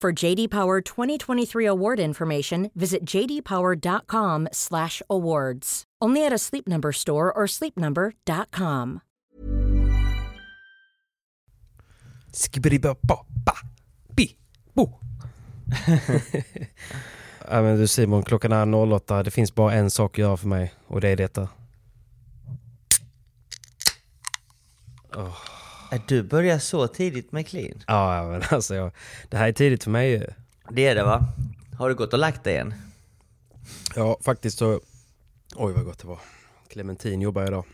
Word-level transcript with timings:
For 0.00 0.24
JD 0.24 0.48
Power 0.48 0.80
2023 0.80 1.66
award 1.66 1.98
information, 1.98 2.70
visit 2.74 3.04
jdpower.com/awards. 3.04 5.84
Only 6.04 6.24
at 6.24 6.32
a 6.32 6.38
Sleep 6.38 6.68
Number 6.68 6.92
store 6.92 7.32
or 7.32 7.48
sleepnumber.com. 7.48 9.00
Skibidi-ba-ba-ba-bi-bo. 12.32 14.88
ja, 17.48 17.62
men 17.62 17.78
du 17.78 17.88
Simon, 17.88 18.22
klockan 18.22 18.52
är 18.52 18.92
08. 18.92 19.22
Det 19.22 19.30
finns 19.30 19.54
bara 19.54 19.72
en 19.72 19.90
sak 19.90 20.12
att 20.12 20.18
göra 20.18 20.36
för 20.36 20.48
mig 20.48 20.74
och 20.86 21.00
det 21.00 21.08
är 21.08 21.16
detta. 21.16 21.48
Du 26.06 26.22
börjar 26.22 26.58
så 26.58 26.86
tidigt 26.86 27.32
med 27.32 27.46
clean. 27.46 27.82
Ja, 27.86 28.28
men 28.30 28.42
alltså 28.50 28.74
jag, 28.74 28.90
det 29.28 29.36
här 29.36 29.48
är 29.48 29.52
tidigt 29.52 29.84
för 29.84 29.90
mig 29.90 30.10
ju. 30.10 30.26
Det 30.70 30.86
är 30.86 30.94
det 30.94 31.02
va? 31.04 31.24
Har 31.78 31.88
du 31.88 31.94
gått 31.94 32.12
och 32.12 32.18
lagt 32.18 32.44
dig 32.44 32.56
än? 32.56 32.74
Ja, 33.96 34.18
faktiskt 34.24 34.58
så... 34.58 34.80
Oj, 35.56 35.72
vad 35.72 35.84
gott 35.84 35.98
det 35.98 36.06
var. 36.06 36.18
Clementin 36.68 37.20
jobbar 37.20 37.42
jag 37.42 37.48
idag. 37.48 37.64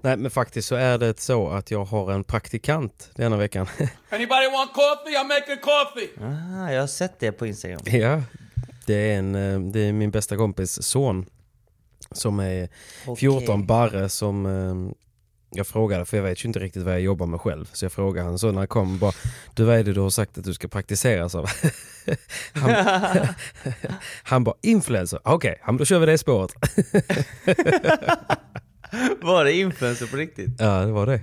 Nej, 0.00 0.16
men 0.16 0.30
faktiskt 0.30 0.68
så 0.68 0.74
är 0.74 0.98
det 0.98 1.20
så 1.20 1.48
att 1.48 1.70
jag 1.70 1.84
har 1.84 2.12
en 2.12 2.24
praktikant 2.24 3.10
denna 3.14 3.36
veckan. 3.36 3.66
Anybody 4.10 4.46
want 4.52 4.72
coffee? 4.72 5.16
I'm 5.16 5.28
making 5.28 5.62
coffee. 5.62 6.10
Ah, 6.20 6.72
jag 6.72 6.80
har 6.80 6.86
sett 6.86 7.20
det 7.20 7.32
på 7.32 7.46
Instagram. 7.46 7.80
ja, 7.84 8.22
det 8.86 8.94
är, 8.94 9.18
en, 9.18 9.34
eh, 9.34 9.60
det 9.60 9.80
är 9.80 9.92
min 9.92 10.10
bästa 10.10 10.36
kompis 10.36 10.82
son. 10.82 11.26
Som 12.10 12.40
är 12.40 12.68
14, 13.16 13.42
Okej. 13.42 13.66
Barre, 13.66 14.08
som 14.08 14.46
eh, 14.46 14.92
jag 15.56 15.66
frågade, 15.66 16.04
för 16.04 16.16
jag 16.16 16.24
vet 16.24 16.44
ju 16.44 16.46
inte 16.46 16.58
riktigt 16.58 16.82
vad 16.82 16.94
jag 16.94 17.00
jobbar 17.00 17.26
med 17.26 17.40
själv. 17.40 17.70
Så 17.72 17.84
jag 17.84 17.92
frågade 17.92 18.28
han 18.28 18.38
så 18.38 18.46
när 18.52 18.58
han 18.58 18.68
kom, 18.68 18.98
bara, 18.98 19.12
du 19.54 19.64
vad 19.64 19.78
är 19.78 19.84
det 19.84 19.92
du 19.92 20.00
har 20.00 20.10
sagt 20.10 20.38
att 20.38 20.44
du 20.44 20.54
ska 20.54 20.68
praktiseras 20.68 21.34
av? 21.34 21.46
han, 22.52 22.70
han 24.22 24.44
bara, 24.44 24.56
influencer, 24.62 25.20
okej, 25.24 25.60
okay, 25.62 25.76
då 25.78 25.84
kör 25.84 25.98
vi 25.98 26.06
det 26.06 26.18
spåret. 26.18 26.52
Var 29.22 29.44
det 29.44 29.52
influencer 29.52 30.06
på 30.06 30.16
riktigt? 30.16 30.50
ja, 30.58 30.80
det 30.80 30.92
var 30.92 31.06
det. 31.06 31.20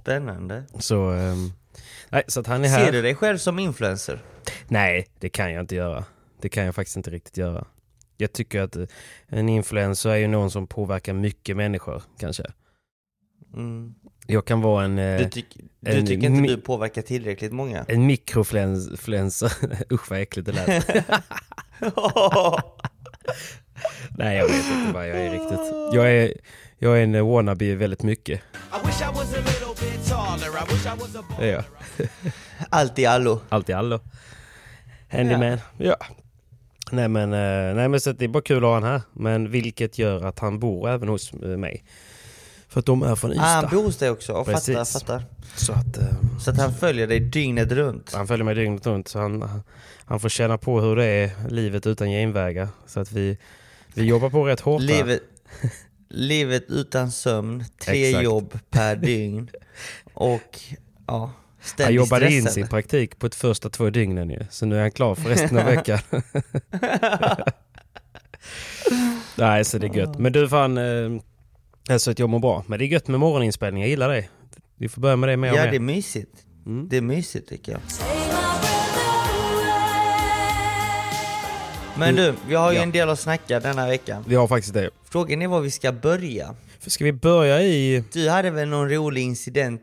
Spännande. 0.00 0.64
Så, 0.78 1.10
ehm, 1.10 1.52
nej, 2.08 2.22
så 2.26 2.40
att 2.40 2.46
han 2.46 2.64
är 2.64 2.68
här. 2.68 2.84
Ser 2.84 2.92
du 2.92 3.02
dig 3.02 3.14
själv 3.14 3.38
som 3.38 3.58
influencer? 3.58 4.22
Nej, 4.68 5.08
det 5.18 5.28
kan 5.28 5.52
jag 5.52 5.62
inte 5.62 5.74
göra. 5.74 6.04
Det 6.40 6.48
kan 6.48 6.64
jag 6.64 6.74
faktiskt 6.74 6.96
inte 6.96 7.10
riktigt 7.10 7.36
göra. 7.36 7.64
Jag 8.16 8.32
tycker 8.32 8.60
att 8.60 8.76
eh, 8.76 8.84
en 9.28 9.48
influencer 9.48 10.10
är 10.10 10.16
ju 10.16 10.28
någon 10.28 10.50
som 10.50 10.66
påverkar 10.66 11.12
mycket 11.12 11.56
människor, 11.56 12.02
kanske. 12.18 12.44
Mm. 13.54 13.94
Jag 14.26 14.44
kan 14.44 14.60
vara 14.60 14.84
en... 14.84 14.98
eh, 14.98 15.18
Du, 15.18 15.28
tyck, 15.28 15.56
du 15.80 15.90
en 15.90 16.06
tycker 16.06 16.26
inte 16.26 16.42
du 16.54 16.60
påverkar 16.60 17.02
tillräckligt 17.02 17.52
många? 17.52 17.84
En 17.88 18.06
mikrofluencer. 18.06 19.52
Usch 19.92 20.10
vad 20.10 20.20
äckligt 20.20 20.46
det 20.46 20.52
lät. 20.52 20.86
Nej, 24.10 24.36
jag 24.36 24.46
vet 24.48 24.56
inte 24.56 24.92
vad 24.94 25.08
jag 25.08 25.16
är 25.18 25.30
riktigt. 25.30 25.60
Jag 25.92 26.10
är, 26.12 26.32
jag 26.78 26.98
är 26.98 27.02
en 27.02 27.26
wannabe 27.26 27.74
väldigt 27.74 28.02
mycket. 28.02 28.40
Det 31.38 31.48
är 31.48 31.52
jag. 31.52 31.64
Allt 32.70 32.98
i 32.98 33.06
allo. 33.06 33.40
Allt 33.48 33.68
i 33.68 33.72
allo. 33.72 34.00
Handyman. 35.08 35.58
Ja. 35.78 35.96
Nej 36.90 37.08
men, 37.08 37.32
eh, 37.32 37.74
nej 37.74 37.88
men 37.88 38.00
så 38.00 38.12
det 38.12 38.24
är 38.24 38.28
bara 38.28 38.42
kul 38.42 38.56
att 38.56 38.62
ha 38.62 38.74
han 38.74 38.82
här. 38.82 39.00
Men 39.12 39.50
vilket 39.50 39.98
gör 39.98 40.24
att 40.24 40.38
han 40.38 40.58
bor 40.58 40.88
även 40.88 41.08
hos 41.08 41.32
eh, 41.32 41.38
mig. 41.48 41.84
För 42.72 42.80
att 42.80 42.86
de 42.86 43.02
är 43.02 43.14
från 43.14 43.30
Ah, 43.30 43.34
Ystad. 43.34 43.46
han 43.46 43.70
bor 43.70 43.82
hos 43.84 43.96
dig 43.96 44.10
också, 44.10 44.32
och 44.32 44.46
fattar, 44.46 44.74
Precis. 44.74 44.92
fattar. 45.02 45.24
Så 45.56 45.72
att 45.72 45.96
eh, 45.98 46.04
Så 46.40 46.50
att 46.50 46.56
han 46.58 46.74
följer 46.74 47.06
dig 47.06 47.20
dygnet 47.20 47.72
runt. 47.72 48.12
han 48.14 48.26
följer 48.26 48.44
mig 48.44 48.54
dygnet 48.54 48.86
runt. 48.86 49.08
Så 49.08 49.18
han, 49.18 49.62
han 50.04 50.20
får 50.20 50.28
känna 50.28 50.58
på 50.58 50.80
hur 50.80 50.96
det 50.96 51.04
är, 51.04 51.30
livet 51.48 51.86
utan 51.86 52.08
genvägar. 52.08 52.68
Så 52.86 53.00
att 53.00 53.12
vi, 53.12 53.38
vi 53.94 54.04
jobbar 54.04 54.30
på 54.30 54.44
rätt 54.46 54.60
hårt. 54.60 54.82
Livet, 54.82 55.20
livet 56.08 56.64
utan 56.68 57.10
sömn, 57.12 57.64
tre 57.84 58.08
Exakt. 58.08 58.24
jobb 58.24 58.58
per 58.70 58.96
dygn. 58.96 59.50
Och 60.14 60.60
ja, 61.06 61.18
Han 61.18 61.30
ständigt 61.60 61.96
jobbade 61.96 62.26
in 62.32 62.40
stressad. 62.42 62.52
sin 62.54 62.68
praktik 62.68 63.18
på 63.18 63.28
de 63.28 63.36
första 63.36 63.68
två 63.70 63.90
dygnen 63.90 64.30
ju. 64.30 64.40
Så 64.50 64.66
nu 64.66 64.76
är 64.76 64.80
han 64.80 64.90
klar 64.90 65.14
för 65.14 65.28
resten 65.28 65.58
av 65.58 65.64
veckan. 65.64 65.98
Nej, 69.36 69.64
så 69.64 69.78
det 69.78 69.86
är 69.86 69.94
gött. 69.96 70.18
Men 70.18 70.32
du 70.32 70.48
fan, 70.48 70.78
eh, 70.78 71.10
alltså 71.90 72.10
att 72.10 72.18
jag 72.18 72.28
mår 72.28 72.38
bra. 72.38 72.64
Men 72.66 72.78
det 72.78 72.84
är 72.84 72.86
gött 72.86 73.08
med 73.08 73.20
morgoninspelning, 73.20 73.82
jag 73.82 73.90
gillar 73.90 74.08
det. 74.08 74.24
Vi 74.76 74.88
får 74.88 75.00
börja 75.02 75.16
med 75.16 75.28
det 75.28 75.36
mer 75.36 75.50
och 75.52 75.56
Ja, 75.58 75.62
mer. 75.64 75.70
det 75.70 75.76
är 75.76 75.80
mysigt. 75.80 76.32
Mm. 76.66 76.88
Det 76.88 76.96
är 76.96 77.00
mysigt 77.00 77.48
tycker 77.48 77.72
jag. 77.72 77.80
Men 81.98 82.16
du, 82.16 82.34
vi 82.48 82.54
har 82.54 82.70
ju 82.72 82.76
Ja. 82.76 82.82
en 82.82 82.92
del 82.92 83.08
att 83.08 83.20
snacka 83.20 83.60
denna 83.60 83.86
vecka. 83.86 84.24
Vi 84.26 84.34
har 84.34 84.48
faktiskt 84.48 84.74
det. 84.74 84.90
Frågan 85.10 85.42
är 85.42 85.48
var 85.48 85.60
vi 85.60 85.70
ska 85.70 85.92
börja. 85.92 86.54
Ska 86.86 87.04
vi 87.04 87.12
börja 87.12 87.62
i... 87.62 88.04
Du 88.12 88.28
hade 88.28 88.50
väl 88.50 88.68
någon 88.68 88.90
rolig 88.90 89.22
incident 89.22 89.82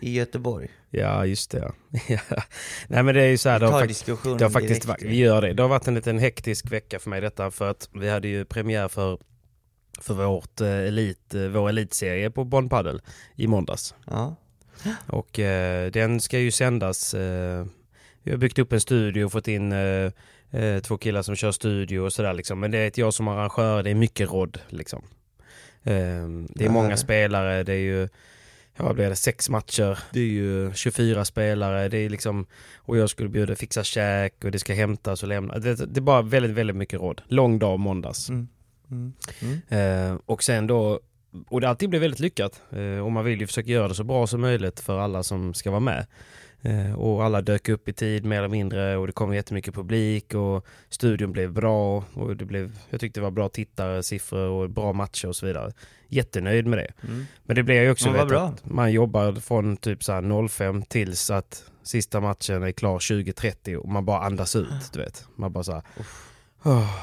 i 0.00 0.12
Göteborg? 0.12 0.68
Ja, 0.92 1.26
just 1.26 1.50
det. 1.50 1.72
Ja. 2.08 2.18
Nej 2.88 3.02
men 3.02 3.14
det 3.14 3.22
är 3.22 3.26
ju 3.28 3.38
så 3.38 3.48
här, 3.48 3.58
Vi 3.58 3.60
det 3.60 3.66
har, 3.66 3.72
tar 3.72 3.80
fakt- 3.80 3.88
diskussionen 3.88 4.38
det 4.38 4.44
har 4.44 4.50
faktiskt 4.50 4.82
direkt. 4.82 4.86
varit, 5.02 5.02
vi 5.12 5.16
gör 5.16 5.42
det. 5.42 5.52
Det 5.52 5.62
har 5.62 5.68
varit 5.68 5.88
en 5.88 5.94
liten 5.94 6.18
hektisk 6.18 6.72
vecka 6.72 6.98
för 6.98 7.10
mig 7.10 7.20
detta 7.20 7.50
för 7.50 7.70
att 7.70 7.88
vi 7.94 8.10
hade 8.10 8.28
ju 8.28 8.44
premiär 8.44 8.88
för, 8.88 9.18
för 10.00 10.14
vårt, 10.14 10.60
eh, 10.60 10.68
elit, 10.68 11.34
eh, 11.34 11.42
vår 11.42 11.68
elitserie 11.68 12.30
på 12.30 12.44
Bonn 12.44 12.68
Padel 12.68 13.00
i 13.34 13.46
måndags. 13.46 13.94
Ja. 14.06 14.36
Och 15.06 15.38
eh, 15.38 15.90
den 15.90 16.20
ska 16.20 16.38
ju 16.38 16.50
sändas. 16.50 17.14
Eh, 17.14 17.64
vi 18.22 18.30
har 18.30 18.38
byggt 18.38 18.58
upp 18.58 18.72
en 18.72 18.80
studio 18.80 19.24
och 19.24 19.32
fått 19.32 19.48
in 19.48 19.72
eh, 19.72 20.12
eh, 20.50 20.80
två 20.82 20.96
killar 20.98 21.22
som 21.22 21.36
kör 21.36 21.52
studio 21.52 22.00
och 22.00 22.12
sådär 22.12 22.34
liksom. 22.34 22.60
Men 22.60 22.70
det 22.70 22.78
är 22.78 22.86
ett 22.88 22.98
jag 22.98 23.14
som 23.14 23.28
arrangör, 23.28 23.82
det 23.82 23.90
är 23.90 23.94
mycket 23.94 24.30
rodd 24.32 24.60
liksom. 24.68 25.02
Eh, 25.82 25.92
det 26.48 26.64
är 26.64 26.64
Ja, 26.64 26.70
många 26.70 26.88
det. 26.88 26.96
spelare, 26.96 27.62
det 27.62 27.72
är 27.72 27.76
ju 27.78 28.08
Ja, 28.76 28.84
vad 28.84 28.94
blir 28.94 29.08
det? 29.08 29.16
Sex 29.16 29.48
matcher. 29.48 29.98
Det 30.12 30.20
är 30.20 30.24
ju 30.24 30.72
24 30.74 31.24
spelare. 31.24 31.88
Det 31.88 31.98
är 31.98 32.08
liksom... 32.10 32.46
Och 32.76 32.96
jag 32.96 33.10
skulle 33.10 33.28
bjuda 33.28 33.56
fixa 33.56 33.84
käk 33.84 34.44
och 34.44 34.50
det 34.50 34.58
ska 34.58 34.74
hämtas 34.74 35.22
och 35.22 35.28
lämnas. 35.28 35.62
Det, 35.62 35.74
det 35.86 35.98
är 35.98 36.02
bara 36.02 36.22
väldigt, 36.22 36.50
väldigt 36.52 36.76
mycket 36.76 37.00
råd. 37.00 37.22
Lång 37.26 37.58
dag 37.58 37.78
måndags. 37.78 38.28
Mm. 38.28 38.48
Mm. 38.90 39.12
Mm. 39.40 40.12
Eh, 40.12 40.18
och 40.26 40.42
sen 40.42 40.66
då... 40.66 41.00
Och 41.48 41.60
det 41.60 41.68
alltid 41.68 41.90
blir 41.90 42.00
väldigt 42.00 42.20
lyckat. 42.20 42.62
Eh, 42.70 43.04
och 43.04 43.12
man 43.12 43.24
vill 43.24 43.40
ju 43.40 43.46
försöka 43.46 43.70
göra 43.70 43.88
det 43.88 43.94
så 43.94 44.04
bra 44.04 44.26
som 44.26 44.40
möjligt 44.40 44.80
för 44.80 44.98
alla 44.98 45.22
som 45.22 45.54
ska 45.54 45.70
vara 45.70 45.80
med. 45.80 46.06
Eh, 46.62 46.92
och 46.92 47.24
alla 47.24 47.42
dök 47.42 47.68
upp 47.68 47.88
i 47.88 47.92
tid 47.92 48.24
mer 48.24 48.38
eller 48.38 48.48
mindre 48.48 48.96
och 48.96 49.06
det 49.06 49.12
kom 49.12 49.34
jättemycket 49.34 49.74
publik 49.74 50.34
och 50.34 50.66
studion 50.88 51.32
blev 51.32 51.52
bra 51.52 52.04
och 52.14 52.36
det 52.36 52.44
blev, 52.44 52.72
jag 52.90 53.00
tyckte 53.00 53.20
det 53.20 53.24
var 53.24 53.30
bra 53.30 53.48
tittare, 53.48 54.02
siffror 54.02 54.48
och 54.48 54.70
bra 54.70 54.92
matcher 54.92 55.28
och 55.28 55.36
så 55.36 55.46
vidare. 55.46 55.72
Jättenöjd 56.08 56.66
med 56.66 56.78
det. 56.78 57.08
Mm. 57.08 57.26
Men 57.44 57.56
det 57.56 57.62
blev 57.62 57.82
ju 57.82 57.90
också 57.90 58.10
vet, 58.10 58.28
bra. 58.28 58.40
att 58.40 58.64
man 58.64 58.92
jobbar 58.92 59.32
från 59.32 59.76
typ 59.76 60.04
så 60.04 60.12
här 60.12 60.48
05 60.48 60.82
tills 60.82 61.30
att 61.30 61.64
sista 61.82 62.20
matchen 62.20 62.62
är 62.62 62.72
klar 62.72 62.94
2030 62.94 63.76
och 63.76 63.88
man 63.88 64.04
bara 64.04 64.20
andas 64.20 64.56
ut, 64.56 64.92
du 64.92 64.98
vet. 64.98 65.24
Man 65.36 65.52
bara 65.52 65.64
så 65.64 65.72
här, 65.72 65.82
åh, 66.64 66.96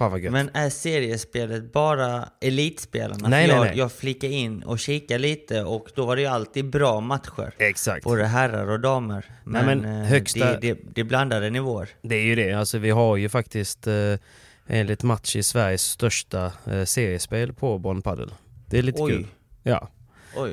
fan 0.00 0.10
vad 0.10 0.20
gött. 0.20 0.32
Men 0.32 0.50
är 0.54 0.70
seriespelet 0.70 1.72
bara 1.72 2.28
elitspelarna? 2.40 3.28
Nej, 3.28 3.46
nej, 3.46 3.56
jag, 3.56 3.64
nej. 3.66 3.78
jag 3.78 3.92
flickade 3.92 4.32
in 4.32 4.62
och 4.62 4.78
kikade 4.78 5.18
lite 5.18 5.62
och 5.62 5.88
då 5.94 6.06
var 6.06 6.16
det 6.16 6.22
ju 6.22 6.28
alltid 6.28 6.70
bra 6.70 7.00
matcher. 7.00 7.52
Exakt. 7.58 8.04
Både 8.04 8.24
herrar 8.24 8.66
och 8.70 8.80
damer. 8.80 9.24
Nej, 9.44 9.64
Men, 9.64 9.78
men 9.80 10.02
eh, 10.02 10.08
högsta- 10.10 10.60
det, 10.60 10.74
det, 10.74 10.78
det 10.94 11.00
är 11.00 11.04
blandade 11.04 11.50
nivåer. 11.50 11.88
Det 12.02 12.14
är 12.16 12.22
ju 12.24 12.34
det, 12.34 12.52
alltså 12.52 12.78
vi 12.78 12.90
har 12.90 13.16
ju 13.16 13.28
faktiskt 13.28 13.86
eh, 13.86 13.94
enligt 14.66 15.02
match 15.02 15.36
i 15.36 15.42
Sveriges 15.42 15.82
största 15.82 16.52
eh, 16.66 16.84
seriespel 16.84 17.52
på 17.52 17.78
Bonn 17.78 18.02
Padel. 18.02 18.30
Det 18.66 18.78
är 18.78 18.82
lite 18.82 19.02
Oj. 19.02 19.12
kul. 19.12 19.26
Ja, 19.62 19.88
Oj. 20.36 20.50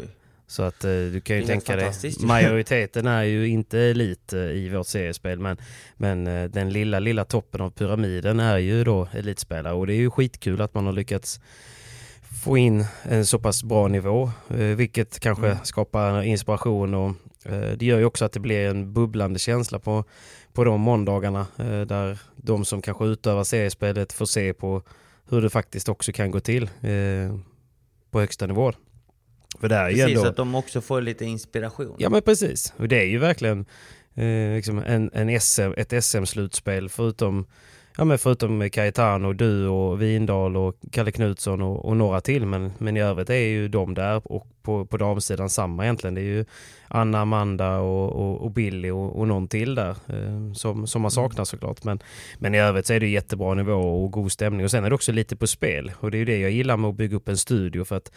Så 0.49 0.63
att 0.63 0.83
eh, 0.83 0.89
du 0.89 1.21
kan 1.21 1.35
ju 1.37 1.43
tänka 1.43 1.75
dig, 1.75 1.91
majoriteten 2.19 3.07
är 3.07 3.23
ju 3.23 3.47
inte 3.47 3.79
elit 3.79 4.33
eh, 4.33 4.39
i 4.39 4.69
vårt 4.69 4.87
seriespel 4.87 5.39
men, 5.39 5.57
men 5.95 6.27
eh, 6.27 6.49
den 6.49 6.69
lilla, 6.69 6.99
lilla 6.99 7.25
toppen 7.25 7.61
av 7.61 7.69
pyramiden 7.69 8.39
är 8.39 8.57
ju 8.57 8.83
då 8.83 9.07
elitspelare 9.13 9.73
och 9.73 9.87
det 9.87 9.93
är 9.93 9.97
ju 9.97 10.09
skitkul 10.11 10.61
att 10.61 10.73
man 10.73 10.85
har 10.85 10.93
lyckats 10.93 11.39
få 12.43 12.57
in 12.57 12.85
en 13.03 13.25
så 13.25 13.39
pass 13.39 13.63
bra 13.63 13.87
nivå, 13.87 14.31
vilket 14.75 15.19
kanske 15.19 15.45
Mm. 15.45 15.57
skapar 15.63 16.23
inspiration 16.23 16.93
och 16.93 17.13
det 17.77 17.85
gör 17.85 17.97
ju 17.99 18.05
också 18.05 18.25
att 18.25 18.31
det 18.31 18.39
blir 18.39 18.69
en 18.69 18.93
bubblande 18.93 19.39
känsla 19.39 19.79
på, 19.79 20.03
på 20.53 20.63
de 20.63 20.81
måndagarna 20.81 21.47
där 21.87 22.19
de 22.35 22.65
som 22.65 22.81
kanske 22.81 23.05
utövar 23.05 23.43
seriespelet 23.43 24.13
får 24.13 24.25
se 24.25 24.53
på 24.53 24.81
hur 25.29 25.41
det 25.41 25.49
faktiskt 25.49 25.89
också 25.89 26.11
kan 26.11 26.31
gå 26.31 26.39
till 26.39 26.69
på 28.11 28.19
högsta 28.19 28.47
nivå. 28.47 28.73
För 29.59 29.69
det 29.69 29.75
är 29.75 29.89
ju 29.89 29.95
Precis, 29.95 30.17
ändå... 30.17 30.29
att 30.29 30.35
de 30.35 30.55
också 30.55 30.81
får 30.81 31.01
lite 31.01 31.25
inspiration. 31.25 31.95
Ja 31.99 32.09
men 32.09 32.21
precis, 32.21 32.73
och 32.77 32.87
det 32.87 33.01
är 33.01 33.05
ju 33.05 33.17
verkligen 33.17 33.65
eh, 34.15 34.55
liksom 34.55 34.77
en, 34.79 35.09
en 35.13 35.41
SM, 35.41 35.73
ett 35.77 36.03
SM-slutspel 36.03 36.89
förutom 36.89 37.47
Ja 37.99 38.05
men 38.05 38.17
förutom 38.17 38.69
Cayetano, 38.69 39.33
du 39.33 39.67
och 39.67 40.01
Vindal 40.01 40.57
och 40.57 40.75
Kalle 40.91 41.11
Knutsson 41.11 41.61
och, 41.61 41.85
och 41.85 41.97
några 41.97 42.21
till 42.21 42.45
men, 42.45 42.71
men 42.77 42.97
i 42.97 43.01
övrigt 43.01 43.29
är 43.29 43.35
ju 43.35 43.67
de 43.67 43.93
där 43.93 44.31
och 44.31 44.47
på, 44.61 44.85
på 44.85 44.97
damsidan 44.97 45.49
samma 45.49 45.83
egentligen. 45.83 46.15
Det 46.15 46.21
är 46.21 46.25
ju 46.25 46.45
Anna, 46.87 47.21
Amanda 47.21 47.77
och, 47.77 48.11
och, 48.11 48.41
och 48.41 48.51
Billy 48.51 48.89
och, 48.89 49.19
och 49.19 49.27
någon 49.27 49.47
till 49.47 49.75
där 49.75 49.89
eh, 49.89 50.53
som, 50.53 50.87
som 50.87 51.01
man 51.01 51.11
saknar 51.11 51.45
såklart. 51.45 51.83
Men, 51.83 51.99
men 52.39 52.55
i 52.55 52.59
övrigt 52.59 52.85
så 52.85 52.93
är 52.93 52.99
det 52.99 53.07
jättebra 53.07 53.53
nivå 53.53 54.03
och 54.03 54.11
god 54.11 54.31
stämning 54.31 54.63
och 54.63 54.71
sen 54.71 54.85
är 54.85 54.89
det 54.89 54.95
också 54.95 55.11
lite 55.11 55.35
på 55.35 55.47
spel 55.47 55.91
och 55.99 56.11
det 56.11 56.17
är 56.17 56.19
ju 56.19 56.25
det 56.25 56.37
jag 56.37 56.51
gillar 56.51 56.77
med 56.77 56.89
att 56.89 56.95
bygga 56.95 57.17
upp 57.17 57.27
en 57.27 57.37
studio 57.37 57.83
för 57.83 57.95
att 57.95 58.11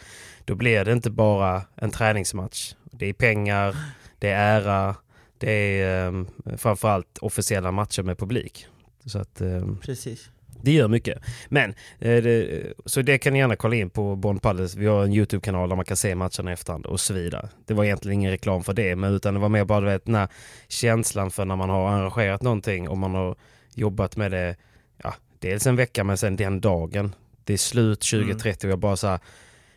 då 0.45 0.55
blir 0.55 0.85
det 0.85 0.91
inte 0.91 1.09
bara 1.09 1.61
en 1.75 1.91
träningsmatch. 1.91 2.73
Det 2.83 3.05
är 3.05 3.13
pengar, 3.13 3.75
det 4.19 4.29
är 4.29 4.61
ära, 4.61 4.95
det 5.37 5.81
är 5.81 6.07
um, 6.07 6.27
framförallt 6.57 7.17
officiella 7.17 7.71
matcher 7.71 8.03
med 8.03 8.17
publik. 8.17 8.67
Så 9.05 9.19
att 9.19 9.41
ehm, 9.41 9.77
Precis. 9.77 10.29
det 10.61 10.71
gör 10.71 10.87
mycket. 10.87 11.21
Men, 11.49 11.69
eh, 11.99 12.23
det, 12.23 12.73
så 12.85 13.01
det 13.01 13.17
kan 13.17 13.33
ni 13.33 13.39
gärna 13.39 13.55
kolla 13.55 13.75
in 13.75 13.89
på 13.89 14.15
Bonn 14.15 14.39
Padels. 14.39 14.75
Vi 14.75 14.85
har 14.85 15.03
en 15.03 15.13
YouTube-kanal 15.13 15.69
där 15.69 15.75
man 15.75 15.85
kan 15.85 15.97
se 15.97 16.15
matcherna 16.15 16.51
i 16.51 16.53
efterhand 16.53 16.85
och 16.85 16.99
så 16.99 17.13
vidare. 17.13 17.49
Det 17.65 17.73
var 17.73 17.83
egentligen 17.83 18.19
ingen 18.19 18.31
reklam 18.31 18.63
för 18.63 18.73
det, 18.73 18.95
men 18.95 19.13
utan 19.13 19.33
det 19.33 19.39
var 19.39 19.49
mer 19.49 19.65
bara 19.65 19.85
vet, 19.85 20.05
den 20.05 20.15
här 20.15 20.27
känslan 20.67 21.31
för 21.31 21.45
när 21.45 21.55
man 21.55 21.69
har 21.69 21.89
arrangerat 21.91 22.41
någonting 22.41 22.89
och 22.89 22.97
man 22.97 23.15
har 23.15 23.35
jobbat 23.75 24.17
med 24.17 24.31
det, 24.31 24.55
ja, 25.03 25.13
dels 25.39 25.67
en 25.67 25.75
vecka 25.75 26.03
men 26.03 26.17
sen 26.17 26.35
den 26.35 26.61
dagen. 26.61 27.15
Det 27.43 27.53
är 27.53 27.57
slut 27.57 27.99
2030 28.01 28.67
och 28.67 28.71
jag 28.71 28.79
bara 28.79 28.95
så 28.95 29.07
här, 29.07 29.19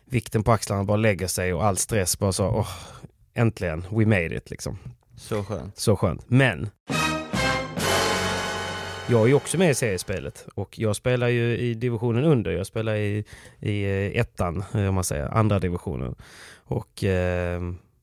vikten 0.05 0.43
på 0.43 0.51
axlarna 0.51 0.83
bara 0.83 0.97
lägger 0.97 1.27
sig 1.27 1.53
och 1.53 1.65
all 1.65 1.77
stress 1.77 2.19
bara 2.19 2.31
så, 2.31 2.45
åh, 2.47 2.69
äntligen, 3.33 3.85
we 3.91 4.05
made 4.05 4.35
it 4.35 4.49
liksom. 4.49 4.79
Så 5.17 5.43
skönt. 5.43 5.77
Så 5.77 5.95
skönt. 5.95 6.29
Men 6.29 6.69
jag 9.09 9.21
är 9.21 9.27
ju 9.27 9.33
också 9.33 9.57
med 9.57 9.71
i 9.71 9.75
seriespelet 9.75 10.47
och 10.55 10.79
jag 10.79 10.95
spelar 10.95 11.27
ju 11.27 11.57
i 11.57 11.73
divisionen 11.73 12.23
under. 12.23 12.51
Jag 12.51 12.67
spelar 12.67 12.95
i, 12.95 13.25
i 13.59 13.83
eh, 13.83 14.21
ettan, 14.21 14.63
eh, 14.73 14.87
om 14.87 14.95
man 14.95 15.03
säger, 15.03 15.37
andra 15.37 15.59
divisionen. 15.59 16.15
Och 16.55 17.03
eh, 17.03 17.61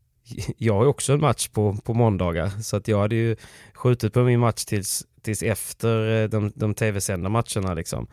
jag 0.56 0.74
har 0.74 0.82
ju 0.82 0.88
också 0.88 1.12
en 1.12 1.20
match 1.20 1.48
på, 1.48 1.76
på 1.84 1.94
måndagar 1.94 2.48
så 2.48 2.76
att 2.76 2.88
jag 2.88 3.00
hade 3.00 3.14
ju 3.14 3.36
skjutit 3.74 4.12
på 4.14 4.22
min 4.22 4.40
match 4.40 4.64
tills, 4.64 5.06
tills 5.22 5.42
efter 5.42 6.22
eh, 6.22 6.28
de, 6.28 6.52
de 6.54 6.74
tv-sända 6.74 7.28
matcherna 7.28 7.74
liksom. 7.74 8.06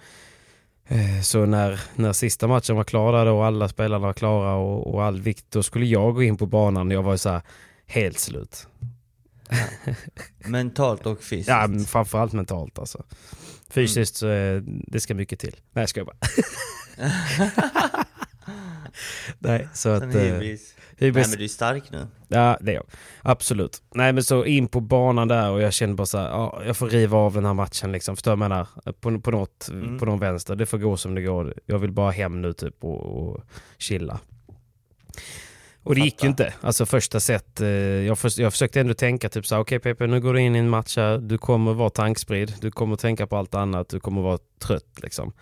Så 1.24 1.45
när, 1.45 1.81
när 1.95 2.13
sista 2.13 2.47
matchen 2.47 2.75
var 2.75 2.83
klar 2.83 3.13
där 3.13 3.25
då 3.25 3.38
och 3.38 3.45
alla 3.45 3.68
spelarna 3.68 4.06
var 4.06 4.13
klara 4.13 4.56
och, 4.56 4.94
och 4.94 5.03
all 5.03 5.21
vikt, 5.21 5.45
då 5.50 5.63
skulle 5.63 5.86
jag 5.86 6.15
gå 6.15 6.24
in 6.24 6.38
på 6.38 6.45
banan. 6.45 6.91
Jag 6.91 7.03
var 7.03 7.12
ju 7.12 7.18
så 7.18 7.30
här 7.30 7.41
helt 7.86 8.19
slut. 8.19 8.68
Mentalt 10.46 11.06
och 11.06 11.24
fysiskt. 11.24 11.50
Ja, 11.50 11.68
men 11.68 11.86
framförallt 11.86 12.34
mentalt 12.34 12.80
alltså. 12.80 13.04
Fysiskt 13.69 14.16
så 14.16 14.28
är, 14.28 14.63
det 14.66 15.00
ska 15.00 15.13
mycket 15.16 15.40
till. 15.40 15.56
Nej, 15.74 15.81
jag 15.81 15.90
skojar 15.90 16.06
bara. 16.06 16.18
Nej, 19.40 19.68
så 19.74 19.90
att... 19.90 20.00
Sen 20.01 20.12
eh, 20.12 20.22
hybris. 20.34 20.75
hybris- 20.98 21.13
Nej 21.16 21.28
men 21.30 21.38
du 21.38 21.44
är 21.44 21.48
stark 21.48 21.92
nu. 21.92 22.07
Ja, 22.28 22.57
det 22.62 22.72
är 22.72 22.75
jag. 22.75 22.86
Absolut. 23.22 23.81
Nej, 23.96 24.13
men 24.13 24.24
så 24.24 24.46
in 24.46 24.68
på 24.68 24.80
banan 24.80 25.28
där 25.28 25.50
och 25.51 25.62
jag 25.62 25.74
kände 25.74 25.96
bara 25.96 26.06
så 26.06 26.18
här, 26.18 26.30
ja, 26.30 26.62
jag 26.66 26.78
får 26.78 26.90
riva 26.90 27.18
av 27.18 27.34
den 27.34 27.46
här 27.46 27.54
matchen 27.54 27.92
liksom. 27.92 28.16
Förstår 28.16 28.31
du 28.31 28.36
vad 28.38 28.46
jag 28.46 28.50
menar? 28.50 28.68
På, 29.01 29.19
på, 29.22 29.31
något, 29.31 29.69
Mm. 29.72 30.00
på 30.00 30.06
någon 30.06 30.19
vänster. 30.19 30.56
Det 30.56 30.66
får 30.66 30.78
gå 30.78 30.98
som 30.98 31.16
det 31.16 31.22
går. 31.22 31.54
Jag 31.66 31.80
vill 31.80 31.92
bara 31.92 32.12
hem 32.12 32.42
nu 32.42 32.54
typ 32.54 32.84
och, 32.84 33.01
och 33.30 33.44
chilla. 33.78 34.19
Och 35.89 35.95
det 35.95 36.01
gick 36.01 36.24
ju 36.24 36.30
inte. 36.30 36.53
Alltså 36.62 36.86
första 36.86 37.19
set, 37.19 37.62
eh, 37.62 37.68
jag, 37.68 38.19
förs- 38.19 38.38
jag 38.39 38.51
försökte 38.51 38.80
ändå 38.80 38.94
tänka 38.94 39.30
typ 39.30 39.45
så 39.45 39.56
här, 39.56 39.62
okej 39.62 39.80
Pepe 39.80 40.07
nu 40.07 40.21
går 40.21 40.33
du 40.33 40.41
in 40.41 40.56
i 40.56 40.59
en 40.59 40.69
match 40.69 40.97
här, 40.97 41.18
du 41.18 41.38
kommer 41.38 41.74
vara 41.74 41.89
tankspridd, 41.89 42.53
du 42.62 42.71
kommer 42.71 42.95
tänka 42.95 43.27
på 43.27 43.38
allt 43.38 43.56
annat, 43.56 43.89
du 43.89 44.00
kommer 44.00 44.21
vara 44.21 44.39
trött 44.59 45.00
liksom. 45.03 45.33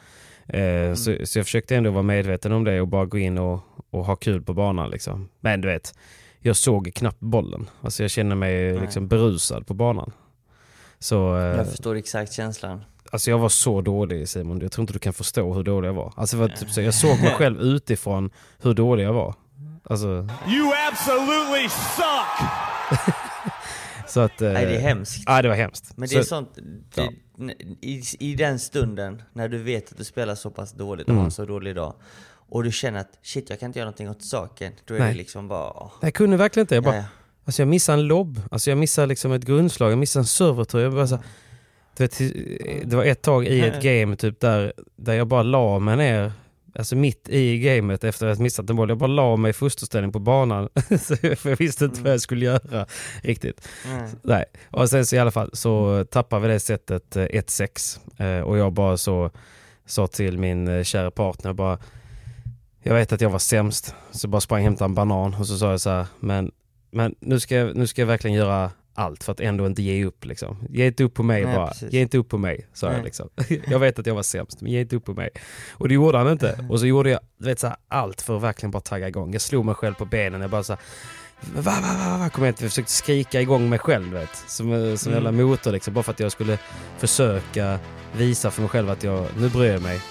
Eh, 0.47 0.94
så, 0.94 1.15
så 1.25 1.39
jag 1.39 1.45
försökte 1.45 1.75
ändå 1.75 1.91
vara 1.91 2.03
medveten 2.03 2.51
om 2.51 2.63
det 2.63 2.81
och 2.81 2.88
bara 2.88 3.05
gå 3.05 3.17
in 3.17 3.38
och, 3.38 3.59
och 3.89 4.05
ha 4.05 4.15
kul 4.15 4.41
på 4.41 4.53
banan 4.53 4.89
liksom. 4.89 5.29
Men 5.39 5.61
du 5.61 5.67
vet, 5.67 5.94
jag 6.39 6.55
såg 6.55 6.91
knappt 6.95 7.19
bollen. 7.19 7.69
Alltså 7.81 8.03
jag 8.03 8.11
känner 8.11 8.35
mig 8.35 8.71
Nej. 8.71 8.81
liksom 8.81 9.07
berusad 9.07 9.67
på 9.67 9.73
banan. 9.73 10.11
Så, 10.99 11.38
eh, 11.38 11.44
Jag 11.44 11.69
förstår 11.69 11.95
exakt 11.95 12.33
känslan. 12.33 12.81
alltså 13.11 13.30
jag 13.31 13.37
var 13.39 13.49
så 13.49 13.81
dålig 13.81 14.30
Simon, 14.30 14.59
jag 14.61 14.71
tror 14.71 14.83
inte 14.83 14.94
du 14.94 14.99
kan 14.99 15.13
förstå 15.13 15.54
hur 15.54 15.63
dålig 15.63 15.87
jag 15.89 15.94
var. 15.94 16.13
Alltså 16.16 16.37
för, 16.37 16.47
typ, 16.47 16.69
så 16.69 16.81
jag 16.81 16.94
såg 16.94 17.19
mig 17.21 17.31
själv 17.37 17.61
utifrån 17.61 18.30
hur 18.61 18.73
dålig 18.73 19.04
jag 19.04 19.13
var. 19.13 19.35
Alltså, 19.89 20.07
You 20.47 20.71
absolutely 20.91 21.69
suck! 21.69 22.49
så 24.07 24.19
att... 24.19 24.41
eh, 24.41 24.51
Nej 24.51 24.65
det 24.65 24.75
är 24.75 24.79
hemskt. 24.81 25.23
Ja, 25.25 25.41
det 25.41 25.47
var 25.49 25.56
hemskt. 25.56 25.91
Men 25.95 26.09
det 26.09 26.13
så, 26.13 26.19
är 26.19 26.23
sånt, 26.23 26.56
det, 26.95 27.01
ja. 27.01 27.11
i, 27.81 28.01
i 28.19 28.35
den 28.35 28.59
stunden 28.59 29.21
när 29.33 29.47
du 29.49 29.57
vet 29.63 29.91
att 29.91 29.97
du 29.97 30.03
spelar 30.03 30.35
så 30.35 30.49
pass 30.51 30.71
dåligt 30.73 31.06
och 31.06 31.09
Mm. 31.09 31.17
har 31.17 31.25
en 31.25 31.31
så 31.31 31.45
dålig 31.45 31.75
dag 31.75 31.94
och 32.49 32.63
du 32.63 32.71
känner 32.71 32.99
att 32.99 33.11
shit 33.23 33.49
jag 33.49 33.59
kan 33.59 33.67
inte 33.69 33.79
göra 33.79 33.85
någonting 33.85 34.09
åt 34.09 34.23
saken. 34.23 34.73
Då 34.85 34.94
är 34.95 34.99
Nej. 34.99 35.11
det 35.11 35.17
liksom 35.17 35.47
bara... 35.47 35.69
åh, 35.83 35.91
Jag 36.01 36.13
kunde 36.13 36.37
verkligen 36.37 36.63
inte. 36.63 36.75
Jag, 36.75 36.83
bara, 36.83 36.95
ja, 36.95 37.01
ja. 37.01 37.07
alltså 37.45 37.61
jag 37.61 37.67
missade 37.69 37.97
en 38.01 38.07
lobb, 38.07 38.41
alltså 38.51 38.69
jag 38.71 38.77
missade 38.77 39.07
liksom 39.07 39.31
ett 39.31 39.45
grundslag, 39.45 39.91
jag 39.91 39.97
missade 39.97 40.21
en 40.21 40.25
servertur. 40.27 40.79
Jag 40.79 40.94
bara 40.94 41.07
så, 41.07 41.19
du 41.97 42.03
vet, 42.03 42.17
det 42.89 42.95
var 42.95 43.03
ett 43.06 43.21
tag 43.21 43.45
i 43.45 43.59
ett 43.61 43.81
game 43.83 44.15
typ 44.15 44.39
där, 44.39 44.73
där 44.95 45.13
jag 45.13 45.27
bara 45.27 45.44
la 45.44 45.79
mig 45.79 45.97
ner, 45.97 46.31
alltså 46.77 46.95
mitt 46.95 47.29
i 47.29 47.59
gamet 47.59 48.03
efter 48.03 48.27
att 48.27 48.37
ha 48.37 48.43
missat 48.43 48.69
en 48.69 48.75
boll. 48.75 48.89
Jag 48.89 48.97
bara 48.97 49.07
la 49.07 49.35
mig 49.35 49.49
i 49.49 49.53
fosterställning 49.53 50.11
på 50.11 50.19
banan. 50.19 50.69
För 51.37 51.49
jag 51.49 51.57
visste 51.57 51.85
inte 51.85 52.01
vad 52.01 52.13
jag 52.13 52.21
skulle 52.21 52.45
göra 52.45 52.85
riktigt. 53.21 53.67
Nej. 53.85 54.09
Nej. 54.23 54.45
Och 54.71 54.89
sen 54.89 55.05
så 55.05 55.15
i 55.15 55.19
alla 55.19 55.31
fall 55.31 55.49
så 55.53 56.05
tappade 56.11 56.47
vi 56.47 56.53
det 56.53 56.59
sättet 56.59 57.15
eh, 57.15 57.21
1-6. 57.23 57.99
Eh, 58.37 58.41
Och 58.43 58.57
jag 58.57 58.73
bara 58.73 58.97
så 58.97 59.31
sa 59.85 60.07
till 60.07 60.37
min 60.39 60.67
eh, 60.67 60.83
kära 60.83 61.11
partner 61.11 61.53
bara 61.53 61.77
Jag 62.83 62.93
vet 62.93 63.11
att 63.11 63.21
jag 63.21 63.29
var 63.29 63.39
sämst. 63.39 63.95
Så 64.11 64.27
bara 64.27 64.41
sprang 64.41 64.59
och 64.59 64.63
hämtade 64.63 64.85
en 64.85 64.95
banan 64.95 65.33
och 65.33 65.47
så 65.47 65.57
sa 65.57 65.71
jag 65.71 65.81
så 65.81 65.89
här 65.89 66.05
Men, 66.19 66.51
men 66.91 67.15
nu, 67.19 67.39
ska 67.39 67.55
jag, 67.55 67.75
nu 67.75 67.87
ska 67.87 68.01
jag 68.01 68.07
verkligen 68.07 68.37
göra 68.37 68.71
allt 68.97 69.23
för 69.23 69.31
att 69.31 69.39
ändå 69.39 69.66
inte 69.68 69.81
ge 69.81 70.06
upp 70.06 70.25
liksom. 70.25 70.68
Ge 70.69 70.87
inte 70.87 71.04
upp 71.04 71.13
på 71.13 71.23
mig 71.23 71.45
Nej, 71.45 71.56
bara. 71.56 71.68
precis. 71.68 71.94
Ge 71.94 72.01
inte 72.01 72.18
upp 72.18 72.30
på 72.30 72.37
mig, 72.37 72.68
sa 72.73 72.87
jag 72.87 72.94
Nej. 72.95 73.04
liksom. 73.04 73.30
Jag 73.68 73.80
vet 73.80 73.99
att 73.99 74.06
jag 74.07 74.16
var 74.16 74.23
sämst, 74.23 74.61
men 74.61 74.71
ge 74.71 74.81
inte 74.81 74.95
upp 74.95 75.06
på 75.06 75.13
mig. 75.13 75.30
Och 75.71 75.87
det 75.87 75.94
gjorde 75.94 76.18
han 76.18 76.31
inte. 76.31 76.66
Och 76.69 76.80
så 76.80 76.85
gjorde 76.85 77.09
jag 77.09 77.19
vet, 77.37 77.59
så 77.59 77.68
här, 77.68 77.75
allt 77.87 78.21
för 78.21 78.35
att 78.37 78.44
verkligen 78.44 78.71
bara 78.71 78.81
tagga 78.81 79.07
igång. 79.07 79.31
Jag 79.33 79.42
slog 79.42 79.66
mig 79.66 79.75
själv 79.75 79.94
på 79.94 80.06
benen. 80.06 80.42
Jag 80.42 80.49
bara 80.49 80.63
så 80.63 80.73
här, 80.73 80.81
Va, 81.56 81.61
va, 81.61 81.71
va, 81.81 82.18
va, 82.18 82.30
kom 82.30 82.44
jag 82.44 82.51
inte. 82.51 82.63
Jag 82.63 82.71
försökte 82.71 82.92
skrika 82.92 83.42
igång 83.42 83.69
mig 83.69 83.80
själv 83.80 84.13
vet. 84.13 84.35
Som, 84.47 84.71
eh, 84.73 84.95
som 84.95 85.11
Mm. 85.11 85.23
jävla 85.25 85.44
motor 85.44 85.71
liksom. 85.71 85.94
Bara 85.94 86.04
för 86.04 86.11
att 86.11 86.19
jag 86.19 86.31
skulle 86.31 86.57
försöka 86.97 87.80
visa 88.18 88.51
för 88.51 88.61
mig 88.61 88.69
själv 88.69 88.89
att 88.89 89.04
jag, 89.04 89.25
nu 89.37 89.49
bryr 89.49 89.71
jag 89.71 89.81
mig. 89.81 90.01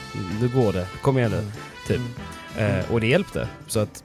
Nu 0.41 0.49
går 0.49 0.73
det. 0.73 0.87
Kom 1.03 1.19
igen 1.19 1.31
nu. 1.31 1.43
Typ. 1.87 2.01
Mm. 2.59 2.79
Eh, 2.79 2.93
och 2.93 3.01
det 3.01 3.07
hjälpte. 3.07 3.49
Så 3.67 3.81
att 3.81 4.05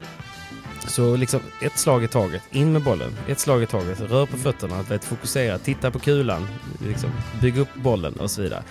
Så 0.88 1.16
liksom 1.16 1.40
ett 1.62 1.78
slag 1.78 2.04
i 2.04 2.08
taget, 2.08 2.42
in 2.52 2.72
med 2.72 2.84
bollen, 2.84 3.12
ett 3.28 3.40
slag 3.40 3.64
i 3.64 3.66
taget, 3.66 4.02
rör 4.02 4.26
på 4.26 4.38
fötterna, 4.38 4.82
vet, 4.82 5.04
fokusera, 5.06 5.58
titta 5.58 5.92
på 5.92 6.00
kulan, 6.00 6.48
liksom, 6.88 7.10
bygga 7.42 7.62
upp 7.62 7.74
bollen 7.76 8.14
och 8.14 8.32
så 8.32 8.42
vidare. 8.42 8.64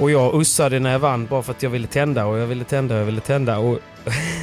Och 0.00 0.10
jag 0.10 0.40
ussade 0.40 0.78
när 0.80 0.92
jag 0.92 0.98
vann 0.98 1.26
bara 1.26 1.42
för 1.42 1.52
att 1.52 1.62
jag 1.62 1.70
ville 1.70 1.86
tända 1.86 2.26
och 2.26 2.38
jag 2.38 2.46
ville 2.46 2.64
tända 2.64 2.94
och 2.94 3.00
jag 3.00 3.06
ville 3.06 3.20
tända. 3.20 3.58
Och, 3.58 3.78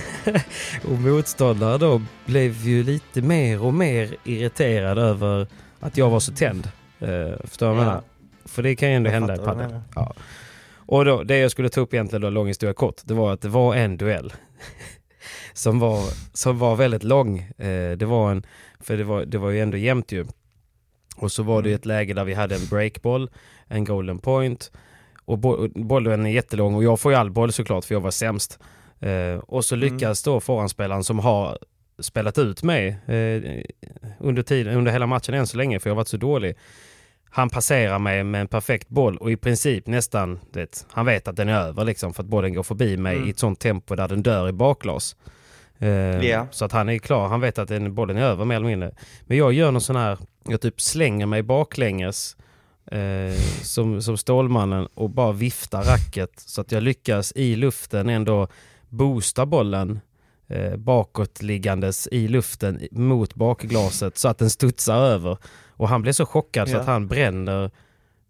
och 0.83 0.99
motståndare 0.99 1.77
då 1.77 2.01
blev 2.25 2.67
ju 2.67 2.83
lite 2.83 3.21
mer 3.21 3.61
och 3.61 3.73
mer 3.73 4.15
irriterad 4.23 4.97
över 4.97 5.47
att 5.79 5.97
jag 5.97 6.09
var 6.09 6.19
så 6.19 6.31
tänd. 6.33 6.69
Uh, 7.01 7.35
förstår 7.43 7.69
du 7.69 7.73
vad 7.75 7.77
jag 7.77 7.85
Ja. 7.85 7.85
menar? 7.85 8.01
För 8.45 8.63
det 8.63 8.75
kan 8.75 8.89
ju 8.89 8.95
ändå 8.95 9.07
Jag 9.09 9.13
hända 9.13 9.35
i 9.35 9.37
padel. 9.37 9.79
Ja. 9.95 10.13
Och 10.85 11.05
då, 11.05 11.23
det 11.23 11.37
jag 11.37 11.51
skulle 11.51 11.69
ta 11.69 11.81
upp 11.81 11.93
egentligen 11.93 12.21
då, 12.21 12.29
lång 12.29 12.47
historia 12.47 12.73
kort, 12.73 13.01
det 13.03 13.13
var 13.13 13.33
att 13.33 13.41
det 13.41 13.49
var 13.49 13.75
en 13.75 13.97
duell. 13.97 14.33
Som, 15.53 15.79
var, 15.79 15.99
som 16.33 16.59
var 16.59 16.75
väldigt 16.75 17.03
lång. 17.03 17.39
Eh, 17.39 17.91
det 17.97 18.05
var 18.05 18.31
en, 18.31 18.43
för 18.79 18.97
det 18.97 19.03
var, 19.03 19.25
det 19.25 19.37
var 19.37 19.49
ju 19.49 19.59
ändå 19.61 19.77
jämnt 19.77 20.11
ju. 20.11 20.25
Och 21.15 21.31
så 21.31 21.43
var 21.43 21.61
det 21.61 21.69
ju 21.69 21.75
ett 21.75 21.85
läge 21.85 22.13
där 22.13 22.23
vi 22.23 22.33
hade 22.33 22.55
en 22.55 22.65
breakboll, 22.69 23.29
en 23.67 23.83
golden 23.85 24.19
point. 24.19 24.71
Och 25.25 25.37
bo- 25.39 25.67
bollen 25.75 26.25
är 26.25 26.29
jättelång 26.29 26.75
och 26.75 26.83
jag 26.83 26.99
får 26.99 27.11
ju 27.11 27.17
all 27.17 27.31
boll 27.31 27.51
såklart 27.51 27.85
för 27.85 27.95
jag 27.95 28.01
var 28.01 28.11
sämst. 28.11 28.59
Eh, 28.99 29.35
och 29.47 29.65
så 29.65 29.75
lyckas 29.75 30.23
då 30.23 30.39
forehandspelaren 30.39 31.03
som 31.03 31.19
har 31.19 31.57
spelat 31.99 32.37
ut 32.37 32.63
mig 32.63 32.87
eh, 32.87 33.63
under, 34.19 34.41
tiden, 34.43 34.75
under 34.77 34.91
hela 34.91 35.07
matchen 35.07 35.33
än 35.35 35.47
så 35.47 35.57
länge 35.57 35.79
för 35.79 35.89
jag 35.89 35.93
har 35.93 35.97
varit 35.97 36.07
så 36.07 36.17
dålig. 36.17 36.55
Han 37.29 37.49
passerar 37.49 37.99
mig 37.99 38.23
med 38.23 38.41
en 38.41 38.47
perfekt 38.47 38.89
boll 38.89 39.17
och 39.17 39.31
i 39.31 39.37
princip 39.37 39.87
nästan, 39.87 40.39
det, 40.51 40.85
han 40.91 41.05
vet 41.05 41.27
att 41.27 41.35
den 41.35 41.49
är 41.49 41.59
över 41.59 41.83
liksom 41.85 42.13
för 42.13 42.23
att 42.23 42.29
bollen 42.29 42.53
går 42.53 42.63
förbi 42.63 42.97
mig 42.97 43.15
Mm. 43.15 43.27
i 43.27 43.31
ett 43.31 43.39
sånt 43.39 43.59
tempo 43.59 43.95
där 43.95 44.07
den 44.07 44.23
dör 44.23 44.49
i 44.49 44.51
bakglas. 44.51 45.15
Ja. 46.23 46.47
Så 46.51 46.65
att 46.65 46.71
han 46.71 46.89
är 46.89 46.97
klar, 46.97 47.27
han 47.27 47.41
vet 47.41 47.57
att 47.57 47.67
den, 47.67 47.95
bollen 47.95 48.17
är 48.17 48.21
över 48.21 48.45
mer 48.45 48.55
eller 48.55 48.65
mindre. 48.67 48.91
Men 49.21 49.37
jag 49.37 49.53
gör 49.53 49.71
någon 49.71 49.81
sån 49.81 49.95
här, 49.95 50.17
jag 50.47 50.61
typ 50.61 50.81
slänger 50.81 51.25
mig 51.25 51.43
baklänges 51.43 52.37
eh, 52.91 53.33
som, 53.61 54.01
som 54.01 54.17
Stålmannen 54.17 54.87
och 54.93 55.09
bara 55.09 55.31
viftar 55.31 55.83
racket 55.83 56.31
så 56.39 56.61
att 56.61 56.71
jag 56.71 56.83
lyckas 56.83 57.33
i 57.35 57.55
luften 57.55 58.09
ändå 58.09 58.47
boosta 58.89 59.45
bollen 59.45 59.99
eh, 60.47 60.75
bakåtliggandes 60.75 62.07
i 62.11 62.27
luften 62.27 62.87
mot 62.91 63.35
bakglaset 63.35 64.17
så 64.17 64.27
att 64.27 64.37
den 64.37 64.49
studsar 64.49 64.95
över. 64.97 65.37
Och 65.69 65.89
han 65.89 66.01
blir 66.01 66.13
så 66.13 66.25
chockad 66.25 66.67
så 66.69 66.75
Ja. 66.75 66.79
att 66.79 66.87
han 66.87 67.07
bränner 67.07 67.71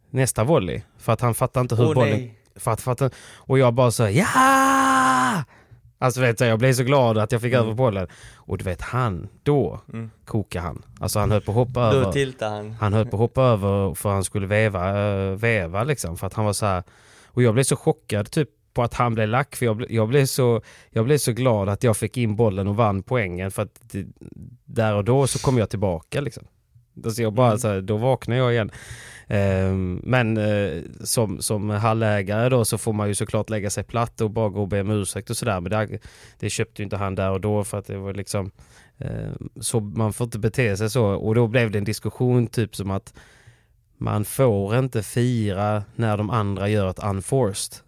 nästa 0.10 0.44
volley. 0.44 0.82
För 0.98 1.14
att 1.14 1.22
han 1.22 1.34
fattar 1.34 1.62
inte 1.62 1.76
hur 1.76 1.86
Åh 1.88 1.94
bollen... 1.94 2.10
nej. 2.20 2.40
För 2.56 2.72
att, 2.72 2.82
för 2.82 2.92
att, 2.92 3.14
och 3.36 3.60
jag 3.60 3.74
bara 3.74 3.92
så 3.92 4.10
ja! 4.10 5.44
Alltså 6.04 6.22
vet 6.22 6.38
du, 6.38 6.46
jag 6.46 6.60
blev 6.60 6.74
så 6.74 6.84
glad 6.84 7.18
att 7.18 7.32
jag 7.32 7.42
fick 7.42 7.54
Mm. 7.54 7.66
över 7.66 7.74
bollen. 7.76 8.08
Och 8.36 8.58
du 8.58 8.64
vet 8.64 8.82
han, 8.82 9.28
då 9.44 9.80
Mm. 9.94 10.10
kokade 10.26 10.66
han. 10.66 10.86
Alltså 11.00 11.20
han 11.20 11.32
höll 11.32 11.42
på 11.42 11.52
att 11.52 11.56
hoppa 11.56 11.92
Då 11.92 11.98
över. 11.98 12.12
tiltar 12.12 12.50
han. 12.50 12.72
Han 12.72 12.94
höll 12.94 13.06
på 13.06 13.16
att 13.16 13.20
hoppa 13.20 13.42
över 13.44 13.94
för 13.94 14.10
han 14.10 14.24
skulle 14.24 14.48
väva, 14.48 14.90
eh, 15.30 15.32
väva 15.36 15.84
liksom. 15.84 16.18
För 16.18 16.28
att 16.28 16.34
han 16.34 16.46
var 16.46 16.54
så 16.54 16.66
här. 16.66 16.84
Och 17.26 17.44
jag 17.44 17.54
blev 17.54 17.64
så 17.64 17.76
chockad 17.76 18.32
typ 18.32 18.50
på 18.74 18.84
att 18.84 18.94
han 18.94 19.14
blev 19.16 19.28
lack. 19.28 19.56
För 19.56 19.66
jag, 19.66 19.78
ble, 19.78 19.88
jag, 19.90 20.08
blev 20.08 20.26
så, 20.26 20.62
jag 20.90 21.06
blev 21.06 21.18
så 21.18 21.32
glad 21.32 21.70
att 21.70 21.84
jag 21.84 21.98
fick 21.98 22.18
in 22.18 22.36
bollen 22.36 22.68
och 22.68 22.76
vann 22.76 23.04
poängen. 23.04 23.52
För 23.52 23.62
att 23.62 23.80
det, 23.82 24.06
där 24.66 24.96
och 24.96 25.04
då 25.04 25.28
så 25.28 25.40
kom 25.40 25.58
jag 25.58 25.70
tillbaka 25.70 26.22
liksom. 26.22 26.44
Alltså 27.06 27.22
jag 27.22 27.34
bara, 27.34 27.48
Mm. 27.48 27.60
så 27.60 27.68
här, 27.68 27.82
då 27.82 27.98
vaknade 27.98 28.40
jag 28.42 28.54
igen. 28.54 28.72
Ehm, 29.28 30.02
men 30.04 30.38
eh, 30.38 30.82
som, 31.04 31.42
som 31.42 31.70
hallägare 31.70 32.50
då 32.50 32.66
så 32.66 32.78
får 32.78 32.94
man 32.94 33.08
ju 33.08 33.16
såklart 33.16 33.50
lägga 33.50 33.70
sig 33.70 33.84
platt 33.84 34.22
och 34.22 34.32
bara 34.32 34.50
gå 34.50 34.62
och 34.62 34.68
be 34.68 34.82
om 34.82 34.90
ursäkt 34.90 35.30
och 35.30 35.38
sådär. 35.38 35.62
Men 35.62 35.72
det, 35.72 36.00
det 36.40 36.50
köpte 36.50 36.82
ju 36.82 36.84
inte 36.84 36.98
han 36.98 37.16
där 37.16 37.32
och 37.32 37.42
då 37.42 37.64
för 37.64 37.80
att 37.80 37.88
det 37.88 37.98
var 37.98 38.14
liksom 38.14 38.52
ehm, 38.98 39.50
så 39.62 39.80
man 39.80 40.14
får 40.14 40.26
inte 40.26 40.40
bete 40.40 40.78
sig 40.78 40.90
så. 40.90 41.06
Och 41.06 41.36
då 41.36 41.48
blev 41.48 41.72
det 41.72 41.78
en 41.78 41.84
diskussion 41.84 42.48
typ 42.48 42.76
som 42.76 42.92
att 42.92 43.14
man 43.98 44.26
får 44.26 44.80
inte 44.80 45.04
fira 45.04 45.84
när 45.96 46.18
de 46.18 46.30
andra 46.30 46.70
gör 46.70 46.90
ett 46.90 47.04
unforced. 47.04 47.80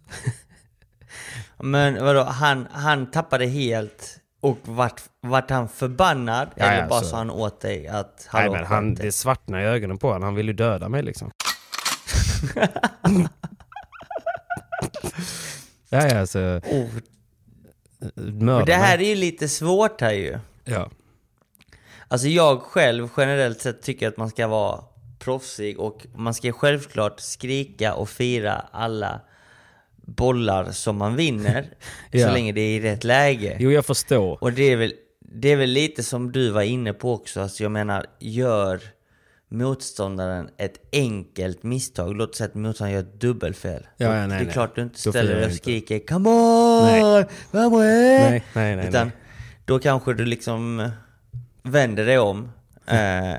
Men 1.58 2.04
vadå, 2.04 2.22
han, 2.22 2.66
han 2.70 3.10
tappade 3.10 3.46
helt 3.46 4.20
och 4.40 4.58
vart, 4.64 5.02
vart 5.20 5.50
han 5.50 5.68
förbannad? 5.68 6.48
Ja, 6.54 6.64
eller 6.64 6.82
ja, 6.82 6.88
bara 6.88 7.00
så- 7.00 7.06
sa 7.06 7.16
han 7.16 7.30
åt 7.30 7.60
dig 7.60 7.88
att 7.88 8.28
Nej 8.32 8.42
hallå, 8.42 8.52
men 8.52 8.64
han, 8.64 8.94
det 8.94 9.12
svartnade 9.12 9.62
i 9.62 9.66
ögonen 9.66 9.98
på 9.98 10.06
honom. 10.06 10.22
Han 10.22 10.34
ville 10.34 10.50
ju 10.52 10.56
döda 10.56 10.88
mig 10.88 11.02
liksom. 11.02 11.30
ja, 15.88 16.08
ja, 16.08 16.18
alltså. 16.20 16.38
Oh, 16.64 16.88
det 18.66 18.74
här 18.74 18.98
mig. 18.98 19.06
är 19.06 19.10
ju 19.10 19.14
lite 19.14 19.48
svårt 19.48 20.00
här 20.00 20.12
ju. 20.12 20.38
Ja. 20.64 20.90
Alltså 22.08 22.28
jag 22.28 22.62
själv 22.62 23.08
generellt 23.16 23.60
sett 23.60 23.82
tycker 23.82 24.08
att 24.08 24.16
man 24.16 24.30
ska 24.30 24.48
vara 24.48 24.84
proffsig 25.18 25.80
och 25.80 26.06
man 26.14 26.34
ska 26.34 26.52
självklart 26.52 27.20
skrika 27.20 27.94
och 27.94 28.08
fira 28.08 28.64
alla 28.72 29.20
bollar 30.06 30.70
som 30.72 30.96
man 30.96 31.16
vinner 31.16 31.68
Ja. 32.10 32.26
så 32.26 32.32
länge 32.32 32.52
det 32.52 32.60
är 32.60 32.76
i 32.76 32.80
rätt 32.80 33.04
läge. 33.04 33.56
Jo, 33.60 33.70
jag 33.70 33.86
förstår. 33.86 34.38
Och 34.40 34.52
det 34.52 34.62
är, 34.62 34.76
väl, 34.76 34.92
det 35.20 35.48
är 35.52 35.56
väl 35.56 35.70
lite 35.70 36.02
som 36.02 36.32
du 36.32 36.50
var 36.50 36.62
inne 36.62 36.92
på 36.92 37.12
också, 37.12 37.40
alltså 37.40 37.62
jag 37.62 37.72
menar, 37.72 38.06
gör 38.18 38.80
motståndaren 39.48 40.48
ett 40.58 40.80
enkelt 40.92 41.62
misstag, 41.62 42.16
låt 42.16 42.36
säga 42.36 42.48
att 42.48 42.54
motståndaren 42.54 42.94
gör 42.94 43.02
ett 43.02 43.20
dubbelfel. 43.20 43.86
Ja, 43.96 44.06
ja, 44.06 44.12
nej, 44.12 44.28
det 44.28 44.34
är 44.34 44.44
nej. 44.44 44.52
klart 44.52 44.74
du 44.76 44.82
inte 44.82 44.98
ställer 45.00 45.34
dig 45.34 45.44
och 45.44 45.50
inte. 45.50 45.56
skriker 45.56 45.98
'Come 45.98 46.28
on! 46.30 46.82
Nej. 46.84 47.26
Vamos!' 47.50 47.80
Nej, 47.80 48.44
nej, 48.52 48.76
nej. 48.76 48.88
Utan 48.88 49.06
nej. 49.06 49.16
då 49.64 49.78
kanske 49.78 50.14
du 50.14 50.24
liksom 50.24 50.90
vänder 51.62 52.06
dig 52.06 52.18
om 52.18 52.52
eh, 52.86 53.34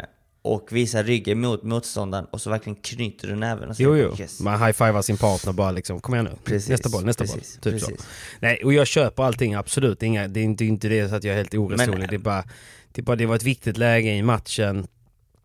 och 0.54 0.72
visar 0.72 1.04
ryggen 1.04 1.42
mot 1.42 1.64
motståndaren 1.64 2.26
och 2.26 2.42
så 2.42 2.50
verkligen 2.50 2.76
knyter 2.76 3.28
du 3.28 3.36
näven 3.36 3.70
och 3.70 3.76
säger 3.76 3.90
Jo, 3.90 3.96
jo. 3.96 4.16
yes. 4.20 4.40
Man 4.40 4.60
high-fivar 4.60 5.02
sin 5.02 5.18
partner 5.18 5.54
bara 5.54 5.72
liksom, 5.72 6.00
kom 6.00 6.14
igen 6.14 6.26
nu. 6.26 6.38
Precis, 6.44 6.70
nästa 6.70 6.90
boll, 6.90 7.06
nästa 7.06 7.24
precis, 7.24 7.60
boll. 7.62 7.74
Typ 7.74 7.82
så. 7.82 7.88
precis. 7.88 8.08
Nej, 8.40 8.62
och 8.64 8.74
jag 8.74 8.88
köper 8.88 9.24
allting, 9.24 9.54
absolut. 9.54 10.04
Inga, 10.04 10.28
det 10.28 10.40
är 10.40 10.44
inte, 10.44 10.66
inte 10.66 10.88
det 10.88 11.10
så 11.10 11.16
att 11.16 11.24
jag 11.24 11.34
är 11.34 11.38
helt 11.38 11.54
oresonlig. 11.54 12.10
Det, 12.10 12.16
är 12.16 12.20
bara, 12.20 12.44
det, 12.92 13.02
är 13.02 13.04
bara, 13.04 13.16
det 13.16 13.26
var 13.26 13.36
ett 13.36 13.44
viktigt 13.44 13.78
läge 13.78 14.10
i 14.12 14.24
matchen. 14.24 14.88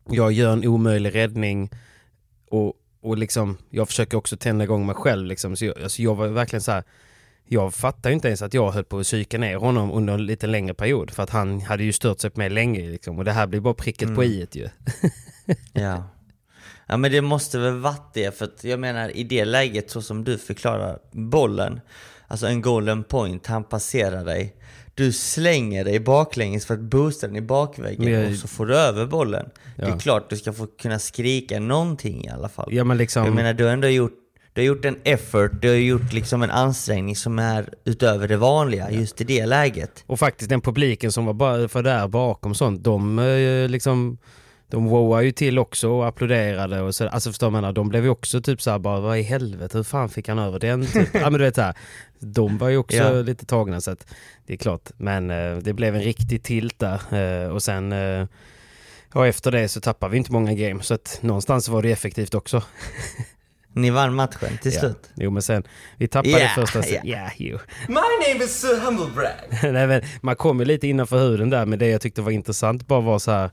Jag 0.08 0.32
gör 0.32 0.52
en 0.52 0.66
omöjlig 0.66 1.14
räddning. 1.14 1.70
Och, 2.50 2.74
och 3.00 3.18
liksom, 3.18 3.58
jag 3.70 3.88
försöker 3.88 4.16
också 4.18 4.36
tända 4.36 4.64
igång 4.64 4.86
mig 4.86 4.94
själv. 4.94 5.26
Liksom. 5.26 5.56
Så 5.56 5.64
jag, 5.64 5.82
alltså 5.82 6.02
jag 6.02 6.14
var 6.14 6.28
verkligen 6.28 6.62
så 6.62 6.72
här. 6.72 6.84
Jag 7.52 7.74
fattar 7.74 8.10
ju 8.10 8.14
inte 8.14 8.28
ens 8.28 8.42
att 8.42 8.54
jag 8.54 8.70
höll 8.70 8.84
på 8.84 8.98
att 8.98 9.04
psyka 9.04 9.38
ner 9.38 9.56
honom 9.56 9.92
under 9.92 10.14
en 10.14 10.26
lite 10.26 10.46
längre 10.46 10.74
period. 10.74 11.10
För 11.10 11.22
att 11.22 11.30
han 11.30 11.60
hade 11.60 11.84
ju 11.84 11.92
stört 11.92 12.20
sig 12.20 12.30
på 12.30 12.38
mig 12.40 12.50
länge. 12.50 12.90
Liksom. 12.90 13.18
Och 13.18 13.24
det 13.24 13.32
här 13.32 13.46
blir 13.46 13.60
bara 13.60 13.74
pricket 13.74 14.02
Mm. 14.02 14.16
på 14.16 14.24
i 14.24 14.48
ju. 14.52 14.68
Ja. 15.72 16.04
Ja 16.86 16.96
men 16.96 17.12
det 17.12 17.20
måste 17.20 17.58
väl 17.58 17.78
varit 17.78 18.10
det, 18.14 18.38
för 18.38 18.44
att 18.44 18.64
jag 18.64 18.80
menar 18.80 19.16
i 19.16 19.24
det 19.24 19.44
läget 19.44 19.90
så 19.90 20.02
som 20.02 20.24
du 20.24 20.38
förklarar 20.38 20.98
bollen, 21.12 21.80
alltså 22.28 22.46
en 22.46 22.60
golden 22.60 23.04
point, 23.04 23.46
han 23.46 23.64
passerar 23.64 24.24
dig, 24.24 24.56
du 24.94 25.12
slänger 25.12 25.84
dig 25.84 26.00
baklänges 26.00 26.66
för 26.66 26.74
att 26.74 26.80
boosta 26.80 27.26
den 27.26 27.36
i 27.36 27.40
bakväggen 27.40 28.12
jag- 28.12 28.30
och 28.30 28.36
så 28.36 28.48
får 28.48 28.66
du 28.66 28.76
över 28.76 29.06
bollen. 29.06 29.50
Det 29.76 29.82
Ja. 29.88 29.94
är 29.94 29.98
klart 29.98 30.30
du 30.30 30.36
ska 30.36 30.52
få 30.52 30.66
kunna 30.66 30.98
skrika 30.98 31.60
någonting 31.60 32.24
i 32.24 32.28
alla 32.28 32.48
fall. 32.48 32.68
Ja 32.74 32.84
men 32.84 32.96
liksom... 32.96 33.24
Jag 33.24 33.34
menar 33.34 33.52
du 33.54 33.64
har 33.64 33.72
ändå 33.72 33.88
gjort, 33.88 34.12
du 34.54 34.60
har 34.60 34.66
gjort 34.66 34.84
en 34.84 34.96
effort, 35.04 35.50
du 35.60 35.68
har 35.68 35.74
gjort 35.76 36.12
liksom 36.12 36.42
en 36.42 36.50
ansträngning 36.50 37.16
som 37.16 37.38
är 37.38 37.68
utöver 37.84 38.28
det 38.28 38.36
vanliga 38.36 38.90
just 38.90 39.20
i 39.20 39.24
det 39.24 39.46
läget. 39.46 40.04
Och 40.06 40.18
faktiskt 40.18 40.48
den 40.50 40.60
publiken 40.60 41.12
som 41.12 41.24
var 41.26 41.32
bara 41.34 41.68
för 41.68 41.82
där 41.82 42.08
bakom 42.08 42.54
sånt, 42.54 42.84
de 42.84 43.18
eh, 43.18 43.68
liksom 43.68 44.18
de 44.68 44.86
wowade 44.88 45.24
ju 45.24 45.32
till 45.32 45.58
också 45.58 45.88
och 45.90 46.06
applåderade 46.06 46.80
och 46.80 46.94
så, 46.94 47.08
alltså 47.08 47.30
förstår 47.30 47.50
man, 47.50 47.74
de 47.74 47.88
blev 47.88 48.04
ju 48.04 48.10
också 48.10 48.40
typ 48.40 48.62
såhär 48.62 48.78
bara 48.78 49.00
vad 49.00 49.18
i 49.18 49.22
helvete, 49.22 49.78
hur 49.78 49.84
fan 49.84 50.08
fick 50.08 50.28
han 50.28 50.38
över 50.38 50.58
den? 50.58 50.86
Typ. 50.92 51.08
ja 51.14 51.30
men 51.30 51.32
du 51.32 51.38
vet 51.38 51.54
såhär, 51.54 51.74
de 52.18 52.58
var 52.58 52.68
ju 52.68 52.76
också 52.76 52.96
Ja. 52.96 53.10
lite 53.12 53.46
tagna 53.46 53.80
så 53.80 53.90
att 53.90 54.06
det 54.46 54.52
är 54.52 54.56
klart. 54.56 54.90
Men 54.96 55.30
eh, 55.30 55.56
det 55.56 55.72
blev 55.72 55.94
en 55.96 56.02
riktig 56.02 56.42
tilt 56.42 56.78
där 56.78 57.00
eh, 57.44 57.48
och 57.48 57.62
sen 57.62 57.92
eh, 57.92 58.26
Ja 59.14 59.26
efter 59.26 59.50
det 59.50 59.68
så 59.68 59.80
tappade 59.80 60.12
vi 60.12 60.18
inte 60.18 60.32
många 60.32 60.54
game 60.54 60.82
så 60.82 60.94
att 60.94 61.18
någonstans 61.20 61.68
var 61.68 61.82
det 61.82 61.92
effektivt 61.92 62.34
också. 62.34 62.62
Ni 63.74 63.90
vann 63.90 64.14
matchen 64.14 64.58
till 64.62 64.72
Ja. 64.72 64.80
slut. 64.80 65.10
Jo 65.14 65.30
men 65.30 65.42
sen, 65.42 65.62
vi 65.96 66.08
tappade 66.08 66.28
Yeah, 66.38 66.54
första 66.54 66.82
set. 66.82 66.92
yeah. 66.92 67.06
Yeah, 67.06 67.32
jo. 67.36 67.58
My 67.88 67.94
name 67.94 68.44
is 68.44 68.60
Sir 68.60 68.80
Humblebrag. 68.80 69.32
Nej, 69.72 69.86
men 69.86 70.02
man 70.20 70.36
kom 70.36 70.58
ju 70.58 70.64
lite 70.64 70.88
innanför 70.88 71.18
huden 71.18 71.50
där 71.50 71.66
men 71.66 71.78
det 71.78 71.88
jag 71.88 72.00
tyckte 72.00 72.22
var 72.22 72.30
intressant 72.30 72.86
bara 72.86 73.00
var 73.00 73.18
så 73.18 73.30
här. 73.30 73.50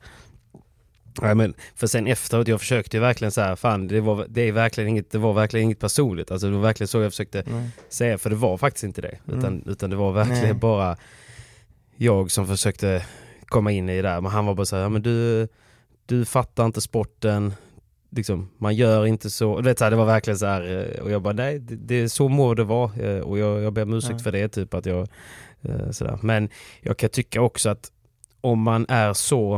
Ja, 1.21 1.33
men 1.33 1.53
för 1.75 1.87
sen 1.87 2.07
efteråt, 2.07 2.47
jag 2.47 2.59
försökte 2.59 2.97
ju 2.97 3.01
verkligen 3.01 3.31
så 3.31 3.41
här, 3.41 3.55
fan 3.55 3.87
det 3.87 4.01
var, 4.01 4.25
det 4.29 4.41
är 4.41 4.51
verkligen 4.51 4.89
inget, 4.89 5.11
det 5.11 5.17
var 5.17 5.33
verkligen 5.33 5.63
inget 5.63 5.79
personligt. 5.79 6.31
Alltså 6.31 6.47
det 6.47 6.53
var 6.53 6.61
verkligen 6.61 6.87
så 6.87 7.01
jag 7.01 7.11
försökte 7.11 7.43
säga, 7.89 8.17
för 8.17 8.29
det 8.29 8.35
var 8.35 8.57
faktiskt 8.57 8.83
inte 8.83 9.01
det. 9.01 9.17
Utan, 9.27 9.63
utan 9.65 9.89
det 9.89 9.95
var 9.95 10.11
verkligen 10.11 10.43
Nej. 10.43 10.53
bara 10.53 10.97
jag 11.95 12.31
som 12.31 12.47
försökte 12.47 13.05
komma 13.45 13.71
in 13.71 13.89
i 13.89 13.95
det 13.95 14.01
där. 14.01 14.21
Men 14.21 14.31
han 14.31 14.45
var 14.45 14.53
bara 14.55 14.65
så 14.65 14.75
här, 14.75 14.83
ja, 14.83 14.89
men 14.89 15.01
du, 15.01 15.47
du 16.05 16.25
fattar 16.25 16.65
inte 16.65 16.81
sporten, 16.81 17.53
liksom, 18.09 18.49
man 18.57 18.75
gör 18.75 19.05
inte 19.05 19.29
så, 19.29 19.61
vet, 19.61 19.77
så 19.79 19.83
här, 19.85 19.91
det 19.91 19.97
var 19.97 20.05
verkligen 20.05 20.37
så 20.39 20.45
här, 20.45 20.93
eh, 20.95 21.01
och 21.03 21.11
jag 21.11 21.21
bara 21.21 21.33
nej, 21.33 21.59
det, 21.59 21.75
det, 21.75 22.09
så 22.09 22.27
må 22.27 22.53
det 22.53 22.63
vara 22.63 22.91
eh, 22.95 23.19
och 23.19 23.39
jag, 23.39 23.61
jag 23.61 23.73
ber 23.73 23.83
om 23.83 23.93
ursäkt 23.93 24.13
Ja. 24.17 24.23
för 24.23 24.31
det, 24.31 24.47
typ 24.49 24.73
att 24.73 24.85
jag, 24.85 25.07
eh, 25.61 25.91
sådär. 25.91 26.19
Men 26.21 26.49
jag 26.81 26.97
kan 26.97 27.09
tycka 27.09 27.41
också 27.41 27.69
att 27.69 27.91
om 28.41 28.61
man 28.61 28.85
är 28.89 29.13
så, 29.13 29.53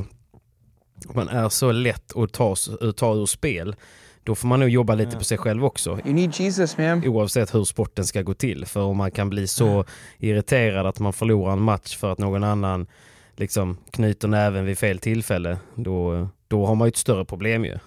om 1.07 1.15
man 1.15 1.29
är 1.29 1.49
så 1.49 1.71
lätt 1.71 2.15
att 2.17 2.33
ta, 2.33 2.55
ta 2.95 3.13
ur 3.15 3.25
spel, 3.25 3.75
då 4.23 4.35
får 4.35 4.47
man 4.47 4.59
nog 4.59 4.69
jobba 4.69 4.95
lite 4.95 5.17
på 5.17 5.23
sig 5.23 5.37
själv 5.37 5.65
också. 5.65 5.99
You 6.05 6.13
need 6.13 6.31
Jesus, 6.35 6.77
man. 6.77 7.07
Oavsett 7.07 7.55
hur 7.55 7.63
sporten 7.63 8.05
ska 8.05 8.21
gå 8.21 8.33
till. 8.33 8.65
För 8.65 8.81
om 8.81 8.97
man 8.97 9.11
kan 9.11 9.29
bli 9.29 9.47
så 9.47 9.85
irriterad 10.17 10.85
att 10.85 10.99
man 10.99 11.13
förlorar 11.13 11.53
en 11.53 11.61
match 11.61 11.97
för 11.97 12.11
att 12.11 12.17
någon 12.17 12.43
annan 12.43 12.87
liksom 13.35 13.77
knyter 13.91 14.27
näven 14.27 14.65
vid 14.65 14.77
fel 14.77 14.99
tillfälle, 14.99 15.57
då, 15.75 16.27
då 16.47 16.65
har 16.65 16.75
man 16.75 16.87
ju 16.87 16.89
ett 16.89 16.97
större 16.97 17.25
problem 17.25 17.65
ju. 17.65 17.77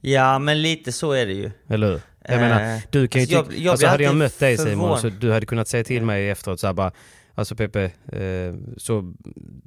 Ja 0.00 0.38
men 0.38 0.62
lite 0.62 0.92
så 0.92 1.12
är 1.12 1.26
det 1.26 1.32
ju. 1.32 1.50
Eller 1.68 1.86
hur? 1.86 2.00
Jag 2.24 2.34
Eh, 2.34 2.40
menar, 2.40 2.80
du 2.90 3.08
kan 3.08 3.24
ju 3.24 3.36
alltså, 3.36 3.52
jag- 3.54 3.60
jag 3.62 3.70
alltså 3.70 3.86
hade 3.86 4.02
jag 4.04 4.16
mött 4.16 4.38
dig 4.38 4.56
Simon 4.56 4.70
förvånad. 4.70 5.00
så 5.00 5.08
du 5.08 5.32
hade 5.32 5.46
kunnat 5.46 5.68
säga 5.68 5.84
till 5.84 6.02
mig 6.02 6.30
efteråt 6.30 6.60
så 6.60 6.66
här 6.66 6.74
bara 6.74 6.92
Alltså 7.34 7.56
Pepe, 7.56 7.84
eh, 8.12 8.54
så, 8.76 9.14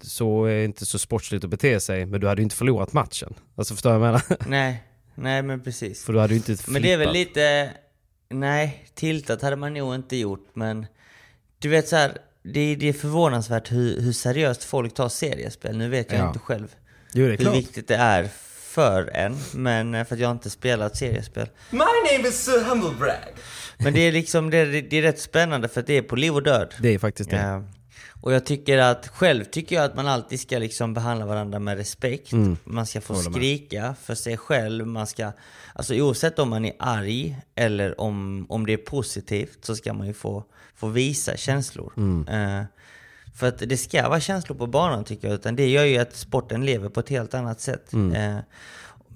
så 0.01 0.45
är 0.45 0.55
det 0.55 0.63
inte 0.65 0.85
så 0.85 0.99
sportsligt 0.99 1.43
att 1.43 1.49
bete 1.49 1.79
sig 1.79 2.05
men 2.05 2.21
du 2.21 2.27
hade 2.27 2.41
ju 2.41 2.43
inte 2.43 2.55
förlorat 2.55 2.93
matchen. 2.93 3.33
Alltså 3.55 3.73
förstår 3.73 3.91
du 3.93 3.97
vad 3.97 4.07
jag 4.07 4.13
menar? 4.29 4.37
Nej, 4.49 4.83
nej 5.15 5.41
men 5.43 5.61
precis. 5.61 6.03
För 6.05 6.13
du 6.13 6.19
hade 6.19 6.33
ju 6.33 6.37
inte 6.37 6.57
Men 6.67 6.81
det 6.81 6.91
är 6.93 6.97
väl 6.97 7.09
flippat. 7.11 7.27
lite... 7.35 7.71
Nej, 8.29 8.85
tiltat 8.95 9.41
hade 9.41 9.55
man 9.55 9.73
nog 9.73 9.95
inte 9.95 10.15
gjort 10.15 10.47
men... 10.53 10.85
Du 11.59 11.69
vet 11.69 11.87
så 11.87 11.95
här, 11.95 12.17
det, 12.43 12.75
det 12.75 12.89
är 12.89 12.93
förvånansvärt 12.93 13.71
hur, 13.71 14.01
hur 14.01 14.11
seriöst 14.13 14.63
folk 14.63 14.93
tar 14.93 15.09
seriespel. 15.09 15.77
Nu 15.77 15.89
vet 15.89 16.11
jag 16.11 16.21
Ja. 16.21 16.27
inte 16.27 16.39
själv 16.39 16.75
Jo 17.13 17.25
hur 17.25 17.35
klart. 17.37 17.55
viktigt 17.55 17.87
det 17.87 17.95
är 17.95 18.29
för 18.71 19.09
en, 19.13 19.37
men 19.53 19.95
eh, 19.95 20.05
för 20.05 20.15
att 20.15 20.21
jag 20.21 20.31
inte 20.31 20.49
spelat 20.49 20.97
seriespel. 20.97 21.49
My 21.69 21.77
name 21.77 22.29
is 22.29 22.43
Sir 22.43 22.63
Humblebrag. 22.63 23.33
Men 23.77 23.93
det 23.93 23.99
är 23.99 24.11
liksom, 24.11 24.49
det 24.49 24.57
är, 24.57 24.65
det 24.89 24.97
är 24.97 25.01
rätt 25.01 25.19
spännande 25.19 25.67
för 25.67 25.81
att 25.81 25.87
det 25.87 25.97
är 25.97 26.01
på 26.01 26.15
liv 26.15 26.35
och 26.35 26.43
död. 26.43 26.73
Det 26.79 26.89
är 26.89 26.99
faktiskt 26.99 27.29
det. 27.29 27.37
Ja. 27.37 27.63
Och 28.21 28.33
jag 28.33 28.45
tycker 28.45 28.77
att, 28.77 29.07
själv 29.07 29.43
tycker 29.43 29.75
jag 29.75 29.85
att 29.85 29.95
man 29.95 30.07
alltid 30.07 30.39
ska 30.39 30.57
liksom 30.57 30.93
behandla 30.93 31.25
varandra 31.25 31.59
med 31.59 31.77
respekt. 31.77 32.31
Mm. 32.31 32.57
Man 32.63 32.85
ska 32.85 33.01
få 33.01 33.15
skrika 33.15 33.95
för 34.03 34.15
sig 34.15 34.37
själv. 34.37 34.87
Man 34.87 35.07
ska, 35.07 35.31
alltså 35.73 35.95
oavsett 35.95 36.39
om 36.39 36.49
man 36.49 36.65
är 36.65 36.73
arg 36.79 37.35
eller 37.55 38.01
om, 38.01 38.45
om 38.49 38.65
det 38.65 38.73
är 38.73 38.77
positivt 38.77 39.65
så 39.65 39.75
ska 39.75 39.93
man 39.93 40.07
ju 40.07 40.13
få, 40.13 40.43
få 40.75 40.87
visa 40.87 41.37
känslor. 41.37 41.93
Mm. 41.97 42.27
Eh, 42.27 42.65
för 43.41 43.47
att 43.47 43.59
det 43.69 43.77
ska 43.77 44.09
vara 44.09 44.19
känslor 44.19 44.57
på 44.57 44.67
banan 44.67 45.03
tycker 45.03 45.27
jag. 45.27 45.35
Utan 45.35 45.55
det 45.55 45.67
gör 45.69 45.83
ju 45.83 45.97
att 45.97 46.15
sporten 46.15 46.65
lever 46.65 46.89
på 46.89 46.99
ett 46.99 47.09
helt 47.09 47.33
annat 47.33 47.61
sätt. 47.61 47.93
Mm. 47.93 48.37
Eh, 48.37 48.43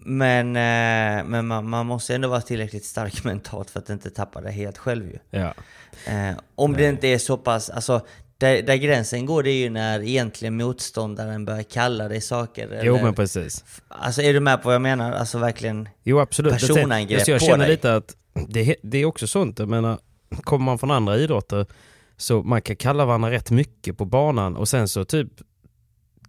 men 0.06 0.48
eh, 0.56 1.26
men 1.26 1.48
man, 1.48 1.70
man 1.70 1.86
måste 1.86 2.16
ändå 2.16 2.28
vara 2.28 2.42
tillräckligt 2.42 2.86
stark 2.86 3.24
mentalt 3.24 3.70
för 3.70 3.80
att 3.80 3.90
inte 3.90 4.10
tappa 4.10 4.42
det 4.42 4.52
helt 4.52 4.78
själv 4.78 5.08
ju. 5.08 5.40
Ja. 5.40 5.54
Eh, 6.08 6.38
om 6.56 6.74
det 6.74 6.90
inte 6.90 7.08
är 7.08 7.18
så 7.18 7.38
pass, 7.38 7.70
alltså 7.70 8.02
där, 8.38 8.62
där 8.62 8.76
gränsen 8.76 9.26
går 9.26 9.44
det 9.44 9.50
är 9.50 9.58
ju 9.64 9.70
när 9.70 10.00
egentligen 10.04 10.58
motståndaren 10.58 11.46
börjar 11.46 11.64
kalla 11.64 12.08
dig 12.08 12.22
saker. 12.22 12.82
Jo 12.84 12.94
eller- 12.94 13.04
men 13.04 13.14
precis. 13.14 13.64
Alltså 13.88 14.22
är 14.22 14.34
du 14.34 14.40
med 14.40 14.62
på 14.62 14.68
vad 14.68 14.76
jag 14.76 14.82
menar? 14.82 15.12
Alltså 15.12 15.38
verkligen. 15.38 15.90
Jo 16.04 16.20
absolut. 16.20 16.52
Jag 16.52 16.62
Personangrepp 16.62 17.18
alltså, 17.20 17.32
jag 17.32 17.40
på 17.40 17.46
känner 17.46 17.66
dig. 17.66 17.70
lite 17.76 17.96
att 17.96 18.16
det, 18.48 18.76
det 18.82 18.98
är 18.98 19.06
också 19.06 19.28
sånt, 19.28 19.60
jag 19.60 19.70
menar, 19.70 20.00
kommer 20.44 20.66
man 20.66 20.80
från 20.80 20.92
andra 20.92 21.18
idrotter 21.18 21.66
så 22.18 22.44
man 22.44 22.62
kan 22.62 22.76
kalla 22.76 23.06
varandra 23.06 23.32
rätt 23.32 23.52
mycket 23.52 23.98
på 23.98 24.06
banan 24.06 24.56
och 24.56 24.68
sen 24.68 24.88
så 24.88 25.06
typ 25.06 25.28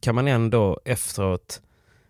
kan 0.01 0.15
man 0.15 0.29
ändå 0.29 0.81
efteråt 0.85 1.63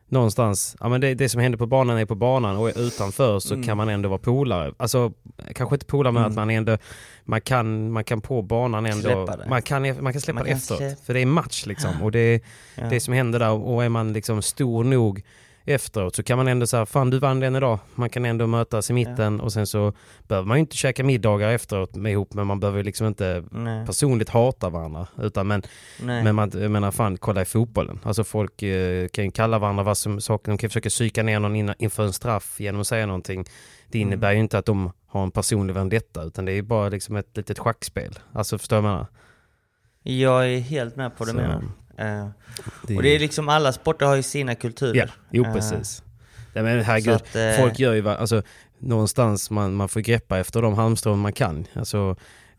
någonstans, 0.08 0.76
ja 0.80 0.88
men 0.88 1.00
det, 1.00 1.14
det 1.14 1.28
som 1.28 1.40
händer 1.40 1.58
på 1.58 1.66
banan 1.66 1.98
är 1.98 2.04
på 2.06 2.14
banan 2.14 2.56
och 2.56 2.70
utanför 2.76 3.38
så 3.38 3.54
Mm. 3.54 3.66
kan 3.66 3.76
man 3.76 3.88
ändå 3.88 4.08
vara 4.08 4.18
polare. 4.18 4.72
Alltså 4.76 5.12
kanske 5.54 5.74
inte 5.76 5.86
polare 5.86 6.12
men 6.12 6.22
Mm. 6.22 6.30
att 6.30 6.36
man 6.36 6.50
ändå, 6.50 6.78
man 7.24 7.40
kan, 7.40 7.92
man 7.92 8.04
kan 8.04 8.20
på 8.20 8.42
banan 8.42 8.86
ändå, 8.86 9.28
man 9.48 9.62
kan, 9.62 10.02
man 10.02 10.12
kan 10.12 10.20
släppa 10.22 10.38
Man 10.38 10.44
det 10.44 10.50
efteråt. 10.52 11.00
För 11.06 11.14
det 11.14 11.20
är 11.20 11.26
match 11.26 11.66
liksom 11.66 12.02
och 12.02 12.12
det, 12.12 12.42
Ja. 12.74 12.84
det 12.90 13.00
som 13.00 13.14
händer 13.14 13.38
där 13.38 13.50
och 13.50 13.84
är 13.84 13.88
man 13.88 14.12
liksom 14.12 14.42
stor 14.42 14.84
nog 14.84 15.22
efteråt 15.66 16.14
så 16.16 16.22
kan 16.22 16.38
man 16.38 16.48
ändå 16.48 16.66
säga 16.66 16.86
fan 16.86 17.10
du 17.10 17.18
vann 17.18 17.40
den 17.40 17.56
idag. 17.56 17.78
Man 17.94 18.10
kan 18.10 18.24
ändå 18.24 18.46
mötas 18.46 18.90
i 18.90 18.92
mitten 18.92 19.40
och 19.40 19.52
sen 19.52 19.66
så 19.66 19.92
behöver 20.28 20.48
man 20.48 20.56
ju 20.56 20.60
inte 20.60 20.76
käka 20.76 21.04
middagar 21.04 21.48
efteråt 21.50 21.94
med 21.94 22.12
ihop 22.12 22.34
men 22.34 22.46
man 22.46 22.60
behöver 22.60 22.78
ju 22.78 22.82
liksom 22.84 23.06
inte 23.06 23.44
Nej, 23.50 23.86
personligt 23.86 24.28
hata 24.28 24.68
varandra. 24.70 25.06
Utan 25.18 25.46
men, 25.46 25.62
nej. 26.02 26.24
men 26.24 26.34
man, 26.34 26.50
jag 26.54 26.70
menar 26.70 26.90
fan 26.90 27.16
kolla 27.16 27.42
i 27.42 27.44
fotbollen. 27.44 27.98
Alltså 28.02 28.24
folk 28.24 28.62
eh, 28.62 29.08
kan 29.08 29.30
kalla 29.32 29.58
varandra 29.58 29.84
vad 29.84 29.98
som 29.98 30.20
saker, 30.20 30.52
de 30.52 30.58
kan 30.58 30.70
försöka 30.70 30.88
psyka 30.88 31.22
ner 31.22 31.40
någon 31.40 31.56
innan, 31.56 31.74
inför 31.78 32.04
en 32.04 32.12
straff 32.12 32.60
genom 32.60 32.80
att 32.80 32.86
säga 32.86 33.06
någonting. 33.06 33.44
Det 33.88 33.98
Mm. 33.98 34.08
innebär 34.08 34.32
ju 34.32 34.38
inte 34.38 34.58
att 34.58 34.66
de 34.66 34.92
har 35.06 35.22
en 35.22 35.30
personlig 35.30 35.74
vendetta 35.74 36.22
utan 36.22 36.44
det 36.44 36.52
är 36.52 36.56
ju 36.56 36.62
bara 36.62 36.88
liksom 36.88 37.16
ett 37.16 37.36
litet 37.36 37.58
schackspel. 37.58 38.18
Alltså 38.32 38.58
förstår 38.58 38.76
du 38.76 38.82
vad 38.82 39.06
jag 40.02 40.46
är 40.52 40.58
helt 40.60 40.96
med 40.96 41.16
på 41.16 41.24
du 41.24 41.30
Så, 41.30 41.36
menar. 41.36 41.62
Eh, 41.98 42.28
Det, 42.86 42.96
och 42.96 43.02
det 43.02 43.08
är 43.14 43.18
liksom, 43.18 43.48
alla 43.48 43.72
sporter 43.72 44.06
har 44.06 44.14
ju 44.16 44.22
sina 44.22 44.54
kulturer. 44.54 44.94
Ja, 44.96 45.06
jo 45.30 45.44
Eh, 45.44 45.52
precis. 45.52 46.02
Nej 46.52 46.64
men 46.64 46.84
herregud, 46.84 47.14
att, 47.14 47.36
eh, 47.36 47.50
folk 47.58 47.78
gör 47.78 47.94
ju, 47.94 48.08
alltså 48.08 48.42
någonstans 48.78 49.50
man, 49.50 49.74
man 49.74 49.88
får 49.88 50.00
greppa 50.00 50.38
efter 50.38 50.62
de 50.62 50.74
halmstrån 50.74 51.18
man 51.18 51.32
kan. 51.32 51.66
Alltså 51.74 52.16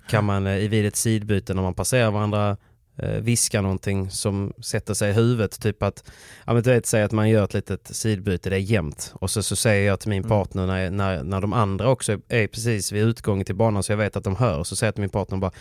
kan 0.09 0.23
man 0.25 0.47
eh, 0.47 0.57
i 0.57 0.67
vid 0.67 0.85
ett 0.85 0.95
sidbyte 0.95 1.53
när 1.53 1.61
man 1.61 1.73
passerar 1.73 2.11
varandra 2.11 2.57
eh, 2.97 3.09
viska 3.09 3.61
någonting 3.61 4.09
som 4.09 4.53
sätter 4.61 4.93
sig 4.93 5.09
i 5.09 5.13
huvudet. 5.13 5.61
Typ 5.61 5.83
att, 5.83 6.11
ja 6.45 6.53
men 6.53 6.63
du 6.63 6.69
vet, 6.69 6.85
säg 6.85 7.03
att 7.03 7.11
man 7.11 7.29
gör 7.29 7.43
ett 7.43 7.53
litet 7.53 7.87
sidbyte, 7.95 8.49
det 8.49 8.55
är 8.55 8.59
jämnt. 8.59 9.13
Och 9.15 9.29
så, 9.29 9.43
så 9.43 9.55
säger 9.55 9.87
jag 9.87 9.99
till 9.99 10.09
min 10.09 10.23
Mm. 10.23 10.29
partner 10.29 10.67
när, 10.67 10.89
när, 10.89 11.23
när 11.23 11.41
de 11.41 11.53
andra 11.53 11.89
också 11.89 12.19
är 12.27 12.47
precis 12.47 12.91
vid 12.91 13.03
utgången 13.03 13.45
till 13.45 13.55
banan 13.55 13.83
så 13.83 13.91
jag 13.91 13.97
vet 13.97 14.15
att 14.15 14.23
de 14.23 14.35
hör. 14.35 14.63
Så 14.63 14.75
säger 14.75 14.87
jag 14.87 14.95
till 14.95 15.01
min 15.01 15.09
partner 15.09 15.37
bara, 15.37 15.51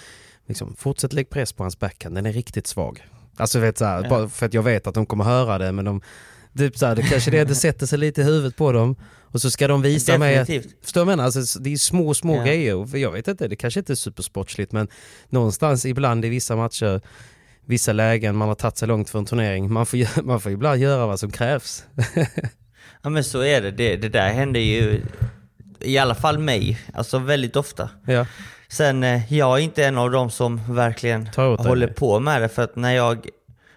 liksom, 0.47 0.75
fortsätt 0.77 1.13
lägg 1.13 1.31
press 1.31 1.53
på 1.53 1.65
hans 1.65 1.79
backhand, 1.79 2.15
den 2.15 2.27
är 2.27 2.33
riktigt 2.33 2.67
svag. 2.67 3.07
Alltså 3.37 3.59
vet 3.59 3.79
så 3.79 3.85
här, 3.85 4.03
Ja. 4.03 4.09
bara 4.09 4.29
för 4.29 4.47
att 4.47 4.55
jag 4.55 4.63
vet 4.63 4.87
att 4.87 4.95
de 4.95 5.07
kommer 5.07 5.25
höra 5.25 5.59
det 5.59 5.73
men 5.73 5.85
de 5.85 6.01
Typ 6.59 6.79
såhär, 6.79 6.97
det 6.97 7.03
kanske 7.03 7.31
det, 7.31 7.45
det 7.45 7.55
sätter 7.67 7.87
sig 7.87 7.99
lite 7.99 8.21
i 8.21 8.25
huvudet 8.25 8.57
på 8.57 8.73
dem 8.73 8.97
och 9.23 9.41
så 9.41 9.51
ska 9.51 9.69
de 9.69 9.83
visa 9.83 10.19
mig 10.19 10.37
Definitivt. 10.37 10.75
Förstår 10.83 11.01
du 11.01 11.05
vad 11.05 11.13
jag 11.13 11.17
menar? 11.17 11.25
Alltså, 11.37 11.59
det 11.59 11.73
är 11.73 11.77
små, 11.77 12.15
små 12.15 12.37
Ja. 12.37 12.43
grejer. 12.45 12.75
Och 12.75 12.89
Jag 12.99 13.13
vet 13.13 13.29
inte, 13.29 13.49
det 13.49 13.57
kanske 13.57 13.81
inte 13.81 13.93
är 13.93 13.95
supersportsligt 13.95 14.73
men 14.73 14.89
någonstans 15.29 15.85
ibland 15.87 16.25
i 16.25 16.29
vissa 16.29 16.57
matcher, 16.57 17.01
vissa 17.67 17.93
lägen, 17.93 18.37
man 18.37 18.49
har 18.49 18.55
tagit 18.55 18.79
sig 18.79 18.89
långt 18.89 19.11
för 19.11 19.19
en 19.19 19.27
turnering, 19.27 19.73
man 19.73 19.87
får, 19.87 20.23
man 20.27 20.41
får 20.41 20.53
ibland 20.53 20.81
göra 20.81 21.07
vad 21.07 21.21
som 21.21 21.31
krävs. 21.31 21.85
Ja 23.03 23.11
men 23.11 23.25
så 23.25 23.41
är 23.41 23.63
det. 23.63 23.71
det. 23.71 23.97
Det 23.97 24.09
där 24.09 24.29
händer 24.29 24.61
ju 24.61 25.03
i 25.81 25.99
alla 25.99 26.15
fall 26.15 26.39
mig, 26.39 26.81
alltså 26.95 27.19
väldigt 27.19 27.57
ofta. 27.57 27.91
ja. 28.07 28.27
Sen, 28.69 29.03
eh, 29.03 29.33
jag 29.33 29.59
är 29.59 29.63
inte 29.63 29.85
en 29.85 29.99
av 29.99 30.11
dem 30.11 30.31
som 30.31 30.75
verkligen 30.75 31.29
dig. 31.37 31.69
håller 31.69 31.87
på 31.87 32.21
med 32.21 32.43
det 32.43 32.49
för 32.49 32.63
att 32.63 32.77
när 32.77 32.93
jag, 32.93 33.29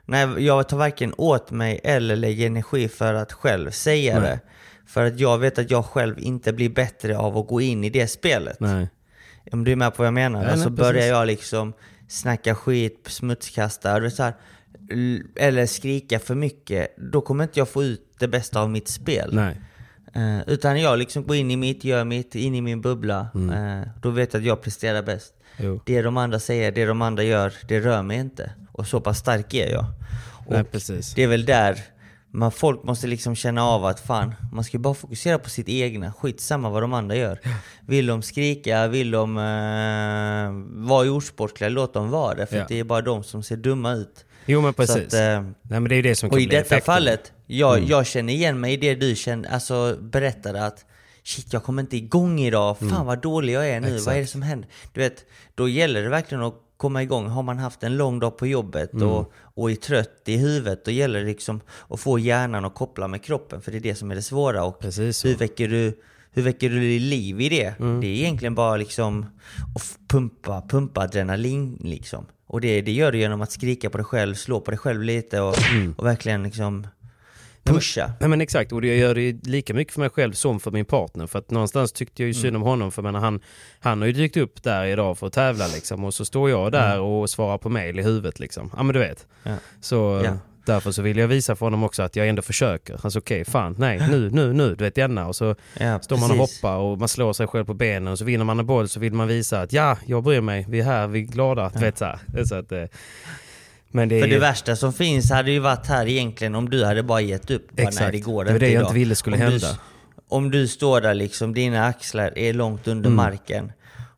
när 0.05 0.39
jag, 0.39 0.69
tar 0.69 0.77
varken 0.77 1.13
åt 1.17 1.51
mig 1.51 1.79
eller 1.83 2.15
lägger 2.15 2.47
energi 2.47 2.87
för 2.87 3.13
att 3.13 3.33
själv 3.33 3.71
säga 3.71 4.19
Nej. 4.19 4.29
det. 4.29 4.39
För 4.87 5.05
att 5.05 5.19
jag 5.19 5.37
vet 5.37 5.59
att 5.59 5.71
jag 5.71 5.85
själv 5.85 6.19
inte 6.19 6.53
blir 6.53 6.69
bättre 6.69 7.17
av 7.17 7.37
att 7.37 7.47
gå 7.47 7.61
in 7.61 7.83
i 7.83 7.89
det 7.89 8.07
spelet. 8.07 8.59
Nej. 8.59 8.89
Om 9.51 9.63
du 9.63 9.71
är 9.71 9.75
med 9.75 9.95
på 9.95 9.97
vad 9.97 10.07
jag 10.07 10.13
menar? 10.13 10.43
Ja, 10.43 10.49
alltså 10.49 10.69
nej, 10.69 10.77
börjar 10.77 11.07
jag 11.07 11.27
liksom 11.27 11.73
snacka 12.07 12.55
skit, 12.55 13.05
smutskasta, 13.07 13.99
vet 13.99 14.13
så 14.13 14.23
här, 14.23 14.33
eller 15.35 15.65
skrika 15.65 16.19
för 16.19 16.35
mycket, 16.35 16.95
då 16.97 17.21
kommer 17.21 17.43
inte 17.43 17.59
jag 17.59 17.69
få 17.69 17.83
ut 17.83 18.15
det 18.19 18.27
bästa 18.27 18.61
av 18.61 18.69
mitt 18.69 18.87
spel. 18.87 19.29
Nej. 19.33 19.61
Eh, 20.13 20.39
utan 20.47 20.81
jag 20.81 20.99
liksom 20.99 21.27
går 21.27 21.35
in 21.35 21.51
i 21.51 21.55
mitt, 21.57 21.83
gör 21.83 22.03
mitt, 22.03 22.35
in 22.35 22.55
i 22.55 22.61
min 22.61 22.81
bubbla. 22.81 23.27
Mm. 23.35 23.79
Eh, 23.81 23.87
då 24.01 24.09
vet 24.09 24.33
jag 24.33 24.39
att 24.39 24.45
jag 24.47 24.61
presterar 24.61 25.03
bäst. 25.03 25.33
Jo. 25.57 25.81
Det 25.85 26.01
de 26.01 26.17
andra 26.17 26.39
säger, 26.39 26.71
det 26.71 26.85
de 26.85 27.01
andra 27.01 27.23
gör, 27.23 27.53
det 27.67 27.79
rör 27.79 28.01
mig 28.03 28.17
inte. 28.17 28.51
Och 28.71 28.87
så 28.87 28.99
pass 29.01 29.17
stark 29.19 29.53
är 29.53 29.71
jag. 29.71 29.85
Nej, 30.49 30.63
det 31.15 31.23
är 31.23 31.27
väl 31.27 31.45
där 31.45 31.79
man, 32.31 32.51
folk 32.51 32.83
måste 32.83 33.07
liksom 33.07 33.35
känna 33.35 33.63
av 33.63 33.85
att 33.85 33.99
fan, 33.99 34.35
man 34.51 34.63
ska 34.63 34.79
bara 34.79 34.93
fokusera 34.93 35.39
på 35.39 35.49
sitt 35.49 35.69
egna. 35.69 36.13
Skitsamma 36.13 36.69
vad 36.69 36.83
de 36.83 36.93
andra 36.93 37.15
gör. 37.15 37.39
Vill 37.85 38.05
de 38.05 38.21
skrika, 38.21 38.87
vill 38.87 39.11
de 39.11 39.37
eh, 39.37 40.87
vara 40.87 41.11
osportliga, 41.11 41.69
låt 41.69 41.93
dem 41.93 42.09
vara 42.09 42.35
det. 42.35 42.45
För 42.45 42.57
Ja. 42.57 42.65
det 42.67 42.79
är 42.79 42.83
bara 42.83 43.01
de 43.01 43.23
som 43.23 43.43
ser 43.43 43.57
dumma 43.57 43.93
ut. 43.93 44.25
Jo 44.51 44.61
men 44.61 44.73
precis. 44.73 44.95
att, 45.07 45.13
eh, 45.13 45.41
Nej 45.41 45.79
men 45.79 45.83
det 45.83 45.95
är 45.95 46.03
det 46.03 46.15
som 46.15 46.29
och 46.29 46.39
i 46.39 46.45
detta 46.45 46.57
effekten. 46.57 46.81
fallet, 46.93 47.33
jag, 47.47 47.77
Mm. 47.77 47.89
jag 47.89 48.05
känner 48.07 48.33
igen 48.33 48.59
mig 48.59 48.73
i 48.73 48.77
det 48.77 48.95
du 48.95 49.15
känner, 49.15 49.49
alltså 49.49 49.97
berättade 50.01 50.65
att 50.65 50.85
Shit 51.23 51.53
jag 51.53 51.63
kommer 51.63 51.81
inte 51.81 51.97
igång 51.97 52.39
idag, 52.39 52.77
fan 52.79 53.05
vad 53.05 53.21
dålig 53.21 53.53
jag 53.53 53.69
är 53.69 53.79
nu, 53.79 53.87
vad 53.87 53.97
är 53.97 53.99
det 53.99 54.09
Mm. 54.09 54.17
Exakt. 54.21 54.29
som 54.31 54.41
händer? 54.41 54.69
Du 54.93 54.99
vet, 55.01 55.25
då 55.55 55.69
gäller 55.69 56.03
det 56.03 56.09
verkligen 56.09 56.43
att 56.43 56.55
komma 56.77 57.03
igång. 57.03 57.27
Har 57.27 57.43
man 57.43 57.57
haft 57.57 57.83
en 57.83 57.97
lång 57.97 58.19
dag 58.19 58.37
på 58.37 58.47
jobbet 58.47 58.93
Mm. 58.93 59.07
och, 59.07 59.31
och 59.37 59.71
är 59.71 59.75
trött 59.75 60.21
i 60.25 60.37
huvudet, 60.37 60.85
då 60.85 60.91
gäller 60.91 61.19
det 61.19 61.25
liksom 61.25 61.61
att 61.89 61.99
få 61.99 62.19
hjärnan 62.19 62.65
att 62.65 62.75
koppla 62.75 63.07
med 63.07 63.23
kroppen, 63.23 63.61
för 63.61 63.71
det 63.71 63.77
är 63.77 63.81
det 63.81 63.95
som 63.95 64.11
är 64.11 64.15
det 64.15 64.21
svåra. 64.21 64.63
Och 64.63 64.79
Precis 64.79 65.17
så. 65.17 65.27
hur 65.27 65.35
väcker 65.35 65.67
du 65.67 65.99
hur 66.31 66.41
väcker 66.43 66.69
du 66.69 66.79
liv 66.99 67.41
i 67.41 67.49
det? 67.49 67.79
Mm. 67.79 68.01
Det 68.01 68.07
är 68.07 68.11
egentligen 68.15 68.55
bara 68.55 68.77
liksom 68.77 69.25
att 69.75 69.97
pumpa, 70.07 70.61
pumpa 70.69 71.01
adrenalin 71.01 71.77
liksom. 71.83 72.25
Och 72.49 72.61
det, 72.61 72.81
det 72.81 72.91
gör 72.91 73.11
du 73.11 73.17
genom 73.17 73.41
att 73.41 73.51
skrika 73.51 73.89
på 73.89 73.97
dig 73.97 74.05
själv, 74.05 74.35
slå 74.35 74.59
på 74.61 74.71
dig 74.71 74.77
själv 74.77 75.03
lite 75.03 75.41
och, 75.41 75.55
Mm. 75.71 75.93
och 75.97 76.05
verkligen 76.05 76.43
liksom 76.43 76.87
pusha. 77.63 78.11
Nej 78.19 78.29
men 78.29 78.41
exakt, 78.41 78.71
och 78.71 78.85
jag 78.85 78.97
gör 78.97 79.15
det 79.15 79.45
lika 79.47 79.73
mycket 79.73 79.93
för 79.93 80.01
mig 80.01 80.09
själv 80.09 80.33
som 80.33 80.59
för 80.59 80.71
min 80.71 80.85
partner. 80.85 81.27
För 81.27 81.39
att 81.39 81.51
någonstans 81.51 81.91
tyckte 81.91 82.21
jag 82.23 82.27
ju 82.27 82.33
synd 82.33 82.55
om 82.55 82.61
honom, 82.61 82.91
för 82.91 83.01
menar, 83.01 83.19
han, 83.19 83.39
han 83.79 83.99
har 83.99 84.07
ju 84.07 84.13
dykt 84.13 84.37
upp 84.37 84.63
där 84.63 84.85
idag 84.85 85.17
för 85.17 85.27
att 85.27 85.33
tävla 85.33 85.67
liksom. 85.67 86.03
Och 86.03 86.13
så 86.13 86.25
står 86.25 86.49
jag 86.49 86.71
där 86.71 86.99
och 86.99 87.29
svarar 87.29 87.57
på 87.57 87.69
mail 87.69 87.99
i 87.99 88.03
huvudet 88.03 88.39
liksom. 88.39 88.71
Ja 88.77 88.83
men 88.83 88.93
du 88.93 88.99
vet. 88.99 89.27
Ja. 89.43 89.55
Så 89.81 90.21
Ja. 90.25 90.37
Därför 90.73 90.91
så 90.91 91.01
vill 91.01 91.17
jag 91.17 91.27
visa 91.27 91.55
för 91.55 91.65
honom 91.65 91.83
också 91.83 92.03
att 92.03 92.15
jag 92.15 92.27
ändå 92.27 92.41
försöker. 92.41 92.99
Alltså 93.03 93.19
okej, 93.19 93.45
fan, 93.45 93.75
nej, 93.79 94.01
nu, 94.09 94.29
nu, 94.31 94.53
nu, 94.53 94.75
du 94.75 94.83
vet 94.83 94.97
gärna. 94.97 95.27
Och 95.27 95.35
så 95.35 95.55
Ja, 95.79 95.99
står 95.99 96.17
man 96.17 96.31
och 96.31 96.37
precis. 96.37 96.61
hoppar 96.61 96.77
och 96.77 96.97
man 96.99 97.07
slår 97.07 97.33
sig 97.33 97.47
själv 97.47 97.65
på 97.65 97.73
benen 97.73 98.07
och 98.11 98.17
så 98.19 98.25
vinner 98.25 98.45
man 98.45 98.59
en 98.59 98.65
boll 98.65 98.89
så 98.89 98.99
vill 98.99 99.13
man 99.13 99.27
visa 99.27 99.61
att 99.61 99.73
ja, 99.73 99.97
jag 100.05 100.23
bryr 100.23 100.41
mig, 100.41 100.65
vi 100.69 100.79
är 100.79 100.83
här, 100.83 101.07
vi 101.07 101.19
är 101.19 101.23
glada. 101.23 101.71
Du 101.73 101.79
vet 101.79 101.97
så 101.97 102.05
här. 102.05 102.19
Så 102.45 102.55
att, 102.55 102.71
eh, 102.71 102.83
men 103.91 104.09
det 104.09 104.15
är 104.17 104.21
För 104.21 104.27
det 104.29 104.39
värsta 104.39 104.75
som 104.75 104.93
finns 104.93 105.31
hade 105.31 105.51
ju 105.51 105.59
varit 105.59 105.87
här 105.87 106.07
egentligen 106.07 106.55
om 106.55 106.69
du 106.69 106.85
hade 106.85 107.03
bara 107.03 107.21
gett 107.21 107.51
upp. 107.51 107.71
Bara, 107.71 107.81
Exakt. 107.83 108.01
Nej, 108.01 108.11
det 108.11 108.19
går 108.19 108.45
Det 108.45 108.51
var 108.51 108.59
det 108.59 108.65
jag 108.65 108.71
idag. 108.73 108.83
inte 108.83 108.93
ville 108.93 109.15
skulle 109.15 109.35
om 109.35 109.41
hända. 109.41 109.57
Du, 109.67 109.73
om 110.29 110.51
du 110.51 110.67
står 110.67 111.01
där 111.01 111.13
liksom, 111.13 111.53
dina 111.53 111.85
axlar 111.85 112.37
är 112.37 112.53
långt 112.53 112.87
under 112.87 113.07
Mm. 113.09 113.15
marken 113.17 113.71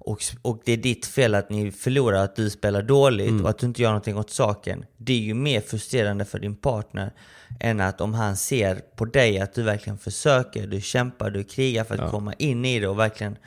och, 0.06 0.22
och 0.42 0.62
det 0.66 0.72
är 0.72 0.78
ditt 0.78 1.06
fel 1.06 1.36
att 1.36 1.50
ni 1.50 1.72
förlorar, 1.72 2.24
att 2.24 2.36
du 2.36 2.50
spelar 2.50 2.82
dåligt 2.82 3.30
Mm. 3.30 3.44
och 3.44 3.50
att 3.50 3.58
du 3.60 3.68
inte 3.68 3.82
gör 3.82 3.90
någonting 3.90 4.18
åt 4.18 4.30
saken. 4.30 4.86
Det 4.98 5.14
är 5.14 5.18
ju 5.18 5.34
mer 5.34 5.62
frustrerande 5.62 6.26
för 6.26 6.40
din 6.40 6.56
partner 6.56 7.12
än 7.60 7.80
att 7.82 8.02
om 8.02 8.14
han 8.14 8.38
ser 8.38 8.76
på 8.96 9.06
dig 9.06 9.40
att 9.40 9.54
du 9.54 9.64
verkligen 9.64 9.98
försöker, 9.98 10.68
du 10.68 10.82
kämpar, 10.82 11.30
du 11.30 11.44
krigar 11.44 11.84
för 11.84 11.98
att 11.98 12.12
komma 12.12 12.34
in 12.34 12.66
i 12.66 12.80
det 12.80 12.88
och 12.88 13.00
verkligen 13.00 13.38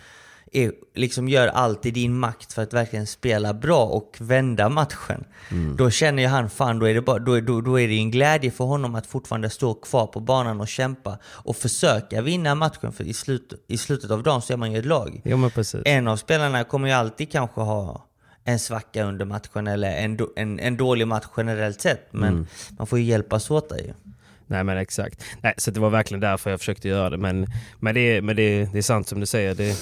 är, 0.57 0.73
liksom 0.95 1.29
gör 1.29 1.47
allt 1.49 1.87
i 1.87 1.91
din 1.91 2.19
makt 2.19 2.53
för 2.53 2.63
att 2.63 2.73
verkligen 2.73 3.07
spela 3.07 3.55
bra 3.55 3.85
och 3.85 4.17
vända 4.21 4.69
matchen. 4.69 5.25
Mm. 5.51 5.77
Då 5.77 5.91
känner 5.91 6.23
ju 6.23 6.29
han, 6.29 6.51
fan 6.51 6.79
då 6.79 6.87
är, 6.89 6.95
det 6.95 7.01
bara, 7.03 7.19
då, 7.19 7.41
då, 7.41 7.61
då 7.61 7.81
är 7.81 7.89
det 7.89 7.95
en 7.95 8.11
glädje 8.11 8.51
för 8.51 8.65
honom 8.65 8.95
att 8.95 9.07
fortfarande 9.07 9.51
stå 9.51 9.75
kvar 9.75 10.07
på 10.07 10.21
banan 10.21 10.61
och 10.61 10.69
kämpa 10.69 11.19
och 11.27 11.57
försöka 11.57 12.23
vinna 12.23 12.55
matchen. 12.55 12.93
För 12.93 13.05
i, 13.05 13.13
slut, 13.15 13.65
i 13.69 13.79
slutet 13.79 14.11
av 14.11 14.23
dagen 14.23 14.43
så 14.43 14.53
är 14.53 14.57
man 14.57 14.73
ju 14.73 14.79
ett 14.79 14.85
lag. 14.87 15.21
Jo. 15.25 15.51
En 15.85 16.09
av 16.09 16.17
spelarna 16.17 16.65
kommer 16.65 16.89
ju 16.89 16.95
alltid 16.95 17.33
kanske 17.33 17.61
ha 17.61 18.07
en 18.45 18.59
svacka 18.59 19.05
under 19.05 19.25
matchen 19.25 19.67
eller 19.67 19.91
en, 19.97 20.19
en, 20.37 20.61
en 20.61 20.77
dålig 20.77 21.07
match 21.09 21.27
generellt 21.37 21.81
sett. 21.81 22.09
Men 22.11 22.29
Mm. 22.35 22.47
man 22.79 22.87
får 22.87 22.99
ju 22.99 23.05
hjälpas 23.05 23.51
åt 23.51 23.69
där 23.69 23.79
ju. 23.79 23.93
Nej 24.47 24.65
men 24.65 24.79
exakt. 24.79 25.25
Nej, 25.43 25.55
så 25.57 25.71
det 25.71 25.81
var 25.81 25.91
verkligen 25.91 26.21
därför 26.21 26.51
jag 26.51 26.61
försökte 26.61 26.89
göra 26.89 27.11
det. 27.11 27.17
Men, 27.17 27.47
men, 27.81 27.95
det, 27.95 28.23
men 28.23 28.37
det, 28.37 28.65
det 28.73 28.79
är 28.79 28.83
sant 28.83 29.09
som 29.09 29.21
du 29.21 29.27
säger. 29.27 29.55
Det, 29.55 29.77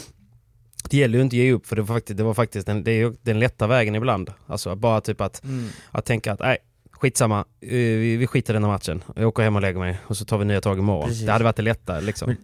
det 0.91 0.97
gäller 0.97 1.19
ju 1.19 1.25
inte 1.25 1.37
att 1.37 1.39
ge 1.39 1.53
upp 1.53 1.67
för 1.67 1.77
det 1.77 1.83
var 1.83 1.95
faktiskt, 1.95 2.17
det 2.17 2.25
var 2.25 2.35
faktiskt 2.35 2.67
den, 2.67 2.85
det 2.85 2.93
är 2.93 3.13
den 3.23 3.39
lätta 3.39 3.67
vägen 3.67 3.95
ibland. 3.95 4.31
Alltså 4.47 4.77
bara 4.77 5.01
typ 5.01 5.21
att, 5.21 5.43
att 5.91 6.05
tänka 6.05 6.33
att 6.33 6.41
nej, 6.41 6.59
skitsamma, 7.03 7.39
eh, 7.61 7.69
vi, 7.71 8.17
vi 8.17 8.27
skiter 8.27 8.53
i 8.53 8.55
den 8.55 8.65
här 8.65 8.71
matchen. 8.71 9.03
Jag 9.17 9.29
åker 9.29 9.43
hem 9.43 9.57
och 9.57 9.63
lägger 9.63 9.79
mig 9.79 9.99
och 10.07 10.17
så 10.17 10.25
tar 10.25 10.39
vi 10.39 10.45
nya 10.45 10.61
tag 10.61 10.79
imorgon. 10.79 11.09
Precis. 11.09 11.27
Det 11.27 11.33
hade 11.33 11.45
varit 11.45 11.57
det 11.57 11.63
lätta 11.63 12.01
liksom. 12.01 12.37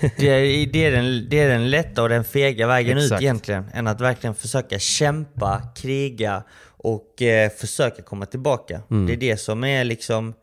Det 0.00 0.28
är, 0.28 0.66
det, 0.72 0.84
är 0.84 0.90
den, 0.90 1.26
det 1.28 1.40
är 1.40 1.48
den 1.48 1.70
lätta 1.70 2.02
och 2.02 2.08
den 2.08 2.24
fega 2.24 2.66
vägen 2.66 2.98
ut 2.98 3.04
Exakt. 3.04 3.22
egentligen. 3.22 3.64
Än 3.72 3.86
att 3.86 4.00
verkligen 4.00 4.34
försöka 4.34 4.78
kämpa, 4.78 5.62
kriga 5.76 6.42
och 6.64 7.22
eh, 7.22 7.50
försöka 7.50 8.02
komma 8.02 8.26
tillbaka. 8.26 8.80
Mm. 8.90 9.06
Det 9.06 9.12
är 9.12 9.16
det 9.16 9.36
som 9.36 9.64
är 9.64 9.84
liksom 9.84 10.34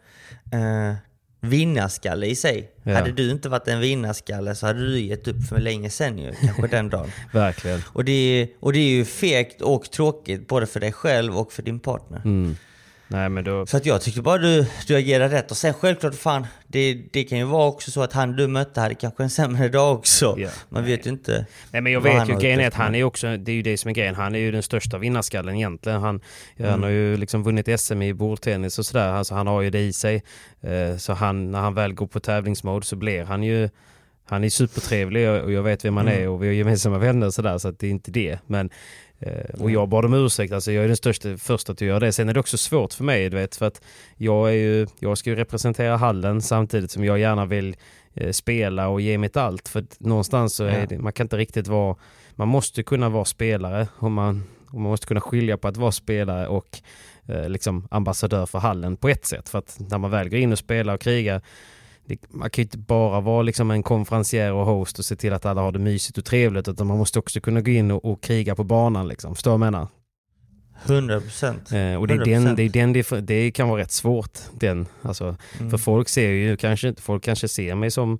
eh, 0.53 0.95
vinnarskalle 1.41 2.25
i 2.25 2.35
sig. 2.35 2.71
Ja. 2.83 2.93
Hade 2.93 3.11
du 3.11 3.31
inte 3.31 3.49
varit 3.49 3.67
en 3.67 3.79
vinnarskalle 3.79 4.55
så 4.55 4.65
hade 4.65 4.79
du 4.79 4.99
gett 4.99 5.27
upp 5.27 5.43
för 5.49 5.59
länge 5.59 5.89
sedan 5.89 6.17
ju. 6.17 6.31
Kanske 6.41 6.67
den 6.67 6.89
dagen. 6.89 7.11
Verkligen. 7.33 7.81
Och 7.93 8.05
det, 8.05 8.11
är, 8.11 8.47
och 8.59 8.73
det 8.73 8.79
är 8.79 8.89
ju 8.89 9.05
fegt 9.05 9.61
och 9.61 9.91
tråkigt 9.91 10.47
både 10.47 10.67
för 10.67 10.79
dig 10.79 10.91
själv 10.91 11.37
och 11.37 11.53
för 11.53 11.63
din 11.63 11.79
partner. 11.79 12.21
Mm. 12.25 12.55
Nej 13.11 13.29
men 13.29 13.43
då, 13.43 13.65
Så 13.65 13.77
att 13.77 13.85
jag 13.85 14.01
tycker 14.01 14.21
bara 14.21 14.37
du, 14.37 14.65
du 14.87 14.95
agerar 14.97 15.29
rätt. 15.29 15.51
Och 15.51 15.57
sen 15.57 15.73
självklart, 15.73 16.15
fan, 16.15 16.47
det, 16.67 16.93
det 17.13 17.23
kan 17.23 17.37
ju 17.37 17.43
vara 17.43 17.65
också 17.67 17.91
så 17.91 18.01
att 18.01 18.13
han 18.13 18.35
du 18.35 18.47
mötte 18.47 18.81
hade 18.81 18.95
kanske 18.95 19.23
en 19.23 19.29
sämre 19.29 19.69
dag 19.69 19.95
också. 19.97 20.35
Ja. 20.37 20.49
Man 20.69 20.85
vet 20.85 21.05
ju 21.05 21.09
inte. 21.09 21.45
Nej 21.71 21.81
men 21.81 21.93
jag 21.93 22.01
vet 22.01 22.13
han 22.17 22.27
ju, 22.27 22.35
grejen 22.35 22.59
är 22.59 22.67
att 22.67 22.73
han 22.73 22.95
är 22.95 23.03
också, 23.03 23.37
det 23.37 23.51
är 23.51 23.55
ju 23.55 23.61
det 23.61 23.77
som 23.77 23.89
är 23.89 23.93
grejen, 23.93 24.15
han 24.15 24.35
är 24.35 24.39
ju 24.39 24.51
den 24.51 24.63
största 24.63 24.97
vinnarskallen 24.97 25.55
egentligen. 25.55 26.01
Han, 26.01 26.21
han 26.57 26.67
Mm. 26.67 26.83
har 26.83 26.89
ju 26.89 27.17
liksom 27.17 27.43
vunnit 27.43 27.79
SM 27.79 28.01
i 28.01 28.13
bordtennis 28.13 28.79
och 28.79 28.85
sådär, 28.85 29.07
alltså 29.09 29.35
han 29.35 29.47
har 29.47 29.61
ju 29.61 29.69
det 29.69 29.79
i 29.81 29.93
sig. 29.93 30.23
Eh, 30.61 30.97
Så 30.97 31.13
han, 31.13 31.51
när 31.51 31.59
han 31.59 31.73
väl 31.73 31.93
går 31.93 32.07
på 32.07 32.19
tävlingsmode 32.19 32.85
så 32.85 32.95
blir 32.95 33.23
han 33.23 33.43
ju, 33.43 33.69
han 34.29 34.43
är 34.43 34.49
supertrevlig 34.49 35.29
och 35.29 35.51
jag 35.51 35.63
vet 35.63 35.85
vem 35.85 35.97
han 35.97 36.07
Mm. 36.07 36.21
är 36.23 36.27
och 36.29 36.43
vi 36.43 36.47
har 36.47 36.53
gemensamma 36.53 36.97
vänner 36.97 37.27
och 37.27 37.33
sådär 37.33 37.57
så 37.57 37.67
att 37.67 37.79
det 37.79 37.87
är 37.87 37.91
inte 37.91 38.11
det. 38.11 38.39
Men, 38.47 38.69
och 39.59 39.71
jag 39.71 39.89
bad 39.89 40.05
om 40.05 40.13
ursäkt, 40.13 40.53
alltså 40.53 40.71
jag 40.71 40.83
är 40.83 40.87
den 40.87 40.97
största 40.97 41.37
första 41.37 41.71
att 41.71 41.81
göra 41.81 41.99
det. 41.99 42.11
Sen 42.11 42.29
är 42.29 42.33
det 42.33 42.39
också 42.39 42.57
svårt 42.57 42.93
för 42.93 43.03
mig, 43.03 43.29
du 43.29 43.37
vet, 43.37 43.55
för 43.55 43.65
att 43.65 43.81
jag 44.15 44.49
är 44.49 44.53
ju, 44.53 44.87
jag 44.99 45.17
ska 45.17 45.29
ju 45.29 45.35
representera 45.35 45.97
hallen 45.97 46.41
samtidigt 46.41 46.91
som 46.91 47.05
jag 47.05 47.19
gärna 47.19 47.45
vill 47.45 47.75
eh, 48.13 48.31
spela 48.31 48.87
och 48.87 49.01
ge 49.01 49.17
mitt 49.17 49.37
allt. 49.37 49.67
För 49.67 49.85
någonstans 49.97 50.55
så 50.55 50.63
är 50.63 50.87
det, 50.87 50.99
man 50.99 51.13
kan 51.13 51.25
inte 51.25 51.37
riktigt 51.37 51.67
vara, 51.67 51.95
man 52.35 52.47
måste 52.47 52.83
kunna 52.83 53.09
vara 53.09 53.25
spelare 53.25 53.87
och 53.95 54.11
man, 54.11 54.43
och 54.67 54.81
man 54.81 54.91
måste 54.91 55.07
kunna 55.07 55.21
skilja 55.21 55.57
på 55.57 55.67
att 55.67 55.77
vara 55.77 55.91
spelare 55.91 56.47
och 56.47 56.79
eh, 57.27 57.49
liksom 57.49 57.87
ambassadör 57.91 58.45
för 58.45 58.59
hallen 58.59 58.97
på 58.97 59.09
ett 59.09 59.25
sätt. 59.25 59.49
För 59.49 59.59
att 59.59 59.77
när 59.89 59.97
man 59.97 60.11
väl 60.11 60.29
går 60.29 60.39
in 60.39 60.51
och 60.51 60.59
spelar 60.59 60.93
och 60.93 61.01
krigar, 61.01 61.41
man 62.29 62.49
kan 62.49 62.61
ju 62.61 62.65
inte 62.65 62.77
bara 62.77 63.21
vara 63.21 63.41
liksom 63.41 63.71
en 63.71 63.83
konferencier 63.83 64.53
och 64.53 64.65
host 64.65 64.99
och 64.99 65.05
se 65.05 65.15
till 65.15 65.33
att 65.33 65.45
alla 65.45 65.61
har 65.61 65.71
det 65.71 65.79
mysigt 65.79 66.17
och 66.17 66.25
trevligt 66.25 66.67
utan 66.67 66.87
man 66.87 66.97
måste 66.97 67.19
också 67.19 67.41
kunna 67.41 67.61
gå 67.61 67.71
in 67.71 67.91
och, 67.91 68.05
och 68.05 68.21
kriga 68.23 68.55
på 68.55 68.63
banan 68.63 69.07
liksom. 69.07 69.35
Förstår 69.35 69.51
du 69.51 69.57
vad 69.57 69.67
jag 69.67 69.71
menar? 69.71 69.87
100 70.85 71.21
procent. 71.21 71.71
Eh, 71.71 71.95
och 71.95 72.07
det 72.07 72.13
är 72.13 72.25
den, 72.25 72.55
det, 72.55 72.63
är 72.63 72.69
den, 72.69 73.25
det, 73.25 73.51
kan 73.51 73.69
vara 73.69 73.81
rätt 73.81 73.91
svårt. 73.91 74.39
Den, 74.59 74.85
alltså, 75.01 75.35
Mm. 75.59 75.71
För 75.71 75.77
folk 75.77 76.09
ser 76.09 76.29
ju 76.29 76.57
kanske 76.57 76.87
inte, 76.87 77.01
folk 77.01 77.23
kanske 77.23 77.47
ser 77.47 77.75
mig 77.75 77.91
som, 77.91 78.19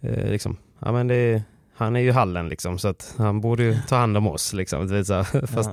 eh, 0.00 0.30
liksom, 0.30 0.56
ja 0.78 0.92
men 0.92 1.08
det 1.08 1.42
han 1.76 1.96
är 1.96 2.00
ju 2.00 2.12
hallen 2.12 2.48
liksom 2.48 2.78
så 2.78 2.88
att 2.88 3.14
han 3.18 3.40
borde 3.40 3.62
ju 3.62 3.76
ta 3.88 3.96
hand 3.96 4.16
om 4.16 4.26
oss 4.26 4.52
liksom. 4.52 5.04
Så 5.04 5.14
här. 5.14 5.46
Fast 5.54 5.70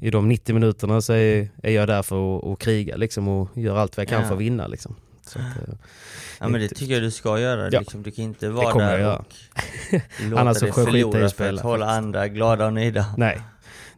i 0.00 0.10
de 0.10 0.28
90 0.28 0.54
minuterna 0.54 1.00
så 1.00 1.12
är, 1.12 1.48
är 1.62 1.72
jag 1.72 1.88
där 1.88 2.02
för 2.02 2.38
att, 2.38 2.44
att 2.44 2.58
kriga 2.58 2.96
liksom 2.96 3.28
och 3.28 3.48
göra 3.54 3.80
allt 3.80 3.96
vad 3.96 4.02
jag 4.02 4.08
kan 4.08 4.20
Ja. 4.22 4.28
för 4.28 4.34
att 4.34 4.40
vinna 4.40 4.66
liksom. 4.66 4.94
Så 5.28 5.38
att, 5.38 5.68
eh, 5.68 5.74
Ja 6.40 6.48
men 6.48 6.60
det 6.60 6.68
tycker 6.68 6.94
jag 6.94 7.02
du 7.02 7.10
ska 7.10 7.40
göra. 7.40 7.68
Ja. 7.72 7.80
Liksom, 7.80 8.02
du 8.02 8.10
kan 8.10 8.24
inte 8.24 8.48
vara 8.48 8.64
jag 8.64 9.00
där 9.00 9.18
och 9.18 9.24
låta 10.30 10.40
Annars 10.40 10.60
dig 10.60 10.72
förlora 10.72 11.28
för 11.28 11.52
att 11.54 11.60
hålla 11.60 11.86
andra 11.86 12.28
glada 12.28 12.66
och 12.66 12.72
nöjda. 12.72 13.06
nej. 13.16 13.42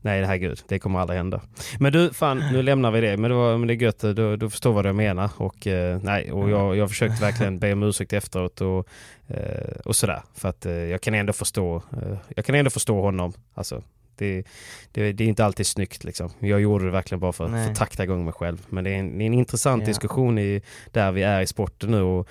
Nej, 0.03 0.25
herregud. 0.25 0.61
Det 0.69 0.79
kommer 0.79 0.99
aldrig 0.99 1.17
hända. 1.17 1.41
Men 1.79 1.93
du, 1.93 2.11
fan, 2.13 2.39
nu 2.53 2.63
lämnar 2.63 2.91
vi 2.91 3.01
det. 3.01 3.17
Men 3.17 3.31
det, 3.31 3.37
var, 3.37 3.59
men 3.59 3.69
det 3.69 3.75
är 3.75 3.83
gött. 3.83 3.99
Du, 4.01 4.37
du 4.37 4.51
förstår 4.51 4.73
vad 4.73 4.87
jag 4.87 4.95
menar. 4.97 5.31
Och, 5.37 5.67
eh, 5.67 6.01
nej, 6.03 6.33
och 6.33 6.51
jag, 6.51 6.77
jag 6.77 6.89
försökte 6.89 7.23
verkligen 7.25 7.59
be 7.59 7.73
om 7.73 7.83
ursäkt 7.83 8.13
efteråt 8.13 8.61
och, 8.61 8.89
eh, 9.29 9.77
och 9.85 9.97
sådär. 9.97 10.23
För 10.35 10.49
att 10.49 10.67
eh, 10.67 10.73
jag 10.73 11.01
kan 11.01 11.15
ändå 11.15 11.33
förstå, 11.33 11.83
eh, 11.93 12.19
jag 12.37 12.45
kan 12.45 12.55
ändå 12.55 12.71
förstå 12.71 13.01
honom. 13.01 13.33
Alltså, 13.55 13.83
det, 14.21 14.45
det, 14.93 15.13
det 15.13 15.25
är 15.25 15.29
inte 15.29 15.45
alltid 15.45 15.67
snyggt 15.67 16.05
liksom. 16.05 16.31
Jag 16.39 16.61
gjorde 16.61 16.85
det 16.85 16.91
verkligen 16.91 17.21
bara 17.21 17.33
för, 17.33 17.49
Nej. 17.49 17.65
för 17.65 17.73
att 17.73 17.79
takta 17.79 18.05
igång 18.05 18.25
mig 18.25 18.35
själv. 18.35 18.67
Men 18.69 18.85
det 18.85 18.91
är 18.91 18.99
en, 18.99 19.19
det 19.19 19.25
är 19.25 19.27
en 19.27 19.35
intressant 19.35 19.83
Ja. 19.83 19.87
diskussion 19.87 20.39
i, 20.39 20.63
där 20.93 21.13
vi 21.13 21.23
är 21.23 21.41
i 21.41 21.47
sporten 21.47 21.91
nu. 21.91 22.01
Och, 22.03 22.29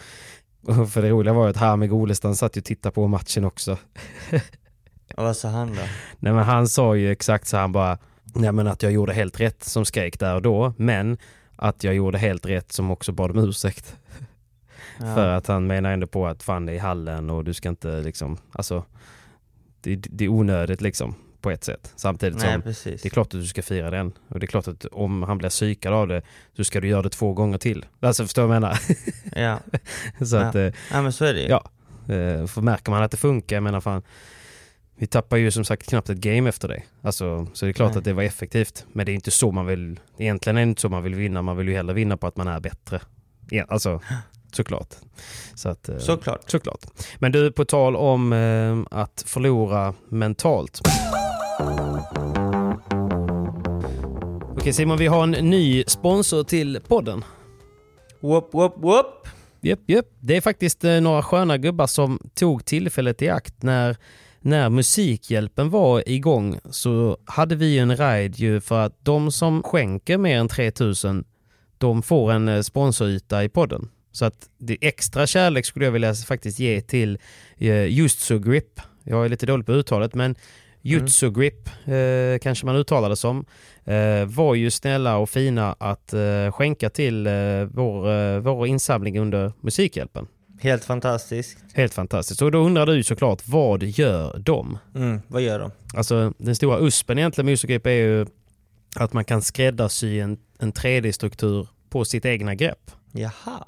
och 0.68 0.90
för 0.90 1.02
det 1.02 1.10
roliga 1.10 1.34
var 1.34 1.44
ju 1.44 1.50
att 1.50 1.58
Harmig 1.58 1.94
Olestam 1.94 2.36
satt 2.36 2.58
ju 2.58 2.60
och 2.62 2.66
tittade 2.66 2.94
på 2.94 3.08
matchen 3.08 3.46
också. 3.46 3.78
Och 5.18 5.24
vad 5.24 5.38
sa 5.38 5.48
han 5.50 5.68
då? 5.68 5.82
Nej 6.20 6.34
men 6.34 6.44
han 6.44 6.68
sa 6.68 6.96
ju 6.96 7.12
exakt 7.12 7.48
så 7.48 7.58
han 7.58 7.72
bara, 7.72 7.98
nej 8.36 8.52
men 8.52 8.68
att 8.68 8.84
jag 8.84 8.92
gjorde 8.92 9.14
helt 9.14 9.40
rätt 9.40 9.64
som 9.64 9.86
skrek 9.86 10.20
där 10.20 10.36
och 10.36 10.42
då, 10.42 10.74
men 10.78 11.18
att 11.56 11.84
jag 11.84 11.96
gjorde 11.96 12.18
helt 12.18 12.46
rätt 12.46 12.72
som 12.72 12.92
också 12.92 13.12
bad 13.12 13.32
om 13.32 13.38
ursäkt. 13.50 13.96
Ja. 15.00 15.16
För 15.16 15.28
att 15.28 15.48
han 15.48 15.68
menar 15.68 15.92
ändå 15.92 16.08
på 16.08 16.28
att 16.28 16.44
fan 16.44 16.66
det 16.66 16.72
är 16.72 16.76
i 16.76 16.80
hallen 16.80 17.30
och 17.30 17.44
du 17.44 17.54
ska 17.54 17.70
inte 17.70 18.02
liksom, 18.02 18.38
alltså 18.52 18.84
det, 19.82 19.96
det 19.96 20.26
är 20.26 20.30
onödigt 20.30 20.82
liksom 20.82 21.16
på 21.42 21.52
ett 21.52 21.64
sätt. 21.64 21.94
Samtidigt 21.96 22.40
Nej 22.40 22.54
som 22.54 22.62
precis. 22.62 23.02
det 23.02 23.08
är 23.08 23.10
klart 23.10 23.28
att 23.28 23.32
du 23.42 23.46
ska 23.48 23.62
fira 23.62 23.90
den. 23.92 24.12
Och 24.28 24.40
det 24.40 24.46
är 24.46 24.48
klart 24.48 24.68
att 24.68 24.86
om 24.86 25.24
han 25.24 25.38
blir 25.38 25.50
psykad 25.50 25.94
av 25.94 26.08
det 26.08 26.22
så 26.58 26.64
ska 26.64 26.82
du 26.82 26.88
göra 26.88 27.02
det 27.02 27.10
två 27.10 27.34
gånger 27.34 27.58
till. 27.58 27.86
Alltså 28.00 28.24
förstår 28.24 28.42
du 28.42 28.48
vad 28.48 28.56
jag 28.56 28.62
menar? 28.62 28.80
Ja. 29.36 29.60
så 30.26 30.36
Ja. 30.36 30.42
att, 30.42 30.56
eh, 30.56 30.72
ja 30.92 31.02
men 31.02 31.14
så 31.14 31.26
är 31.26 31.34
det 31.34 31.40
ju. 31.42 31.48
Ja. 31.48 31.64
Eh, 32.16 32.46
för 32.48 32.62
märker 32.62 32.92
man 32.92 33.04
att 33.04 33.12
det 33.12 33.18
funkar, 33.18 33.56
jag 33.56 33.64
menar 33.64 33.82
fan, 33.82 34.02
vi 34.98 35.08
tappar 35.08 35.38
ju 35.38 35.52
som 35.52 35.66
sagt 35.66 35.90
knappt 35.90 36.10
ett 36.10 36.18
game 36.18 36.50
efter 36.50 36.68
det. 36.68 36.84
Alltså, 37.02 37.48
så 37.54 37.66
det 37.66 37.72
är 37.72 37.74
klart 37.74 37.92
Nej. 37.92 37.98
att 37.98 38.04
det 38.04 38.14
var 38.14 38.24
effektivt. 38.24 38.86
Men 38.94 39.06
det 39.06 39.12
är 39.12 39.14
inte 39.14 39.32
så 39.32 39.52
man 39.52 39.66
vill, 39.66 40.00
egentligen 40.18 40.58
är 40.58 40.62
det 40.62 40.70
inte 40.70 40.82
så 40.82 40.90
man 40.90 41.04
vill 41.04 41.16
vinna, 41.16 41.42
man 41.42 41.58
vill 41.58 41.68
ju 41.68 41.76
hellre 41.76 41.94
vinna 41.94 42.18
på 42.18 42.28
att 42.28 42.38
man 42.38 42.48
är 42.48 42.60
bättre. 42.60 43.02
Ja, 43.50 43.66
alltså, 43.70 44.02
såklart. 44.52 44.96
Så 45.56 45.70
att, 45.70 45.90
eh, 45.90 45.98
Såklart. 45.98 46.42
Såklart. 46.52 46.86
Men 47.20 47.32
du, 47.32 47.52
på 47.52 47.66
tal 47.66 47.96
om 47.96 48.86
att 48.92 49.24
förlora 49.28 49.94
mentalt. 50.10 50.82
Okej 54.52 54.74
Simon, 54.74 54.98
vi 54.98 55.08
har 55.08 55.24
en 55.24 55.32
ny 55.32 55.84
sponsor 55.88 56.44
till 56.44 56.80
podden. 56.88 57.24
Whoop, 58.20 58.50
whoop, 58.54 58.74
whoop. 58.78 59.28
Japp, 59.62 59.80
japp. 59.88 60.06
Det 60.20 60.38
är 60.38 60.42
faktiskt 60.42 60.84
eh, 60.84 61.02
några 61.02 61.24
sköna 61.24 61.58
gubbar 61.58 61.88
som 61.88 62.20
tog 62.34 62.66
tillfället 62.66 63.22
i 63.22 63.30
akt 63.30 63.64
när, 63.64 63.98
när 64.40 64.70
Musikhjälpen 64.70 65.70
var 65.70 66.10
igång 66.10 66.60
så 66.70 67.18
hade 67.26 67.56
vi 67.56 67.78
en 67.80 67.98
ride 67.98 68.38
ju 68.38 68.62
för 68.62 68.86
att 68.86 69.06
de 69.06 69.32
som 69.32 69.64
skänker 69.64 70.18
mer 70.18 70.40
än 70.40 70.48
3000 70.48 71.26
de 71.78 72.02
får 72.02 72.32
en 72.32 72.48
eh, 72.48 72.62
sponsoryta 72.62 73.44
i 73.44 73.50
podden. 73.50 73.90
Så 74.12 74.26
att 74.26 74.50
det 74.58 74.78
extra 74.82 75.28
kärlek 75.28 75.66
skulle 75.66 75.86
jag 75.86 75.92
vilja 75.92 76.14
faktiskt 76.14 76.60
ge 76.60 76.82
till 76.82 77.20
eh, 77.58 77.84
Jutsu 77.84 78.40
Grip. 78.40 78.82
Jag 79.04 79.26
är 79.26 79.30
lite 79.30 79.46
dålig 79.46 79.66
på 79.66 79.72
uttalet 79.72 80.16
men 80.16 80.36
Jutsu 80.82 81.32
Grip 81.32 81.70
eh, 81.88 82.40
kanske 82.42 82.66
man 82.66 82.76
uttalar 82.76 83.10
det 83.10 83.16
som. 83.16 83.46
Eh, 83.90 84.26
var 84.26 84.56
ju 84.56 84.72
snälla 84.72 85.18
och 85.18 85.30
fina 85.30 85.76
att 85.80 86.14
eh, 86.14 86.52
skänka 86.52 86.90
till 86.90 87.28
eh, 87.28 87.34
vår, 87.72 88.40
vår 88.40 88.68
insamling 88.68 89.20
under 89.20 89.54
Musikhjälpen. 89.62 90.28
Helt 90.60 90.86
fantastiskt. 90.86 91.58
Helt 91.74 91.94
fantastiskt. 91.94 92.42
Och 92.42 92.52
då 92.52 92.60
undrar 92.60 92.86
du 92.86 93.04
såklart, 93.04 93.42
vad 93.48 93.84
gör 93.84 94.40
de? 94.40 94.78
Mm, 94.96 95.22
vad 95.28 95.42
gör 95.42 95.60
de? 95.60 95.72
Alltså 95.94 96.34
den 96.38 96.56
stora 96.56 96.80
uspen 96.80 97.18
egentligen 97.18 97.46
med 97.46 97.54
Usergrip 97.54 97.86
är 97.86 97.92
ju 97.92 98.26
att 98.96 99.14
man 99.14 99.26
kan 99.26 99.42
skräddarsy 99.42 100.20
en, 100.20 100.38
en 100.60 100.74
3D-struktur 100.74 101.68
på 101.90 102.06
sitt 102.06 102.26
egna 102.26 102.56
grepp. 102.56 102.92
Jaha. 103.12 103.68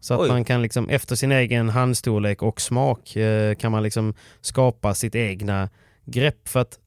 Så 0.00 0.14
att 0.14 0.20
Oj. 0.20 0.28
man 0.28 0.44
kan 0.44 0.62
liksom 0.62 0.88
efter 0.88 1.16
sin 1.16 1.32
egen 1.32 1.68
handstorlek 1.68 2.42
och 2.42 2.60
smak 2.60 3.16
kan 3.58 3.72
man 3.72 3.82
liksom 3.82 4.14
skapa 4.40 4.94
sitt 4.94 5.14
egna 5.14 5.68
grepp. 6.04 6.48
För 6.48 6.60
att 6.60 6.78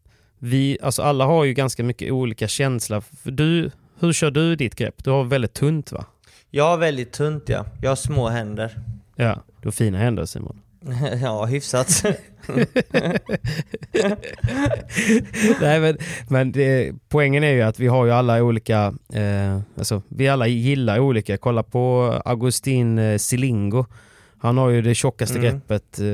vi, 0.43 0.77
alltså 0.81 1.01
alla 1.01 1.25
har 1.25 1.43
ju 1.43 1.53
ganska 1.53 1.83
mycket 1.83 2.11
olika 2.11 2.47
känsla. 2.47 3.01
Du, 3.23 3.71
hur 3.99 4.13
kör 4.13 4.31
du 4.31 4.55
ditt 4.55 4.75
grepp? 4.75 5.03
Du 5.03 5.09
har 5.09 5.23
väldigt 5.23 5.53
tunt 5.53 5.91
va? 5.91 6.05
Jag 6.49 6.63
har 6.63 6.77
väldigt 6.77 7.11
tunt 7.11 7.49
ja. 7.49 7.65
Jag 7.81 7.91
har 7.91 7.95
små 7.95 8.29
händer. 8.29 8.77
Ja, 9.15 9.43
du 9.61 9.67
har 9.67 9.71
fina 9.71 9.97
händer 9.97 10.25
Simon. 10.25 10.61
ja, 11.21 11.45
hyfsat. 11.45 12.03
Nej 15.61 15.79
men, 15.79 15.97
men 16.27 16.51
det, 16.51 16.93
poängen 17.09 17.43
är 17.43 17.51
ju 17.53 17.61
att 17.61 17.79
vi 17.79 17.87
har 17.87 18.05
ju 18.05 18.11
alla 18.11 18.43
olika, 18.43 18.93
eh, 19.13 19.59
alltså 19.77 20.01
vi 20.07 20.27
alla 20.27 20.47
gillar 20.47 20.99
olika. 20.99 21.37
Kolla 21.37 21.63
på 21.63 22.13
Agustin 22.25 22.99
eh, 22.99 23.17
Silingo. 23.17 23.85
Han 24.43 24.57
har 24.57 24.69
ju 24.69 24.81
det 24.81 24.95
tjockaste 24.95 25.37
Mm. 25.39 25.51
greppet 25.51 25.99
eh, 25.99 26.05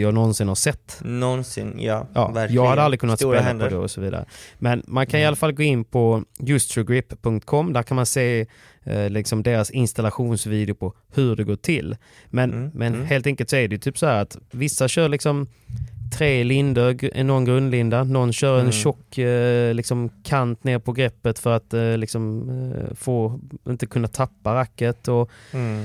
jag 0.00 0.14
någonsin 0.14 0.48
har 0.48 0.54
sett. 0.54 0.98
Någonsin, 1.04 1.74
ja. 1.78 2.06
Ja, 2.14 2.28
verkligen. 2.30 2.62
jag 2.64 2.70
hade 2.70 2.82
aldrig 2.82 3.00
kunnat 3.00 3.18
Stora 3.18 3.36
spela 3.38 3.48
händer. 3.48 3.64
på 3.68 3.74
det 3.74 3.80
och 3.80 3.90
så 3.90 4.00
vidare. 4.00 4.24
Men 4.58 4.82
man 4.86 5.06
kan 5.06 5.20
i 5.20 5.24
alla 5.26 5.36
fall 5.36 5.52
gå 5.52 5.62
in 5.62 5.84
på 5.84 6.24
justtrogrip.com. 6.38 7.72
Där 7.72 7.82
kan 7.82 7.96
man 7.96 8.06
se 8.06 8.46
eh, 8.84 9.10
liksom 9.10 9.42
deras 9.42 9.70
installationsvideo 9.70 10.74
på 10.74 10.94
hur 11.14 11.36
det 11.36 11.44
går 11.44 11.56
till. 11.56 11.96
Men, 12.30 12.52
Mm, 12.52 12.70
men 12.74 12.94
mm. 12.94 13.06
helt 13.06 13.26
enkelt 13.26 13.50
så 13.50 13.56
är 13.56 13.68
det 13.68 13.78
typ 13.78 13.98
så 13.98 14.06
här 14.06 14.22
att 14.22 14.38
vissa 14.50 14.88
kör 14.88 15.08
liksom 15.08 15.46
tre 16.18 16.44
lindor, 16.44 17.22
någon 17.22 17.44
grundlinda, 17.44 18.04
någon 18.04 18.32
kör 18.32 18.54
en 18.54 18.60
Mm. 18.60 18.72
tjock 18.72 19.18
eh, 19.18 19.74
liksom 19.74 20.10
kant 20.24 20.64
ner 20.64 20.78
på 20.78 20.92
greppet 20.92 21.38
för 21.38 21.56
att 21.56 21.74
eh, 21.74 21.96
liksom 21.98 22.48
eh, 22.50 22.94
få, 22.94 23.40
inte 23.68 23.86
kunna 23.86 24.08
tappa 24.08 24.54
racket 24.54 25.08
och 25.08 25.30
Mm. 25.52 25.84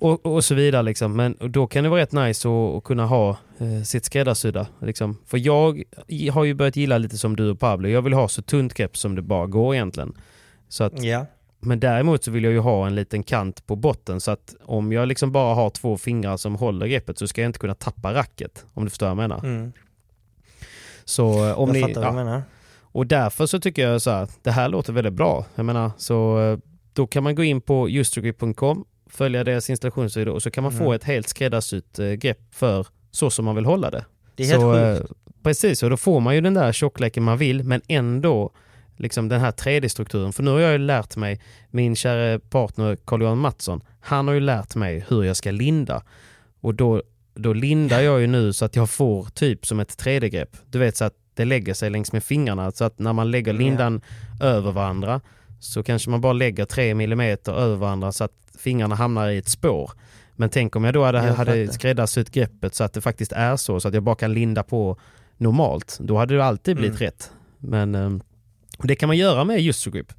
Och, 0.00 0.26
och 0.26 0.44
så 0.44 0.54
vidare. 0.54 0.82
Liksom. 0.82 1.16
Men 1.16 1.36
då 1.40 1.66
kan 1.66 1.84
det 1.84 1.90
vara 1.90 2.00
rätt 2.00 2.12
nice 2.12 2.48
att, 2.48 2.76
att 2.76 2.84
kunna 2.84 3.06
ha 3.06 3.36
eh, 3.58 3.82
sitt 3.84 4.04
skräddarsydda. 4.04 4.66
Liksom. 4.80 5.16
För 5.26 5.38
jag 5.38 5.82
har 6.32 6.44
ju 6.44 6.54
börjat 6.54 6.76
gilla 6.76 6.98
lite 6.98 7.18
som 7.18 7.36
du 7.36 7.50
och 7.50 7.60
Pablo. 7.60 7.88
Jag 7.88 8.02
vill 8.02 8.12
ha 8.12 8.28
så 8.28 8.42
tunt 8.42 8.74
grepp 8.74 8.96
som 8.96 9.14
det 9.14 9.22
bara 9.22 9.46
går 9.46 9.74
egentligen. 9.74 10.12
Så 10.68 10.84
att, 10.84 11.02
Ja. 11.02 11.26
men 11.60 11.80
däremot 11.80 12.24
så 12.24 12.30
vill 12.30 12.44
jag 12.44 12.52
ju 12.52 12.58
ha 12.58 12.86
en 12.86 12.94
liten 12.94 13.22
kant 13.22 13.66
på 13.66 13.76
botten 13.76 14.20
så 14.20 14.30
att 14.30 14.54
om 14.64 14.92
jag 14.92 15.08
liksom 15.08 15.32
bara 15.32 15.54
har 15.54 15.70
två 15.70 15.98
fingrar 15.98 16.36
som 16.36 16.54
håller 16.54 16.86
greppet 16.86 17.18
så 17.18 17.28
ska 17.28 17.40
jag 17.40 17.48
inte 17.48 17.58
kunna 17.58 17.74
tappa 17.74 18.14
racket. 18.14 18.64
Om 18.74 18.84
du 18.84 18.90
förstår 18.90 19.06
vad 19.06 19.10
jag 19.10 19.16
menar. 19.28 19.44
Mm. 19.44 19.72
Så 21.04 21.48
eh, 21.48 21.58
om 21.58 21.68
jag 21.68 21.74
ni, 21.74 21.80
fattar 21.80 21.94
vad 21.94 22.04
ja, 22.04 22.10
du 22.10 22.16
menar. 22.24 22.42
och 22.82 23.06
därför 23.06 23.46
så 23.46 23.60
tycker 23.60 23.88
jag 23.88 24.02
så 24.02 24.10
här, 24.10 24.28
det 24.42 24.50
här 24.50 24.68
låter 24.68 24.92
väldigt 24.92 25.12
bra. 25.12 25.44
Jag 25.54 25.66
menar, 25.66 25.90
så 25.96 26.40
eh, 26.40 26.58
då 26.92 27.06
kan 27.06 27.22
man 27.22 27.34
gå 27.34 27.44
in 27.44 27.60
på 27.60 27.88
justrogrip.com, 27.88 28.84
följa 29.10 29.44
deras 29.44 29.70
installationsvideo 29.70 30.32
och 30.34 30.42
så 30.42 30.50
kan 30.50 30.62
man 30.64 30.72
få 30.72 30.82
Mm. 30.84 30.92
ett 30.96 31.04
helt 31.04 31.28
skräddarsytt 31.28 31.98
eh, 31.98 32.06
grepp 32.12 32.40
för 32.50 32.86
så 33.10 33.30
som 33.30 33.44
man 33.44 33.54
vill 33.54 33.64
hålla 33.64 33.90
det. 33.90 34.04
Det 34.34 34.42
är 34.42 34.46
helt 34.46 34.60
så, 34.60 34.72
sjukt. 34.72 35.10
eh, 35.10 35.16
Precis, 35.42 35.82
och 35.82 35.90
då 35.90 35.96
får 35.96 36.20
man 36.20 36.34
ju 36.34 36.40
den 36.40 36.54
där 36.54 36.72
tjockleken 36.72 37.22
man 37.22 37.38
vill 37.38 37.64
men 37.64 37.80
ändå 37.88 38.50
liksom 38.96 39.28
den 39.28 39.40
här 39.40 39.50
3D-strukturen. 39.52 40.32
För 40.32 40.42
nu 40.42 40.50
har 40.50 40.58
jag 40.60 40.72
ju 40.72 40.78
lärt 40.78 41.16
mig, 41.16 41.40
min 41.70 41.96
kära 41.96 42.38
partner 42.38 42.96
Carl-Johan 43.04 43.38
Mattsson, 43.38 43.80
han 44.00 44.26
har 44.28 44.34
ju 44.34 44.40
lärt 44.40 44.74
mig 44.74 45.04
hur 45.08 45.24
jag 45.24 45.36
ska 45.36 45.50
linda. 45.50 46.02
Och 46.60 46.74
då, 46.74 47.02
då 47.34 47.52
lindar 47.52 48.00
jag 48.00 48.20
ju 48.20 48.26
nu 48.26 48.52
så 48.52 48.64
att 48.64 48.76
jag 48.76 48.90
får 48.90 49.24
typ 49.34 49.66
som 49.66 49.80
ett 49.80 49.88
3D-grepp. 50.04 50.56
Du 50.66 50.78
vet 50.78 50.96
så 50.96 51.04
att 51.04 51.14
det 51.34 51.44
lägger 51.44 51.74
sig 51.74 51.90
längs 51.90 52.12
med 52.12 52.24
fingrarna 52.24 52.70
så 52.72 52.84
att 52.84 52.98
när 52.98 53.12
man 53.12 53.30
lägger 53.30 53.52
lindan 53.52 54.00
över 54.40 54.72
varandra 54.72 55.20
så 55.60 55.82
kanske 55.82 56.10
man 56.10 56.20
bara 56.20 56.32
lägger 56.32 56.64
3 56.64 56.90
mm 56.90 57.20
över 57.46 57.76
varandra 57.76 58.12
så 58.12 58.24
att 58.24 58.32
fingrarna 58.58 58.94
hamnar 58.94 59.28
i 59.28 59.38
ett 59.38 59.48
spår. 59.48 59.90
Men 60.36 60.50
tänk 60.50 60.76
om 60.76 60.84
jag 60.84 60.94
då 60.94 61.04
hade, 61.04 61.18
Jag 61.26 61.34
hade 61.34 61.72
skräddarsytt 61.72 62.30
greppet 62.30 62.74
så 62.74 62.84
att 62.84 62.92
det 62.92 63.00
faktiskt 63.00 63.32
är 63.32 63.56
så, 63.56 63.80
så 63.80 63.88
att 63.88 63.94
jag 63.94 64.02
bara 64.02 64.14
kan 64.16 64.34
linda 64.34 64.62
på 64.62 64.96
normalt. 65.36 65.98
Då 66.00 66.16
hade 66.18 66.36
det 66.36 66.44
alltid 66.44 66.76
blivit 66.76 67.00
Mm. 67.00 67.06
rätt. 67.06 67.30
Men 67.58 67.94
ehm, 67.94 68.22
det 68.82 68.96
kan 68.96 69.06
man 69.06 69.16
göra 69.16 69.44
med 69.44 69.60
Justrogrip. 69.60 70.12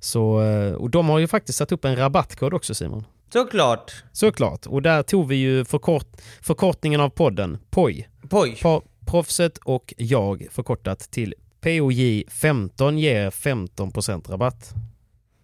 Så, 0.00 0.42
eh, 0.42 0.72
och 0.72 0.90
de 0.90 1.08
har 1.08 1.18
ju 1.18 1.26
faktiskt 1.28 1.58
satt 1.58 1.72
upp 1.72 1.84
en 1.84 1.96
rabattkod 1.96 2.54
också 2.54 2.74
Simon. 2.74 3.04
Såklart. 3.32 4.04
Såklart. 4.12 4.66
Och 4.66 4.82
där 4.82 5.02
tog 5.02 5.28
vi 5.28 5.36
ju 5.36 5.64
förkort, 5.64 6.06
förkortningen 6.40 7.00
av 7.00 7.08
podden, 7.08 7.58
POJ. 7.70 8.08
Poj. 8.28 8.58
Proffset 9.06 9.58
och 9.58 9.94
jag 9.96 10.46
förkortat 10.50 10.98
till 10.98 11.34
POJ15 11.60 12.96
ger 12.98 13.30
15% 13.30 14.30
rabatt. 14.30 14.74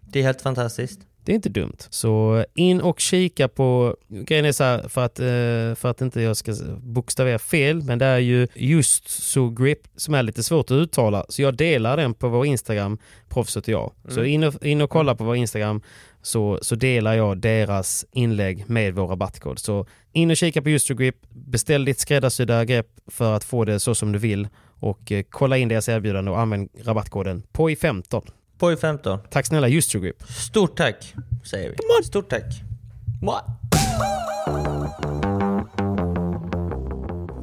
Det 0.01 0.19
är 0.19 0.23
helt 0.23 0.41
fantastiskt. 0.41 0.99
Det 1.25 1.31
är 1.31 1.35
inte 1.35 1.49
dumt. 1.49 1.77
Så 1.89 2.45
in 2.53 2.81
och 2.81 2.99
kika 2.99 3.47
på, 3.47 3.95
grejen 4.07 4.45
är 4.45 4.51
så 4.51 4.63
här, 4.63 4.87
för 4.87 5.05
att, 5.05 5.19
eh, 5.19 5.75
för 5.75 5.85
att 5.85 6.01
inte 6.01 6.21
jag 6.21 6.37
ska 6.37 6.55
bokstavera 6.77 7.39
fel, 7.39 7.83
men 7.83 7.99
det 7.99 8.05
är 8.05 8.19
ju 8.19 8.47
just 8.55 9.09
så 9.09 9.49
grip 9.49 9.79
som 9.95 10.13
är 10.13 10.23
lite 10.23 10.43
svårt 10.43 10.65
att 10.65 10.75
uttala. 10.75 11.25
Så 11.29 11.41
jag 11.41 11.55
delar 11.55 11.97
den 11.97 12.13
på 12.13 12.29
vår 12.29 12.45
Instagram, 12.45 12.97
proffset 13.29 13.63
och 13.63 13.69
jag. 13.69 13.91
Så 14.07 14.23
in 14.23 14.43
och, 14.43 14.65
in 14.65 14.81
och 14.81 14.89
kolla 14.89 15.15
på 15.15 15.23
vår 15.23 15.35
Instagram 15.35 15.81
så, 16.21 16.59
så 16.61 16.75
delar 16.75 17.13
jag 17.13 17.37
deras 17.37 18.05
inlägg 18.11 18.63
med 18.67 18.93
vår 18.95 19.07
rabattkod. 19.07 19.59
Så 19.59 19.85
in 20.11 20.31
och 20.31 20.37
kika 20.37 20.61
på 20.61 20.69
just 20.69 20.87
to 20.87 20.93
grip, 20.93 21.15
beställ 21.29 21.85
ditt 21.85 21.99
skräddarsydda 21.99 22.65
grepp 22.65 22.87
för 23.07 23.33
att 23.33 23.43
få 23.43 23.65
det 23.65 23.79
så 23.79 23.95
som 23.95 24.11
du 24.11 24.19
vill 24.19 24.47
och 24.79 25.11
eh, 25.11 25.23
kolla 25.29 25.57
in 25.57 25.67
deras 25.67 25.89
erbjudande 25.89 26.31
och 26.31 26.39
använd 26.39 26.69
rabattkoden 26.83 27.43
POJ15. 27.53 28.31
Poj 28.63 28.77
15. 28.77 29.19
Tack 29.29 29.45
snälla 29.45 29.67
just 29.67 29.93
grip. 29.93 30.23
Stort 30.23 30.77
tack, 30.77 31.13
säger 31.43 31.69
vi. 31.69 32.03
Stort 32.05 32.29
tack. 32.29 32.43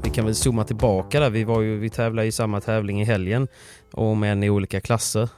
Vi 0.04 0.10
kan 0.10 0.24
väl 0.24 0.34
zooma 0.34 0.64
tillbaka 0.64 1.20
där. 1.20 1.30
Vi, 1.30 1.44
var 1.44 1.60
ju, 1.60 1.78
vi 1.78 1.90
tävlade 1.90 2.28
i 2.28 2.32
samma 2.32 2.60
tävling 2.60 3.02
i 3.02 3.04
helgen, 3.04 3.48
om 3.92 4.22
än 4.22 4.42
i 4.42 4.50
olika 4.50 4.80
klasser. 4.80 5.28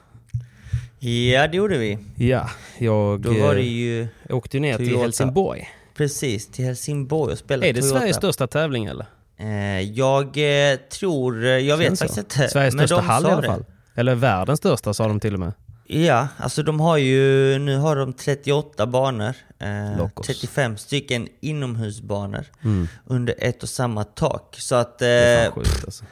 Ja, 0.99 1.49
det 1.49 1.57
gjorde 1.57 1.79
vi. 1.79 1.99
Ja, 2.15 2.51
jag 2.79 3.21
Då 3.21 3.33
var 3.33 3.55
det 3.55 3.61
eh, 3.61 3.67
ju 3.67 4.09
åkte 4.31 4.61
ner 4.61 4.77
till 4.77 4.87
Toyota. 4.87 5.03
Helsingborg. 5.03 5.69
precis 5.95 6.47
till 6.47 6.65
Helsingborg 6.65 7.33
och 7.33 7.39
spelade 7.39 7.69
Är 7.69 7.73
det 7.73 7.81
Toyota. 7.81 7.99
Sveriges 7.99 8.17
största 8.17 8.47
tävling 8.47 8.85
eller? 8.85 9.07
Eh, 9.37 9.81
jag 9.81 10.27
eh, 10.73 10.77
tror, 10.77 11.45
eh, 11.45 11.51
jag 11.51 11.77
vet 11.77 11.87
Känns 11.87 11.99
så. 11.99 12.05
faktiskt 12.05 12.19
inte. 12.19 12.49
Sveriges 12.49 12.75
men 12.75 12.89
största 12.89 13.03
hall 13.03 13.27
i 13.27 13.31
alla 13.31 13.43
fall. 13.43 13.65
Eller 13.95 14.15
världens 14.15 14.59
största 14.59 14.95
sa 14.95 15.09
de 15.09 15.21
till 15.21 15.35
och 15.35 15.41
med. 15.41 15.53
Ja, 15.87 16.29
alltså 16.37 16.63
de 16.63 16.81
har 16.81 16.97
ju, 16.97 17.59
nu 17.59 17.77
har 17.79 17.97
de 17.97 18.13
38 18.13 18.87
banor. 18.87 19.35
Eh, 19.59 19.99
Locos. 19.99 20.27
35 20.27 20.77
stycken 20.77 21.29
inomhusbanor 21.41 22.45
Mm. 22.65 22.89
under 23.07 23.35
ett 23.39 23.63
och 23.63 23.69
samma 23.69 24.05
tak. 24.05 24.57
Så 24.59 24.75
att 24.75 25.03
eh, 25.03 25.07
Det 25.07 25.15
är 25.15 25.45
fan 25.51 25.53
sjukt 25.53 25.85
alltså. 25.85 26.05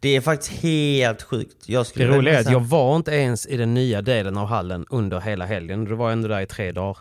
det 0.00 0.08
är 0.16 0.20
faktiskt 0.20 0.52
helt 0.62 1.22
sjukt. 1.22 1.68
Jag 1.68 1.86
skulle 1.86 2.04
Det 2.06 2.16
roliga 2.16 2.34
är 2.36 2.40
att 2.40 2.50
jag 2.50 2.60
var 2.60 2.96
inte 2.96 3.10
ens 3.10 3.46
i 3.46 3.56
den 3.56 3.74
nya 3.74 4.02
delen 4.02 4.36
av 4.38 4.46
hallen 4.46 4.86
under 4.90 5.20
hela 5.20 5.46
helgen. 5.46 5.84
Då 5.84 5.94
var 5.94 6.10
ändå 6.12 6.28
där 6.28 6.40
i 6.40 6.46
tre 6.46 6.72
dagar. 6.72 6.96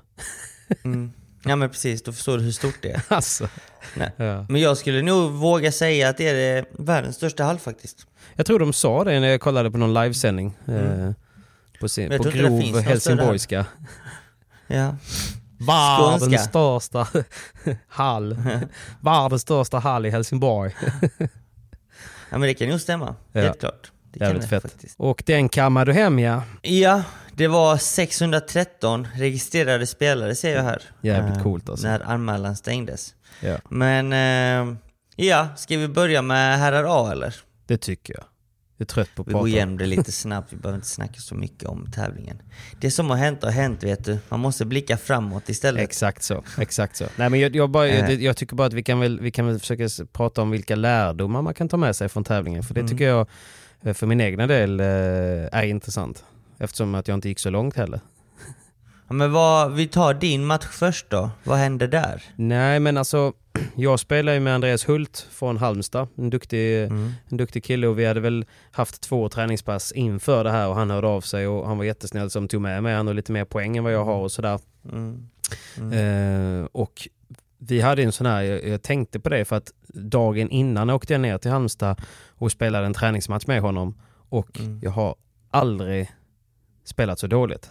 Mm. 0.84 1.12
Ja 1.48 1.56
men 1.56 1.70
precis, 1.70 2.04
då 2.04 2.12
förstår 2.12 2.38
du 2.38 2.44
hur 2.44 2.52
stort 2.52 2.78
det 2.82 2.92
är. 2.92 3.02
Alltså. 3.14 3.50
Ja. 4.18 4.46
Men 4.50 4.62
jag 4.62 4.78
skulle 4.78 5.02
nog 5.02 5.32
våga 5.32 5.72
säga 5.72 6.10
att 6.10 6.18
det 6.18 6.28
är 6.28 6.34
det 6.34 6.66
världens 6.72 7.16
största 7.16 7.44
hall 7.44 7.60
faktiskt. 7.60 8.08
Jag 8.36 8.46
tror 8.46 8.60
de 8.60 8.74
sa 8.74 9.04
det 9.04 9.20
när 9.20 9.28
jag 9.28 9.42
kollade 9.42 9.72
på 9.72 9.78
någon 9.78 9.94
livesändning. 9.94 10.58
Eh, 10.68 11.10
på 11.80 11.90
sin, 11.90 12.18
på 12.18 12.24
grov 12.24 12.80
helsingborgska. 12.82 13.66
Ja. 14.68 14.96
Världens 15.60 16.22
Skånska. 16.24 16.38
största 16.40 17.08
hall. 17.88 18.38
Världens 19.02 19.42
största 19.42 19.80
hall 19.80 20.06
i 20.06 20.10
Helsingborg. 20.10 20.76
ja 22.30 22.38
men 22.38 22.42
det 22.42 22.54
kan 22.54 22.70
nog 22.70 22.82
stämma, 22.82 23.16
Ja. 23.32 23.42
helt 23.42 23.60
klart. 23.60 23.92
Det 24.12 24.20
kan 24.20 24.28
Jävligt 24.28 24.44
det 24.44 24.50
fett. 24.50 24.62
faktiskt. 24.72 24.96
Och 25.00 25.24
den 25.26 25.50
kammade 25.50 25.92
du 25.92 25.96
hem 26.00 26.20
ja. 26.20 26.44
Ja, 26.62 27.04
det 27.34 27.48
var 27.48 27.78
613 27.78 29.08
registrerade 29.16 29.88
spelare 29.88 30.36
ser 30.36 30.56
jag 30.56 30.64
här. 30.64 30.82
Jävligt 31.02 31.38
Eh, 31.38 31.44
coolt 31.44 31.70
alltså. 31.70 31.88
När 31.88 32.00
anmälan 32.00 32.56
stängdes. 32.56 33.16
Ja, 33.40 33.58
Men 33.70 34.14
eh, 34.14 34.76
ja, 35.16 35.48
ska 35.58 35.78
vi 35.78 35.88
börja 35.88 36.22
med 36.22 36.60
herrar 36.60 36.86
A 37.08 37.12
eller? 37.12 37.36
det 37.68 37.78
tycker 37.78 38.14
jag. 38.14 38.24
Är 38.84 38.86
trött 38.86 39.10
på 39.16 39.22
att 39.22 39.28
Vi 39.28 39.32
går 39.34 39.48
igenom 39.48 39.78
det 39.78 39.86
lite 39.86 40.12
snabbt, 40.12 40.54
vi 40.54 40.58
behöver 40.58 40.78
inte 40.78 40.88
snacka 40.88 41.20
så 41.20 41.36
mycket 41.36 41.70
om 41.70 41.92
tävlingen. 41.92 42.42
Det 42.82 42.92
som 42.92 43.10
har 43.10 43.18
hänt 43.18 43.44
har 43.44 43.52
hänt 43.52 43.84
vet 43.84 44.06
du. 44.06 44.18
Man 44.30 44.40
måste 44.40 44.66
blicka 44.66 44.98
framåt 44.98 45.50
istället. 45.50 45.84
Exakt 45.84 46.24
så, 46.24 46.44
exakt 46.60 46.96
så. 46.96 47.06
Nej 47.16 47.30
men 47.30 47.40
jag, 47.40 47.56
jag, 47.56 47.70
bara, 47.70 47.88
Eh. 47.88 48.00
jag, 48.12 48.22
jag 48.22 48.38
tycker 48.38 48.56
bara 48.56 48.68
att 48.68 48.74
vi 48.74 48.84
kan, 48.84 49.00
väl, 49.00 49.20
vi 49.20 49.32
kan 49.32 49.48
väl 49.48 49.60
försöka 49.60 49.88
prata 50.14 50.42
om 50.42 50.50
vilka 50.52 50.76
lärdomar 50.76 51.42
man 51.42 51.54
kan 51.54 51.70
ta 51.70 51.78
med 51.78 51.96
sig 51.96 52.10
från 52.10 52.24
tävlingen. 52.24 52.64
För 52.64 52.74
det 52.74 52.80
Mm. 52.80 52.92
tycker 52.92 53.08
jag 53.08 53.28
eh, 53.84 53.94
för 53.94 54.08
min 54.08 54.22
egna 54.22 54.48
del 54.48 54.80
eh, 54.80 54.86
är 55.52 55.64
intressant. 55.64 56.24
Eftersom 56.58 56.96
att 56.96 57.08
jag 57.08 57.16
inte 57.18 57.30
gick 57.30 57.40
så 57.40 57.50
långt 57.50 57.76
heller. 57.76 58.00
Ja, 59.08 59.14
men 59.14 59.32
vad, 59.32 59.74
vi 59.74 59.88
tar 59.88 60.14
din 60.14 60.46
match 60.46 60.66
först 60.72 61.10
då. 61.10 61.30
Vad 61.44 61.58
hände 61.58 61.88
där? 61.88 62.24
Nej 62.36 62.80
men 62.80 62.98
alltså, 62.98 63.34
jag 63.76 64.00
spelar 64.00 64.34
ju 64.34 64.40
med 64.40 64.56
Andreas 64.56 64.90
Hult 64.90 65.28
från 65.32 65.58
Halmstad. 65.58 66.08
En 66.18 66.30
duktig, 66.30 66.84
Mm. 66.84 67.12
en 67.30 67.38
duktig 67.38 67.64
kille 67.64 67.88
och 67.88 68.00
vi 68.00 68.06
hade 68.06 68.20
väl 68.20 68.46
haft 68.72 69.02
två 69.02 69.30
träningspass 69.30 69.92
inför 69.92 70.44
det 70.44 70.52
här 70.52 70.68
och 70.70 70.76
han 70.76 70.90
hörde 70.90 71.08
av 71.08 71.22
sig 71.22 71.48
och 71.48 71.68
han 71.68 71.78
var 71.78 71.86
jättesnäll 71.86 72.30
som 72.30 72.48
tog 72.48 72.62
med 72.62 72.84
mig. 72.84 72.96
Han 72.96 73.08
har 73.08 73.14
lite 73.14 73.32
mer 73.32 73.46
poäng 73.46 73.78
än 73.78 73.84
vad 73.84 73.94
jag 73.94 74.06
har 74.06 74.18
och 74.18 74.32
sådär. 74.32 74.60
Mm. 74.92 75.30
Eh, 75.94 76.66
och 76.72 77.08
vi 77.58 77.82
hade 77.82 78.04
en 78.04 78.12
sån 78.12 78.26
här, 78.28 78.42
jag, 78.42 78.68
jag 78.68 78.82
tänkte 78.82 79.20
på 79.20 79.30
det 79.30 79.46
för 79.46 79.56
att 79.56 79.72
dagen 79.94 80.50
innan 80.50 80.90
åkte 80.90 81.14
jag 81.14 81.22
ner 81.22 81.38
till 81.38 81.52
Halmstad 81.52 82.02
och 82.30 82.52
spelade 82.52 82.86
en 82.86 82.94
träningsmatch 82.94 83.48
med 83.48 83.62
honom 83.62 83.96
och 84.30 84.60
Mm. 84.60 84.80
jag 84.84 84.92
har 84.92 85.16
aldrig 85.52 86.12
spelat 86.84 87.20
så 87.20 87.28
dåligt. 87.28 87.70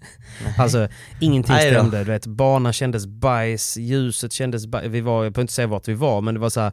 Alltså 0.58 0.88
ingenting 1.20 1.56
stämde, 1.56 1.98
du 1.98 2.04
vet 2.04 2.26
banan 2.26 2.72
kändes 2.72 3.06
bajs, 3.06 3.76
ljuset 3.76 4.32
kändes 4.32 4.66
bajs, 4.66 4.86
vi 4.86 5.00
var, 5.00 5.24
jag 5.24 5.32
behöver 5.32 5.42
inte 5.44 5.52
säga 5.52 5.66
vart 5.66 5.88
vi 5.88 5.94
var 5.94 6.20
men 6.20 6.34
det 6.34 6.40
var 6.40 6.50
så 6.50 6.60
här, 6.60 6.72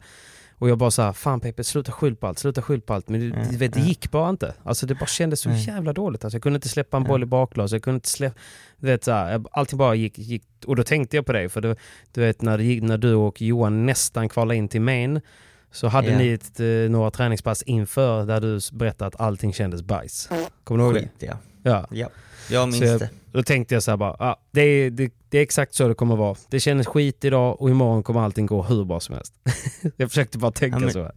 och 0.58 0.68
jag 0.68 0.78
bara 0.78 0.90
så 0.90 1.02
här, 1.02 1.12
fan 1.12 1.40
Pepe 1.40 1.64
sluta 1.64 1.92
skyll 1.92 2.16
på 2.16 2.26
allt, 2.26 2.38
sluta 2.38 2.62
skyll 2.62 2.80
på 2.80 2.94
allt. 2.94 3.08
Men 3.08 3.20
du 3.50 3.56
vet, 3.56 3.72
det 3.72 3.80
gick 3.80 4.10
bara 4.10 4.30
inte. 4.30 4.54
Alltså 4.62 4.86
det 4.86 4.94
bara 4.94 5.06
kändes 5.06 5.40
så 5.40 5.48
Nej. 5.48 5.64
jävla 5.66 5.92
dåligt. 5.92 6.24
Alltså, 6.24 6.36
jag 6.36 6.42
kunde 6.42 6.56
inte 6.56 6.68
släppa 6.68 6.96
en 6.96 7.02
Ja. 7.02 7.08
boll 7.08 7.22
i 7.22 7.26
baklås, 7.26 7.72
jag 7.72 7.82
kunde 7.82 7.94
inte 7.96 8.08
släppa, 8.08 8.38
du 8.80 8.86
vet 8.86 9.04
så 9.04 9.12
här, 9.12 9.44
allting 9.52 9.78
bara 9.78 9.94
gick, 9.94 10.18
gick, 10.18 10.44
och 10.66 10.76
då 10.76 10.82
tänkte 10.84 11.16
jag 11.16 11.26
på 11.26 11.32
det, 11.32 11.48
för 11.48 11.60
det, 11.60 11.76
du 12.12 12.20
vet 12.20 12.42
när, 12.42 12.58
det 12.58 12.64
gick, 12.64 12.82
när 12.82 12.98
du 12.98 13.14
och 13.14 13.42
Johan 13.42 13.86
nästan 13.86 14.28
kvalade 14.28 14.56
in 14.56 14.68
till 14.68 14.80
main, 14.80 15.20
så 15.72 15.88
hade 15.88 16.10
Ja. 16.10 16.18
ni 16.18 16.28
ett, 16.32 16.60
eh, 16.60 16.66
några 16.66 17.10
träningspass 17.10 17.62
inför 17.62 18.26
där 18.26 18.40
du 18.40 18.60
berättade 18.72 19.06
att 19.08 19.20
allting 19.20 19.52
kändes 19.52 19.82
bajs. 19.82 20.28
Kommer 20.64 20.78
du 20.78 20.84
ihåg 20.84 20.94
det? 20.94 21.00
Skit 21.00 21.10
ja. 21.18 21.34
Ja. 21.64 21.86
ja. 21.90 22.08
Jag 22.50 22.68
minns 22.68 22.84
jag- 22.84 23.00
det. 23.00 23.08
Då 23.32 23.42
tänkte 23.42 23.74
jag 23.74 23.82
så 23.82 23.90
här 23.90 23.96
bara, 23.96 24.10
ah, 24.18 24.36
det, 24.50 24.60
är, 24.60 24.90
det, 24.90 25.12
det 25.28 25.38
är 25.38 25.42
exakt 25.42 25.74
så 25.74 25.88
det 25.88 25.94
kommer 25.94 26.16
vara. 26.16 26.36
Det 26.48 26.60
kändes 26.60 26.86
skit 26.86 27.24
idag 27.24 27.60
och 27.62 27.70
imorgon 27.70 28.02
kommer 28.02 28.20
allting 28.20 28.46
gå 28.46 28.62
hur 28.62 28.84
bra 28.84 29.00
som 29.00 29.14
helst. 29.14 29.34
jag 29.96 30.08
försökte 30.08 30.38
bara 30.38 30.52
tänka 30.52 30.76
Ja, 30.76 30.80
men- 30.80 30.92
så. 30.92 31.10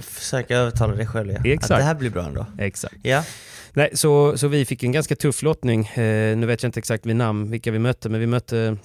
Försöka 0.00 0.56
övertala 0.56 0.94
dig 0.94 1.06
själv 1.06 1.32
ja. 1.32 1.52
Exakt. 1.52 1.70
Att 1.70 1.78
det 1.78 1.84
här 1.84 1.94
blir 1.94 2.10
bra 2.10 2.22
ändå. 2.24 2.46
Exakt. 2.58 2.94
Ja. 3.02 3.24
Nej, 3.72 3.90
så, 3.94 4.38
så 4.38 4.48
vi 4.48 4.64
fick 4.64 4.82
en 4.82 4.92
ganska 4.92 5.16
tuff 5.16 5.42
lottning. 5.42 5.86
Eh, 5.86 6.36
nu 6.36 6.46
vet 6.46 6.62
jag 6.62 6.68
inte 6.68 6.78
exakt 6.80 7.06
vid 7.06 7.16
namn 7.16 7.50
vilka 7.50 7.70
vi 7.70 7.78
mötte, 7.78 8.08
men 8.08 8.20
vi 8.20 8.26
mötte, 8.26 8.76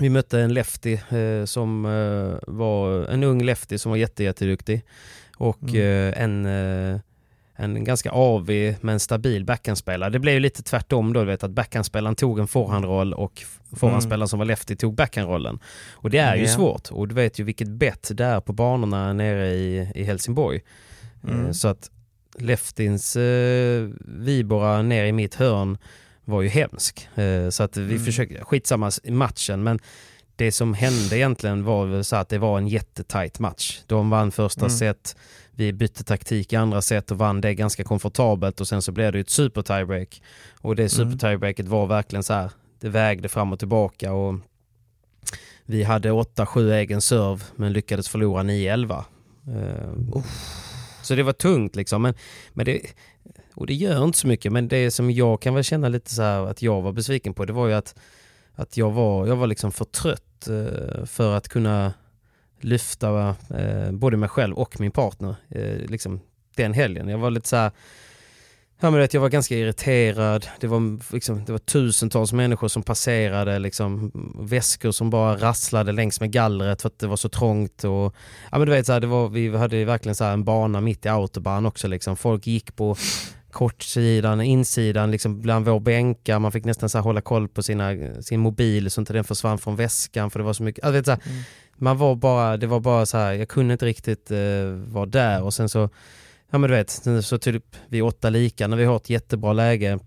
vi 0.00 0.08
mötte 0.10 0.40
en 0.40 0.54
lefty 0.54 0.92
eh, 1.08 1.44
som 1.44 1.84
eh, 1.86 2.54
var 2.54 3.04
en 3.08 3.22
ung 3.24 3.42
lefty 3.42 3.78
som 3.78 3.90
var 3.90 3.96
jätte, 3.96 4.24
jätteduktig. 4.24 4.82
Och 5.36 5.62
Mm. 5.62 5.76
eh, 6.14 6.22
en, 6.22 6.46
eh, 6.46 7.00
en 7.56 7.84
ganska 7.84 8.10
avig 8.10 8.76
men 8.80 9.00
stabil 9.00 9.44
backhandspelare. 9.44 10.10
Det 10.10 10.18
blev 10.18 10.34
ju 10.34 10.40
lite 10.40 10.62
tvärtom 10.62 11.12
då, 11.12 11.20
du 11.20 11.26
vet 11.26 11.44
att 11.44 11.50
backhandspelaren 11.50 12.14
tog 12.16 12.38
en 12.38 12.46
forehandroll 12.48 13.12
och 13.14 13.42
forehandspelaren 13.76 14.28
som 14.28 14.38
var 14.38 14.46
lefty 14.46 14.76
tog 14.76 14.94
backhandrollen. 14.94 15.58
Och 15.92 16.10
det 16.10 16.18
är 16.18 16.36
ju 16.36 16.42
Ja. 16.42 16.48
svårt 16.48 16.88
och 16.90 17.08
du 17.08 17.14
vet 17.14 17.38
ju 17.38 17.44
vilket 17.44 17.68
bett 17.68 18.10
det 18.14 18.24
är 18.24 18.40
på 18.40 18.52
banorna 18.52 19.12
nere 19.12 19.48
i, 19.54 19.92
i 19.94 20.02
Helsingborg. 20.04 20.60
Mm. 21.28 21.46
Eh, 21.46 21.52
Så 21.52 21.68
att 21.68 21.90
Leftins 22.38 23.16
eh, 23.16 23.88
vibora 24.00 24.82
ner 24.82 25.04
i 25.04 25.12
mitt 25.12 25.34
hörn 25.34 25.78
var 26.24 26.42
ju 26.42 26.48
hemsk. 26.48 27.08
Eh, 27.14 27.48
så 27.48 27.62
att 27.62 27.76
vi 27.76 27.92
Mm. 27.94 28.04
försökte, 28.04 28.44
skitsamma 28.44 28.90
i 29.02 29.10
matchen 29.10 29.62
men 29.62 29.78
det 30.36 30.52
som 30.52 30.74
hände 30.74 31.16
egentligen 31.18 31.64
var 31.64 31.86
väl 31.86 32.04
så 32.04 32.16
att 32.16 32.28
det 32.28 32.38
var 32.38 32.58
en 32.58 32.68
jättetajt 32.68 33.38
match. 33.38 33.80
De 33.86 34.10
vann 34.10 34.30
första 34.32 34.60
Mm. 34.60 34.70
set, 34.70 35.16
vi 35.54 35.72
bytte 35.72 36.04
taktik 36.04 36.52
i 36.52 36.56
andra 36.56 36.82
set 36.82 37.10
och 37.10 37.18
vann 37.18 37.40
det 37.40 37.54
ganska 37.54 37.84
komfortabelt 37.84 38.60
och 38.60 38.68
sen 38.68 38.82
så 38.82 38.92
blev 38.92 39.12
det 39.12 39.18
ju 39.18 39.22
ett 39.22 39.30
super 39.30 39.62
tiebreak. 39.62 40.22
Och 40.60 40.76
det 40.76 40.88
super 40.88 41.02
Mm. 41.02 41.18
tiebreaket 41.18 41.68
var 41.68 41.86
verkligen 41.86 42.22
så 42.22 42.32
här, 42.32 42.50
det 42.80 42.88
vägde 42.88 43.28
fram 43.28 43.52
och 43.52 43.58
tillbaka 43.58 44.12
och 44.12 44.34
vi 45.64 45.82
hade 45.82 46.10
8-7 46.10 46.72
egen 46.72 47.00
serve 47.00 47.44
men 47.56 47.72
lyckades 47.72 48.08
förlora 48.08 48.42
9-11. 48.42 49.04
Eh, 49.48 50.22
så 51.02 51.14
det 51.14 51.22
var 51.22 51.32
tungt 51.32 51.76
liksom. 51.76 52.02
Men, 52.02 52.14
men 52.52 52.66
det, 52.66 52.80
och 53.54 53.66
det 53.66 53.74
gör 53.74 54.04
inte 54.04 54.18
så 54.18 54.26
mycket. 54.26 54.52
Men 54.52 54.68
det 54.68 54.90
som 54.90 55.10
jag 55.10 55.42
kan 55.42 55.54
väl 55.54 55.64
känna 55.64 55.88
lite 55.88 56.14
så 56.14 56.22
här 56.22 56.46
att 56.46 56.62
jag 56.62 56.82
var 56.82 56.92
besviken 56.92 57.34
på 57.34 57.44
det 57.44 57.52
var 57.52 57.66
ju 57.66 57.74
att, 57.74 57.94
att 58.54 58.76
jag, 58.76 58.90
var, 58.90 59.26
jag 59.26 59.36
var 59.36 59.46
liksom 59.46 59.72
för 59.72 59.84
trött 59.84 60.48
eh, 60.48 61.04
för 61.04 61.34
att 61.36 61.48
kunna 61.48 61.92
lyfta 62.64 63.28
eh, 63.28 63.92
både 63.92 64.16
mig 64.16 64.28
själv 64.28 64.58
och 64.58 64.80
min 64.80 64.90
partner 64.90 65.36
eh, 65.48 65.76
liksom 65.76 66.20
den 66.56 66.72
helgen. 66.72 67.08
Jag 67.08 67.18
var 67.18 67.30
lite 67.30 67.48
så 67.48 67.56
här 67.56 67.72
Ja, 68.84 68.90
men 68.90 69.00
vet, 69.00 69.14
jag 69.14 69.20
var 69.20 69.28
ganska 69.28 69.54
irriterad. 69.54 70.46
Det 70.60 70.66
var, 70.66 71.12
liksom, 71.12 71.44
det 71.44 71.52
var 71.52 71.58
tusentals 71.58 72.32
människor 72.32 72.68
som 72.68 72.82
passerade, 72.82 73.58
liksom, 73.58 74.12
väskor 74.38 74.90
som 74.90 75.10
bara 75.10 75.36
rasslade 75.36 75.92
längs 75.92 76.20
med 76.20 76.32
gallret 76.32 76.82
för 76.82 76.88
att 76.88 76.98
det 76.98 77.06
var 77.06 77.16
så 77.16 77.28
trångt. 77.28 77.84
Och, 77.84 78.14
ja, 78.50 78.58
men 78.58 78.66
du 78.66 78.70
vet, 78.70 78.86
så 78.86 78.92
här, 78.92 79.00
det 79.00 79.06
var, 79.06 79.28
vi 79.28 79.56
hade 79.56 79.84
verkligen 79.84 80.16
så 80.16 80.24
här, 80.24 80.32
en 80.32 80.44
bana 80.44 80.80
mitt 80.80 81.06
i 81.06 81.08
autobahn 81.08 81.66
också. 81.66 81.88
Liksom. 81.88 82.16
Folk 82.16 82.46
gick 82.46 82.76
på 82.76 82.96
kortsidan, 83.52 84.40
insidan, 84.40 85.10
liksom, 85.10 85.40
bland 85.40 85.66
vår 85.66 85.80
bänkar. 85.80 86.38
Man 86.38 86.52
fick 86.52 86.64
nästan 86.64 86.88
så 86.88 86.98
här, 86.98 87.02
hålla 87.02 87.20
koll 87.20 87.48
på 87.48 87.62
sina, 87.62 87.92
sin 88.22 88.40
mobil 88.40 88.90
så 88.90 89.00
inte 89.00 89.12
den 89.12 89.24
försvann 89.24 89.58
från 89.58 89.76
väskan 89.76 90.30
för 90.30 90.38
det 90.38 90.44
var 90.44 90.52
så 90.52 90.62
mycket. 90.62 90.84
Alltså, 90.84 90.96
vet, 90.96 91.06
så 91.06 91.10
här, 91.10 91.44
Man 91.76 91.98
var 91.98 92.14
bara, 92.14 92.56
det 92.56 92.66
var 92.66 92.80
bara 92.80 93.06
så 93.06 93.18
här, 93.18 93.32
jag 93.32 93.48
kunde 93.48 93.72
inte 93.72 93.86
riktigt 93.86 94.30
eh, 94.30 94.38
vara 94.86 95.06
där 95.06 95.42
och 95.42 95.54
sen 95.54 95.68
så 95.68 95.88
Ja 96.54 96.58
men 96.58 96.70
du 96.70 96.76
vet, 96.76 97.06
så 97.24 97.38
typ 97.38 97.76
vid 97.88 98.02
åtta 98.02 98.30
lika 98.30 98.66
när 98.66 98.76
vi 98.76 98.84
har 98.84 98.96
ett 98.96 99.10
jättebra 99.10 99.52
läge 99.52 99.98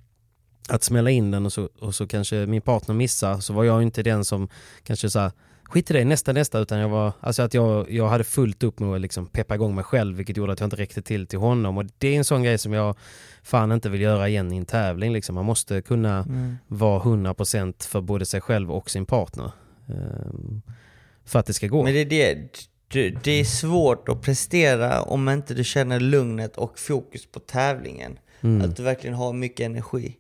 att 0.70 0.84
smälla 0.84 1.10
in 1.10 1.32
den 1.32 1.46
och 1.46 1.54
så, 1.54 1.70
och 1.80 1.96
så 1.96 2.08
kanske 2.08 2.46
min 2.46 2.62
partner 2.62 2.96
missar 2.96 3.40
så 3.40 3.54
var 3.54 3.64
jag 3.64 3.82
inte 3.82 4.04
den 4.04 4.26
som 4.26 4.50
kanske 4.84 5.10
sa 5.10 5.32
skit 5.70 5.92
i 5.92 5.94
det, 5.94 6.06
nästa, 6.06 6.34
nästa, 6.34 6.60
utan 6.60 6.80
jag 6.80 6.90
var, 6.90 7.14
alltså 7.20 7.42
att 7.42 7.54
jag, 7.54 7.92
jag 7.92 8.08
hade 8.08 8.24
fullt 8.24 8.64
upp 8.64 8.80
med 8.80 8.90
att 8.96 9.02
liksom 9.02 9.28
peppa 9.28 9.56
igång 9.56 9.76
mig 9.76 9.84
själv 9.84 10.18
vilket 10.18 10.38
gjorde 10.38 10.54
att 10.54 10.60
jag 10.60 10.68
inte 10.68 10.76
räckte 10.76 11.02
till 11.02 11.28
till 11.28 11.40
honom 11.40 11.78
och 11.78 11.86
det 11.98 12.08
är 12.08 12.18
en 12.18 12.26
sån 12.26 12.44
grej 12.44 12.58
som 12.58 12.74
jag 12.74 12.96
fan 13.44 13.72
inte 13.72 13.90
vill 13.90 14.02
göra 14.02 14.30
igen 14.30 14.54
i 14.54 14.58
en 14.58 14.66
tävling 14.66 15.14
liksom. 15.14 15.36
Man 15.36 15.46
måste 15.46 15.82
kunna 15.82 16.18
Mm. 16.24 16.58
vara 16.68 17.00
100% 17.00 17.88
för 17.88 18.02
både 18.02 18.26
sig 18.26 18.42
själv 18.42 18.72
och 18.72 18.90
sin 18.90 19.06
partner. 19.06 19.52
Ehm, 19.90 20.62
för 21.26 21.40
att 21.40 21.46
det 21.46 21.54
ska 21.54 21.68
gå. 21.68 21.84
Men 21.84 21.94
det 21.94 22.00
är 22.00 22.06
det, 22.06 22.36
det, 22.88 23.10
det 23.24 23.32
är 23.32 23.44
svårt 23.46 24.10
att 24.10 24.22
prestera 24.22 25.02
om 25.02 25.30
inte 25.30 25.54
du 25.54 25.64
känner 25.64 26.00
lugnet 26.00 26.58
och 26.58 26.80
fokus 26.80 27.26
på 27.32 27.40
tävlingen. 27.40 28.20
Mm. 28.42 28.62
Att 28.70 28.76
du 28.78 28.84
verkligen 28.84 29.16
har 29.16 29.34
mycket 29.34 29.66
energi. 29.66 30.18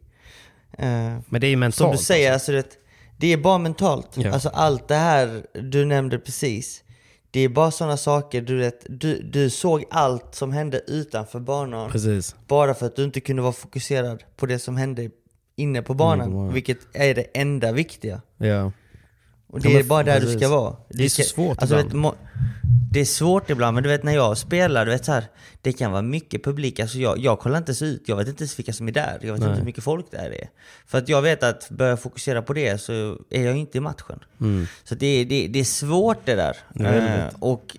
Eh, 0.77 1.17
Men 1.29 1.41
det 1.41 1.47
är 1.47 1.49
ju 1.49 1.55
mentalt. 1.55 1.75
som 1.75 1.91
du 1.91 1.97
säger, 1.97 2.34
alltså. 2.34 2.51
alltså, 2.58 2.69
det, 2.69 2.85
det 3.17 3.34
är 3.34 3.38
bara 3.38 3.58
mentalt. 3.58 4.10
Ja. 4.17 4.32
Alltså 4.32 4.49
allt 4.49 4.88
det 4.88 4.95
här 4.95 5.45
du 5.54 5.86
nämnde 5.86 6.19
precis. 6.19 6.84
Det 7.32 7.39
är 7.39 7.49
bara 7.49 7.71
sådana 7.71 7.97
saker, 7.97 8.41
du 8.41 8.58
vet, 8.58 8.86
du, 8.89 9.21
du 9.21 9.49
såg 9.49 9.84
allt 9.89 10.36
som 10.36 10.51
hände 10.51 10.82
utanför 10.88 11.39
banan. 11.39 11.91
Precis. 11.91 12.36
Bara 12.47 12.73
för 12.73 12.86
att 12.86 12.95
du 12.95 13.04
inte 13.04 13.19
kunde 13.19 13.41
vara 13.41 13.54
fokuserad 13.54 14.23
på 14.36 14.45
det 14.45 14.60
som 14.60 14.78
hände 14.78 15.10
inne 15.56 15.82
på 15.82 15.93
banan. 15.93 16.32
banan. 16.32 16.54
Vilket 16.54 16.78
är 16.93 17.15
det 17.15 17.21
enda 17.34 17.71
viktiga. 17.71 18.21
Ja. 18.38 18.71
Och 19.56 19.62
Ja, 19.65 19.70
det 19.70 19.76
är 19.76 19.80
men 19.80 19.88
bara 19.88 20.04
där 20.04 20.15
du 20.20 20.22
precis. 20.26 20.39
ska 20.39 20.50
vara. 20.50 20.76
Det 20.89 20.96
är 20.98 21.04
Du 21.04 21.10
så 21.10 21.22
ska- 21.22 21.36
svårt 21.36 21.58
alltså, 21.62 21.76
vet, 21.76 21.86
ibland. 21.86 22.02
må, 22.02 22.15
Det 22.91 23.00
är 23.02 23.06
svårt 23.06 23.50
ibland, 23.50 23.74
men 23.76 23.84
du 23.84 23.89
vet 23.89 24.04
när 24.04 24.13
jag 24.13 24.38
spelar, 24.38 24.86
du 24.86 24.91
vet 24.91 25.06
så 25.06 25.12
här, 25.12 25.24
det 25.62 25.74
kan 25.74 25.91
vara 25.91 26.02
mycket 26.02 26.44
publik. 26.44 26.80
Alltså 26.80 26.98
jag, 26.98 27.18
jag 27.20 27.39
kollar 27.39 27.58
inte 27.58 27.70
ens 27.70 27.82
ut, 27.82 28.04
jag 28.06 28.15
vet 28.15 28.28
inte 28.28 28.44
ens 28.44 28.60
vilka 28.60 28.74
som 28.74 28.88
är 28.88 28.91
där. 28.91 29.18
Jag 29.22 29.32
vet 29.34 29.39
Nej. 29.41 29.50
inte 29.50 29.60
hur 29.60 29.65
mycket 29.65 29.84
folk 29.84 30.06
det 30.12 30.18
är. 30.18 30.50
För 30.88 30.98
att 30.98 31.10
jag 31.10 31.22
vet 31.22 31.44
att 31.44 31.70
börjar 31.70 31.89
jag 31.89 32.00
fokusera 32.00 32.41
på 32.41 32.54
det 32.54 32.82
så 32.82 33.18
är 33.30 33.46
jag 33.46 33.58
inte 33.58 33.78
i 33.78 33.82
matchen. 33.82 34.20
Mm. 34.41 34.68
Så 34.84 34.96
det, 34.96 35.08
är- 35.08 35.26
det, 35.26 35.48
det 35.48 35.60
är 35.60 35.63
svårt 35.63 36.26
det 36.26 36.36
där. 36.36 36.58
Ja, 36.74 36.84
väldigt. 36.84 37.10
Eh, 37.34 37.39
och 37.39 37.78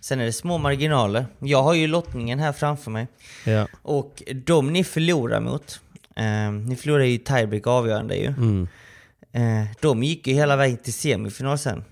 sen 0.00 0.20
är 0.20 0.24
det 0.24 0.32
små 0.32 0.58
marginaler. 0.58 1.26
Jag 1.38 1.62
har 1.62 1.74
ju 1.74 1.86
lottningen 1.86 2.38
här 2.38 2.52
framför 2.52 2.90
mig. 2.90 3.06
Ja. 3.44 3.66
Och 3.82 4.22
de 4.44 4.72
ni 4.72 4.84
förlorar 4.84 5.40
mot, 5.40 5.80
eh, 6.16 6.52
ni 6.52 6.76
förlorar 6.76 7.04
ju 7.04 7.18
tiebreak 7.18 7.66
avgörande 7.66 8.16
ju. 8.16 8.26
Mm. 8.26 8.68
Eh, 9.34 9.64
de 9.80 10.02
gick 10.02 10.26
ju 10.26 10.34
hela 10.34 10.56
vägen 10.56 10.76
till 10.76 10.92
semifinal 10.92 11.58
sen. 11.58 11.84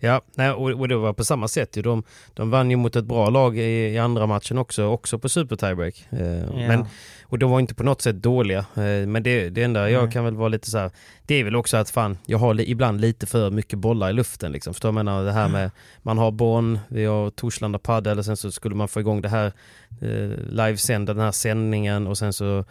Ja, 0.00 0.22
nej, 0.34 0.50
och, 0.50 0.88
det 0.88 0.96
var 0.96 1.12
på 1.12 1.24
samma 1.24 1.48
sätt 1.48 1.76
ju. 1.76 1.82
De, 1.82 2.02
de 2.34 2.50
vann 2.50 2.70
ju 2.70 2.76
mot 2.76 2.96
ett 2.96 3.04
bra 3.04 3.30
lag 3.30 3.58
i, 3.58 3.94
i 3.94 3.98
andra 3.98 4.26
matchen 4.26 4.58
också, 4.58 4.84
också 4.84 5.18
på 5.18 5.28
super 5.28 5.56
tiebreak. 5.56 6.06
Eh, 6.10 6.54
men, 6.54 6.86
och 7.22 7.38
de 7.38 7.50
var 7.50 7.60
inte 7.60 7.74
på 7.74 7.82
något 7.82 8.02
sätt 8.02 8.16
dåliga. 8.16 8.58
Eh, 8.58 9.06
men 9.06 9.22
det, 9.22 9.50
det 9.50 9.62
enda 9.62 9.90
jag 9.90 10.04
Nej. 10.04 10.12
kan 10.12 10.24
väl 10.24 10.34
vara 10.34 10.48
lite 10.48 10.70
så 10.70 10.78
här, 10.78 10.90
det 11.26 11.34
är 11.34 11.44
väl 11.44 11.56
också 11.56 11.76
att 11.76 11.90
fan, 11.90 12.18
jag 12.26 12.38
har 12.38 12.54
li, 12.54 12.70
ibland 12.70 13.00
lite 13.00 13.26
för 13.26 13.50
mycket 13.50 13.78
bollar 13.78 14.10
i 14.10 14.12
luften 14.12 14.52
liksom. 14.52 14.74
Förstår 14.74 14.88
du 14.88 14.98
jag 14.98 15.04
menar? 15.04 15.24
Det 15.24 15.32
här 15.32 15.48
med, 15.48 15.70
man 16.02 16.18
har 16.18 16.30
Bonn, 16.30 16.78
vi 16.88 17.04
har 17.04 17.30
Torslanda 17.30 17.78
Padel 17.78 18.18
och 18.18 18.24
sen 18.24 18.36
så 18.36 18.52
skulle 18.52 18.74
man 18.74 18.88
få 18.88 19.00
igång 19.00 19.20
det 19.20 19.28
här, 19.28 19.52
eh, 20.00 20.38
livesända 20.48 21.14
den 21.14 21.24
här 21.24 21.32
sändningen 21.32 22.06
och 22.06 22.18
sen 22.18 22.32
så 22.32 22.64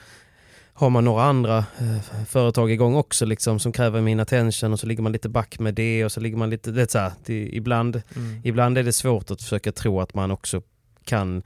har 0.76 0.90
man 0.90 1.06
några 1.06 1.24
andra 1.24 1.58
eh, 1.58 2.24
företag 2.28 2.72
igång 2.72 2.96
också 2.96 3.26
liksom 3.26 3.60
som 3.60 3.72
kräver 3.72 4.02
min 4.02 4.20
attention 4.20 4.74
och 4.74 4.80
så 4.80 4.88
ligger 4.88 5.04
man 5.04 5.12
lite 5.12 5.30
back 5.30 5.60
med 5.60 5.74
det 5.74 6.06
och 6.06 6.12
så 6.12 6.20
ligger 6.20 6.38
man 6.38 6.50
lite, 6.50 6.72
det 6.72 6.82
är 6.82 6.88
så 6.90 7.00
här, 7.00 7.12
det, 7.26 7.50
ibland, 7.56 8.02
Mm. 8.16 8.42
ibland 8.44 8.78
är 8.78 8.84
det 8.84 8.94
svårt 8.94 9.32
att 9.32 9.42
försöka 9.42 9.72
tro 9.72 10.02
att 10.02 10.14
man 10.14 10.32
också 10.32 10.62
kan 11.06 11.44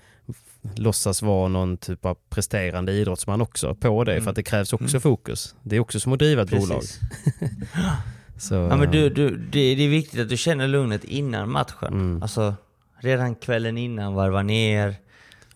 låtsas 0.75 1.21
vara 1.21 1.47
någon 1.47 1.77
typ 1.77 2.05
av 2.05 2.17
presterande 2.29 2.91
idrottsman 2.91 3.41
också 3.41 3.75
på 3.75 4.03
det 4.03 4.21
för 4.21 4.29
att 4.29 4.35
det 4.35 4.43
krävs 4.43 4.73
också 4.73 4.99
fokus. 4.99 5.55
Det 5.63 5.75
är 5.75 5.79
också 5.79 5.99
som 5.99 6.13
att 6.13 6.19
driva 6.19 6.41
ett 6.41 6.49
bolag. 6.49 6.79
Precis. 6.79 6.99
Så, 8.39 8.55
Ja, 8.55 8.75
men 8.75 8.91
du, 8.91 9.09
du, 9.09 9.37
det, 9.37 9.75
det 9.75 9.83
är 9.83 9.89
viktigt 9.89 10.19
att 10.19 10.29
du 10.29 10.37
känner 10.37 10.67
lugnet 10.67 11.03
innan 11.03 11.51
matchen. 11.51 11.87
Mm. 11.93 12.21
Alltså, 12.21 12.53
redan 12.99 13.35
kvällen 13.35 13.77
innan, 13.77 14.13
varva 14.13 14.43
ner, 14.43 14.95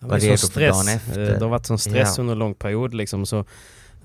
Men 0.08 0.20
redo 0.20 0.36
sån 0.36 0.50
för 0.50 0.60
dagen 0.60 0.88
efter. 0.88 1.20
eh, 1.20 1.38
Det 1.38 1.44
har 1.44 1.48
varit 1.50 1.66
sån 1.66 1.78
stress 1.78 2.14
Ja. 2.16 2.20
under 2.20 2.32
en 2.32 2.38
lång 2.38 2.54
period 2.54 2.94
liksom 2.94 3.26
så, 3.26 3.44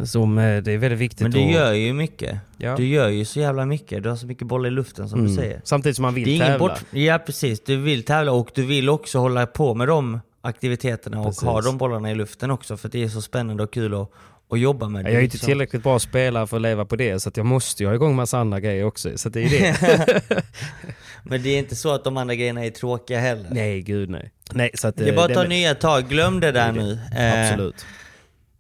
som, 0.06 0.38
eh, 0.38 0.62
det 0.64 0.72
är 0.72 0.78
väldigt 0.78 1.00
viktigt 1.00 1.22
Men 1.22 1.32
du 1.32 1.44
att... 1.46 1.52
gör 1.52 1.74
ju 1.74 1.94
mycket. 1.94 2.38
Ja. 2.58 2.76
Du 2.76 2.86
gör 2.88 3.10
ju 3.10 3.26
så 3.26 3.40
jävla 3.40 3.66
mycket. 3.66 4.04
Du 4.04 4.10
har 4.10 4.16
så 4.16 4.28
mycket 4.28 4.48
bollar 4.48 4.68
i 4.68 4.72
luften 4.72 5.10
som 5.10 5.20
Mm. 5.20 5.32
du 5.32 5.38
säger. 5.42 5.62
Samtidigt 5.64 5.96
som 5.96 6.04
man 6.04 6.14
vill 6.14 6.26
Det 6.28 6.36
är 6.36 6.40
tävla. 6.40 6.58
bort... 6.60 6.80
Ja 6.92 7.20
precis, 7.26 7.64
du 7.64 7.78
vill 7.78 8.04
tävla 8.04 8.32
och 8.32 8.50
du 8.56 8.66
vill 8.66 8.90
också 8.90 9.20
hålla 9.20 9.46
på 9.46 9.74
med 9.74 9.88
de 9.88 10.20
aktiviteterna 10.42 11.20
och 11.20 11.26
Precis. 11.26 11.44
ha 11.44 11.62
de 11.62 11.78
bollarna 11.78 12.12
i 12.12 12.16
luften 12.16 12.52
också 12.52 12.78
för 12.78 12.90
det 12.90 13.04
är 13.04 13.08
så 13.10 13.22
spännande 13.22 13.64
och 13.64 13.74
kul 13.74 13.94
att, 13.94 14.12
att 14.52 14.60
jobba 14.60 14.90
med. 14.90 15.06
Jag 15.06 15.12
är 15.14 15.20
inte 15.22 15.34
liksom. 15.36 15.48
tillräckligt 15.48 15.84
bra 15.84 16.00
spelare 16.00 16.48
för 16.48 16.56
att 16.58 16.62
leva 16.62 16.86
på 16.86 16.96
det 16.96 17.20
så 17.20 17.32
jag 17.36 17.46
måste 17.46 17.84
ju 17.84 17.88
ha 17.90 17.96
igång 17.96 18.16
massa 18.16 18.38
andra 18.40 18.60
grejer 18.60 18.84
också. 18.84 19.18
Så 19.18 19.30
det 19.30 19.42
är 19.44 19.50
det. 19.50 20.22
Men 21.24 21.44
det 21.44 21.50
är 21.50 21.60
inte 21.60 21.76
så 21.76 21.94
att 21.94 22.04
de 22.04 22.18
andra 22.18 22.36
grejerna 22.36 22.66
är 22.66 22.70
tråkiga 22.70 23.20
heller. 23.20 23.48
nej, 23.52 23.82
gud 23.82 24.10
nej. 24.10 24.32
Nej, 24.52 24.72
så 24.74 24.88
att 24.88 24.96
Det 24.96 25.10
är 25.10 25.16
bara 25.16 25.26
att 25.26 25.34
ta 25.34 25.40
men- 25.40 25.50
nya 25.50 25.76
tag, 25.76 26.10
glöm 26.10 26.40
det 26.40 26.52
där 26.52 26.72
nu. 26.72 27.00
Eh, 27.18 27.42
Absolut. 27.52 27.86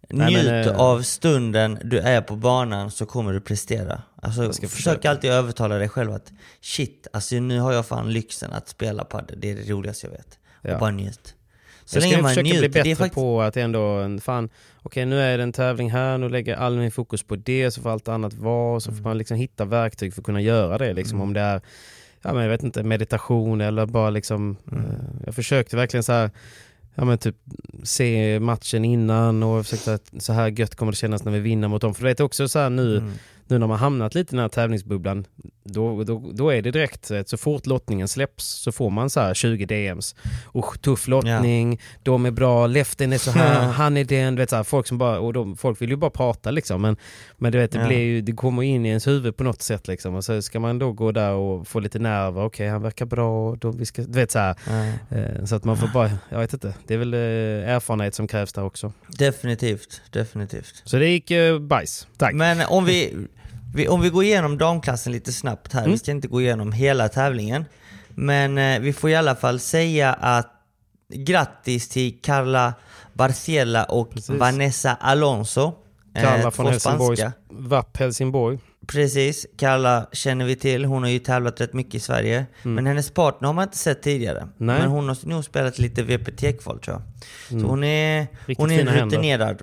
Nej, 0.10 0.34
Njut 0.34 0.46
men, 0.46 0.68
eh, 0.70 0.80
av 0.80 1.02
stunden 1.02 1.80
du 1.84 2.00
är 2.00 2.22
på 2.22 2.36
banan 2.36 2.92
så 2.92 3.06
kommer 3.06 3.34
du 3.34 3.42
prestera. 3.42 4.02
Alltså, 4.22 4.44
Jag 4.44 4.56
ska 4.56 4.68
försök 4.68 4.76
försöka. 4.94 5.10
alltid 5.10 5.32
övertala 5.32 5.76
dig 5.76 5.90
själv 5.90 6.12
att 6.12 6.32
shit, 6.62 7.08
alltså 7.14 7.36
nu 7.36 7.60
har 7.60 7.74
jag 7.74 7.86
fan 7.86 8.12
lyxen 8.14 8.54
att 8.54 8.70
spela 8.70 9.04
padel. 9.04 9.40
Det 9.42 9.52
är 9.52 9.56
det 9.56 9.70
roligaste 9.72 10.08
jag 10.08 10.12
vet. 10.12 10.40
Ja. 10.62 10.74
Och 10.74 10.80
bara 10.80 10.92
njut. 10.92 11.34
Så 11.86 11.96
jag 11.98 12.04
ska 12.04 12.10
länge 12.12 12.22
man 12.22 12.30
försöka 12.32 12.44
njuter. 12.44 12.60
bli 12.60 12.68
det 12.70 12.80
är 12.80 12.84
bättre 12.84 12.96
faktiskt... 12.96 13.16
på 13.16 13.42
att 13.42 13.58
ändå, 13.58 14.20
fan, 14.22 14.50
okej 14.88 15.06
nu 15.06 15.20
är 15.20 15.38
det 15.38 15.44
en 15.44 15.52
tävling 15.54 15.92
här, 15.92 16.18
nu 16.18 16.30
lägger 16.30 16.52
jag 16.52 16.62
all 16.62 16.78
min 16.78 16.92
fokus 16.92 17.24
på 17.24 17.36
det, 17.36 17.72
så 17.72 17.82
får 17.82 17.90
allt 17.90 18.08
annat 18.08 18.34
vara, 18.34 18.80
så 18.80 18.92
får 18.92 19.04
man 19.04 19.18
liksom 19.18 19.38
hitta 19.38 19.66
verktyg 19.66 20.14
för 20.14 20.22
att 20.22 20.26
kunna 20.26 20.42
göra 20.42 20.78
det. 20.78 20.94
Liksom, 20.94 21.22
Om 21.22 21.34
det 21.34 21.40
är, 21.42 21.62
ja 22.22 22.34
men 22.34 22.44
jag 22.44 22.50
vet 22.50 22.64
inte, 22.64 22.84
meditation 22.84 23.62
eller 23.62 23.86
bara 23.86 24.10
liksom, 24.10 24.58
eh, 24.72 24.78
jag 25.26 25.36
försökte 25.36 25.76
verkligen 25.76 26.04
så 26.04 26.12
här 26.12 26.30
Ja 27.00 27.06
men 27.06 27.18
typ 27.18 27.36
se 27.84 28.40
matchen 28.40 28.86
innan 28.86 29.44
och 29.44 29.66
försökte 29.66 29.94
att 29.94 30.24
så 30.24 30.34
här 30.34 30.48
gött 30.48 30.76
kommer 30.76 30.92
det 30.92 30.96
kännas 30.96 31.24
när 31.24 31.32
vi 31.32 31.40
vinner 31.40 31.68
mot 31.68 31.82
dem. 31.82 31.94
För 31.96 32.02
du 32.02 32.08
vet 32.10 32.20
också 32.20 32.48
så 32.48 32.60
här 32.60 32.70
nu, 32.70 32.98
Mm. 32.98 33.14
Nu 33.50 33.58
när 33.58 33.68
man 33.68 33.78
hamnat 33.80 34.16
lite 34.16 34.30
i 34.30 34.36
den 34.36 34.42
här 34.42 34.50
tävlingsbubblan, 34.50 35.26
då, 35.64 36.04
då, 36.04 36.32
då 36.34 36.50
är 36.50 36.62
det 36.62 36.72
direkt, 36.72 37.12
eh, 37.12 37.24
så 37.26 37.38
fort 37.38 37.66
lottningen 37.66 38.08
släpps 38.08 38.46
så 38.46 38.72
får 38.72 38.90
man 38.90 39.10
så 39.10 39.20
här 39.20 39.34
20 39.34 39.66
DMs. 39.66 40.16
Usch, 40.56 40.82
tuff 40.82 41.08
lottning, 41.08 41.82
de 42.04 42.26
är 42.26 42.32
bra, 42.32 42.68
leften 42.68 43.14
är 43.14 43.18
så 43.18 43.32
här, 43.32 43.66
han 43.72 43.98
är 43.98 44.04
den, 44.04 44.36
du 44.36 44.42
vet 44.42 44.50
så 44.50 44.56
här, 44.56 44.64
folk 44.64 44.88
som 44.88 44.98
bara, 44.98 45.20
och 45.20 45.34
de, 45.34 45.58
folk 45.58 45.82
vill 45.82 45.90
ju 45.90 45.96
bara 45.96 46.12
prata 46.12 46.52
liksom. 46.52 46.82
Men, 46.82 46.98
men 47.38 47.52
du 47.52 47.58
vet, 47.58 47.72
det, 47.72 47.86
blir 47.88 47.98
ju, 48.00 48.22
det 48.22 48.32
kommer 48.32 48.64
in 48.64 48.86
i 48.86 48.90
ens 48.90 49.08
huvud 49.08 49.38
på 49.38 49.44
något 49.44 49.62
sätt 49.62 49.88
liksom. 49.88 50.16
Och 50.16 50.24
så 50.24 50.42
ska 50.42 50.60
man 50.60 50.80
då 50.80 50.92
gå 50.92 51.12
där 51.12 51.32
och 51.32 51.68
få 51.68 51.80
lite 51.80 52.00
nerver, 52.00 52.46
okej 52.46 52.70
han 52.70 52.82
verkar 52.82 53.06
bra, 53.06 53.56
då 53.56 53.72
vi 53.72 53.86
ska, 53.86 54.02
du 54.02 54.12
vet 54.20 54.32
så 54.32 54.40
här. 54.40 54.56
Eh, 55.10 55.46
Så 55.46 55.56
att 55.56 55.64
man 55.64 55.78
får 55.78 55.88
bara, 55.88 56.12
jag 56.30 56.40
vet 56.40 56.54
inte, 56.54 56.74
det 56.88 56.94
är 56.94 56.98
väl 56.98 57.14
eh, 57.14 57.20
erfarenhet 57.76 58.16
som 58.16 58.28
krävs 58.28 58.54
där 58.54 58.64
också. 58.64 58.94
Definitivt, 59.08 60.02
definitivt. 60.12 60.82
Så 60.86 60.98
det 60.98 61.08
gick 61.10 61.32
eh, 61.32 61.60
bajs, 61.60 62.08
tack. 62.18 62.34
Men 62.34 62.62
om 62.70 62.86
vi, 62.86 63.14
vi, 63.78 63.88
om 63.88 64.02
vi 64.02 64.10
går 64.10 64.24
igenom 64.24 64.58
damklassen 64.58 65.14
lite 65.14 65.34
snabbt 65.34 65.74
här. 65.74 65.82
Mm. 65.82 65.92
Vi 65.92 65.98
ska 65.98 66.12
inte 66.12 66.28
gå 66.28 66.42
igenom 66.42 66.72
hela 66.72 67.10
tävlingen. 67.10 67.66
Men 68.10 68.58
eh, 68.58 68.80
vi 68.80 68.94
får 68.94 69.10
i 69.10 69.16
alla 69.16 69.36
fall 69.36 69.60
säga 69.60 70.14
att 70.14 70.52
grattis 71.14 71.90
till 71.90 72.22
Carla 72.22 72.74
Barciela 73.14 73.84
och 73.84 74.12
Precis. 74.12 74.30
Vanessa 74.30 74.96
Alonso. 74.96 75.74
Eh, 76.16 76.24
Carla 76.24 76.44
två 76.44 76.52
från 76.52 76.68
Helsingborg, 76.68 77.18
spanska. 77.18 77.34
VAP 77.50 77.98
Helsingborg. 77.98 78.60
Precis, 78.88 79.48
Carla 79.58 80.08
känner 80.12 80.46
vi 80.46 80.56
till. 80.56 80.86
Hon 80.86 81.04
har 81.04 81.10
ju 81.10 81.20
tävlat 81.20 81.62
rätt 81.62 81.74
mycket 81.74 81.96
i 81.96 82.00
Sverige. 82.00 82.46
Men 82.64 82.86
hennes 82.86 83.12
partner 83.12 83.48
har 83.48 83.54
man 83.54 83.64
inte 83.64 83.78
sett 83.78 84.02
tidigare. 84.02 84.40
Mm. 84.40 84.52
Nej. 84.58 84.80
Men 84.80 84.90
hon 84.90 85.08
har 85.08 85.18
nog 85.30 85.46
spelat 85.46 85.80
lite 85.80 86.04
VPT-kval 86.04 86.80
tror 86.80 87.02
jag. 87.50 87.62
Så 87.62 87.68
hon 87.68 87.84
är, 87.84 88.28
Riktigt 88.46 88.58
hon 88.58 88.72
är 88.72 88.74
en 88.74 88.80
fina 88.80 88.92
händer. 88.92 89.58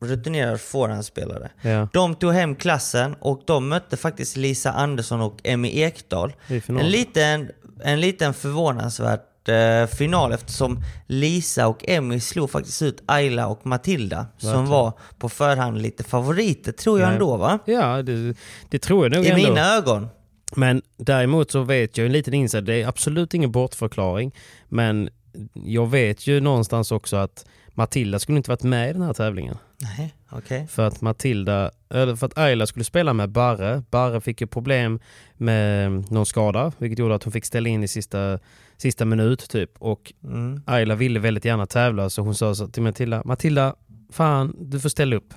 Rutinerad, 0.00 0.60
forehandspelare. 0.60 1.50
Ja, 1.62 1.88
De 1.92 2.14
tog 2.14 2.32
hem 2.32 2.56
klassen 2.56 3.14
och 3.20 3.42
de 3.46 3.68
mötte 3.68 3.96
faktiskt 3.96 4.36
Lisa 4.36 4.72
Andersson 4.72 5.20
och 5.20 5.38
Emmy 5.44 5.68
Ekdahl. 5.80 6.32
i. 6.48 6.62
En 6.68 6.76
liten, 6.90 7.50
en 7.84 8.00
liten 8.00 8.34
förvånansvärt 8.34 9.48
eh, 9.48 9.86
final 9.96 10.32
eftersom 10.32 10.82
Lisa 11.06 11.66
och 11.68 11.88
Emmy 11.88 12.20
slog 12.20 12.50
faktiskt 12.50 12.82
ut 12.82 13.02
Ayla 13.06 13.46
och 13.46 13.66
Matilda 13.66 14.26
som 14.38 14.48
Verkligen. 14.48 14.68
var 14.70 14.92
på 15.18 15.28
förhand 15.28 15.82
lite 15.82 16.04
favoriter 16.04 16.72
tror 16.72 17.00
jag 17.00 17.08
Ja. 17.08 17.12
ändå 17.12 17.36
va? 17.36 17.58
Ja, 17.64 18.02
det, 18.02 18.36
det 18.70 18.78
tror 18.78 19.04
jag 19.04 19.12
nog 19.16 19.24
I 19.24 19.28
ändå. 19.28 19.48
mina 19.48 19.74
ögon. 19.76 20.08
Men 20.56 20.82
däremot 20.96 21.50
så 21.50 21.62
vet 21.62 21.98
jag 21.98 22.06
en 22.06 22.12
liten 22.12 22.34
inside, 22.34 22.64
det 22.64 22.74
är 22.82 22.86
absolut 22.86 23.34
ingen 23.34 23.52
bortförklaring. 23.52 24.34
Men 24.68 25.08
jag 25.54 25.86
vet 25.90 26.26
ju 26.26 26.40
någonstans 26.40 26.92
också 26.92 27.16
att 27.16 27.44
Matilda 27.74 28.18
skulle 28.18 28.36
inte 28.38 28.50
varit 28.50 28.62
med 28.62 28.90
i 28.90 28.92
den 28.92 29.02
här 29.02 29.12
tävlingen. 29.12 29.58
Nej, 29.78 30.14
okej. 30.30 30.66
För 30.66 30.86
att 30.86 31.00
Matilda, 31.00 31.70
eller 31.90 32.16
för 32.16 32.26
att 32.26 32.38
Ayla 32.38 32.66
skulle 32.66 32.84
spela 32.84 33.12
med 33.12 33.30
Barre. 33.30 33.82
Barre 33.90 34.20
fick 34.20 34.40
ju 34.40 34.46
problem 34.46 35.00
med 35.36 35.90
någon 36.12 36.26
skada, 36.26 36.72
vilket 36.78 36.98
gjorde 36.98 37.14
att 37.14 37.22
hon 37.24 37.32
fick 37.32 37.44
ställa 37.44 37.68
in 37.68 37.82
i 37.82 37.88
sista, 37.88 38.38
sista 38.76 39.04
minut 39.04 39.50
typ. 39.50 39.70
Och 39.78 40.12
Mm. 40.24 40.62
Ayla 40.66 40.94
ville 40.94 41.20
väldigt 41.20 41.44
gärna 41.44 41.66
tävla 41.66 42.10
så 42.10 42.22
hon 42.22 42.34
sa 42.34 42.54
så 42.54 42.68
till 42.68 42.82
Matilda, 42.82 43.22
Matilda, 43.24 43.74
fan 44.12 44.56
du 44.60 44.80
får 44.80 44.88
ställa 44.88 45.16
upp. 45.16 45.34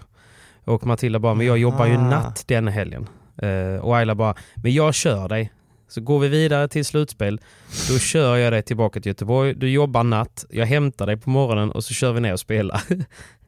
Och 0.65 0.85
Matilda 0.85 1.19
bara, 1.19 1.33
men 1.33 1.45
jag 1.45 1.57
jobbar 1.57 1.85
ju 1.85 1.97
natt 1.97 2.43
den 2.47 2.67
helgen. 2.67 3.07
Eh, 3.37 3.81
och 3.81 3.97
Ayla 3.97 4.15
bara, 4.15 4.35
men 4.55 4.73
jag 4.73 4.93
kör 4.93 5.29
dig. 5.29 5.51
Så 5.87 6.01
går 6.01 6.19
vi 6.19 6.27
vidare 6.27 6.67
till 6.67 6.85
slutspel, 6.85 7.41
då 7.89 7.99
kör 7.99 8.37
jag 8.37 8.53
dig 8.53 8.61
tillbaka 8.63 9.01
till 9.01 9.09
Göteborg, 9.09 9.53
du 9.53 9.69
jobbar 9.69 10.03
natt, 10.03 10.45
jag 10.49 10.65
hämtar 10.65 11.07
dig 11.07 11.17
på 11.17 11.29
morgonen 11.29 11.71
och 11.71 11.83
så 11.83 11.93
kör 11.93 12.13
vi 12.13 12.21
ner 12.21 12.33
och 12.33 12.39
spelar. 12.39 12.81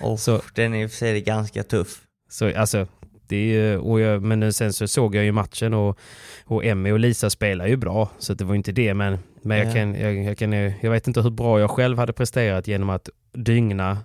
Oh, 0.00 0.16
Så- 0.16 0.42
Den 0.54 0.74
är 0.74 0.82
i 0.82 0.86
och 0.86 0.90
för 0.90 0.96
sig 0.96 1.20
ganska 1.20 1.62
tuff. 1.62 2.00
Så 2.30 2.56
alltså, 2.58 2.86
det 3.26 3.76
och 3.76 4.00
jag, 4.00 4.22
men 4.22 4.52
sen 4.52 4.72
så 4.72 4.88
såg 4.88 5.14
jag 5.14 5.24
ju 5.24 5.32
matchen 5.32 5.74
och, 5.74 5.98
och 6.44 6.64
Emmy 6.64 6.90
och 6.92 6.98
Lisa 7.00 7.30
spelar 7.30 7.66
ju 7.66 7.76
bra. 7.76 8.10
Så 8.18 8.34
det 8.34 8.44
var 8.44 8.54
inte 8.54 8.72
det. 8.72 8.94
Men, 8.94 9.18
men 9.42 9.58
jag, 9.58 9.66
Ja. 9.66 9.72
kan, 9.72 9.94
jag, 9.94 10.14
jag, 10.14 10.38
kan, 10.38 10.52
jag 10.52 10.90
vet 10.90 11.06
inte 11.06 11.22
hur 11.22 11.30
bra 11.30 11.60
jag 11.60 11.70
själv 11.70 11.98
hade 11.98 12.12
presterat 12.12 12.66
genom 12.68 12.90
att 12.90 13.08
dygna, 13.32 13.98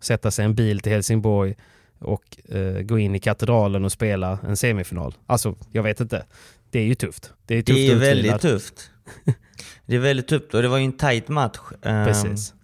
sätta 0.00 0.30
sig 0.30 0.44
en 0.44 0.54
bil 0.54 0.80
till 0.80 0.92
Helsingborg 0.92 1.54
och 1.98 2.54
eh, 2.54 2.80
gå 2.82 2.98
in 2.98 3.14
i 3.14 3.18
katedralen 3.18 3.84
och 3.84 3.92
spela 3.92 4.38
en 4.46 4.56
semifinal. 4.56 5.14
Alltså, 5.26 5.54
jag 5.72 5.82
vet 5.82 6.00
inte. 6.00 6.24
Det 6.70 6.78
är 6.78 6.84
ju 6.84 6.94
tufft. 6.94 7.32
Det 7.46 7.54
är 7.54 7.62
tufft 7.62 7.76
Det 7.78 7.90
är 7.90 7.94
väldigt 7.96 8.40
tufft. 8.40 8.90
Det 9.86 9.94
är 9.96 10.00
väldigt 10.00 10.28
tufft 10.28 10.54
och 10.54 10.62
det 10.62 10.68
var 10.68 10.78
ju 10.78 10.84
en 10.84 10.92
tight 10.98 11.28
match. 11.28 11.58
Ehm, 11.82 12.06
Precis. 12.06 12.54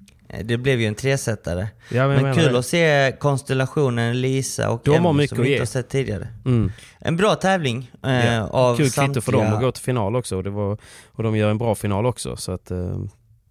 Det 0.44 0.56
blev 0.56 0.80
ju 0.80 0.86
en 0.86 0.94
tresetare. 0.94 1.68
Ja, 1.88 2.08
men 2.08 2.22
Men 2.22 2.34
kul 2.34 2.52
det. 2.52 2.58
att 2.58 2.66
se 2.66 3.16
konstellationen 3.20 4.20
Lisa 4.20 4.70
och 4.70 4.80
De 4.84 5.06
Emmy 5.06 5.28
som 5.28 5.42
vi 5.42 5.48
inte 5.52 5.60
har 5.60 5.66
sett 5.66 5.88
tidigare. 5.88 6.28
Mm. 6.44 6.72
En 6.98 7.16
bra 7.16 7.34
tävling 7.34 7.90
eh, 8.04 8.26
Ja. 8.34 8.42
av 8.48 8.76
Kul 8.76 8.90
samtliga... 8.90 9.06
kvitto 9.14 9.20
för 9.20 9.32
dem 9.32 9.52
att 9.54 9.60
gå 9.60 9.72
till 9.72 9.82
final 9.84 10.16
också. 10.16 10.36
Och, 10.36 10.44
det 10.44 10.50
var, 10.50 10.78
och 11.12 11.22
de 11.22 11.36
gör 11.36 11.50
en 11.50 11.58
bra 11.58 11.74
final 11.74 12.06
också. 12.06 12.36
Så 12.36 12.52
att, 12.52 12.70
eh, 12.70 12.78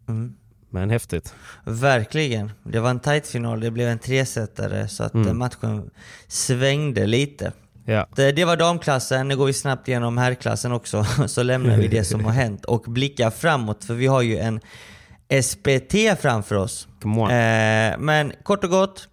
Mm. 0.08 0.34
men 0.70 0.90
häftigt. 0.90 1.34
Verkligen. 1.66 2.52
Det 2.64 2.80
var 2.80 2.90
en 2.90 3.00
tight 3.00 3.28
final, 3.28 3.60
det 3.60 3.72
blev 3.72 3.88
en 3.90 4.00
tresetare 4.00 4.88
så 4.88 5.04
att 5.04 5.14
Mm. 5.14 5.28
eh, 5.28 5.34
matchen 5.34 5.90
svängde 6.28 7.06
lite. 7.08 7.52
Ja. 7.86 8.08
Det, 8.16 8.32
det 8.32 8.46
var 8.46 8.58
damklassen, 8.58 9.28
nu 9.28 9.38
går 9.38 9.46
vi 9.46 9.54
snabbt 9.54 9.88
igenom 9.88 10.18
herrklassen 10.18 10.72
också, 10.72 11.06
så 11.28 11.44
lämnar 11.44 11.78
vi 11.78 11.88
det 11.88 12.04
som 12.04 12.26
har 12.26 12.32
hänt 12.32 12.66
och 12.66 12.82
blickar 12.88 13.30
framåt 13.30 13.84
för 13.84 13.94
vi 13.94 14.08
har 14.08 14.22
ju 14.22 14.38
en 14.38 14.60
SPT 15.42 16.22
framför 16.22 16.56
oss. 16.56 16.88
Eh, 17.04 17.98
men 18.00 18.34
kort 18.44 18.64
och 18.64 18.70
gott, 18.70 19.08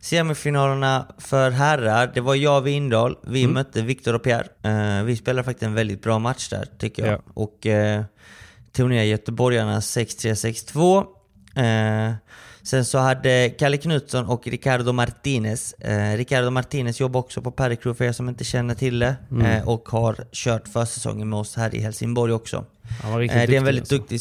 Semifinalerna 0.00 1.06
för 1.18 1.50
herrar, 1.50 2.10
det 2.14 2.20
var 2.20 2.34
jag 2.34 2.58
och 2.58 2.66
Windahl. 2.66 3.16
Vi 3.26 3.46
mötte 3.46 3.82
Viktor 3.82 4.14
och 4.14 4.22
Pierre. 4.22 4.46
Eh, 4.62 5.04
vi 5.04 5.16
spelade 5.16 5.44
faktiskt 5.44 5.62
en 5.62 5.74
väldigt 5.74 6.02
bra 6.02 6.18
match 6.18 6.48
där, 6.48 6.68
tycker 6.78 7.06
jag. 7.06 7.14
Ja. 7.14 7.22
Och 7.34 7.66
eh, 7.66 8.02
tog 8.72 8.88
ner 8.90 9.02
göteborgarna 9.02 9.80
6-3, 9.80 11.04
6-2. 11.54 12.08
Eh, 12.08 12.14
sen 12.62 12.84
så 12.84 12.98
hade 12.98 13.50
Kalle 13.58 13.76
Knutsson 13.76 14.26
och 14.26 14.46
Ricardo 14.46 14.92
Martinez. 14.92 15.72
Eh, 15.72 16.16
Ricardo 16.16 16.50
Martinez 16.50 17.00
jobbar 17.00 17.20
också 17.20 17.42
på 17.42 17.50
Paddy 17.50 17.76
Crew 17.76 17.98
för 17.98 18.04
er 18.04 18.12
som 18.12 18.28
inte 18.28 18.44
känner 18.44 18.74
till 18.74 18.98
det. 18.98 19.16
Eh, 19.44 19.68
och 19.68 19.88
har 19.88 20.16
kört 20.32 20.68
försäsongen 20.68 21.28
med 21.28 21.38
oss 21.38 21.56
här 21.56 21.74
i 21.74 21.80
Helsingborg 21.80 22.32
också. 22.32 22.64
Han 23.02 23.12
var 23.12 23.20
riktigt 23.20 23.36
Eh, 23.36 23.38
det 23.38 23.42
är 23.42 23.46
duktig, 23.46 23.56
en 23.56 23.64
väldigt 23.64 23.82
alltså. 23.82 23.96
duktig, 23.96 24.20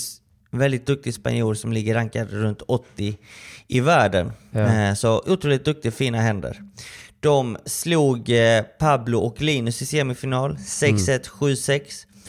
väldigt 0.58 0.86
duktig 0.88 1.14
spanjor 1.14 1.53
som 1.53 1.74
ligger 1.74 1.93
rankad 1.93 2.30
runt 2.32 2.62
80 2.62 3.18
i 3.68 3.80
världen. 3.80 4.32
Ja. 4.51 4.60
Eh, 4.60 4.93
Så 4.93 5.24
otroligt 5.28 5.66
duktig, 5.66 5.93
fina 5.93 6.18
händer. 6.22 6.62
De 7.20 7.58
slog 7.66 8.30
eh, 8.30 8.62
Pablo 8.80 9.20
och 9.20 9.41
Linus 9.41 9.82
i 9.82 9.86
semifinal, 9.86 10.56
6-1, 10.56 11.30
7-6. 11.30 11.82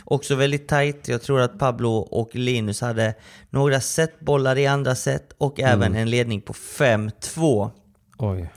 Också 0.05 0.35
väldigt 0.35 0.68
tight. 0.68 1.09
Jag 1.09 1.22
tror 1.22 1.41
att 1.41 1.59
Pablo 1.59 1.91
och 1.91 2.35
Linus 2.35 2.81
hade 2.81 3.14
några 3.51 3.81
setbollar 3.81 4.59
i 4.59 4.66
andra 4.66 4.95
set 4.95 5.33
och 5.39 5.61
även 5.61 5.95
en 5.95 6.11
ledning 6.11 6.41
på 6.41 6.53
5-2. 6.53 7.70
Oj. 8.18 8.51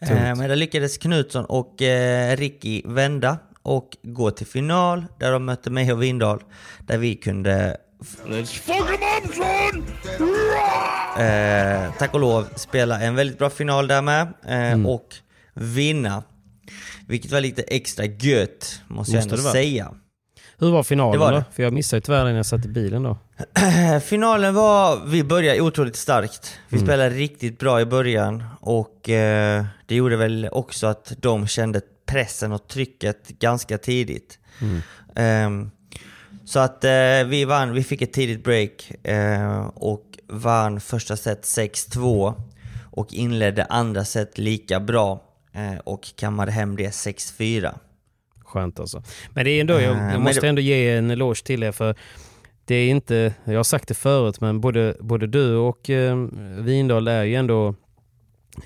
Eh, 0.00 0.08
Men 0.10 0.38
där 0.48 0.56
lyckades 0.56 0.98
Knutsson 0.98 1.44
och 1.44 1.74
Ricky 2.36 2.82
vända 2.84 3.38
och 3.62 3.96
gå 4.02 4.30
till 4.30 4.46
final 4.46 5.04
där 5.18 5.32
de 5.32 5.44
mötte 5.44 5.70
mig 5.70 5.92
och 5.92 6.02
Windahl. 6.02 6.42
Där 6.86 6.98
vi 6.98 7.14
kunde 7.14 7.76
eh, 11.18 11.92
tack 11.98 12.14
och 12.14 12.20
lov 12.20 12.46
spela 12.56 13.00
en 13.00 13.14
väldigt 13.14 13.38
bra 13.38 13.50
final 13.50 13.86
där 13.86 14.02
med 14.02 14.32
eh, 14.46 14.86
och 14.86 15.08
vinna. 15.54 16.22
Vilket 17.06 17.32
var 17.32 17.40
lite 17.40 17.62
extra 17.62 18.04
gött 18.04 18.80
måste 18.88 19.12
jag 19.12 19.18
Måste 19.18 19.18
ändå 19.18 19.36
det 19.36 19.42
vara. 19.42 19.52
säga. 19.52 19.94
Hur 20.58 20.70
var 20.70 20.82
finalen 20.82 21.20
var 21.20 21.32
då? 21.32 21.44
För 21.52 21.62
jag 21.62 21.72
missade 21.72 21.98
ju 21.98 22.00
tyvärr 22.00 22.24
när 22.24 22.36
jag 22.36 22.46
satt 22.46 22.64
i 22.64 22.68
bilen 22.68 23.02
då. 23.02 23.18
Finalen 24.04 24.54
var, 24.54 25.06
vi 25.06 25.24
började 25.24 25.60
otroligt 25.60 25.96
starkt. 25.96 26.58
Vi 26.68 26.78
spelade 26.78 27.10
riktigt 27.10 27.58
bra 27.58 27.80
i 27.80 27.84
början 27.84 28.44
och 28.60 29.08
eh, 29.10 29.64
det 29.86 29.94
gjorde 29.94 30.16
väl 30.16 30.48
också 30.52 30.86
att 30.86 31.12
de 31.18 31.46
kände 31.46 31.80
pressen 32.06 32.52
och 32.52 32.68
trycket 32.68 33.28
ganska 33.28 33.78
tidigt. 33.78 34.38
Ehm, 35.16 35.70
så 36.46 36.58
att 36.58 36.84
eh, 36.84 36.90
vi 37.26 37.44
vann, 37.44 37.72
vi 37.72 37.82
fick 37.84 38.02
ett 38.02 38.12
tidigt 38.12 38.44
break 38.44 38.92
eh, 39.02 39.66
och 39.66 40.18
vann 40.28 40.80
första 40.80 41.16
set 41.16 41.42
6-2 41.42 42.34
och 42.90 43.12
inledde 43.12 43.64
andra 43.64 44.04
set 44.04 44.38
lika 44.38 44.80
bra 44.80 45.22
eh, 45.52 45.78
och 45.84 46.06
kammade 46.16 46.52
hem 46.52 46.76
det 46.76 46.88
6-4. 46.90 47.74
Skönt 48.44 48.80
alltså. 48.80 49.02
Men 49.30 49.44
det 49.44 49.50
är 49.50 49.60
ändå, 49.60 49.74
jag, 49.74 49.82
Eh, 49.82 49.88
jag 49.88 49.96
men 49.96 50.22
måste 50.22 50.40
det- 50.40 50.48
ändå 50.48 50.62
ge 50.62 50.90
en 50.90 51.10
eloge 51.10 51.44
till 51.44 51.62
er 51.62 51.72
för 51.72 51.94
det 52.64 52.74
är 52.74 52.88
inte, 52.90 53.34
jag 53.44 53.56
har 53.56 53.64
sagt 53.64 53.88
det 53.88 53.94
förut, 53.94 54.40
men 54.40 54.60
både, 54.60 54.96
både 55.00 55.26
du 55.26 55.54
och 55.56 55.90
eh, 55.90 56.16
Windahl 56.58 57.08
är 57.08 57.22
ju 57.24 57.34
ändå 57.34 57.74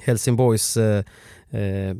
Helsingborgs 0.00 0.76
eh, 0.76 1.04
eh, 1.50 1.94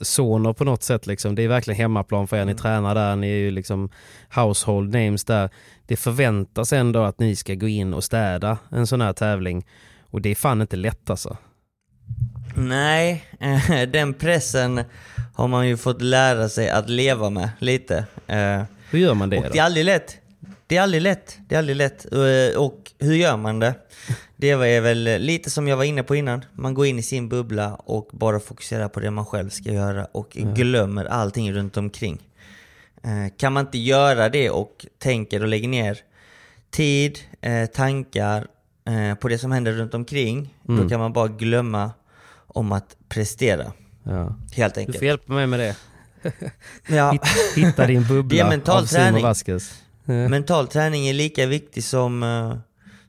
soner 0.00 0.52
på 0.52 0.64
något 0.64 0.82
sätt. 0.82 1.06
Liksom. 1.06 1.34
Det 1.34 1.42
är 1.42 1.48
verkligen 1.48 1.76
hemmaplan 1.80 2.28
för 2.28 2.36
er. 2.36 2.44
Ni 2.44 2.54
tränar 2.54 2.94
där, 2.94 3.16
ni 3.16 3.26
är 3.30 3.36
ju 3.36 3.50
liksom 3.50 3.90
household 4.34 4.92
names 4.92 5.24
där. 5.24 5.50
Det 5.86 5.96
förväntas 5.96 6.72
ändå 6.72 7.02
att 7.04 7.18
ni 7.18 7.36
ska 7.36 7.54
gå 7.54 7.68
in 7.68 7.94
och 7.94 8.04
städa 8.04 8.58
en 8.70 8.86
sån 8.86 9.00
här 9.00 9.12
tävling. 9.12 9.66
Och 10.10 10.20
det 10.22 10.28
är 10.28 10.34
fan 10.34 10.60
inte 10.60 10.76
lätt 10.76 11.10
alltså. 11.10 11.36
Nej, 12.56 13.24
eh, 13.40 13.88
den 13.88 14.14
pressen 14.14 14.80
har 15.34 15.48
man 15.48 15.68
ju 15.68 15.76
fått 15.76 16.02
lära 16.02 16.48
sig 16.48 16.70
att 16.70 16.88
leva 16.90 17.30
med 17.30 17.48
lite. 17.58 18.04
Eh, 18.26 18.62
Hur 18.90 18.98
gör 18.98 19.14
man 19.14 19.30
det 19.30 19.36
och 19.38 19.42
då? 19.44 19.48
det 19.52 19.58
är 19.58 19.62
aldrig 19.62 19.84
lätt. 19.84 20.16
Det 20.66 20.76
är 20.76 20.82
aldrig 20.82 21.02
lätt. 21.02 21.38
Det 21.48 21.54
är 21.54 21.58
aldrig 21.58 21.76
lätt. 21.76 22.06
Eh, 22.12 22.58
Och 22.60 22.92
hur 22.98 23.14
gör 23.14 23.36
man 23.36 23.58
det? 23.58 23.74
Det 24.42 24.50
är 24.50 24.80
väl 24.80 25.02
lite 25.22 25.50
som 25.50 25.68
jag 25.68 25.76
var 25.76 25.84
inne 25.84 26.02
på 26.02 26.16
innan. 26.16 26.44
Man 26.52 26.74
går 26.74 26.86
in 26.86 26.98
i 26.98 27.02
sin 27.02 27.28
bubbla 27.28 27.74
och 27.74 28.08
bara 28.12 28.40
fokuserar 28.40 28.88
på 28.88 29.00
det 29.00 29.10
man 29.10 29.26
själv 29.26 29.48
ska 29.50 29.72
göra 29.72 30.04
och 30.12 30.30
glömmer 30.30 31.04
allting 31.04 31.52
runt 31.52 31.76
omkring. 31.76 32.18
Eh, 33.02 33.36
Kan 33.36 33.52
man 33.52 33.66
inte 33.66 33.78
göra 33.78 34.28
det 34.28 34.50
och 34.50 34.86
tänker 34.98 35.42
och 35.42 35.48
lägger 35.48 35.68
ner 35.68 35.98
tid, 36.70 37.18
eh, 37.40 37.66
tankar 37.66 38.46
eh, 38.86 39.14
på 39.18 39.28
det 39.28 39.38
som 39.38 39.52
händer 39.52 39.72
runt 39.72 39.94
omkring, 39.94 40.54
då 40.62 40.88
kan 40.88 41.00
man 41.00 41.12
bara 41.12 41.28
glömma 41.28 41.90
om 42.46 42.72
att 42.72 42.96
prestera. 43.08 43.72
Ja. 44.02 44.36
Helt 44.52 44.74
Du 44.74 44.80
enkelt. 44.80 44.98
får 44.98 45.06
hjälpa 45.06 45.32
mig 45.32 45.46
med 45.46 45.60
det. 45.60 45.76
Ja. 46.88 47.10
Hitt, 47.12 47.26
hitta 47.56 47.86
din 47.86 48.02
bubbla 48.08 48.36
Det 48.36 48.40
är 48.40 48.48
mental 48.48 48.82
av 48.82 48.86
Simon 48.86 49.04
träning. 49.04 49.22
Vasquez. 49.22 49.82
Mental 50.04 50.66
träning 50.68 51.08
är 51.08 51.12
lika 51.12 51.46
viktig 51.46 51.84
som, 51.84 52.22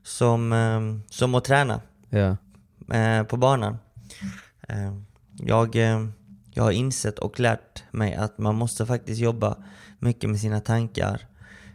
som, 0.04 0.52
eh, 0.52 0.80
som 1.10 1.34
att 1.34 1.44
träna 1.44 1.80
Ja. 2.10 2.36
eh, 2.96 3.22
på 3.22 3.36
banan. 3.36 3.78
Eh, 4.68 4.92
Jag, 5.40 5.76
eh, 5.76 6.06
jag 6.52 6.62
har 6.64 6.70
insett 6.70 7.18
och 7.18 7.40
lärt 7.40 7.82
mig 7.90 8.14
att 8.14 8.38
man 8.38 8.54
måste 8.54 8.86
faktiskt 8.86 9.20
jobba 9.20 9.56
mycket 9.98 10.30
med 10.30 10.40
sina 10.40 10.60
tankar. 10.60 11.20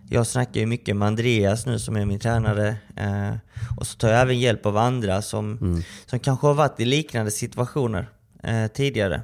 Jag 0.09 0.27
snackar 0.27 0.59
ju 0.59 0.65
mycket 0.65 0.95
med 0.95 1.07
Andreas 1.07 1.65
nu 1.65 1.79
som 1.79 1.95
är 1.95 2.05
min 2.05 2.19
tränare 2.19 2.75
eh, 2.95 3.33
och 3.77 3.87
så 3.87 3.97
tar 3.97 4.09
jag 4.09 4.21
även 4.21 4.39
hjälp 4.39 4.65
av 4.65 4.77
andra 4.77 5.21
som, 5.21 5.57
som 6.05 6.19
kanske 6.19 6.47
har 6.47 6.53
varit 6.53 6.79
i 6.79 6.85
liknande 6.85 7.31
situationer 7.31 8.09
eh, 8.43 8.67
tidigare. 8.67 9.21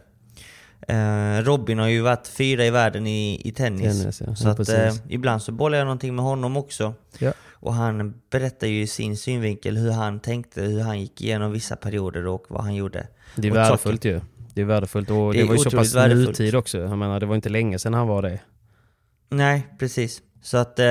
Robin 1.43 1.79
har 1.79 1.87
ju 1.87 2.01
varit 2.01 2.27
fyra 2.27 2.65
i 2.65 2.69
världen 2.69 3.07
i, 3.07 3.41
i 3.47 3.51
tennis. 3.51 3.99
Tennis, 4.01 4.21
ja. 4.27 4.35
Så 4.35 4.47
Ja, 4.47 4.51
att, 4.51 4.57
precis. 4.57 4.75
eh, 4.75 4.93
ibland 5.09 5.41
så 5.41 5.51
bollar 5.51 5.77
jag 5.77 5.85
någonting 5.85 6.15
med 6.15 6.25
honom 6.25 6.57
också. 6.57 6.93
Ja. 7.19 7.33
Och 7.59 7.73
han 7.73 8.13
berättar 8.29 8.67
ju 8.67 8.81
i 8.81 8.87
sin 8.87 9.17
synvinkel 9.17 9.77
hur 9.77 9.91
han 9.91 10.19
tänkte, 10.19 10.61
hur 10.61 10.81
han 10.81 11.01
gick 11.01 11.21
igenom 11.21 11.51
vissa 11.51 11.75
perioder 11.75 12.27
och 12.27 12.45
vad 12.49 12.61
han 12.63 12.75
gjorde. 12.75 13.07
Det 13.35 13.47
är 13.47 13.51
värdefullt 13.51 14.03
saker. 14.03 14.09
ju. 14.09 14.21
Det 14.53 14.61
är 14.61 14.65
värdefullt 14.65 15.09
och 15.11 15.33
Det 15.33 15.39
det, 15.39 15.45
var 15.45 15.53
ju 15.55 15.59
så 15.59 15.71
pass 15.71 15.95
värdefullt. 15.95 16.27
nutid 16.39 16.55
också. 16.55 16.77
Jag 16.77 16.97
menar, 16.97 17.19
det 17.19 17.25
var 17.25 17.35
inte 17.35 17.49
länge 17.49 17.79
sedan 17.79 17.93
han 17.93 18.07
var 18.07 18.21
det. 18.21 18.39
Nej, 19.29 19.67
precis. 19.79 20.21
Så 20.41 20.57
att 20.57 20.79
eh, 20.79 20.85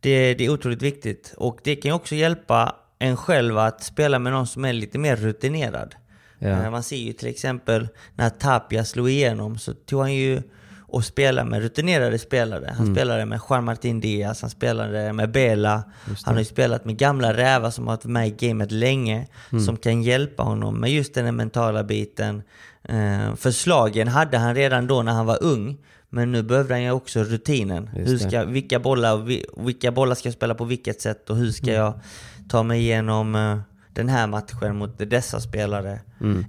det, 0.00 0.34
det 0.34 0.40
är 0.44 0.48
otroligt 0.50 0.82
viktigt. 0.82 1.34
Och 1.36 1.58
det 1.64 1.76
kan 1.76 1.88
ju 1.90 1.94
också 1.94 2.14
hjälpa 2.14 2.76
en 2.98 3.16
själv 3.16 3.58
att 3.58 3.82
spela 3.82 4.18
med 4.18 4.32
någon 4.32 4.46
som 4.46 4.64
är 4.64 4.72
lite 4.72 4.98
mer 4.98 5.16
rutinerad. 5.16 5.94
Ja. 6.38 6.48
Eh, 6.48 6.70
Man 6.70 6.82
ser 6.82 6.96
ju 6.96 7.12
till 7.12 7.28
exempel 7.28 7.88
när 8.14 8.30
Tapia 8.30 8.84
slog 8.84 9.10
igenom 9.10 9.58
så 9.58 9.74
tog 9.74 10.00
han 10.00 10.14
ju 10.14 10.42
och 10.88 11.04
spelade 11.04 11.50
med 11.50 11.60
rutinerade 11.62 12.18
spelare. 12.18 12.74
Han 12.76 12.86
spelade 12.94 13.26
med 13.26 13.40
Juan 13.50 13.64
Martin 13.64 14.00
Diaz, 14.00 14.40
han 14.40 14.50
spelade 14.50 15.12
med 15.12 15.30
Bela. 15.30 15.82
Han 16.24 16.34
har 16.34 16.40
ju 16.40 16.44
spelat 16.44 16.84
med 16.84 16.96
gamla 16.98 17.34
rävar 17.36 17.70
som 17.70 17.86
har 17.86 17.92
varit 17.96 18.04
med 18.04 18.28
i 18.28 18.30
gamet 18.30 18.70
länge. 18.72 19.26
Som 19.64 19.76
kan 19.76 20.02
hjälpa 20.02 20.42
honom 20.42 20.80
med 20.80 20.90
just 20.90 21.14
den 21.14 21.24
här 21.24 21.32
mentala 21.32 21.84
biten. 21.84 22.42
Eh, 22.88 23.34
Förslagen 23.36 24.08
hade 24.08 24.38
han 24.38 24.54
redan 24.54 24.86
då 24.86 25.02
när 25.02 25.12
han 25.12 25.26
var 25.26 25.42
ung. 25.42 25.76
Men 26.10 26.32
nu 26.32 26.42
behöver 26.42 26.70
han 26.70 26.82
ju 26.82 26.90
också 26.90 27.22
rutinen. 27.24 27.86
Hur 27.88 28.18
ska, 28.18 28.44
vilka, 28.44 28.78
bollar, 28.80 29.16
vi- 29.16 29.44
vilka 29.56 29.92
bollar 29.92 30.14
ska 30.14 30.28
jag 30.28 30.34
spela 30.34 30.54
på 30.54 30.64
vilket 30.64 31.00
sätt 31.00 31.30
och 31.30 31.36
hur 31.36 31.50
ska 31.50 31.72
jag 31.72 32.00
ta 32.48 32.62
mig 32.62 32.80
igenom 32.80 33.34
eh, 33.34 33.58
den 33.92 34.08
här 34.08 34.26
matchen 34.26 34.76
mot 34.76 34.98
dessa 35.10 35.40
spelare. 35.40 36.00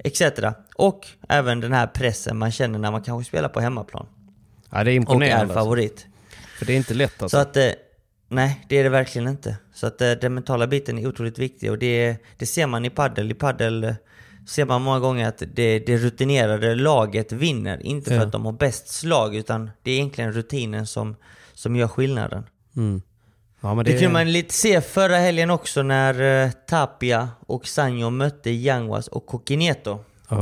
Etc. 0.03 0.21
Och 0.75 1.07
även 1.29 1.59
den 1.59 1.73
här 1.73 1.87
pressen 1.87 2.37
man 2.37 2.51
känner 2.51 2.79
när 2.79 2.91
man 2.91 3.01
kanske 3.01 3.29
spelar 3.29 3.49
på 3.49 3.59
hemmaplan. 3.59 4.05
Ja, 4.77 4.83
det 4.83 4.91
är 4.91 4.91
Och 4.91 4.93
är 4.93 4.95
imponerande. 4.95 5.41
alltså. 5.41 5.53
favorit. 5.59 6.05
För 6.57 6.65
det 6.65 6.73
är 6.73 6.77
inte 6.77 6.93
lätt 6.93 7.21
alltså. 7.21 7.37
Så 7.37 7.41
att, 7.41 7.57
eh, 7.57 7.69
nej 8.29 8.65
det 8.69 8.77
är 8.77 8.83
det 8.83 8.89
verkligen 8.89 9.27
inte. 9.27 9.57
Så 9.73 9.87
att 9.87 10.01
eh, 10.01 10.11
den 10.11 10.33
mentala 10.33 10.67
biten 10.67 10.97
är 10.97 11.07
otroligt 11.07 11.39
viktig 11.39 11.71
och 11.71 11.77
det, 11.77 12.17
det 12.37 12.45
ser 12.45 12.67
man 12.67 12.85
i 12.85 12.89
paddel. 12.89 13.31
I 13.31 13.33
paddel 13.33 13.83
eh, 13.83 13.93
ser 14.47 14.65
man 14.65 14.81
många 14.81 14.99
gånger 14.99 15.27
att 15.27 15.43
det, 15.53 15.79
det 15.79 15.97
rutinerade 15.97 16.75
laget 16.75 17.31
vinner. 17.31 17.85
Inte 17.85 18.09
för 18.09 18.17
Ja. 18.17 18.23
att 18.23 18.31
de 18.31 18.45
har 18.45 18.51
bäst 18.51 18.87
slag 18.87 19.35
utan 19.35 19.69
det 19.83 19.91
är 19.91 19.95
egentligen 19.95 20.31
rutinen 20.31 20.87
som, 20.87 21.15
som 21.53 21.75
gör 21.75 21.87
skillnaden. 21.87 22.43
Mm. 22.75 23.01
Ja, 23.61 23.75
Det, 23.75 23.83
det, 23.83 23.91
kunde 23.91 24.13
man 24.13 24.31
lite 24.31 24.53
se 24.53 24.81
förra 24.81 25.17
helgen 25.17 25.49
också 25.49 25.83
när 25.83 26.49
Tapia 26.51 27.29
och 27.47 27.67
Sanjo 27.67 28.09
mötte 28.09 28.49
Yanguas 28.51 29.07
och 29.07 29.25
Coquineto. 29.25 29.99
Eh, 30.29 30.37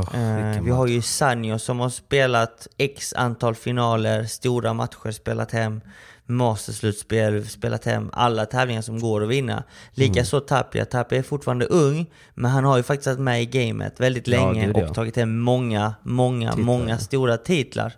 vilken 0.46 0.66
vi 0.66 0.72
har 0.72 0.88
ju 0.88 1.02
Sanjo 1.02 1.60
som 1.60 1.80
har 1.80 1.90
spelat 1.90 2.68
x 2.78 3.14
antal 3.14 3.56
finaler, 3.56 4.24
stora 4.26 4.74
matcher, 4.74 5.12
spelat 5.12 5.52
hem 5.52 5.82
masterslutspel, 6.26 7.48
spelat 7.50 7.86
hem 7.86 8.10
alla 8.14 8.46
tävlingar 8.46 8.82
som 8.82 9.00
går 9.00 9.24
att 9.24 9.30
vinna. 9.30 9.64
Likaså 9.92 10.38
Mm. 10.38 10.48
Tapia. 10.48 10.86
Tapia 10.86 11.18
är 11.20 11.24
fortfarande 11.24 11.66
ung, 11.66 12.06
men 12.34 12.52
han 12.52 12.64
har 12.64 12.78
ju 12.78 12.84
faktiskt 12.84 13.08
varit 13.08 13.20
med 13.20 13.42
i 13.42 13.46
gamet 13.46 14.00
väldigt 14.00 14.28
Ja, 14.28 14.38
länge 14.54 14.72
ja. 14.76 14.88
och 14.88 14.96
tagit 14.96 15.16
hem 15.16 15.40
många, 15.40 15.94
många, 16.04 16.50
Titlar. 16.50 16.66
många 16.66 16.98
stora 16.98 17.38
titlar. 17.38 17.94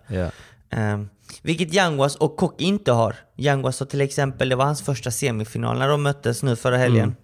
Eh, 0.70 0.98
vilket 1.42 1.74
Yanguas 1.74 2.16
och 2.16 2.36
Kock 2.36 2.60
inte 2.60 2.92
har. 2.92 3.16
Yanguas 3.36 3.80
har 3.80 3.86
till 3.86 4.00
exempel, 4.00 4.48
det 4.48 4.56
var 4.56 4.64
hans 4.64 4.82
första 4.82 5.10
semifinal 5.10 5.78
när 5.78 5.88
de 5.88 6.02
möttes 6.02 6.42
nu 6.42 6.56
förra 6.56 6.76
helgen. 6.76 7.04
Mm. 7.04 7.16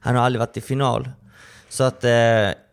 Han 0.00 0.16
har 0.16 0.22
aldrig 0.22 0.40
varit 0.40 0.56
i 0.56 0.60
final. 0.60 1.08
Så 1.68 1.84
att 1.84 2.04
eh, 2.04 2.10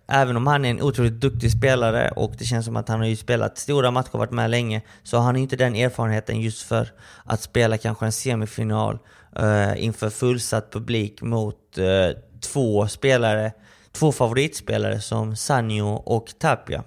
även 0.07 0.37
om 0.37 0.47
han 0.47 0.65
är 0.65 0.69
en 0.69 0.81
otroligt 0.81 1.21
duktig 1.21 1.51
spelare 1.51 2.09
och 2.15 2.33
det 2.37 2.45
känns 2.45 2.65
som 2.65 2.75
att 2.75 2.89
han 2.89 2.99
har 2.99 3.07
ju 3.07 3.15
spelat 3.15 3.57
stora 3.57 3.91
matcher 3.91 4.09
och 4.11 4.19
varit 4.19 4.31
med 4.31 4.49
länge, 4.49 4.81
så 5.03 5.17
har 5.17 5.23
han 5.23 5.35
inte 5.35 5.55
den 5.55 5.75
erfarenheten 5.75 6.41
just 6.41 6.61
för 6.61 6.89
att 7.23 7.41
spela 7.41 7.77
kanske 7.77 8.05
en 8.05 8.11
semifinal 8.11 8.99
eh, 9.35 9.83
inför 9.83 10.09
fullsatt 10.09 10.71
publik 10.71 11.21
mot 11.21 11.77
eh, 11.77 12.17
två 12.53 12.87
spelare, 12.87 13.51
två 13.91 14.11
favoritspelare 14.11 15.01
som 15.01 15.35
Sanjo 15.35 15.87
och 15.87 16.33
Tapia. 16.39 16.83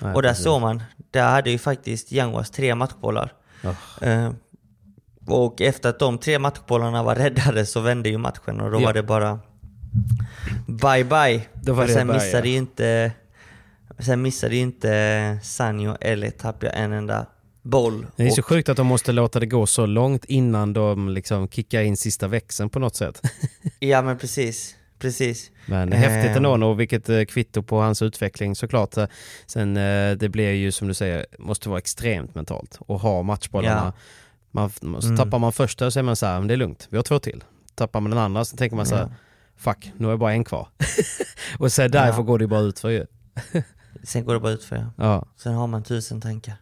Nej, 0.00 0.14
och 0.14 0.22
där 0.22 0.28
precis. 0.30 0.44
såg 0.44 0.60
man, 0.60 0.82
där 1.10 1.28
hade 1.30 1.50
ju 1.50 1.58
faktiskt 1.58 2.12
Yanguas 2.12 2.50
tre 2.50 2.74
matchbollar. 2.74 3.32
Eh, 4.00 4.30
och 5.26 5.60
efter 5.60 5.88
att 5.88 5.98
de 5.98 6.18
tre 6.18 6.38
matchbollarna 6.38 7.02
var 7.02 7.14
räddade 7.14 7.66
så 7.66 7.80
vände 7.80 8.08
ju 8.08 8.18
matchen 8.18 8.60
och 8.60 8.70
då 8.70 8.80
Ja. 8.80 8.86
var 8.86 8.92
det 8.92 9.02
bara 9.02 9.38
bye 10.66 11.04
bye. 11.04 11.42
Då 11.62 11.72
var 11.72 11.86
det 11.86 11.92
sen 11.92 12.06
bye, 12.06 12.16
missade 12.16 12.48
ja. 12.48 12.52
ju 12.52 12.56
inte 12.58 13.12
Sen 13.98 14.22
missade 14.22 14.54
ju 14.54 14.60
inte 14.60 15.38
Sanjo 15.42 15.96
eller 16.00 16.30
Tapia 16.30 16.70
en 16.70 16.92
enda 16.92 17.26
boll. 17.62 18.06
Det 18.16 18.26
är 18.26 18.30
så 18.30 18.40
Och- 18.40 18.46
sjukt 18.46 18.68
att 18.68 18.76
de 18.76 18.86
måste 18.86 19.12
låta 19.12 19.40
det 19.40 19.46
gå 19.46 19.66
så 19.66 19.86
långt 19.86 20.24
innan 20.24 20.72
de 20.72 21.08
liksom 21.08 21.48
kickar 21.48 21.80
in 21.82 21.96
sista 21.96 22.28
växeln 22.28 22.70
på 22.70 22.78
något 22.78 22.96
sätt. 22.96 23.22
Ja 23.78 24.02
men 24.02 24.18
precis, 24.18 24.76
precis. 24.98 25.50
Men 25.66 25.92
häftigt 25.92 26.36
ändå 26.36 26.50
och 26.68 26.80
vilket 26.80 27.08
eh, 27.08 27.22
kvitto 27.24 27.62
på 27.62 27.80
hans 27.80 28.02
utveckling 28.02 28.56
såklart. 28.56 28.96
Eh, 28.96 29.06
Sen 29.46 29.76
eh, 29.76 30.12
det 30.16 30.28
blir 30.28 30.50
ju 30.50 30.72
som 30.72 30.88
du 30.88 30.94
säger, 30.94 31.26
måste 31.38 31.68
vara 31.68 31.78
extremt 31.78 32.34
mentalt 32.34 32.78
och 32.80 33.00
ha 33.00 33.22
matchbollarna. 33.22 33.92
Man, 34.50 34.70
så 34.70 34.86
Mm. 35.06 35.16
Tappar 35.16 35.38
man 35.38 35.52
första 35.52 35.90
så 35.90 35.98
är 35.98 36.02
man 36.02 36.16
så 36.16 36.26
här, 36.26 36.38
"Men 36.38 36.48
det 36.48 36.54
är 36.54 36.58
lugnt, 36.58 36.86
vi 36.90 36.96
har 36.96 37.02
två 37.04 37.18
till. 37.18 37.44
Tappar 37.74 38.00
man 38.00 38.10
den 38.10 38.20
andra 38.20 38.44
så 38.44 38.56
tänker 38.56 38.76
man 38.76 38.86
så 38.86 38.94
här, 38.94 39.02
Ja. 39.02 39.10
Fuck, 39.60 39.92
nu 39.96 40.10
är 40.12 40.16
bara 40.16 40.32
en 40.32 40.44
kvar. 40.44 40.68
och 41.58 41.72
sen 41.72 41.90
därför 41.90 42.18
Ja. 42.18 42.22
går 42.22 42.38
det 42.38 42.46
bara 42.46 42.60
ut 42.60 42.78
för 42.80 42.88
ju. 42.90 43.06
Sen 44.02 44.24
går 44.24 44.34
det 44.34 44.40
bara 44.40 44.52
ut 44.52 44.64
för 44.64 44.76
ja. 44.76 44.84
Ja. 44.96 45.26
Sen 45.36 45.54
har 45.54 45.66
man 45.66 45.82
tusen 45.82 46.20
tankar. 46.20 46.54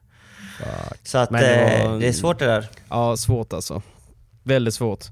Fuck. 0.59 0.99
Så 1.03 1.19
att 1.19 1.31
det 1.31 1.39
det, 1.39 1.85
var- 1.89 1.99
det 2.01 2.09
är 2.09 2.13
svårt 2.13 2.39
det 2.39 2.47
där. 2.47 2.69
Ja, 2.89 3.17
svårt 3.17 3.53
alltså. 3.53 3.83
Väldigt 4.43 4.75
svårt. 4.75 5.05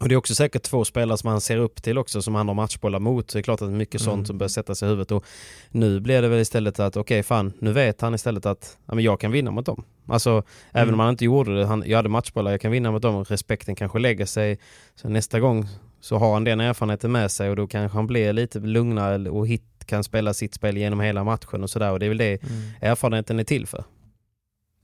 Och 0.00 0.08
det 0.08 0.14
är 0.14 0.16
också 0.16 0.34
säkert 0.34 0.62
två 0.62 0.84
spelare 0.84 1.18
som 1.18 1.30
han 1.30 1.40
ser 1.40 1.56
upp 1.56 1.82
till 1.82 1.98
också 1.98 2.22
som 2.22 2.34
han 2.34 2.48
har 2.48 2.54
matchbollar 2.54 2.98
mot. 2.98 3.30
Så 3.30 3.38
det 3.38 3.40
är 3.40 3.42
klart 3.42 3.62
att 3.62 3.68
det 3.68 3.72
är 3.74 3.76
mycket 3.76 4.00
Mm. 4.00 4.12
sånt 4.12 4.26
som 4.26 4.38
börjar 4.38 4.48
sätta 4.48 4.74
sig 4.74 4.86
i 4.86 4.90
huvudet. 4.90 5.10
Och 5.12 5.24
nu 5.70 6.00
blir 6.00 6.22
det 6.22 6.28
väl 6.28 6.38
istället 6.40 6.80
att 6.80 6.96
okej 6.96 7.22
fan, 7.22 7.52
nu 7.58 7.72
vet 7.72 8.00
han 8.00 8.14
istället 8.14 8.46
att 8.46 8.76
ja, 8.86 8.94
men 8.94 9.04
jag 9.04 9.20
kan 9.20 9.30
vinna 9.32 9.50
mot 9.50 9.66
dem. 9.66 9.84
Alltså 10.08 10.42
även 10.72 10.82
Mm. 10.88 10.94
om 10.94 11.00
han 11.00 11.08
inte 11.10 11.24
gjorde 11.24 11.58
det, 11.58 11.66
han, 11.66 11.82
jag 11.86 11.98
hade 11.98 12.08
matchbollar, 12.08 12.50
jag 12.50 12.60
kan 12.60 12.70
vinna 12.72 12.90
mot 12.90 13.02
dem. 13.02 13.24
Respekten 13.24 13.74
kanske 13.74 13.98
lägger 13.98 14.26
sig. 14.26 14.58
Så 14.94 15.08
nästa 15.08 15.40
gång 15.40 15.68
så 16.02 16.18
har 16.18 16.32
han 16.32 16.44
den 16.44 16.60
erfarenheten 16.60 17.12
med 17.12 17.30
sig 17.30 17.50
och 17.50 17.56
då 17.56 17.66
kanske 17.66 17.98
han 17.98 18.06
blir 18.06 18.32
lite 18.32 18.58
lugnare 18.60 19.30
och 19.30 19.48
hit, 19.48 19.62
kan 19.86 20.04
spela 20.04 20.34
sitt 20.34 20.54
spel 20.54 20.76
genom 20.76 21.00
hela 21.00 21.24
matchen 21.24 21.62
och 21.62 21.70
sådär. 21.70 21.90
Och 21.92 21.98
det 22.00 22.06
är 22.06 22.08
väl 22.08 22.18
det 22.18 22.42
Mm. 22.42 22.62
erfarenheten 22.80 23.38
är 23.40 23.44
till 23.44 23.66
för. 23.66 23.84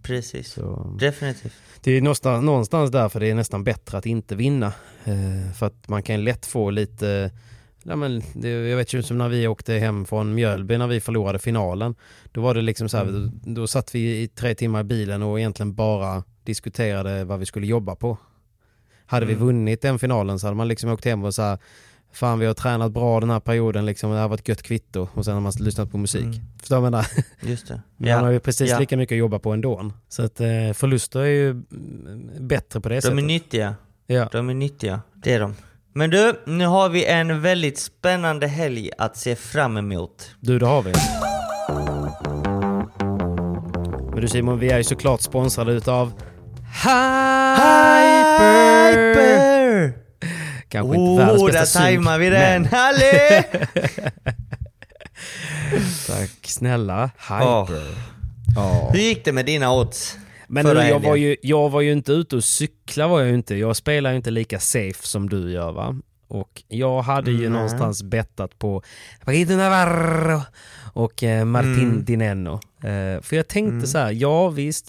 Precis. 0.03 0.53
Så. 0.53 0.97
Definitivt. 1.01 1.53
Det 1.83 1.93
är 1.93 2.01
någonstans, 2.01 2.45
någonstans 2.45 2.91
därför 2.91 3.21
det 3.21 3.31
är 3.31 3.35
nästan 3.35 3.65
bättre 3.65 3.99
att 3.99 4.07
inte 4.07 4.37
vinna. 4.37 4.73
Eh, 5.05 5.53
för 5.59 5.67
att 5.67 5.89
man 5.89 6.03
kan 6.03 6.25
lätt 6.25 6.47
få 6.47 6.71
lite, 6.71 7.31
ja 7.83 7.97
men 7.97 8.23
det, 8.35 8.49
jag 8.49 8.77
vet 8.77 8.93
ju 8.93 9.03
som 9.03 9.19
när 9.19 9.29
vi 9.29 9.49
åkte 9.49 9.73
hem 9.75 10.05
från 10.05 10.35
Mjölby 10.35 10.79
när 10.79 10.87
vi 10.87 11.01
förlorade 11.01 11.39
finalen. 11.39 11.95
Då 12.33 12.41
var 12.41 12.55
det 12.55 12.63
liksom 12.63 12.89
så 12.89 12.97
här, 12.97 13.05
Mm. 13.05 13.31
då, 13.45 13.53
då 13.61 13.67
satt 13.67 13.95
vi 13.95 14.23
i 14.23 14.29
tre 14.29 14.55
timmar 14.55 14.81
i 14.81 14.85
bilen 14.85 15.23
och 15.23 15.39
egentligen 15.39 15.75
bara 15.75 16.23
diskuterade 16.45 17.25
vad 17.25 17.39
vi 17.39 17.47
skulle 17.47 17.67
jobba 17.67 17.95
på. 17.97 18.19
Hade 19.11 19.27
vi 19.27 19.33
Mm. 19.33 19.47
vunnit 19.47 19.83
den 19.83 19.99
finalen 19.99 20.39
så 20.39 20.47
hade 20.47 20.57
man 20.57 20.69
liksom 20.69 20.91
åkt 20.91 21.05
hem 21.05 21.25
och 21.25 21.35
så 21.35 21.43
här, 21.43 21.59
fan 22.13 22.39
vi 22.39 22.47
har 22.47 22.55
tränat 22.55 22.93
bra 22.93 23.21
den 23.21 23.31
här 23.31 23.41
perioden 23.41 23.87
liksom, 23.87 24.11
det 24.11 24.17
här 24.19 24.29
var 24.29 24.35
ett 24.35 24.49
gött 24.49 24.63
kvitto 24.63 25.09
och 25.15 25.25
sen 25.25 25.35
har 25.35 25.41
man 25.41 25.53
lyssnat 25.61 25.91
på 25.91 25.99
musik. 25.99 26.25
Mm. 26.25 26.39
Förstår 26.61 26.77
du 26.77 26.81
vad 26.83 26.87
jag 26.87 26.93
menar? 26.93 27.07
Just 27.51 27.69
det. 27.69 27.83
Men 27.97 28.13
han 28.15 28.25
har 28.25 28.31
ju 28.31 28.41
precis 28.41 28.71
ja. 28.71 28.79
lika 28.79 28.97
mycket 28.97 29.15
att 29.17 29.19
jobba 29.19 29.39
på 29.39 29.53
ändå. 29.53 29.91
Så 30.09 30.23
att 30.25 30.41
eh, 30.41 30.47
förluster 30.75 31.21
är 31.21 31.25
ju 31.27 31.51
mm, 31.51 32.31
bättre 32.41 32.81
på 32.81 32.89
det 32.89 32.95
De 32.95 32.97
är 32.97 33.01
sättet. 33.01 33.25
nyttiga. 33.25 33.75
Ja. 34.07 34.29
De 34.33 34.51
är 34.51 34.55
nyttiga. 34.55 35.01
Det 35.15 35.35
är 35.35 35.41
de. 35.41 35.55
Men 35.93 36.11
du, 36.11 36.41
nu 36.47 36.67
har 36.67 36.89
vi 36.89 37.05
en 37.07 37.41
väldigt 37.43 37.79
spännande 37.79 38.47
helg 38.47 38.91
att 38.99 39.17
se 39.17 39.37
fram 39.37 39.77
emot. 39.77 40.31
Du, 40.41 40.59
det 40.59 40.67
har 40.67 40.83
vi. 40.83 40.93
Men 44.13 44.21
du 44.21 44.29
Simon, 44.29 44.59
vi 44.59 44.71
är 44.71 44.79
ju 44.79 44.85
såklart 44.85 45.21
sponsrade 45.21 45.73
utav 45.73 46.13
Hyper! 48.39 49.93
Kanske 50.69 50.97
inte 50.97 51.23
världens 51.25 51.43
Oh, 51.43 51.47
bästa 51.47 51.59
där 51.59 51.65
synk, 51.67 51.83
tajmar 51.85 52.19
vi 52.19 52.31
den! 52.31 52.63
men- 52.63 52.71
Halle! 52.73 53.45
Tack 56.07 56.31
snälla. 56.43 57.11
Hyper. 57.29 57.43
Åh. 57.47 57.71
Ja. 58.57 58.91
Hur 58.93 59.01
gick 59.01 59.25
det 59.25 59.33
med 59.33 59.47
dina 59.47 59.73
odds? 59.73 60.17
Men 60.49 60.67
nu, 60.67 60.73
jag, 60.73 61.01
var 61.01 61.17
ju, 61.17 61.37
jag 61.43 61.69
var 61.71 61.81
ju 61.81 61.93
inte 61.93 62.13
ute 62.13 62.37
och 62.37 62.45
cykla 62.45 63.09
var 63.09 63.21
jag 63.21 63.35
inte. 63.35 63.55
Jag 63.55 63.77
spelar 63.77 64.11
ju 64.11 64.17
inte 64.17 64.31
lika 64.31 64.61
safe 64.61 65.07
som 65.07 65.29
du 65.29 65.51
gör 65.53 65.73
va. 65.73 65.97
Och 66.29 66.63
jag 66.69 67.03
hade 67.03 67.31
ju 67.31 67.39
Nej. 67.41 67.49
någonstans 67.49 68.03
bettat 68.03 68.59
på 68.59 68.83
Paquito 69.25 69.53
Navarro 69.57 70.41
och 70.93 71.23
eh, 71.23 71.45
Martin 71.45 71.75
Mm. 71.83 72.05
Dineno. 72.05 72.53
Eh, 72.83 73.23
för 73.23 73.37
jag 73.37 73.49
tänkte 73.49 73.87
så 73.89 73.99
här, 73.99 74.11
ja 74.13 74.49
visst, 74.49 74.87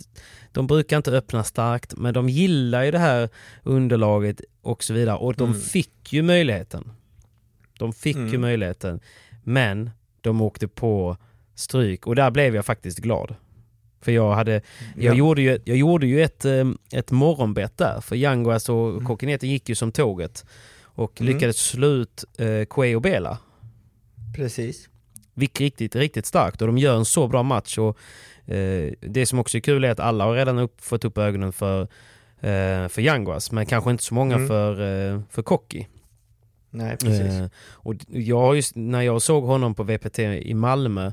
de 0.51 0.67
brukar 0.67 0.97
inte 0.97 1.11
öppna 1.11 1.43
starkt, 1.43 1.93
men 1.97 2.13
de 2.13 2.29
gillar 2.29 2.83
ju 2.83 2.91
det 2.91 2.99
här 2.99 3.29
underlaget 3.63 4.41
och 4.61 4.83
så 4.83 4.93
vidare. 4.93 5.17
Och 5.17 5.33
de 5.35 5.49
Mm. 5.49 5.61
fick 5.61 6.13
ju 6.13 6.21
möjligheten. 6.21 6.91
De 7.79 7.93
fick 7.93 8.15
ju 8.15 8.21
Mm. 8.27 8.41
möjligheten. 8.41 8.99
Men 9.43 9.89
de 10.21 10.41
åkte 10.41 10.67
på 10.67 11.17
stryk 11.55 12.07
och 12.07 12.15
där 12.15 12.31
blev 12.31 12.55
jag 12.55 12.65
faktiskt 12.65 12.99
glad. 12.99 13.35
För 14.01 14.11
jag 14.11 14.33
hade, 14.35 14.53
jag 14.97 15.13
Ja. 15.13 15.13
gjorde 15.13 15.41
ju, 15.41 15.59
jag 15.65 15.77
gjorde 15.77 16.07
ju 16.07 16.21
ett, 16.23 16.45
eh, 16.45 16.69
ett 16.91 17.11
morgonbett 17.11 17.77
där, 17.77 18.01
för 18.01 18.15
Yanguas 18.15 18.69
och 18.69 18.89
Mm. 18.89 19.05
Kokinete 19.05 19.47
gick 19.47 19.69
ju 19.69 19.75
som 19.75 19.91
tåget. 19.91 20.45
Och 20.81 21.21
Mm. 21.21 21.33
lyckades 21.33 21.57
slå 21.57 21.87
ut 21.87 22.25
eh, 22.37 22.65
Kue 22.69 22.95
och 22.95 23.01
Bela. 23.01 23.37
Precis. 24.35 24.89
Vilket 25.33 25.59
riktigt, 25.61 25.95
riktigt 25.95 26.25
starkt 26.25 26.61
och 26.61 26.67
de 26.67 26.77
gör 26.77 26.95
en 26.97 27.05
så 27.05 27.27
bra 27.27 27.43
match. 27.43 27.77
Och, 27.77 27.97
det 29.01 29.25
som 29.25 29.39
också 29.39 29.57
är 29.57 29.61
kul 29.61 29.83
är 29.83 29.91
att 29.91 29.99
alla 29.99 30.23
har 30.25 30.33
redan 30.35 30.59
upp, 30.59 30.81
fått 30.81 31.05
upp 31.05 31.17
ögonen 31.17 31.53
för, 31.53 31.81
eh, 32.41 32.87
för 32.87 32.99
Yanguas, 32.99 33.51
men 33.51 33.65
kanske 33.65 33.91
inte 33.91 34.03
så 34.03 34.13
många 34.13 34.35
Mm. 34.35 34.47
för, 34.47 34.71
eh, 35.13 35.21
för 35.29 35.41
Koki. 35.41 35.87
Nej, 36.69 36.97
precis. 36.97 37.33
Eh, 37.33 37.47
och 37.71 37.95
jag, 38.07 38.55
just, 38.55 38.75
när 38.75 39.01
jag 39.01 39.21
såg 39.21 39.43
honom 39.43 39.75
på 39.75 39.83
VPT 39.83 40.19
i 40.19 40.53
Malmö, 40.53 41.11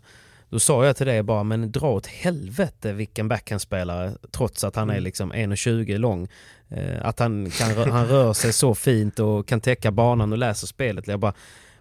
då 0.49 0.59
sa 0.59 0.87
jag 0.87 0.97
till 0.97 1.07
dig 1.07 1.23
bara, 1.23 1.43
men 1.43 1.73
dra 1.73 1.87
åt 1.93 2.07
helvete 2.07 2.93
vilken 2.93 3.29
backhandspelare, 3.29 4.13
trots 4.31 4.65
att 4.65 4.77
han 4.77 4.91
är 4.91 4.95
Mm. 4.95 5.05
liksom 5.05 5.33
1,20 5.33 5.99
lång. 5.99 6.29
Eh, 6.69 7.07
att 7.07 7.19
han, 7.19 7.51
kan, 7.51 7.91
han 7.91 8.07
rör 8.07 8.33
sig 8.33 8.53
så 8.53 8.75
fint 8.75 9.19
och 9.19 9.47
kan 9.49 9.61
täcka 9.61 9.91
banan 9.91 10.33
och 10.33 10.39
läser 10.39 10.67
spelet. 10.67 11.07
Jag 11.09 11.21
bara, 11.21 11.33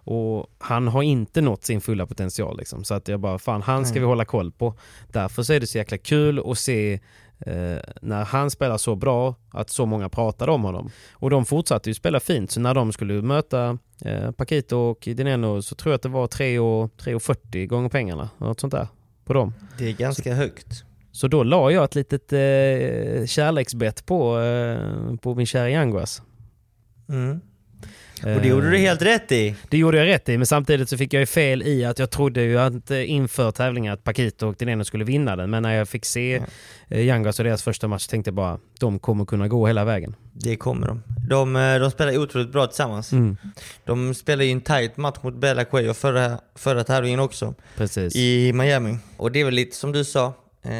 och 0.05 0.47
han 0.57 0.87
har 0.87 1.03
inte 1.03 1.41
nått 1.41 1.63
sin 1.63 1.81
fulla 1.81 2.05
potential 2.05 2.57
liksom. 2.57 2.83
Så 2.83 2.93
att 2.93 3.07
jag 3.07 3.19
bara, 3.19 3.39
fan 3.39 3.61
han 3.61 3.85
ska 3.85 3.93
Nej. 3.93 3.99
vi 3.99 4.05
hålla 4.05 4.25
koll 4.25 4.51
på. 4.51 4.73
Därför 5.11 5.43
så 5.43 5.53
är 5.53 5.59
det 5.59 5.67
så 5.67 5.77
jäkla 5.77 5.97
kul 5.97 6.51
att 6.51 6.57
se 6.57 6.93
eh, 7.39 7.77
när 8.01 8.25
han 8.25 8.51
spelar 8.51 8.77
så 8.77 8.95
bra, 8.95 9.35
att 9.49 9.69
så 9.69 9.85
många 9.85 10.09
pratade 10.09 10.51
om 10.51 10.63
honom. 10.63 10.89
Och 11.13 11.29
de 11.29 11.45
fortsatte 11.45 11.89
ju 11.89 11.93
spela 11.93 12.19
fint, 12.19 12.51
så 12.51 12.59
när 12.59 12.73
de 12.73 12.91
skulle 12.91 13.21
möta 13.21 13.77
eh, 14.01 14.31
Paquito 14.31 14.77
och 14.77 14.99
Dineno 15.01 15.61
så 15.61 15.75
tror 15.75 15.91
jag 15.91 15.95
att 15.95 16.01
det 16.01 16.09
var 16.09 16.27
3,40 16.27 17.65
gånger 17.65 17.89
pengarna, 17.89 18.29
något 18.37 18.59
sånt 18.59 18.73
där, 18.73 18.87
på 19.25 19.33
dem. 19.33 19.53
Det 19.77 19.89
är 19.89 19.93
ganska 19.93 20.33
högt. 20.33 20.83
Så 21.11 21.27
då 21.27 21.43
la 21.43 21.71
jag 21.71 21.83
ett 21.83 21.95
litet 21.95 22.33
eh, 22.33 23.25
kärleksbett 23.25 24.05
på, 24.05 24.39
eh, 24.39 25.15
på 25.15 25.35
min 25.35 25.45
kära 25.45 25.69
Yanguas. 25.69 26.21
Mm. 27.09 27.41
Och 28.23 28.41
det 28.41 28.47
gjorde 28.47 28.71
du 28.71 28.77
helt 28.77 29.01
rätt 29.01 29.31
i. 29.31 29.55
Det 29.69 29.77
gjorde 29.77 29.97
jag 29.97 30.07
rätt 30.07 30.29
i, 30.29 30.37
men 30.37 30.47
samtidigt 30.47 30.89
så 30.89 30.97
fick 30.97 31.13
jag 31.13 31.19
ju 31.19 31.25
fel 31.25 31.63
i 31.63 31.85
att 31.85 31.99
jag 31.99 32.09
trodde 32.09 32.41
ju 32.41 32.59
att 32.59 32.91
eh, 32.91 33.11
inför 33.11 33.51
tävlingen 33.51 33.93
att 33.93 34.03
Paquito 34.03 34.47
och 34.47 34.55
Dineno 34.55 34.83
skulle 34.85 35.03
vinna 35.03 35.35
den. 35.35 35.49
Men 35.49 35.63
när 35.63 35.73
jag 35.73 35.89
fick 35.89 36.05
se 36.05 36.41
eh, 36.89 37.01
Yanguas 37.05 37.39
och 37.39 37.45
deras 37.45 37.63
första 37.63 37.87
match 37.87 38.07
tänkte 38.07 38.29
jag 38.29 38.35
bara, 38.35 38.59
de 38.79 38.99
kommer 38.99 39.25
kunna 39.25 39.47
gå 39.47 39.67
hela 39.67 39.85
vägen. 39.85 40.15
Det 40.33 40.55
kommer 40.55 40.87
de. 40.87 41.03
De, 41.29 41.55
eh, 41.55 41.79
de 41.79 41.91
spelar 41.91 42.17
otroligt 42.17 42.51
bra 42.51 42.67
tillsammans. 42.67 43.11
Mm, 43.11 43.37
De 43.85 44.13
spelade 44.13 44.45
ju 44.45 44.51
en 44.51 44.61
tight 44.61 44.97
match 44.97 45.17
mot 45.21 45.35
Bella 45.35 45.65
Cuello 45.65 45.93
förra, 45.93 46.39
förra 46.55 46.83
tävlingen 46.83 47.19
också. 47.19 47.53
precis. 47.77 48.15
I 48.15 48.53
Miami. 48.53 48.97
Och 49.17 49.31
det 49.31 49.39
är 49.41 49.45
väl 49.45 49.53
lite 49.53 49.75
som 49.75 49.91
du 49.91 50.03
sa. 50.05 50.33
Eh, 50.63 50.71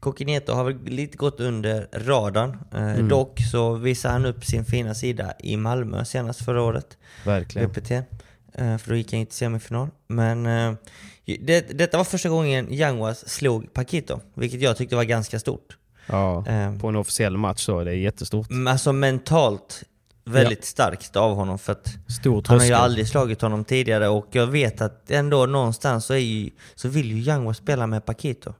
Coquineto 0.00 0.52
har 0.52 0.64
väl 0.64 0.84
lite 0.84 1.16
gått 1.16 1.40
under 1.40 1.88
radarn. 1.92 2.58
Eh, 2.74 2.80
Mm. 2.82 3.08
Dock 3.08 3.40
så 3.52 3.74
visade 3.74 4.12
han 4.12 4.26
upp 4.26 4.44
sin 4.44 4.64
fina 4.64 4.94
sida 4.94 5.32
i 5.38 5.56
Malmö 5.56 6.04
senast 6.04 6.44
förra 6.44 6.62
året. 6.62 6.98
Verkligen. 7.24 7.68
VPT. 7.70 7.90
Eh, 7.90 8.78
för 8.78 8.88
då 8.90 8.96
gick 8.96 9.12
han 9.12 9.20
inte 9.20 9.30
till 9.30 9.38
semifinal. 9.38 9.88
Men 10.06 10.46
eh, 10.46 10.72
det, 11.40 11.60
detta 11.78 11.96
var 11.96 12.04
första 12.04 12.28
gången 12.28 12.72
Yanguas 12.72 13.28
slog 13.28 13.72
Paquito. 13.72 14.20
Vilket 14.34 14.60
jag 14.60 14.76
tyckte 14.76 14.96
var 14.96 15.04
ganska 15.04 15.38
stort. 15.38 15.76
Ja, 16.06 16.46
Eh, 16.46 16.78
på 16.78 16.88
en 16.88 16.96
officiell 16.96 17.36
match 17.36 17.60
så, 17.64 17.84
det 17.84 17.90
är 17.90 17.94
jättestort. 17.94 18.50
men 18.50 18.68
alltså 18.68 18.92
mentalt 18.92 19.82
väldigt 20.24 20.64
starkt 20.64 21.16
av 21.16 21.34
honom 21.34 21.58
för 21.58 21.72
att 21.72 21.88
han 22.46 22.58
har 22.58 22.66
ju 22.66 22.72
aldrig 22.72 23.08
slagit 23.08 23.40
honom 23.42 23.64
tidigare 23.64 24.08
och 24.08 24.26
jag 24.32 24.46
vet 24.46 24.80
att 24.80 25.10
ändå 25.10 25.46
någonstans 25.46 26.04
så, 26.04 26.14
ju, 26.16 26.50
så 26.74 26.88
vill 26.88 27.10
ju 27.12 27.32
Young 27.32 27.54
spela 27.54 27.86
med 27.86 28.04
Paquito. 28.04 28.54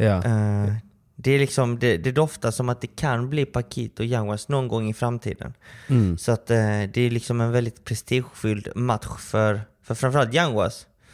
Ja. 0.00 0.24
Eh, 0.24 0.72
det, 1.16 1.30
är 1.30 1.38
liksom, 1.38 1.78
det, 1.78 1.96
det 1.96 2.12
doftar 2.12 2.50
som 2.50 2.68
att 2.68 2.80
det 2.80 2.86
kan 2.86 3.30
bli 3.30 3.44
Paquito 3.44 4.02
och 4.02 4.06
Young 4.06 4.36
någon 4.48 4.68
gång 4.68 4.88
i 4.90 4.94
framtiden. 4.94 5.54
Mm. 5.88 6.18
Så 6.18 6.32
att 6.32 6.50
eh, 6.50 6.56
det 6.92 6.98
är 7.00 7.10
liksom 7.10 7.40
en 7.40 7.52
väldigt 7.52 7.84
prestigefylld 7.84 8.68
match 8.74 9.06
för, 9.18 9.60
för 9.82 9.94
framförallt 9.94 10.34
Young 10.34 10.54
Ja. 10.54 10.70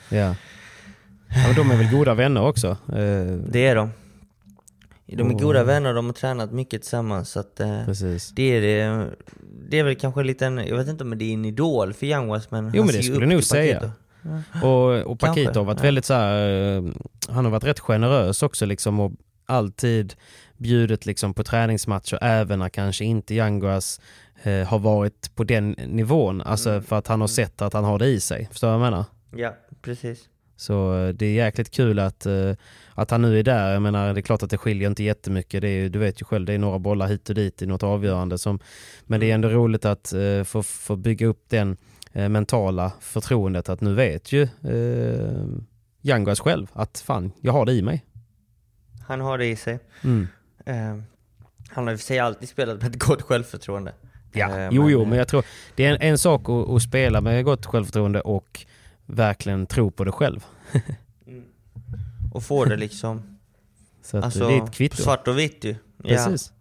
ja 0.08 0.36
men 1.46 1.54
de 1.56 1.70
är 1.70 1.76
väl 1.76 1.90
goda 1.90 2.14
vänner 2.14 2.42
också? 2.42 2.68
Eh, 2.88 3.36
Det 3.48 3.66
är 3.66 3.74
de. 3.74 3.90
De 5.06 5.30
är 5.30 5.34
Och- 5.34 5.40
goda 5.40 5.64
vänner, 5.64 5.94
de 5.94 6.06
har 6.06 6.12
tränat 6.12 6.52
mycket 6.52 6.82
tillsammans. 6.82 7.30
Så 7.30 7.40
att, 7.40 7.56
det, 7.56 8.42
är 8.42 8.60
det, 8.60 9.10
det 9.68 9.78
är 9.78 9.84
väl 9.84 9.94
kanske 9.96 10.20
en 10.20 10.26
liten, 10.26 10.58
jag 10.66 10.76
vet 10.76 10.88
inte 10.88 11.04
om 11.04 11.18
det 11.18 11.24
är 11.24 11.34
en 11.34 11.44
idol 11.44 11.92
för 11.94 12.32
West 12.32 12.50
men 12.50 12.70
Jo, 12.74 12.84
men 12.84 12.94
det 12.94 13.02
skulle 13.02 13.20
jag 13.20 13.28
nog 13.28 13.44
säga. 13.44 13.92
Och, 14.62 15.12
och 15.12 15.20
Kanske, 15.20 15.26
Paquito 15.44 15.60
har 15.60 15.64
varit 15.64 15.84
väldigt 15.84 16.04
så 16.04 16.14
här, 16.14 16.76
eh, 16.76 16.82
han 17.28 17.44
har 17.44 17.52
varit 17.52 17.64
rätt 17.64 17.80
generös 17.80 18.42
också 18.42 18.66
liksom 18.66 19.00
och 19.00 19.12
alltid 19.46 20.14
bjudit 20.56 21.06
liksom 21.06 21.34
på 21.34 21.44
träningsmatcher 21.44 22.18
även 22.22 22.58
när 22.58 22.68
kanske 22.68 23.04
inte 23.04 23.34
Yanguas 23.34 24.00
eh, 24.42 24.66
har 24.68 24.78
varit 24.78 25.34
på 25.34 25.44
den 25.44 25.70
nivån. 25.70 26.40
Alltså 26.40 26.70
Mm. 26.70 26.82
för 26.82 26.98
att 26.98 27.06
han 27.06 27.20
har 27.20 27.28
sett 27.28 27.62
att 27.62 27.72
han 27.72 27.84
har 27.84 27.98
det 27.98 28.06
i 28.06 28.20
sig. 28.20 28.48
Förstår 28.50 28.68
du 28.68 28.78
vad 28.78 28.86
jag 28.86 28.90
menar? 28.90 29.04
Ja, 29.36 29.56
precis. 29.82 30.28
Så 30.56 30.98
eh, 30.98 31.08
det 31.08 31.26
är 31.26 31.32
jäkligt 31.32 31.70
kul 31.70 31.98
att, 31.98 32.26
eh, 32.26 32.52
att 32.94 33.10
han 33.10 33.22
nu 33.22 33.38
är 33.38 33.42
där. 33.42 33.72
Jag 33.72 33.82
menar 33.82 34.14
det 34.14 34.20
är 34.20 34.22
klart 34.22 34.42
att 34.42 34.50
det 34.50 34.58
skiljer 34.58 34.88
inte 34.88 35.02
jättemycket. 35.02 35.60
Det 35.62 35.68
är, 35.68 35.88
du 35.88 35.98
vet 35.98 36.20
ju 36.20 36.24
själv, 36.24 36.46
det 36.46 36.52
är 36.52 36.58
några 36.58 36.78
bollar 36.78 37.06
hit 37.06 37.28
och 37.28 37.34
dit 37.34 37.62
i 37.62 37.66
något 37.66 37.82
avgörande. 37.82 38.38
Som, 38.38 38.58
men 39.06 39.20
det 39.20 39.30
är 39.30 39.34
ändå 39.34 39.48
roligt 39.48 39.84
att 39.84 40.12
få, 40.44 40.62
få 40.62 40.96
bygga 40.96 41.26
upp 41.26 41.44
den 41.48 41.76
mentala 42.14 42.92
förtroendet 43.00 43.68
att 43.68 43.80
nu 43.80 43.94
vet 43.94 44.32
ju 44.32 44.42
eh, 44.42 45.44
Yanguas 46.02 46.40
själv 46.40 46.66
att 46.72 46.98
fan, 46.98 47.32
jag 47.40 47.52
har 47.52 47.66
det 47.66 47.72
i 47.72 47.82
mig. 47.82 48.04
Han 49.06 49.20
har 49.20 49.38
det 49.38 49.46
i 49.46 49.56
sig. 49.56 49.78
Mm. 50.04 50.28
Eh, 50.66 51.02
han 51.68 51.84
har 51.86 51.92
i 51.92 51.96
och 51.96 52.00
för 52.00 52.06
sig 52.06 52.18
alltid 52.18 52.48
spelat 52.48 52.82
med 52.82 52.90
ett 52.90 52.98
gott 53.02 53.22
självförtroende. 53.22 53.92
Ja, 54.32 54.58
Eh, 54.58 54.68
jo, 54.72 54.90
jo, 54.90 55.02
eh, 55.02 55.08
men 55.08 55.18
jag 55.18 55.28
tror 55.28 55.44
det 55.74 55.84
är 55.86 55.90
en, 55.94 56.00
en 56.00 56.18
sak 56.18 56.48
att, 56.48 56.68
att 56.68 56.82
spela 56.82 57.20
med 57.20 57.44
gott 57.44 57.66
självförtroende 57.66 58.20
och 58.20 58.66
verkligen 59.06 59.66
tro 59.66 59.90
på 59.90 60.04
det 60.04 60.12
själv. 60.12 60.44
Och 62.32 62.42
få 62.42 62.64
det 62.64 62.76
liksom, 62.76 63.38
Så 64.02 64.18
att 64.18 64.24
alltså, 64.24 64.48
det 64.48 64.54
är 64.54 64.64
ett 64.64 64.72
kvitto. 64.72 64.96
svart 65.02 65.28
och 65.28 65.38
vitt 65.38 65.64
ju. 65.64 65.76
Precis. 66.02 66.52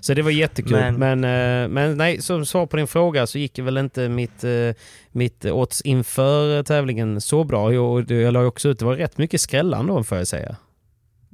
Så 0.00 0.14
det 0.14 0.22
var 0.22 0.30
jättekul. 0.30 0.72
Men- 0.72 1.20
Men, 1.20 1.24
eh, 1.64 1.68
men 1.68 1.96
nej, 1.96 2.22
som 2.22 2.46
svar 2.46 2.66
på 2.66 2.76
din 2.76 2.86
fråga 2.86 3.26
så 3.26 3.38
gick 3.38 3.54
det 3.54 3.62
väl 3.62 3.78
inte 3.78 4.08
mitt, 4.08 4.44
eh, 4.44 4.50
mitt 5.12 5.44
odds 5.44 5.80
inför 5.80 6.62
tävlingen 6.62 7.20
så 7.20 7.44
bra. 7.44 7.72
Jag, 7.72 8.10
jag 8.10 8.32
la 8.34 8.44
också 8.44 8.68
ut, 8.68 8.78
det 8.78 8.84
var 8.84 8.94
rätt 8.94 9.18
mycket 9.18 9.40
skrällan 9.40 9.86
då 9.86 10.04
får 10.04 10.18
jag 10.18 10.26
säga. 10.26 10.56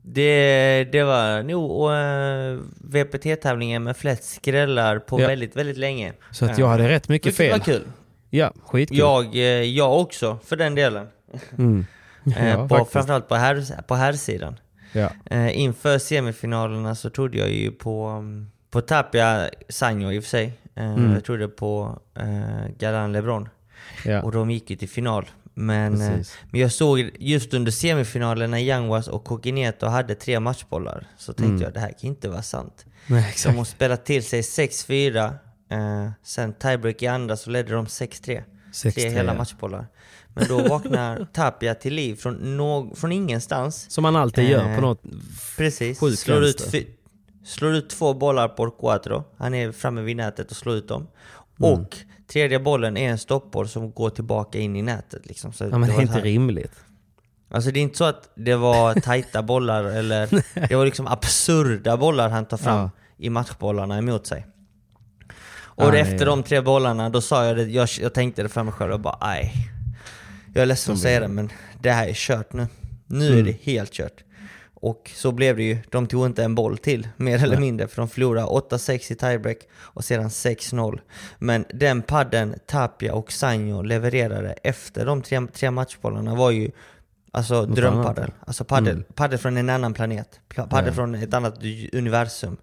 Det, 0.05 0.85
det 0.93 1.03
var 1.03 1.43
nog 1.43 1.91
uh, 1.91 2.61
VPT-tävlingen 2.91 3.83
med 3.85 3.97
flest 3.97 4.25
skrällar 4.35 4.99
på 4.99 5.21
Ja. 5.21 5.27
väldigt, 5.27 5.57
väldigt 5.57 5.77
länge. 5.79 6.13
Så 6.31 6.45
att 6.45 6.59
jag 6.59 6.67
hade 6.67 6.89
rätt 6.89 7.09
mycket 7.09 7.41
Vilket 7.41 7.59
var 7.59 7.65
fel. 7.65 7.75
kul. 7.75 7.89
Ja, 8.31 8.53
skitkul. 8.67 8.99
Jag, 8.99 9.35
eh, 9.37 9.41
jag 9.63 10.01
också, 10.01 10.39
för 10.45 10.57
den 10.57 10.75
delen. 10.75 11.07
Mm. 11.59 11.87
Eh, 12.37 12.49
Ja, 12.49 12.69
på, 12.69 12.85
framförallt 12.85 13.29
på, 13.29 13.35
här, 13.35 13.83
på 13.89 13.95
här 13.95 14.13
sidan. 14.13 14.57
Ja. 14.93 15.11
Eh, 15.25 15.59
inför 15.59 15.99
semifinalerna 15.99 16.95
så 16.95 17.11
trodde 17.11 17.39
jag 17.39 17.51
ju 17.51 17.71
på, 17.71 18.25
på 18.71 18.81
Tapia 18.81 19.51
Sanjo 19.69 20.13
i 20.13 20.19
och 20.19 20.23
för 20.23 20.31
sig. 20.31 20.45
Eh, 20.75 20.93
Mm. 20.95 21.13
Jag 21.13 21.25
trodde 21.25 21.49
på 21.49 21.99
eh, 22.15 22.69
Galan 22.79 23.13
LeBron. 23.13 23.49
Ja, 24.05 24.23
Och 24.23 24.33
de 24.33 24.51
gick 24.51 24.71
ju 24.71 24.77
till 24.77 24.89
final. 24.89 25.27
Men, 25.55 26.01
eh, 26.01 26.09
precis. 26.09 26.39
men 26.51 26.61
jag 26.61 26.73
såg 26.73 27.11
just 27.19 27.55
under 27.55 27.73
semifinalen 27.73 28.51
när 28.51 28.59
Yanguas 28.59 29.09
och 29.09 29.25
Coquineto 29.25 29.87
hade 29.87 30.15
tre 30.15 30.41
matchbollar. 30.41 31.07
Så 31.17 31.33
tänkte 31.33 31.45
Mm. 31.51 31.63
jag 31.63 31.73
det 31.75 31.81
här 31.81 31.89
kan 32.01 32.09
inte 32.11 32.29
vara 32.29 32.43
sant. 32.43 32.87
Nej, 33.07 33.23
De 33.23 33.29
exakt. 33.29 33.57
har 33.59 33.65
spelat 33.65 34.05
till 34.05 34.25
sig 34.25 34.41
6-4. 34.43 35.35
Eh, 35.71 36.11
sen 36.23 36.53
tiebreak 36.53 37.03
i 37.03 37.07
andra 37.07 37.37
så 37.37 37.51
ledde 37.51 37.73
de 37.75 37.87
6-3. 37.87 38.43
6-3, 38.73 38.91
Tre 38.93 39.09
hela 39.11 39.35
matchbollar. 39.35 39.87
Men 40.35 40.49
då 40.49 40.69
vaknar 40.69 41.27
Tapia 41.33 41.75
till 41.75 41.95
liv 41.95 42.15
från, 42.17 42.57
nå- 42.57 42.93
från 42.95 43.13
ingenstans. 43.13 43.91
Som 43.91 44.03
man 44.03 44.17
alltid 44.17 44.49
gör 44.51 44.69
Eh, 44.71 44.75
på 44.77 44.81
något 44.81 45.03
Precis. 45.57 46.01
Sjuk 46.01 46.19
Slår 46.19 46.45
ut, 46.45 46.75
slår 47.45 47.75
ut 47.75 47.91
två 47.91 48.15
bollar 48.15 48.49
på 48.49 48.71
quattro. 48.71 49.25
Han 49.37 49.55
är 49.55 49.73
framme 49.73 50.01
vid 50.01 50.17
nätet 50.17 50.51
och 50.51 50.57
slår 50.57 50.75
ut 50.75 50.89
dem. 50.89 51.07
Mm. 51.61 51.73
Och 51.73 51.97
tredje 52.33 52.59
bollen 52.61 52.97
är 52.97 53.11
en 53.11 53.19
stoppboll 53.19 53.69
som 53.69 53.93
går 53.93 54.11
tillbaka 54.11 54.59
in 54.59 54.77
i 54.77 54.83
nätet. 54.83 55.27
Liksom. 55.27 55.53
Så 55.53 55.65
Ja, 55.65 55.79
men 55.79 55.89
det 55.89 55.95
är 55.97 56.01
inte 56.01 56.15
här- 56.15 56.21
rimligt. 56.23 56.73
Alltså 57.51 57.71
det 57.71 57.81
är 57.81 57.83
inte 57.83 57.99
så 57.99 58.05
att 58.05 58.29
det 58.35 58.55
var 58.57 58.95
tajta 59.01 59.43
bollar 59.43 59.85
eller 59.85 60.29
det 60.69 60.77
var 60.77 60.85
liksom 60.85 61.07
absurda 61.07 61.97
bollar 61.97 62.31
han 62.31 62.45
tar 62.47 62.57
fram 62.57 62.77
Ja. 62.79 62.91
i 63.19 63.31
matchbollarna 63.31 63.99
emot 63.99 64.27
sig. 64.27 64.47
Och 65.75 65.93
det 65.93 66.01
efter 66.01 66.27
de 66.27 66.43
tre 66.43 66.61
bollarna, 66.61 67.11
då 67.11 67.21
sa 67.21 67.45
jag 67.47 67.57
det, 67.57 67.63
jag, 67.65 67.89
jag 68.01 68.15
tänkte 68.15 68.43
det 68.43 68.49
för 68.49 68.63
mig 68.63 68.73
själv 68.75 68.93
och 68.93 69.01
bara 69.01 69.17
aj. 69.21 69.53
Jag 70.55 70.63
är 70.63 70.67
ledsen 70.67 70.95
att 70.95 71.01
säga 71.01 71.21
det 71.21 71.29
men 71.29 71.51
det 71.81 71.91
här 71.91 72.09
är 72.09 72.13
kört 72.15 72.53
nu. 72.53 72.67
Nu 73.07 73.27
är 73.27 73.33
Mm. 73.33 73.45
det 73.45 73.57
helt 73.63 73.93
kört. 73.93 74.25
Och 74.75 75.11
så 75.15 75.33
blev 75.33 75.57
det 75.57 75.63
ju, 75.63 75.79
de 75.91 76.07
tog 76.07 76.27
inte 76.27 76.45
en 76.45 76.55
boll 76.55 76.79
till, 76.79 77.09
mer 77.17 77.45
eller 77.45 77.57
mindre, 77.61 77.89
för 77.89 77.97
de 78.03 78.09
förlorade 78.09 78.47
8-6 78.47 79.13
i 79.13 79.15
tiebreak 79.15 79.59
och 79.75 80.05
sedan 80.05 80.29
6-0. 80.31 81.01
Men 81.39 81.65
den 81.75 82.03
padden 82.03 82.55
Tapia 82.67 83.15
och 83.15 83.33
Sanjo 83.33 83.83
levererade 83.83 84.53
efter 84.53 85.07
de 85.07 85.23
tre, 85.23 85.41
tre 85.53 85.71
matchbollarna 85.71 86.35
var 86.35 86.51
ju 86.51 86.71
alltså 87.33 87.55
Något 87.55 87.77
drömpaddel. 87.77 88.25
annat, 88.25 88.35
Alltså 88.47 88.65
paddel, 88.65 88.95
Mm. 88.95 89.05
paddel 89.15 89.39
från 89.39 89.57
en 89.57 89.71
annan 89.71 89.95
planet. 89.95 90.41
Pla- 90.49 90.69
Paddel 90.69 90.87
Ja. 90.89 90.93
från 90.95 91.15
ett 91.15 91.35
annat 91.35 91.59
universum. 91.93 92.57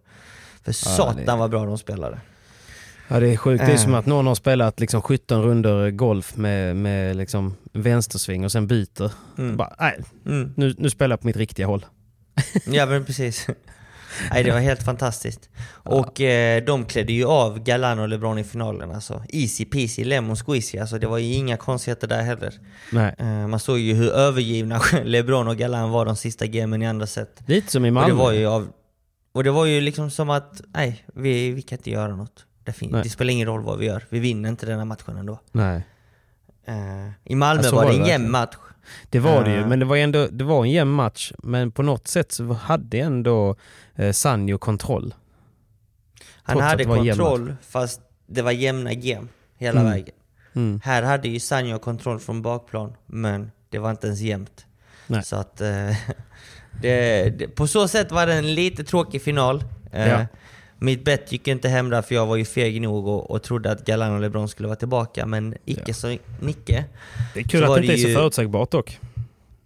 För 0.64 0.70
Ja, 0.72 0.74
satan 0.74 1.16
det- 1.26 1.36
vad 1.36 1.50
bra 1.50 1.66
de 1.66 1.78
spelade. 1.78 2.20
Ja 3.12 3.20
det 3.20 3.28
är 3.34 3.38
sjukt. 3.38 3.64
Det 3.66 3.72
är 3.72 3.76
Eh. 3.76 3.78
som 3.78 3.94
att 3.96 4.06
någon 4.06 4.28
har 4.28 4.36
spelat 4.36 4.80
liksom 4.80 5.02
17 5.02 5.42
runder 5.44 5.92
golf 5.92 6.36
med, 6.38 6.76
med 6.76 7.16
liksom 7.16 7.56
vänstersving 7.74 8.46
och 8.46 8.52
sen 8.52 8.68
byter. 8.68 9.12
Mm. 9.38 9.58
Bara, 9.58 9.76
nej, 9.80 10.00
Mm. 10.26 10.54
nu, 10.58 10.76
nu 10.78 10.90
spelar 10.90 11.14
jag 11.14 11.22
på 11.22 11.28
mitt 11.28 11.38
riktiga 11.38 11.66
håll. 11.68 11.86
Ja 12.66 12.86
men 12.86 13.06
precis. 13.06 13.48
Nej 14.32 14.44
det 14.44 14.52
var 14.52 14.60
helt 14.60 14.84
fantastiskt. 14.84 15.50
Och 15.70 16.22
eh, 16.22 16.64
de 16.64 16.86
klädde 16.86 17.14
ju 17.14 17.26
av 17.26 17.60
Galan 17.64 18.00
och 18.00 18.10
LeBron 18.10 18.38
i 18.38 18.44
finalen 18.44 18.92
alltså. 18.92 19.24
Easy 19.30 19.66
peasy, 19.66 20.04
lemon 20.04 20.36
squeezy. 20.36 20.78
Alltså 20.78 21.00
det 21.00 21.08
var 21.08 21.18
ju 21.18 21.34
inga 21.34 21.58
konstigheter 21.58 22.08
där 22.08 22.22
heller. 22.22 22.54
Nej. 22.92 23.16
Eh, 23.20 23.48
man 23.48 23.60
såg 23.60 23.80
ju 23.80 23.94
hur 23.94 24.12
övergivna 24.12 24.82
LeBron 25.04 25.48
och 25.48 25.58
Galan 25.58 25.90
var 25.90 26.06
de 26.06 26.16
sista 26.16 26.48
gamen 26.48 26.82
i 26.82 26.88
andra 26.88 27.08
set. 27.08 27.42
Lite 27.48 27.72
som 27.72 27.86
i 27.86 27.90
Och 27.90 27.94
Malmö. 27.94 28.08
det 28.10 28.14
var 28.20 28.32
ju 28.32 28.46
av... 28.48 28.68
Och 29.32 29.44
det 29.44 29.52
var 29.52 29.66
ju 29.66 29.82
liksom 29.82 30.12
som 30.12 30.30
att, 30.30 30.62
nej, 30.74 31.06
vi, 31.14 31.52
vi 31.52 31.62
kan 31.62 31.78
inte 31.78 31.90
göra 31.92 32.16
något. 32.16 32.46
Det, 32.70 32.74
fin- 32.74 32.90
Nej. 32.92 33.04
det 33.04 33.10
spelar 33.10 33.32
ingen 33.34 33.48
roll 33.48 33.62
vad 33.64 33.78
vi 33.80 33.86
gör, 33.86 34.04
vi 34.10 34.20
vinner 34.20 34.50
inte 34.50 34.66
den 34.66 34.78
här 34.78 34.86
matchen 34.86 35.18
ändå. 35.18 35.40
Nej. 35.52 35.84
Eh, 36.66 37.10
I 37.24 37.36
Malmö 37.36 37.64
Ja, 37.64 37.70
så 37.70 37.76
var 37.76 37.84
var 37.84 37.92
det 37.92 37.98
det 37.98 38.04
en 38.04 38.08
jämn 38.10 38.32
match. 38.32 38.56
Det 39.10 39.20
var 39.20 39.44
det 39.44 39.52
ju, 39.52 39.60
Eh. 39.60 39.68
men 39.68 39.80
det 39.80 39.86
var, 39.86 39.98
ändå, 39.98 40.28
det 40.32 40.44
var 40.44 40.64
en 40.66 40.72
jämn 40.72 40.92
match. 40.92 41.32
Men 41.44 41.72
på 41.72 41.84
något 41.84 42.08
sätt 42.08 42.32
så 42.32 42.54
hade 42.54 42.98
ändå 43.00 43.56
eh, 43.96 44.12
Sanjo 44.12 44.58
kontroll. 44.58 45.14
Han 46.44 46.54
Trots 46.56 46.64
att 46.64 46.70
hade 46.70 46.84
det 46.84 46.90
var 46.90 46.98
en 46.98 47.04
jämn 47.04 47.18
kontroll, 47.20 47.56
fast 47.62 48.02
det 48.28 48.42
var 48.42 48.52
jämna 48.52 48.94
game 48.94 49.28
hela 49.58 49.80
Mm. 49.80 49.92
vägen. 49.92 50.16
Mm. 50.56 50.82
Här 50.84 51.04
hade 51.04 51.30
ju 51.30 51.40
Sanjo 51.40 51.80
kontroll 51.80 52.20
från 52.20 52.42
bakplan, 52.42 52.94
men 53.06 53.52
det 53.70 53.80
var 53.80 53.92
inte 53.92 54.08
ens 54.08 54.20
jämnt. 54.20 54.66
Nej. 55.08 55.24
Så 55.24 55.36
att... 55.36 55.62
Eh, 55.62 55.68
det, 56.82 57.30
det, 57.30 57.48
på 57.48 57.68
så 57.68 57.88
sätt 57.88 58.12
var 58.12 58.28
det 58.28 58.34
en 58.34 58.56
lite 58.56 58.84
tråkig 58.84 59.22
final. 59.22 59.64
Eh, 59.92 60.08
Ja. 60.10 60.26
Mitt 60.82 61.04
bett 61.06 61.32
gick 61.32 61.48
inte 61.48 61.70
hem 61.70 61.90
där 61.90 62.02
för 62.02 62.16
jag 62.16 62.26
var 62.26 62.36
ju 62.36 62.46
feg 62.46 62.82
nog 62.82 63.08
och, 63.08 63.32
och 63.32 63.44
trodde 63.44 63.72
att 63.72 63.86
Galan 63.86 64.14
och 64.14 64.22
LeBron 64.22 64.50
skulle 64.50 64.68
vara 64.68 64.76
tillbaka, 64.76 65.26
men 65.26 65.56
icke 65.66 65.82
Ja. 65.86 65.94
så 65.94 66.18
Nicke. 66.40 66.86
Det 67.34 67.40
är 67.40 67.44
kul 67.44 67.64
att 67.64 67.76
det 67.76 67.82
inte 67.82 67.94
är 67.94 67.98
så 67.98 68.08
ju- 68.08 68.16
förutsägbart 68.16 68.72
dock. 68.72 69.00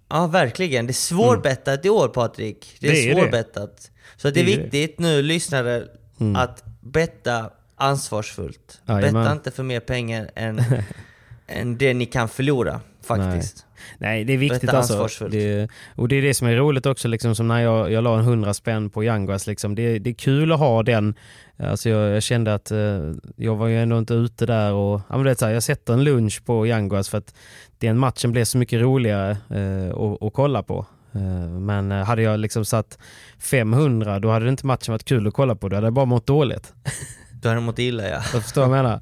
Ja, 0.09 0.28
verkligen. 0.28 0.88
Det 0.88 0.91
är 0.91 0.93
svårbettat 0.93 1.86
i 1.86 1.89
år 1.89 2.07
Patrik. 2.07 2.76
Det 2.80 2.88
är, 2.88 2.91
Det 2.91 3.11
är 3.11 3.16
det. 3.16 3.22
svårbettat. 3.22 3.91
Så 4.18 4.30
det 4.30 4.39
är, 4.39 4.45
Det 4.45 4.53
är 4.53 4.57
det. 4.57 4.64
viktigt 4.64 4.99
nu 4.99 5.22
lyssnare 5.22 5.84
Mm. 6.20 6.36
att 6.36 6.64
betta 6.82 7.49
ansvarsfullt. 7.76 8.82
Betta 8.86 9.32
inte 9.32 9.51
för 9.51 9.64
mer 9.64 9.80
pengar 9.80 10.30
än, 10.36 10.61
än 11.47 11.78
det 11.78 11.93
ni 11.93 12.05
kan 12.05 12.30
förlora 12.30 12.82
faktiskt. 13.03 13.66
Nej, 13.68 13.72
det 13.99 14.34
är 14.34 14.38
viktigt 14.38 14.69
alltså. 14.69 15.27
Det, 15.27 15.69
och 15.95 16.07
det 16.07 16.15
är 16.15 16.21
det 16.21 16.34
som 16.34 16.47
är 16.47 16.55
roligt 16.55 16.86
också, 16.86 17.07
liksom, 17.07 17.36
som 17.36 17.47
när 17.47 17.59
jag, 17.59 17.91
jag 17.91 18.03
la 18.03 18.19
en 18.19 18.25
hundra 18.25 18.53
spänn 18.53 18.89
på 18.89 19.03
Yanguas. 19.03 19.47
Liksom, 19.47 19.75
det, 19.75 19.99
det 19.99 20.09
är 20.09 20.13
kul 20.13 20.51
att 20.51 20.59
ha 20.59 20.84
den. 20.84 21.15
Alltså 21.57 21.89
jag, 21.89 22.15
jag 22.15 22.23
kände 22.23 22.53
att 22.53 22.71
eh, 22.71 23.11
jag 23.36 23.55
var 23.55 23.67
ju 23.67 23.81
ändå 23.81 23.97
inte 23.97 24.13
ute 24.13 24.45
där 24.45 24.73
och 24.73 25.01
ja, 25.09 25.17
men 25.17 25.23
det 25.23 25.39
så 25.39 25.45
här, 25.45 25.53
jag 25.53 25.63
sätter 25.63 25.93
en 25.93 26.03
lunch 26.03 26.45
på 26.45 26.67
Yanguas 26.67 27.09
för 27.09 27.17
att 27.17 27.34
den 27.77 27.97
matchen 27.97 28.31
blev 28.31 28.45
så 28.45 28.57
mycket 28.57 28.81
roligare 28.81 29.31
eh, 29.31 29.89
att, 29.89 30.23
att 30.23 30.34
kolla 30.34 30.63
på. 30.63 30.86
Eh, 31.15 31.49
men 31.49 31.91
eh, 31.91 32.05
hade 32.05 32.21
jag 32.21 32.39
liksom 32.39 32.65
satt 32.65 32.97
500 33.39 34.19
då 34.19 34.29
hade 34.31 34.49
inte 34.49 34.65
matchen 34.65 34.91
varit 34.91 35.05
kul 35.05 35.27
att 35.27 35.34
kolla 35.34 35.55
på, 35.55 35.69
då 35.69 35.75
hade 35.75 35.88
jag 35.88 35.93
bara 35.93 36.05
mått 36.05 36.27
dåligt. 36.27 36.73
Då 37.41 37.49
har 37.49 37.55
de 37.55 37.63
mått 37.63 37.79
illa 37.79 38.03
ja. 38.03 38.09
Jag 38.09 38.23
förstår 38.43 38.67
vad 38.67 38.77
jag 38.77 38.84
menar. 38.84 39.01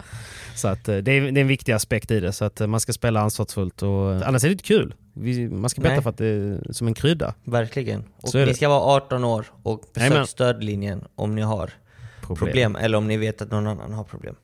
Så 0.56 0.68
att, 0.68 0.88
eh, 0.88 0.98
det, 0.98 1.12
är, 1.12 1.22
det 1.22 1.40
är 1.40 1.42
en 1.42 1.48
viktig 1.48 1.72
aspekt 1.72 2.12
i 2.12 2.20
det, 2.20 2.32
så 2.32 2.46
att 2.46 2.62
eh, 2.62 2.68
man 2.68 2.80
ska 2.80 2.94
spela 2.94 3.20
ansvarsfullt. 3.22 3.84
Och, 3.84 4.14
eh, 4.14 4.28
annars 4.28 4.44
är 4.44 4.48
det 4.48 4.52
inte 4.52 4.64
kul. 4.64 4.94
Vi, 5.14 5.50
man 5.50 5.70
ska 5.70 5.82
betta 5.82 6.02
för 6.02 6.10
att 6.10 6.18
det 6.18 6.26
är 6.26 6.74
som 6.74 6.88
en 6.88 6.94
krydda. 6.94 7.34
Verkligen. 7.44 8.04
Och 8.22 8.36
ni 8.36 8.54
ska 8.54 8.70
vara 8.70 8.82
18 8.82 9.24
år 9.24 9.46
och 9.64 9.80
besök 9.94 10.10
Jajamän. 10.10 10.28
stödlinjen 10.28 11.04
om 11.16 11.36
ni 11.36 11.42
har 11.42 11.72
problem. 12.36 12.76
eller 12.76 12.98
om 12.98 13.08
ni 13.08 13.18
vet 13.18 13.42
att 13.42 13.52
någon 13.52 13.68
annan 13.68 13.94
har 13.94 14.04
problem. 14.04 14.36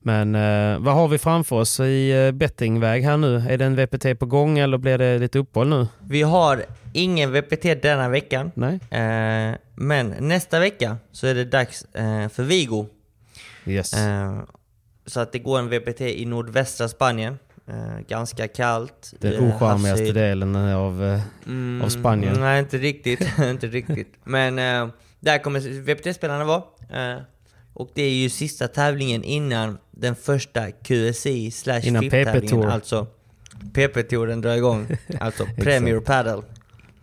Men 0.00 0.34
eh, 0.34 0.78
vad 0.78 0.94
har 0.94 1.08
vi 1.08 1.18
framför 1.18 1.56
oss 1.56 1.80
i 1.80 2.30
bettingväg 2.34 3.04
här 3.04 3.16
nu? 3.16 3.36
Är 3.48 3.58
det 3.58 3.64
en 3.64 3.76
VPT 3.76 4.18
på 4.18 4.26
gång 4.26 4.58
eller 4.58 4.78
blir 4.78 4.98
det 4.98 5.18
lite 5.18 5.38
uppehåll 5.38 5.68
nu? 5.68 5.86
Vi 6.00 6.22
har 6.22 6.64
ingen 6.92 7.32
VPT 7.32 7.82
denna 7.82 8.08
veckan. 8.08 8.50
Nej? 8.54 8.74
Eh, 8.74 9.56
men 9.74 10.14
nästa 10.18 10.60
vecka 10.60 10.96
så 11.12 11.26
är 11.26 11.34
det 11.34 11.44
dags 11.44 11.84
eh, 11.84 12.28
för 12.28 12.42
Vigo. 12.42 12.86
Yes. 13.66 13.94
Eh, 15.04 15.10
så 15.10 15.20
att 15.20 15.32
det 15.32 15.38
går 15.38 15.58
en 15.58 15.68
VPT 15.68 16.00
i 16.00 16.24
nordvästra 16.24 16.88
Spanien. 16.88 17.38
Eh, 17.68 18.00
ganska 18.08 18.48
kallt. 18.48 19.14
Den 19.20 19.32
Eh, 19.34 19.56
ocharmigaste 19.56 20.12
delen 20.12 20.56
av, 20.56 21.04
eh, 21.04 21.20
Mm, 21.46 21.82
av 21.82 21.88
Spanien. 21.88 22.40
Nej, 22.40 22.60
inte 22.60 22.78
riktigt. 22.78 23.38
inte 23.50 23.66
riktigt. 23.66 24.14
Men 24.24 24.58
eh, 24.58 24.88
där 25.20 25.38
kommer 25.38 25.60
VPT-spelarna 25.60 26.44
vara. 26.44 26.62
Eh, 26.90 27.20
och 27.74 27.90
det 27.94 28.02
är 28.02 28.10
ju 28.10 28.28
sista 28.30 28.68
tävlingen 28.68 29.24
innan 29.24 29.78
den 29.90 30.14
första 30.14 30.70
QSI 30.70 31.50
slash. 31.50 31.80
PP-tour. 31.80 32.66
Alltså 32.66 33.06
PP-touren 33.74 34.40
drar 34.40 34.54
igång. 34.56 34.86
Alltså 35.20 35.46
Premier 35.56 36.00
Paddle. 36.00 36.42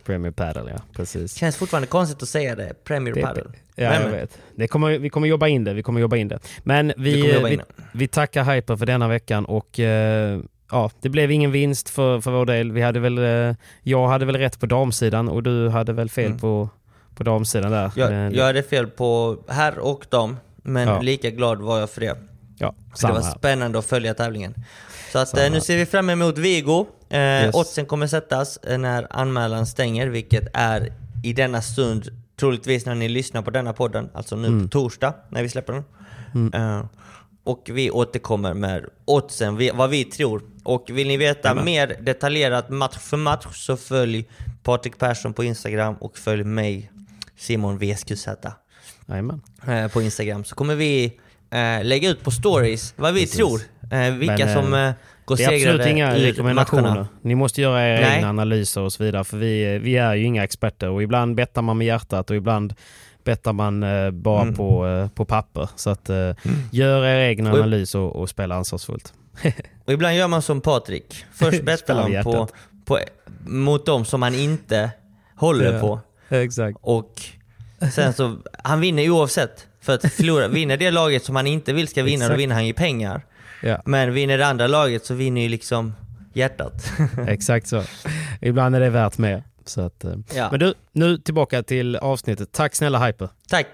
Premier 0.04 0.32
Paddle, 0.32 0.70
ja. 0.76 0.82
Precis. 0.96 1.34
Känns 1.36 1.56
fortfarande 1.56 1.86
konstigt 1.88 2.22
att 2.22 2.28
säga 2.28 2.54
det. 2.56 2.84
Premier 2.84 3.14
PP. 3.14 3.22
Paddle. 3.22 3.44
Ja, 3.76 3.88
Men, 3.90 3.92
jag 3.92 4.02
men. 4.10 4.12
vet. 4.20 4.38
Det 4.54 4.68
kommer, 4.68 4.98
vi 4.98 5.10
kommer 5.10 5.28
jobba 5.28 5.48
in 5.48 5.64
det. 5.64 5.74
Vi 5.74 5.82
kommer 5.82 6.00
jobba 6.00 6.16
in 6.16 6.28
det. 6.28 6.38
Men 6.64 6.92
Vi 6.96 7.22
vi, 7.22 7.22
vi, 7.48 7.60
vi, 7.92 8.08
tackar 8.08 8.44
Hyper 8.54 8.76
för 8.76 8.86
denna 8.86 9.08
veckan 9.08 9.44
och 9.44 9.80
eh, 9.80 10.40
ja, 10.70 10.90
det 11.00 11.08
blev 11.08 11.30
ingen 11.30 11.50
vinst 11.52 11.88
för, 11.90 12.20
för 12.20 12.30
vår 12.30 12.46
del. 12.46 12.72
Vi 12.72 12.82
hade 12.82 13.00
väl, 13.00 13.18
eh, 13.18 13.54
jag 13.82 14.08
hade 14.08 14.24
väl 14.24 14.36
rätt 14.36 14.60
på 14.60 14.66
damsidan 14.66 15.28
och 15.28 15.42
du 15.42 15.68
hade 15.68 15.92
väl 15.92 16.10
fel 16.10 16.26
Mm. 16.26 16.38
på, 16.38 16.68
på 17.14 17.22
damsidan 17.22 17.70
där. 17.70 17.90
Jag, 17.96 18.12
Eh, 18.12 18.28
jag 18.28 18.44
hade 18.44 18.62
fel 18.62 18.86
på 18.86 19.36
herr 19.48 19.78
och 19.78 20.06
dam, 20.10 20.36
men 20.56 20.88
Ja. 20.88 21.00
lika 21.00 21.30
glad 21.30 21.60
var 21.60 21.80
jag 21.80 21.90
för 21.90 22.00
det. 22.00 22.16
ja, 22.58 22.74
det 23.00 23.06
var 23.08 23.14
här. 23.22 23.30
spännande 23.38 23.78
att 23.78 23.86
följa 23.86 24.14
tävlingen. 24.14 24.54
Så 25.12 25.18
att, 25.18 25.28
Samma 25.28 25.42
eh, 25.46 25.52
nu 25.52 25.60
ser 25.60 25.76
vi 25.76 25.86
fram 25.86 26.10
emot 26.10 26.38
Vigo. 26.38 26.86
Eh, 27.12 27.18
Yes. 27.44 27.54
Oddsen 27.54 27.86
kommer 27.86 28.06
sättas 28.06 28.56
eh, 28.56 28.78
när 28.78 29.06
anmälan 29.10 29.66
stänger, 29.66 30.06
vilket 30.06 30.48
är 30.54 30.92
i 31.24 31.32
denna 31.32 31.62
stund, 31.62 32.08
troligtvis 32.40 32.86
när 32.86 32.94
ni 32.94 33.08
lyssnar 33.08 33.42
på 33.42 33.50
denna 33.50 33.72
podden, 33.72 34.10
alltså 34.14 34.36
nu 34.36 34.48
Mm. 34.48 34.62
på 34.62 34.68
torsdag 34.68 35.14
när 35.28 35.42
vi 35.42 35.48
släpper 35.48 35.72
den. 35.72 36.52
Eh, 36.54 36.84
och 37.44 37.70
vi 37.72 37.90
återkommer 37.90 38.54
med 38.54 38.84
oddsen, 39.04 39.56
vi, 39.56 39.70
vad 39.74 39.90
vi 39.90 40.04
tror. 40.04 40.42
Och 40.64 40.84
vill 40.92 41.08
ni 41.08 41.16
veta 41.16 41.48
Jajamän. 41.48 41.64
mer 41.64 41.96
detaljerat 42.00 42.68
match 42.70 42.98
för 42.98 43.16
match 43.16 43.46
så 43.52 43.76
följ 43.76 44.28
Patrik 44.62 44.98
Persson 44.98 45.32
på 45.34 45.44
Instagram 45.44 45.94
och 45.94 46.18
följ 46.18 46.44
mig, 46.44 46.90
Simon 47.36 47.78
VSQZ 47.78 48.28
eh, 49.66 49.88
på 49.88 50.02
Instagram 50.02 50.44
så 50.44 50.54
kommer 50.54 50.74
vi 50.74 51.04
eh, 51.50 51.84
lägga 51.84 52.08
ut 52.10 52.22
på 52.24 52.30
stories 52.30 52.94
vad 52.96 53.14
vi 53.14 53.20
Precis. 53.20 53.36
tror. 53.36 53.60
Eh, 53.90 54.10
vilka 54.14 54.44
Men, 54.46 54.54
som 54.54 54.92
går 55.24 55.36
Det 55.36 55.44
är 55.44 55.54
absolut 55.56 55.86
inga 55.86 56.14
rekommendationer. 56.14 56.82
matcherna. 56.82 57.08
Ni 57.22 57.34
måste 57.34 57.62
göra 57.62 57.88
era 57.88 58.00
Nej. 58.00 58.16
egna 58.16 58.28
analyser 58.28 58.80
och 58.80 58.92
så 58.92 59.04
vidare. 59.04 59.24
För 59.24 59.36
vi, 59.36 59.78
vi 59.78 59.96
är 59.96 60.14
ju 60.14 60.24
inga 60.24 60.44
experter 60.44 60.88
och 60.88 61.02
ibland 61.02 61.34
bettar 61.36 61.62
man 61.62 61.78
med 61.78 61.86
hjärtat 61.86 62.30
och 62.30 62.36
ibland 62.36 62.74
bettar 63.24 63.52
man 63.52 63.82
eh, 63.82 64.10
bara 64.10 64.42
Mm. 64.42 64.54
på, 64.54 64.86
eh, 64.86 65.08
på 65.08 65.24
papper. 65.24 65.68
Så 65.76 65.90
att 65.90 66.08
eh, 66.10 66.30
gör 66.70 67.04
er 67.04 67.40
Och- 67.52 67.58
analys 67.58 67.94
och, 67.94 68.16
och 68.16 68.28
spela 68.28 68.54
ansvarsfullt. 68.54 69.12
Och 69.84 69.92
ibland 69.92 70.16
gör 70.16 70.28
man 70.28 70.42
som 70.42 70.60
Patrik. 70.60 71.24
Först 71.34 71.62
bettar 71.64 71.94
han 71.94 72.24
på, 72.24 72.48
på, 72.84 72.98
mot 73.46 73.86
dem 73.86 74.04
som 74.04 74.22
han 74.22 74.34
inte 74.34 74.90
håller 75.36 75.72
Ja. 75.72 75.80
på. 75.80 76.00
Exakt. 76.36 76.78
Och 76.80 77.12
sen 77.94 78.12
så, 78.12 78.36
han 78.64 78.80
vinner 78.80 79.10
oavsett. 79.10 79.66
För 79.80 79.94
att 79.94 80.12
förlora, 80.12 80.48
vinner 80.58 80.76
det 80.76 80.90
laget 80.90 81.24
som 81.24 81.36
han 81.36 81.46
inte 81.46 81.72
vill 81.72 81.88
ska 81.88 82.02
vinna, 82.02 82.18
då 82.18 82.24
Exakt. 82.24 82.40
vinner 82.40 82.54
han 82.54 82.66
ju 82.66 82.72
pengar. 82.72 83.22
Ja, 83.62 83.82
Men 83.84 84.12
vinner 84.14 84.38
det 84.38 84.46
andra 84.46 84.66
laget 84.66 85.04
så 85.04 85.14
vinner 85.14 85.40
ju 85.40 85.48
liksom 85.48 85.94
hjärtat. 86.32 86.92
exakt 87.28 87.66
så. 87.68 87.82
Ibland 88.40 88.76
är 88.76 88.80
det 88.80 88.90
värt 88.90 89.18
mer. 89.18 89.42
Så 89.64 89.80
att, 89.80 90.04
eh. 90.04 90.14
Ja. 90.34 90.48
Men 90.50 90.60
du, 90.60 90.74
nu 90.92 91.18
tillbaka 91.18 91.62
till 91.62 91.96
avsnittet. 91.96 92.52
Tack 92.52 92.74
snälla 92.74 93.06
Hyper. 93.06 93.28
Tack! 93.48 93.66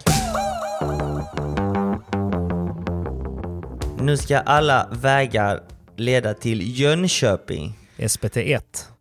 Nu 4.01 4.17
ska 4.17 4.39
alla 4.39 4.89
vägar 4.93 5.61
leda 5.97 6.35
till 6.35 6.81
Jönköping. 6.81 7.79
SPT1. 7.97 8.61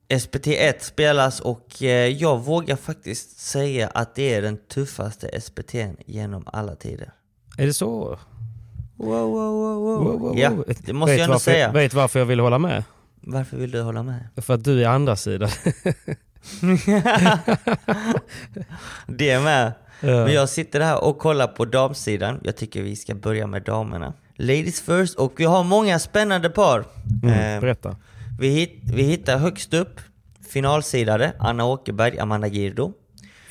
SPT1 0.09 0.73
spelas 0.79 1.39
och 1.39 1.83
eh, 1.83 2.07
jag 2.07 2.39
vågar 2.39 2.75
faktiskt 2.75 3.39
säga 3.39 3.87
att 3.87 4.15
det 4.15 4.33
är 4.33 4.41
den 4.41 4.57
tuffaste 4.57 5.27
SPT'n 5.27 5.95
genom 6.05 6.43
alla 6.47 6.75
tider. 6.75 7.11
Är 7.57 7.65
det 7.65 7.73
så? 7.73 8.19
Wow, 8.97 9.09
wow, 9.09 9.31
wow, 9.31 9.81
wow. 9.81 10.03
Wow, 10.03 10.19
wow, 10.19 10.39
Ja, 10.39 10.51
det 10.85 10.93
måste 10.93 11.11
vet 11.11 11.17
jag 11.19 11.23
ändå 11.23 11.33
varför, 11.33 11.51
säga. 11.51 11.71
Vet 11.71 11.93
varför 11.93 12.19
jag 12.19 12.25
vill 12.25 12.39
hålla 12.39 12.59
med? 12.59 12.83
Varför 13.21 13.57
vill 13.57 13.71
du 13.71 13.81
hålla 13.81 14.03
med? 14.03 14.27
För 14.37 14.53
att 14.53 14.63
du 14.63 14.83
är 14.83 14.87
andra 14.87 15.15
sidan. 15.15 15.49
Det 19.07 19.29
är 19.29 19.39
med. 19.43 19.71
Ja. 20.01 20.07
Men 20.23 20.33
jag 20.33 20.49
sitter 20.49 20.79
här 20.81 21.03
och 21.03 21.17
kollar 21.19 21.47
på 21.47 21.65
damsidan. 21.65 22.39
Jag 22.43 22.57
tycker 22.57 22.81
vi 22.81 22.95
ska 22.95 23.15
börja 23.15 23.47
med 23.47 23.63
damerna. 23.63 24.13
Ladies 24.35 24.81
first 24.81 25.15
och 25.15 25.33
vi 25.37 25.45
har 25.45 25.63
många 25.63 25.99
spännande 25.99 26.49
par. 26.49 26.85
Mm, 27.23 27.55
Eh, 27.55 27.61
berätta. 27.61 27.95
vi, 28.39 28.49
hit, 28.49 28.81
vi 28.93 29.03
hittar 29.03 29.37
högst 29.37 29.73
upp 29.73 29.99
finalsidare 30.49 31.31
Anna 31.39 31.65
Åkerberg, 31.65 32.19
Amanda 32.19 32.47
Girdo. 32.47 32.93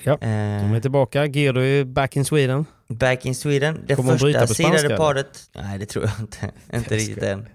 Ja. 0.05 0.13
Eh, 0.13 0.19
De 0.21 0.75
är 0.75 0.81
tillbaka. 0.81 1.27
Girdo 1.27 1.61
är 1.61 1.85
back 1.85 2.17
in 2.17 2.25
Sweden. 2.25 2.67
Back 2.89 3.27
in 3.27 3.35
Sweden. 3.35 3.85
Det 3.87 3.97
Kommer 3.97 4.19
första 4.19 4.47
sidade 4.47 4.97
paret... 4.97 5.51
Nej, 5.55 5.79
det 5.79 5.87
tror 5.87 6.05
jag 6.05 6.13
inte. 6.21 6.51
inte 6.77 6.95
Jag 6.95 7.01
riktigt 7.01 7.23
än. 7.23 7.49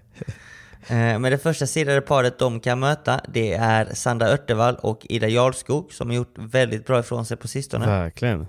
Eh, 0.86 1.18
Men 1.18 1.22
det 1.22 1.38
första 1.38 1.66
sidade 1.66 2.00
paret 2.00 2.38
de 2.38 2.60
kan 2.60 2.80
möta, 2.80 3.20
det 3.28 3.52
är 3.54 3.94
Sandra 3.94 4.28
Örtevall 4.28 4.76
och 4.76 5.06
Ida 5.08 5.28
Jarlskog 5.28 5.92
som 5.92 6.08
har 6.08 6.16
gjort 6.16 6.34
väldigt 6.38 6.86
bra 6.86 7.00
ifrån 7.00 7.26
sig 7.26 7.36
på 7.36 7.48
sistone. 7.48 7.86
Verkligen. 7.86 8.46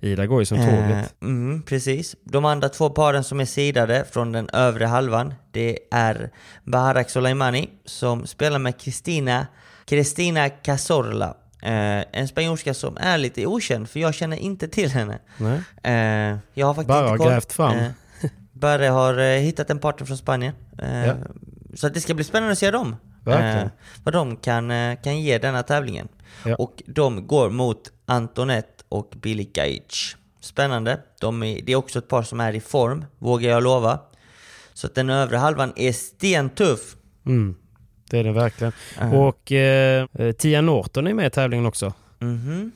Ida 0.00 0.26
går 0.26 0.40
ju 0.40 0.46
som 0.46 0.58
Eh, 0.58 0.64
tåget. 0.64 1.14
mm, 1.22 1.62
precis. 1.62 2.16
De 2.24 2.44
andra 2.44 2.68
två 2.68 2.90
paren 2.90 3.24
som 3.24 3.40
är 3.40 3.44
sidade 3.44 4.04
från 4.10 4.32
den 4.32 4.48
övre 4.52 4.84
halvan, 4.84 5.34
det 5.50 5.78
är 5.90 6.30
Baharak 6.64 7.10
Soleimani 7.10 7.68
som 7.84 8.26
spelar 8.26 8.58
med 8.58 8.80
Kristina 8.80 9.46
Kristina 9.84 10.48
Cazorla. 10.48 11.36
Eh, 11.66 12.04
en 12.12 12.28
spanjorska 12.28 12.74
som 12.74 12.96
är 13.00 13.18
lite 13.18 13.46
okänd, 13.46 13.90
för 13.90 14.00
jag 14.00 14.14
känner 14.14 14.36
inte 14.36 14.68
till 14.68 14.90
henne. 14.90 15.18
Nej. 15.38 15.60
Eh, 15.82 16.38
jag 16.54 16.66
har 16.66 16.74
faktiskt 16.74 16.88
Bara 16.88 16.98
inte 17.00 17.10
har 17.10 17.16
koll. 17.18 17.28
grävt 17.28 17.52
fram. 17.52 17.76
Eh, 17.78 17.90
Barre 18.52 18.84
har 18.86 19.38
hittat 19.38 19.70
en 19.70 19.78
partner 19.78 20.06
från 20.06 20.16
Spanien. 20.16 20.54
Ja. 20.78 21.14
Så 21.74 21.86
att 21.86 21.94
det 21.94 22.00
ska 22.00 22.14
bli 22.14 22.24
spännande 22.24 22.52
att 22.52 22.58
se 22.58 22.70
dem. 22.70 22.96
Verkligen. 23.24 23.70
Vad 24.04 24.14
de 24.14 24.36
kan, 24.36 24.96
kan 24.96 25.20
ge 25.20 25.38
denna 25.38 25.62
tävlingen. 25.62 26.08
Ja. 26.44 26.54
Och 26.56 26.82
de 26.86 27.26
går 27.26 27.50
mot 27.50 27.92
Antoinette 28.06 28.84
och 28.88 29.12
Billy 29.22 29.44
Gage. 29.44 30.16
Spännande. 30.40 31.00
De 31.20 31.42
är, 31.42 31.62
det 31.62 31.72
är 31.72 31.76
också 31.76 31.98
ett 31.98 32.08
par 32.08 32.22
som 32.22 32.40
är 32.40 32.52
i 32.52 32.60
form, 32.60 33.04
vågar 33.18 33.50
jag 33.50 33.62
lova. 33.62 33.98
Så 34.74 34.86
att 34.86 34.94
den 34.94 35.10
övre 35.10 35.36
halvan 35.36 35.72
är 35.76 35.92
stentuff. 35.92 36.96
Mm. 37.26 37.56
Det 38.10 38.18
är 38.18 38.24
det 38.24 38.32
verkligen. 38.32 38.72
Eh, 39.00 39.14
Och 39.14 39.52
eh, 39.52 40.06
eh, 40.18 40.32
Tia 40.32 40.60
Norton 40.60 41.06
är 41.06 41.14
med 41.14 41.26
i 41.26 41.30
tävlingen 41.30 41.66
också. 41.66 41.92
mhm. 42.18 42.72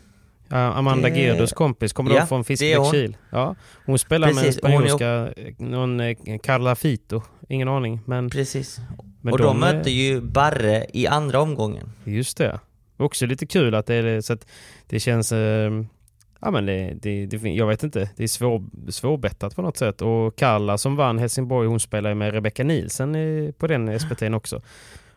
Ja, 0.52 0.56
Amanda 0.58 1.08
Det- 1.08 1.14
Girdos 1.16 1.52
kompis, 1.52 1.92
kommer 1.92 2.14
Ja, 2.14 2.20
du 2.20 2.26
från 2.26 2.40
är 2.40 2.44
Fiskebäck. 2.44 2.90
Kil? 2.90 3.16
Ja, 3.30 3.54
hon 3.86 3.98
spelar 3.98 4.28
Precis, 4.28 4.62
med 4.62 4.70
en 4.72 4.76
hon 4.76 4.84
är- 4.84 4.88
spanjorska, 4.88 5.42
eh, 5.42 5.54
någon 5.58 6.00
eh, 6.00 6.16
Carla 6.42 6.74
Fito, 6.74 7.22
ingen 7.48 7.68
aning. 7.68 8.00
Men, 8.06 8.30
Precis. 8.30 8.80
men 9.20 9.32
och 9.32 9.38
de, 9.38 9.62
är- 9.62 9.74
möter 9.74 9.90
ju 9.90 10.20
Barre 10.20 10.86
i 10.92 11.06
andra 11.06 11.40
omgången. 11.40 11.92
Just 12.04 12.36
det. 12.38 12.60
Också 12.96 13.26
lite 13.26 13.46
kul 13.46 13.74
att 13.74 13.86
det 13.86 13.94
är 13.94 14.20
så 14.20 14.32
att 14.32 14.46
det 14.86 15.00
känns... 15.00 15.32
Eh, 15.32 15.72
ja 16.40 16.50
men 16.50 16.66
det, 16.66 16.94
det, 17.02 17.26
det, 17.26 17.36
jag 17.50 17.66
vet 17.66 17.82
inte. 17.82 18.10
Det 18.16 18.22
är 18.22 18.28
svår, 18.28 18.62
svårbettat 18.90 19.56
på 19.56 19.62
något 19.62 19.76
sätt. 19.76 20.02
Och 20.02 20.36
Karla 20.36 20.78
som 20.78 20.96
vann 20.96 21.18
Helsingborg, 21.18 21.68
hon 21.68 21.80
spelar 21.80 22.14
med 22.14 22.32
Rebecca 22.32 22.64
Nielsen 22.64 23.16
i, 23.16 23.52
på 23.58 23.66
den 23.66 23.90
SPT'n 23.90 24.34
också. 24.36 24.62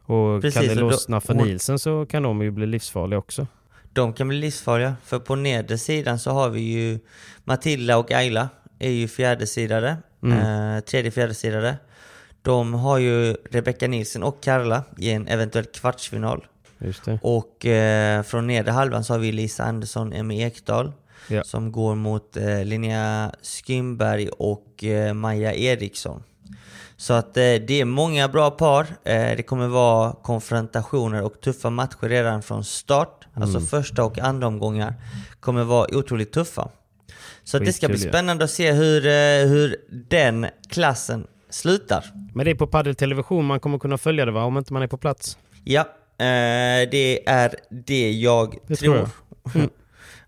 Och 0.06 0.41
Precis, 0.41 0.60
kan 0.60 0.68
det 0.76 0.82
lossna 0.82 1.22
för 1.22 1.34
Nielsen 1.34 1.80
så 1.80 2.06
kan 2.06 2.24
de 2.24 2.41
ju 2.41 2.51
bli 2.51 2.66
livsfarliga 2.66 3.20
också. 3.20 3.47
De 3.93 4.14
kan 4.14 4.28
bli 4.28 4.38
livsfarliga, 4.38 4.95
för 5.04 5.20
på 5.20 5.36
nedre 5.36 5.78
sidan 5.78 6.20
så 6.20 6.32
har 6.32 6.49
vi 6.49 6.62
ju 6.62 6.99
Matilda 7.43 7.97
och 7.97 8.12
Ayla 8.12 8.49
är 8.80 8.89
ju 8.89 9.08
fjärdesidare, 9.08 9.97
Mm. 10.24 10.76
eh, 10.76 10.80
tredje 10.84 11.12
fjärdesidare. 11.12 11.78
De 12.41 12.74
har 12.74 12.97
ju 12.97 13.34
Rebecca 13.51 13.88
Nilsson 13.88 14.24
och 14.24 14.43
Karla 14.43 14.84
i 14.97 15.12
en 15.12 15.28
eventuell 15.28 15.66
kvartsfinal. 15.66 16.45
Och 17.22 17.66
eh, 17.66 18.24
från 18.24 18.47
nedre 18.47 18.72
halvan 18.72 19.04
så 19.04 19.14
har 19.14 19.20
vi 19.20 19.32
Lisa 19.32 19.64
Andersson, 19.64 20.14
Emmy 20.14 20.41
Ekdahl. 20.41 20.91
Ja. 21.28 21.43
som 21.43 21.72
går 21.72 21.95
mot 21.95 22.38
eh, 22.38 22.64
Linnea 22.66 23.32
Skymberg 23.41 24.30
och 24.30 24.84
eh, 24.84 25.14
Maja 25.14 25.54
Eriksson. 25.54 26.24
Så 27.04 27.14
att 27.14 27.38
eh, 27.38 27.41
det 27.41 27.82
är 27.82 27.86
många 27.86 28.28
bra 28.28 28.51
par. 28.51 28.84
Eh, 29.04 29.36
det 29.38 29.43
kommer 29.43 29.68
vara 29.68 30.14
konfrontationer 30.14 31.22
och 31.24 31.41
tuffa 31.41 31.70
matcher 31.70 32.10
redan 32.10 32.41
från 32.41 32.64
start. 32.64 33.28
Alltså 33.34 33.58
Mm. 33.58 33.68
första 33.68 34.04
och 34.04 34.20
andra 34.20 34.47
omgångar 34.47 34.93
kommer 35.39 35.64
vara 35.64 35.95
otroligt 35.97 36.32
tuffa. 36.34 36.70
Så 37.43 37.58
att 37.58 37.66
det 37.66 37.74
ska 37.74 37.88
bli 37.88 37.97
spännande 37.97 38.43
att 38.43 38.51
se 38.51 38.72
hur, 38.72 39.06
eh, 39.06 39.47
hur 39.47 39.76
den 40.10 40.47
klassen 40.70 41.28
slutar. 41.49 42.06
Men 42.34 42.45
det 42.45 42.51
är 42.51 42.56
på 42.56 42.68
paddeltelevision 42.68 43.45
man 43.45 43.60
kommer 43.60 43.80
kunna 43.80 43.97
följa 43.97 44.26
det 44.26 44.32
va? 44.32 44.43
Om 44.43 44.58
inte 44.58 44.74
man 44.74 44.82
är 44.82 44.88
på 44.88 44.97
plats. 44.97 45.38
Ja, 45.64 45.82
eh, 46.18 46.89
det 46.91 47.28
är 47.30 47.56
det 47.70 48.12
jag 48.12 48.58
Det 48.68 48.76
tror. 48.76 48.95
tror 48.95 49.10
jag. 49.43 49.56
Mm. 49.56 49.70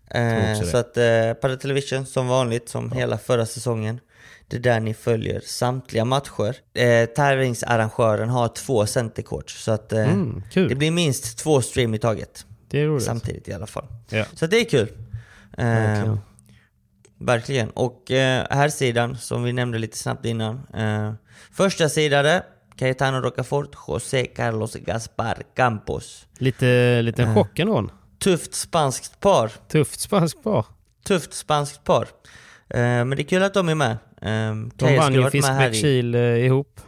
Eh, 0.09 0.61
så 0.61 0.77
att 0.77 0.97
eh, 0.97 1.33
Padel 1.41 1.57
Television 1.57 2.05
som 2.05 2.27
vanligt, 2.27 2.69
som 2.69 2.91
hela 2.91 3.17
förra 3.17 3.45
säsongen. 3.45 3.99
Det 4.47 4.55
är 4.55 4.61
där 4.61 4.79
ni 4.79 4.93
följer 4.93 5.39
samtliga 5.45 6.05
matcher. 6.05 6.55
Eh, 6.73 7.05
tävlingsarrangören 7.05 8.29
har 8.29 8.47
två 8.47 8.85
centercourts, 8.85 9.63
så 9.63 9.71
att 9.71 9.93
eh, 9.93 10.09
Mm, 10.09 10.41
det 10.53 10.75
blir 10.75 10.91
minst 10.91 11.37
två 11.37 11.61
stream 11.61 11.93
i 11.93 11.99
taget. 11.99 12.45
Det 12.67 12.81
är 12.81 12.85
roligt. 12.87 13.03
Samtidigt 13.05 13.47
i 13.47 13.53
alla 13.53 13.67
fall. 13.67 13.85
Ja. 14.09 14.25
Så 14.33 14.47
det 14.47 14.57
är 14.59 14.65
kul. 14.65 14.87
Eh, 15.57 15.65
Verkligen. 15.65 16.19
Verkligen. 17.19 17.69
Och 17.69 18.11
eh, 18.11 18.45
här 18.49 18.69
sidan 18.69 19.17
som 19.17 19.43
vi 19.43 19.53
nämnde 19.53 19.77
lite 19.77 19.97
snabbt 19.97 20.25
innan. 20.25 20.61
Eh, 20.73 21.13
första 21.51 21.89
sidare, 21.89 22.43
Cayetano 22.75 23.17
Rocafort, 23.21 23.75
José 23.87 24.25
Carlos 24.25 24.73
Gaspar 24.75 25.43
Campos. 25.55 26.25
Lite, 26.37 27.01
lite 27.01 27.23
Eh. 27.23 27.33
chock 27.33 27.59
ändå. 27.59 27.89
Tufft 28.19 28.53
spanskt 28.55 29.19
par. 29.19 29.51
Tufft 29.67 29.99
spanskt 29.99 30.43
par. 30.43 30.65
Tufft 31.05 31.33
spanskt 31.33 31.83
par. 31.83 32.03
Eh, 32.69 32.79
men 32.79 33.09
det 33.09 33.21
är 33.21 33.27
kul 33.27 33.43
att 33.43 33.53
de 33.53 33.69
är 33.69 33.75
med. 33.75 33.97
Eh, 34.25 34.55
De 34.75 34.97
vann 34.97 35.13
ju 35.13 35.21
här 35.21 35.27
i- 35.27 35.31
Fiskbäck-Kil 35.31 36.15
eh, 36.15 36.21
ihop. 36.21 36.79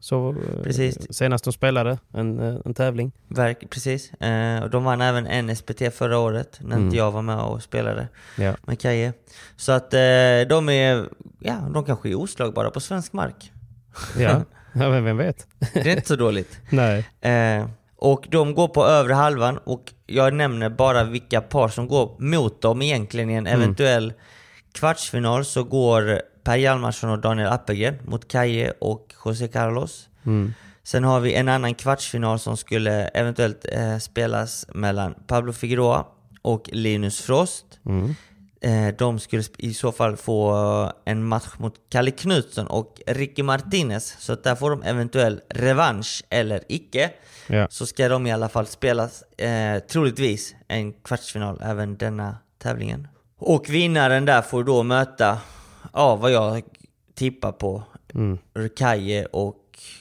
Så, 0.00 0.30
eh, 0.30 0.62
Precis. 0.62 1.16
Senast 1.16 1.44
de 1.44 1.52
spelade 1.52 1.98
en, 2.14 2.40
eh, 2.40 2.56
en 2.64 2.74
tävling. 2.74 3.12
Verk, 3.28 3.70
precis. 3.70 4.12
Eh, 4.12 4.62
och 4.62 4.70
de 4.70 4.84
vann 4.84 5.00
även 5.00 5.26
en 5.26 5.56
SPT 5.56 5.90
förra 5.94 6.18
året 6.18 6.58
när 6.60 6.72
Mm. 6.76 6.84
inte 6.84 6.96
jag 6.96 7.10
var 7.10 7.22
med 7.22 7.38
och 7.38 7.62
spelade 7.62 8.08
Ja. 8.38 8.54
med 8.66 8.80
Kaje. 8.80 9.12
Så 9.56 9.72
att 9.72 9.94
eh, 9.94 10.00
de 10.48 10.68
är, 10.68 11.08
ja, 11.40 11.54
de 11.74 11.84
kanske 11.84 12.08
är 12.10 12.14
oslagbara 12.14 12.70
på 12.70 12.80
svensk 12.80 13.12
mark. 13.12 13.52
Ja. 14.18 14.30
ja, 14.72 14.88
men 14.88 15.04
vem 15.04 15.16
vet? 15.16 15.46
Det 15.74 15.80
är 15.80 15.96
inte 15.96 16.08
så 16.08 16.16
dåligt. 16.16 16.58
Nej. 16.70 17.08
Eh, 17.20 17.66
och 17.96 18.26
de 18.30 18.54
går 18.54 18.68
på 18.68 18.86
övre 18.86 19.12
halvan 19.14 19.58
och 19.58 19.92
jag 20.06 20.34
nämner 20.34 20.68
bara 20.70 21.04
vilka 21.04 21.40
par 21.40 21.68
som 21.68 21.88
går 21.88 22.16
mot 22.18 22.62
dem 22.62 22.82
egentligen 22.82 23.30
i 23.30 23.34
en 23.34 23.46
Mm. 23.46 23.60
eventuell 23.62 24.12
kvartsfinal 24.72 25.44
så 25.44 25.64
går 25.64 26.22
Per 26.44 26.56
Hjalmarsson 26.56 27.10
och 27.10 27.18
Daniel 27.18 27.48
Appelgren 27.48 27.98
mot 28.04 28.28
Kaje 28.28 28.72
och 28.78 29.14
José 29.24 29.48
Carlos. 29.48 30.08
Mm. 30.26 30.54
Sen 30.82 31.04
har 31.04 31.20
vi 31.20 31.34
en 31.34 31.48
annan 31.48 31.74
kvartsfinal 31.74 32.38
som 32.38 32.56
skulle 32.56 33.08
eventuellt 33.08 33.66
eh, 33.68 33.98
spelas 33.98 34.66
mellan 34.74 35.14
Pablo 35.26 35.52
Figueroa 35.52 36.04
och 36.42 36.70
Linus 36.72 37.20
Frost. 37.20 37.64
Mm. 37.86 38.14
Eh, 38.60 38.94
de 38.98 39.18
skulle 39.18 39.42
i 39.58 39.74
så 39.74 39.92
fall 39.92 40.16
få 40.16 40.92
en 41.04 41.24
match 41.24 41.58
mot 41.58 41.74
Kalle 41.90 42.10
Knutsson 42.10 42.66
och 42.66 43.00
Ricky 43.06 43.42
Martinez. 43.42 44.16
Så 44.18 44.34
där 44.34 44.54
får 44.54 44.70
de 44.70 44.82
eventuell 44.82 45.40
revansch 45.48 46.24
eller 46.30 46.60
icke. 46.68 47.10
Ja. 47.46 47.66
Så 47.70 47.86
ska 47.86 48.08
de 48.08 48.26
i 48.26 48.32
alla 48.32 48.48
fall 48.48 48.66
spelas, 48.66 49.22
eh, 49.22 49.78
troligtvis, 49.78 50.54
en 50.68 50.92
kvartsfinal 50.92 51.60
även 51.62 51.96
denna 51.96 52.36
tävlingen. 52.58 53.08
Och 53.38 53.68
vinnaren 53.68 54.24
där 54.24 54.42
får 54.42 54.64
då 54.64 54.82
möta, 54.82 55.38
ja 55.92 56.16
vad 56.16 56.30
jag 56.32 56.62
tippar 57.14 57.52
på, 57.52 57.82
Mm. 58.14 58.38
Kaje 58.76 59.24
och 59.26 59.56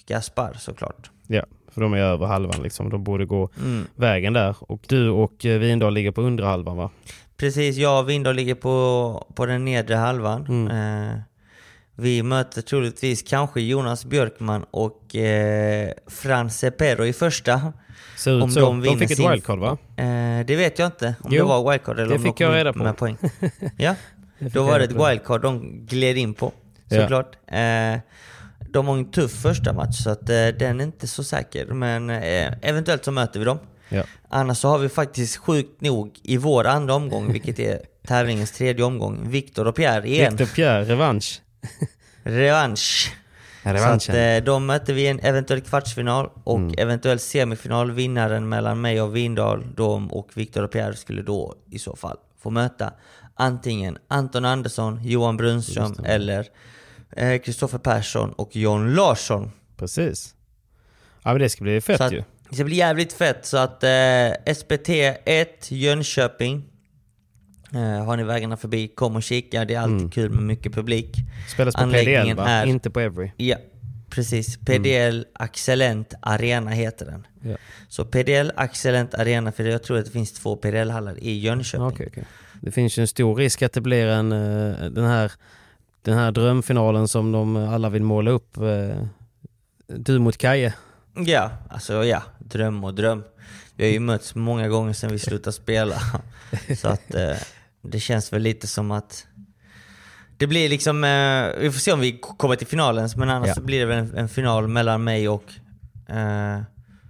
Gaspar 0.08 0.54
såklart. 0.60 1.10
ja, 1.28 1.46
för 1.72 1.82
de 1.82 1.94
är 1.94 1.98
över 1.98 2.26
halvan 2.28 2.64
liksom. 2.64 2.90
De 2.90 3.04
borde 3.04 3.26
gå 3.26 3.50
Mm. 3.60 3.88
vägen 3.96 4.34
där. 4.34 4.56
Och 4.60 4.82
du 4.88 5.10
och 5.10 5.46
eh, 5.46 5.60
Windahl 5.60 5.94
ligger 5.94 6.12
på 6.12 6.22
undre 6.22 6.46
halvan 6.46 6.78
va? 6.78 6.90
Precis, 7.38 7.78
jag 7.78 8.00
och 8.04 8.10
Windahl 8.10 8.36
ligger 8.36 8.56
på, 8.56 9.28
på 9.36 9.46
den 9.46 9.66
nedre 9.66 9.96
halvan. 9.96 10.46
Mm. 10.48 10.68
Eh, 11.12 11.16
vi 11.96 12.24
möter 12.24 12.62
troligtvis 12.62 13.22
kanske 13.22 13.62
Jonas 13.62 14.06
Björkman 14.06 14.66
och 14.72 15.16
eh, 15.16 15.92
Fran 16.08 16.50
Cepero 16.50 17.06
i 17.06 17.14
första. 17.14 17.74
Ser 18.18 18.38
ut 18.38 18.44
Om 18.44 18.52
så. 18.52 18.60
de 18.60 18.82
De, 18.82 18.98
fick 19.00 19.12
ett 19.12 19.18
sin- 19.18 19.30
wildcard 19.30 19.60
va? 19.60 19.78
Eh, 19.98 20.46
det 20.46 20.56
vet 20.56 20.80
jag 20.80 20.86
inte 20.88 21.16
om 21.24 21.30
Jo, 21.34 21.44
det 21.44 21.50
var 21.50 21.72
wildcard 21.72 22.00
eller 22.00 22.10
det 22.10 22.16
om 22.16 22.24
fick 22.24 22.38
de 22.38 22.44
jag 22.44 22.52
kom 22.52 22.58
reda 22.58 22.70
in 22.70 22.74
på. 22.74 22.84
med 22.84 22.98
poäng. 22.98 23.18
Ja, 23.78 23.96
då 24.54 24.64
var 24.64 24.80
det 24.80 24.86
ett 24.86 24.92
wildcard 24.92 25.42
de 25.42 25.86
gled 25.86 26.18
in 26.18 26.34
på 26.34 26.52
Ja. 26.90 27.02
såklart. 27.02 27.36
Eh, 27.48 28.00
de 28.70 28.88
har 28.88 28.94
en 28.98 29.12
tuff 29.12 29.32
första 29.32 29.74
match 29.74 30.04
så 30.04 30.10
att, 30.10 30.30
eh, 30.30 30.48
den 30.48 30.80
är 30.80 30.84
inte 30.84 31.08
så 31.08 31.24
säker. 31.24 31.66
Men 31.66 32.10
eh, 32.10 32.54
eventuellt 32.62 33.06
så 33.06 33.12
möter 33.12 33.40
vi 33.40 33.46
dem. 33.46 33.60
Ja. 33.90 34.04
Annars 34.30 34.58
så 34.58 34.68
har 34.68 34.78
vi 34.78 34.90
faktiskt 34.90 35.38
sjukt 35.38 35.82
nog 35.82 36.20
i 36.24 36.38
vår 36.38 36.68
andra 36.68 36.94
omgång, 36.94 37.32
vilket 37.34 37.60
är 37.60 37.80
tävlingens 38.08 38.52
tredje 38.52 38.86
omgång, 38.86 39.30
Viktor 39.30 39.68
och 39.68 39.76
Pierre 39.76 40.08
igen. 40.08 40.36
Victor 40.38 40.56
Pierre, 40.56 40.84
revansch. 40.84 41.42
Revansch. 42.24 43.14
Ja, 43.64 43.78
Så 43.78 44.12
att, 44.12 44.18
eh, 44.18 44.44
de 44.46 44.66
möter 44.66 44.94
vi 44.94 45.02
i 45.02 45.08
en 45.08 45.20
eventuell 45.20 45.62
kvartsfinal 45.62 46.30
och 46.44 46.80
eventuell 46.80 47.20
semifinal. 47.20 47.92
Vinnaren 47.92 48.50
mellan 48.50 48.82
mig 48.82 49.02
och 49.02 49.16
Windahl, 49.16 49.64
de 49.76 50.12
och 50.12 50.30
Viktor 50.34 50.64
och 50.64 50.72
Pierre 50.72 50.96
skulle 50.96 51.22
då 51.22 51.56
i 51.72 51.80
så 51.80 51.96
fall 51.96 52.18
få 52.44 52.50
möta 52.50 52.94
antingen 53.42 53.98
Anton 54.08 54.46
Andersson, 54.46 55.00
Johan 55.04 55.38
Brunström 55.38 55.96
eller 56.06 56.48
eh, 57.16 57.42
Kristoffer 57.42 57.78
Persson 57.78 58.34
och 58.34 58.56
John 58.56 58.94
Larsson. 58.96 59.52
Precis. 59.78 60.36
Ja 61.24 61.32
men 61.32 61.42
det 61.42 61.50
ska 61.50 61.64
bli 61.64 61.82
fett 61.82 61.98
Så 61.98 62.04
att, 62.04 62.14
ju. 62.14 62.24
det 62.50 62.56
ska 62.56 62.64
bli 62.64 62.76
jävligt 62.76 63.14
fett. 63.14 63.46
Så 63.46 63.58
att 63.58 63.84
eh, 63.84 64.54
SPT 64.56 64.90
1 65.26 65.72
Jönköping. 65.72 66.64
Eh, 67.74 68.06
har 68.06 68.18
ni 68.18 68.24
vägarna 68.24 68.58
förbi, 68.58 68.88
kom 68.88 69.16
och 69.16 69.24
kika. 69.24 69.66
Det 69.66 69.74
är 69.74 69.80
alltid 69.80 69.98
Mm. 69.98 70.12
kul 70.12 70.30
med 70.32 70.44
mycket 70.44 70.74
publik. 70.74 71.16
Spelas 71.54 71.76
på 71.76 71.82
PDL 71.92 72.34
va? 72.36 72.48
är- 72.50 72.66
Inte 72.66 72.90
på 72.90 73.00
Every. 73.00 73.32
Ja, 73.38 73.56
precis. 74.10 74.58
PDL 74.58 75.26
Excellent 75.40 76.14
Arena 76.22 76.72
heter 76.72 77.06
den. 77.06 77.28
Ja. 77.52 77.58
Så 77.88 78.06
PDL 78.06 78.52
Excellent 78.58 79.14
Arena, 79.14 79.52
för 79.52 79.64
jag 79.64 79.84
tror 79.84 79.98
att 79.98 80.06
det 80.06 80.12
finns 80.12 80.34
två 80.34 80.56
PDL-hallar 80.56 81.20
i 81.24 81.40
Jönköping. 81.40 81.86
Okej, 81.88 82.08
okej. 82.12 82.24
Det 82.62 82.72
finns 82.72 82.98
ju 82.98 83.02
en 83.02 83.08
stor 83.08 83.36
risk 83.36 83.62
att 83.62 83.74
det 83.74 83.82
blir 83.82 84.08
en, 84.08 84.32
eh, 84.32 84.90
den, 84.90 85.06
här, 85.06 85.32
den 86.02 86.18
här 86.18 86.32
drömfinalen 86.32 87.08
som 87.08 87.32
de 87.32 87.56
alla 87.56 87.90
vill 87.90 88.04
måla 88.04 88.32
upp. 88.32 88.58
eh, 88.58 89.08
Du 89.88 90.20
mot 90.20 90.38
Kaje. 90.38 90.74
Ja, 91.26 91.52
alltså 91.70 92.04
ja, 92.06 92.24
dröm 92.40 92.84
och 92.84 92.94
dröm. 92.94 93.24
Vi 93.76 93.84
har 93.86 93.92
ju 93.92 94.00
mötts 94.00 94.36
många 94.36 94.68
gånger 94.68 94.94
sedan 94.94 95.12
vi 95.12 95.20
slutade 95.20 95.52
spela. 95.54 95.96
Så 96.78 96.88
att 96.88 97.14
eh, 97.16 97.36
det 97.82 98.00
känns 98.00 98.34
väl 98.34 98.42
lite 98.42 98.68
som 98.68 98.92
att 98.92 99.26
det 100.38 100.48
blir 100.48 100.70
liksom, 100.70 101.04
eh, 101.04 101.60
vi 101.62 101.72
får 101.72 101.80
se 101.80 101.92
om 101.92 102.00
vi 102.00 102.18
kommer 102.38 102.56
till 102.56 102.68
finalen, 102.68 103.10
men 103.16 103.30
annars 103.30 103.48
Ja. 103.48 103.54
så 103.56 103.62
blir 103.62 103.80
det 103.80 103.86
väl 103.86 103.98
en, 103.98 104.18
en 104.18 104.30
final 104.30 104.68
mellan 104.68 105.04
mig 105.04 105.30
och 105.30 105.44
eh, 106.10 106.60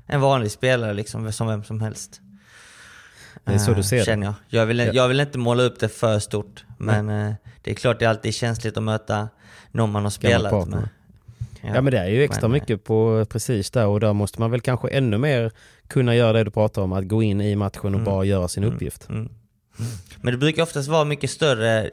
en 0.07 0.21
vanlig 0.21 0.51
spelare 0.51 0.93
liksom, 0.93 1.31
som 1.31 1.47
vem 1.47 1.63
som 1.63 1.81
helst. 1.81 2.21
Det 3.43 3.53
är 3.53 3.57
så 3.57 3.71
Eh, 3.71 3.77
du 3.77 3.83
ser 3.83 3.97
det. 3.97 4.03
Känner 4.05 4.25
jag. 4.27 4.33
Jag 4.49 4.65
vill, 4.65 4.79
Ja. 4.79 4.91
jag 4.93 5.07
vill 5.07 5.19
inte 5.19 5.37
måla 5.37 5.63
upp 5.63 5.79
det 5.79 5.89
för 5.89 6.19
stort, 6.19 6.65
men 6.77 7.09
eh, 7.09 7.33
det 7.61 7.71
är 7.71 7.75
klart 7.75 7.99
det 7.99 8.05
är 8.05 8.09
alltid 8.09 8.33
känsligt 8.33 8.77
att 8.77 8.83
möta 8.83 9.29
någon 9.71 9.91
man 9.91 10.03
har 10.03 10.09
spelat 10.11 10.67
med. 10.67 10.89
Ja. 11.63 11.81
men 11.81 11.85
det 11.91 11.97
är 11.99 12.07
ju 12.07 12.23
extra 12.23 12.47
Men, 12.47 12.55
eh, 12.55 12.61
mycket 12.61 12.83
på 12.83 13.25
precis 13.29 13.71
där 13.71 13.87
och 13.87 13.99
där 13.99 14.13
måste 14.13 14.39
man 14.39 14.51
väl 14.51 14.61
kanske 14.61 14.87
ännu 14.89 15.17
mer 15.17 15.51
kunna 15.87 16.15
göra 16.15 16.33
det 16.33 16.43
du 16.43 16.51
pratar 16.51 16.81
om, 16.81 16.93
att 16.93 17.07
gå 17.07 17.23
in 17.23 17.41
i 17.41 17.55
matchen 17.55 17.95
och 17.95 18.01
bara 18.01 18.25
göra 18.25 18.47
sin 18.47 18.63
uppgift. 18.63 19.09
Mm. 19.09 19.29
Men 20.21 20.33
det 20.33 20.37
brukar 20.37 20.63
oftast 20.63 20.89
vara 20.89 21.05
mycket 21.05 21.29
större, 21.29 21.89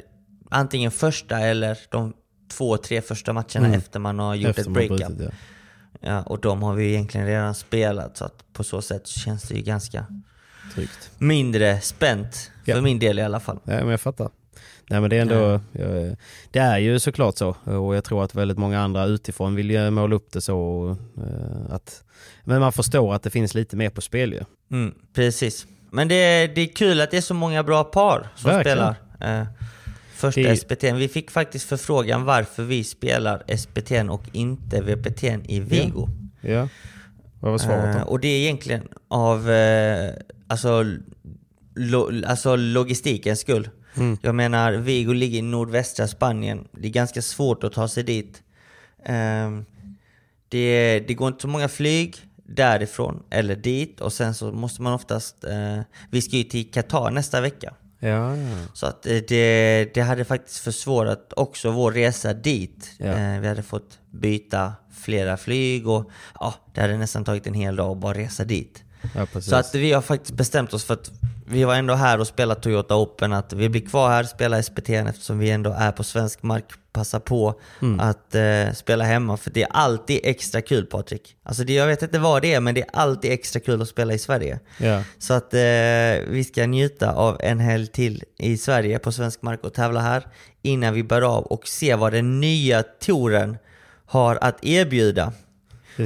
antingen 0.51 0.91
första 0.91 1.39
eller 1.39 1.79
de 1.91 2.13
två, 2.53 2.77
tre 2.77 3.01
första 3.01 3.33
matcherna 3.33 3.67
Mm. 3.67 3.73
efter 3.73 3.99
man 4.01 4.19
har 4.19 4.35
gjort 4.35 4.49
Efter 4.51 4.63
ett 4.63 4.69
breakup. 4.69 5.21
ja. 5.21 5.31
Ja, 6.01 6.23
och 6.23 6.41
de 6.41 6.63
har 6.63 6.75
vi 6.75 6.89
egentligen 6.89 7.27
redan 7.27 7.55
spelat, 7.55 8.17
så 8.17 8.25
att 8.25 8.45
på 8.53 8.65
så 8.65 8.83
sätt 8.83 9.07
så 9.07 9.21
känns 9.21 9.43
det 9.43 9.55
ju 9.55 9.63
ganska 9.63 10.07
Tryggt. 10.75 11.11
mindre 11.19 11.81
spänt. 11.81 12.51
Ja. 12.65 12.75
För 12.75 12.83
min 12.83 12.99
del 12.99 13.19
i 13.19 13.23
alla 13.23 13.41
fall. 13.41 13.59
Ja, 13.65 13.73
men 13.73 13.89
jag 13.89 14.01
fattar. 14.01 14.31
Nej 14.91 15.01
men 15.01 15.11
det 15.11 15.17
är 15.17 15.21
ändå, 15.23 15.61
jag, 15.73 16.17
det 16.51 16.59
är 16.59 16.79
ju 16.79 16.99
såklart 16.99 17.37
så 17.39 17.49
och 17.65 17.97
jag 17.97 18.05
tror 18.05 18.25
att 18.25 18.35
väldigt 18.35 18.59
många 18.59 18.81
andra 18.81 19.05
utifrån 19.07 19.55
vill 19.55 19.71
ju 19.71 19.91
måla 19.91 20.17
upp 20.17 20.33
det 20.33 20.41
så. 20.41 20.89
eh, 21.17 21.75
Att, 21.75 22.03
men 22.45 22.61
man 22.61 22.73
förstår 22.73 23.15
att 23.15 23.23
det 23.23 23.31
finns 23.31 23.55
lite 23.55 23.77
mer 23.77 23.91
på 23.91 24.01
spel 24.01 24.33
ju. 24.33 24.41
Mm, 24.71 24.95
precis. 25.15 25.67
Men 25.91 26.09
det 26.09 26.15
är, 26.15 26.49
det 26.49 26.61
är 26.61 26.67
kul 26.67 27.01
att 27.01 27.11
det 27.11 27.17
är 27.17 27.21
så 27.21 27.35
många 27.35 27.63
bra 27.63 27.85
par 27.85 28.29
som 28.37 28.51
Verkligen. 28.51 28.77
spelar. 29.19 29.41
Eh, 29.41 29.47
första 30.15 30.41
Det 30.41 30.55
SPT'n. 30.55 30.95
Vi 30.97 31.09
fick 31.09 31.31
faktiskt 31.31 31.69
förfrågan 31.69 32.25
varför 32.25 32.63
vi 32.63 32.85
spelar 32.85 33.43
SPT'n 33.47 34.09
och 34.09 34.23
inte 34.33 34.81
VPT'n 34.81 35.45
i 35.49 35.61
Vigo. 35.61 36.09
Ja. 36.41 36.69
Vad 37.41 37.51
var 37.51 37.59
svaret 37.59 37.97
Eh, 37.97 38.01
då? 38.03 38.07
och 38.09 38.21
det 38.21 38.29
är 38.29 38.39
egentligen 38.41 38.89
av 39.09 39.51
eh, 39.51 40.11
alltså, 40.47 40.85
lo, 41.75 42.27
alltså 42.27 42.57
logistikens 42.57 43.41
skull. 43.41 43.69
Jag 44.23 44.35
menar, 44.35 44.73
Vigo 44.73 45.13
ligger 45.13 45.39
i 45.39 45.43
nordvästra 45.43 46.09
Spanien. 46.09 46.69
Det 46.73 46.89
är 46.89 46.93
ganska 46.93 47.23
svårt 47.23 47.65
att 47.65 47.73
ta 47.73 47.89
sig 47.89 48.03
dit. 48.03 48.43
Ehm, 49.05 49.65
det, 50.49 51.01
det 51.09 51.15
går 51.15 51.29
inte 51.29 51.43
så 51.43 51.49
många 51.49 51.69
flyg 51.69 52.17
därifrån 52.37 53.23
eller 53.31 53.57
dit 53.57 54.01
och 54.01 54.13
sen 54.13 54.35
så 54.35 54.53
måste 54.53 54.83
man 54.83 54.93
oftast... 54.93 55.45
eh, 55.45 55.81
vi 56.11 56.23
ska 56.23 56.37
ju 56.37 56.45
till 56.45 56.71
Qatar 56.71 57.11
nästa 57.11 57.41
vecka. 57.41 57.75
Ja, 57.99 58.37
ja. 58.37 58.57
Så 58.73 58.87
att 58.87 59.07
eh, 59.07 59.17
det, 59.29 59.91
det 59.95 60.01
hade 60.01 60.25
faktiskt 60.25 60.59
försvårat 60.59 61.33
också 61.37 61.71
vår 61.71 61.93
resa 61.93 62.33
dit. 62.35 62.91
Ja. 62.99 63.07
Eh, 63.07 63.41
vi 63.41 63.49
hade 63.49 63.63
fått 63.63 63.99
byta 64.11 64.73
flera 64.93 65.37
flyg 65.37 65.89
och 65.89 66.11
ja, 66.41 66.55
det 66.75 66.81
hade 66.81 66.97
nästan 66.97 67.25
tagit 67.25 67.47
en 67.47 67.55
hel 67.55 67.77
dag 67.77 67.91
att 67.91 67.99
bara 67.99 68.15
resa 68.15 68.45
dit. 68.45 68.85
Så 69.41 69.57
att 69.57 69.75
vi 69.75 69.93
har 69.93 70.03
faktiskt 70.03 70.35
bestämt 70.35 70.75
oss 70.75 70.85
för 70.85 70.95
att 70.95 71.11
vi 71.51 71.65
var 71.65 71.75
ändå 71.75 71.95
här 71.95 72.21
och 72.21 72.27
spelade 72.27 72.61
Toyota 72.61 72.97
Open, 72.97 73.33
att 73.33 73.53
vi 73.53 73.69
blir 73.69 73.87
kvar 73.87 74.09
här 74.11 74.23
och 74.23 74.29
spelar 74.29 74.63
SPT 74.63 74.89
eftersom 74.91 75.39
vi 75.39 75.51
ändå 75.51 75.75
är 75.79 75.93
på 75.93 76.05
svensk 76.05 76.43
mark. 76.43 76.65
Passa 76.93 77.21
på 77.21 77.61
Mm. 77.83 78.01
att 78.01 78.35
eh, 78.35 78.73
spela 78.75 79.05
hemma, 79.05 79.37
för 79.37 79.51
det 79.51 79.63
är 79.63 79.69
alltid 79.73 80.21
extra 80.25 80.63
kul 80.63 80.87
Patrik. 80.87 81.37
Alltså 81.43 81.65
det, 81.65 81.73
jag 81.75 81.87
vet 81.87 82.03
inte 82.03 82.19
vad 82.19 82.43
det 82.43 82.55
är, 82.55 82.61
men 82.61 82.75
det 82.75 82.81
är 82.81 82.89
alltid 82.93 83.33
extra 83.33 83.61
kul 83.61 83.83
att 83.83 83.89
spela 83.89 84.15
i 84.15 84.19
Sverige. 84.19 84.61
ja. 84.79 85.03
Så 85.19 85.35
att 85.35 85.55
eh, 85.55 85.61
vi 86.29 86.45
ska 86.53 86.67
njuta 86.67 87.13
av 87.13 87.37
en 87.41 87.61
helg 87.61 87.87
till 87.87 88.25
i 88.39 88.57
Sverige 88.57 88.99
på 88.99 89.13
svensk 89.13 89.43
mark 89.43 89.65
och 89.65 89.75
tävla 89.75 90.01
här 90.01 90.27
innan 90.63 90.95
vi 90.95 91.03
bär 91.03 91.23
av 91.23 91.45
och 91.45 91.69
se 91.69 91.95
vad 91.95 92.13
den 92.13 92.41
nya 92.41 92.83
touren 92.83 93.59
har 94.07 94.39
att 94.41 94.65
erbjuda. 94.65 95.33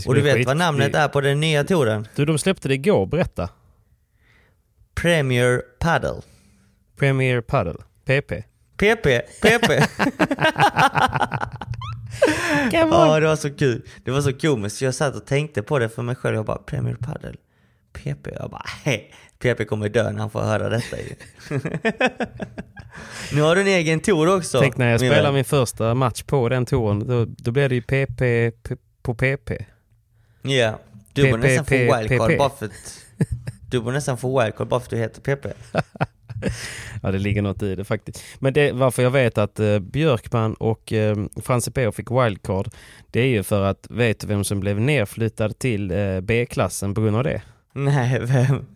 Och 0.07 0.14
du 0.14 0.20
vet 0.20 0.36
skit- 0.36 0.47
vad 0.47 0.57
namnet 0.57 0.95
är 0.95 1.09
på 1.09 1.20
den 1.20 1.40
nya 1.40 1.64
touren? 1.64 2.09
Du, 2.16 2.24
de 2.24 2.38
släppte 2.38 2.68
det 2.68 2.74
igår, 2.74 3.07
berätta. 3.07 3.49
Premier 4.95 5.62
Paddle. 5.78 6.22
Premier 6.97 7.40
Paddle, 7.40 7.78
PP. 8.05 8.45
PP, 8.76 9.20
PP. 9.43 9.82
Ja, 12.72 13.20
det 13.20 13.26
var 13.26 13.36
så 13.36 13.51
kul. 13.51 13.82
Det 14.05 14.11
var 14.11 14.20
så 14.20 14.32
komiskt. 14.32 14.82
Jag 14.82 14.95
satt 14.95 15.16
och 15.16 15.26
tänkte 15.26 15.62
på 15.62 15.78
det 15.78 15.88
för 15.88 16.03
mig 16.03 16.16
själv. 16.16 16.36
Jag 16.36 16.45
bara, 16.45 16.59
Premier 16.59 16.95
Padel. 16.95 17.36
PP. 17.93 18.28
Jag 18.38 18.51
bara, 18.51 18.66
hej. 18.84 19.14
PP 19.38 19.64
kommer 19.64 19.88
dö 19.88 20.12
när 20.12 20.20
han 20.20 20.30
får 20.30 20.40
höra 20.40 20.68
detta 20.68 20.97
ju. 21.01 21.14
nu 23.32 23.40
har 23.43 23.55
du 23.55 23.61
en 23.61 23.66
egen 23.66 24.01
tour 24.01 24.36
också. 24.36 24.61
Tänk 24.61 24.76
när 24.76 24.90
jag 24.90 25.01
min 25.01 25.11
spelar 25.11 25.22
vän. 25.22 25.34
min 25.34 25.45
första 25.45 25.95
match 25.95 26.22
på 26.22 26.49
den 26.49 26.66
touren, 26.66 27.07
då, 27.07 27.24
då 27.24 27.51
blir 27.51 27.68
det 27.68 27.74
ju 27.74 27.82
PP 27.82 28.53
på 29.03 29.14
PP. 29.14 29.51
Ja. 30.43 30.78
Du 31.12 31.30
borde 31.30 31.43
nästan 31.43 31.64
få 31.64 31.74
wildcard 31.74 32.38
bara 32.38 32.51
för 32.51 32.66
att... 32.66 33.02
Du 33.73 33.81
borde 33.81 33.95
nästan 33.97 34.18
få 34.18 34.41
wildcard 34.43 34.68
bara 34.68 34.81
för 34.81 34.87
att 34.87 34.91
du 34.91 34.97
heter 34.97 35.20
PP. 35.37 35.47
Ja, 37.03 37.11
det 37.11 37.18
ligger 37.18 37.43
något 37.43 37.62
i 37.62 37.75
det 37.75 37.85
faktiskt. 37.85 38.23
Men 38.39 38.53
det, 38.53 38.73
varför 38.73 39.03
jag 39.03 39.11
vet 39.11 39.39
att 39.39 39.61
eh, 39.61 39.79
Björkman 39.79 40.55
och 40.55 40.93
eh, 40.93 41.16
Franse 41.43 41.70
P 41.70 41.93
fick 41.93 42.11
wildcard, 42.11 42.68
det 43.11 43.20
är 43.20 43.27
ju 43.27 43.43
för 43.43 43.62
att, 43.62 43.87
vet 43.91 44.20
du 44.20 44.27
vem 44.27 44.45
som 44.45 44.61
blev 44.61 44.81
nerflyttad 44.81 45.59
till 45.59 45.91
eh, 45.91 46.20
B-klassen 46.20 46.95
på 46.95 47.01
grund 47.01 47.16
av 47.16 47.25
det? 47.25 47.43
Nej, 47.73 48.20
vem? 48.20 48.66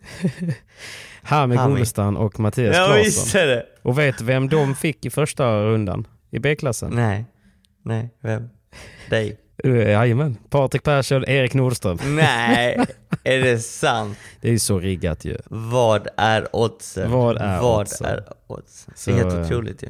Hami. 1.21 1.55
Gullestam 1.55 2.17
och 2.17 2.39
Mattias 2.39 2.75
Ja, 2.75 2.85
Claesson. 2.85 3.03
visst 3.03 3.35
är 3.35 3.47
det. 3.47 3.65
Och 3.81 3.99
vet 3.99 4.21
vem 4.21 4.49
de 4.49 4.75
fick 4.75 5.05
i 5.05 5.09
första 5.09 5.63
rundan 5.63 6.07
i 6.31 6.39
B-klassen? 6.39 6.91
Nej. 6.95 7.25
Nej, 7.83 8.09
vem? 8.21 8.49
Dig. 9.09 9.37
Uh, 9.67 9.91
Jajamän, 9.91 10.37
Patrik 10.49 10.83
Persson, 10.83 11.25
Erik 11.27 11.53
Nordström. 11.53 11.99
Nej, 12.15 12.85
är 13.23 13.39
det 13.41 13.59
sant? 13.59 14.17
Det 14.41 14.47
är 14.47 14.51
ju 14.51 14.59
så 14.59 14.79
riggat 14.79 15.25
ju. 15.25 15.37
Vad 15.45 16.07
är 16.17 16.55
oddsen? 16.55 17.11
Vad 17.11 17.37
är 17.37 17.61
Vad 17.61 17.81
oddsen? 17.81 18.07
är 18.07 18.23
oddsen? 18.47 18.93
Så, 18.97 19.11
det 19.11 19.17
är 19.17 19.23
helt 19.23 19.33
eh, 19.33 19.41
otroligt 19.41 19.83
ju. 19.83 19.87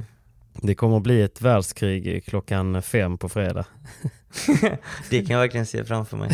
Det 0.62 0.76
kommer 0.76 0.98
att 0.98 1.04
bli 1.04 1.22
ett 1.22 1.42
världskrig 1.42 2.26
klockan 2.26 2.82
fem 2.82 3.18
på 3.18 3.30
fredag. 3.30 3.66
Det 5.10 5.26
kan 5.26 5.34
jag 5.34 5.40
verkligen 5.40 5.66
se 5.66 5.84
framför 5.84 6.18
mig. 6.18 6.30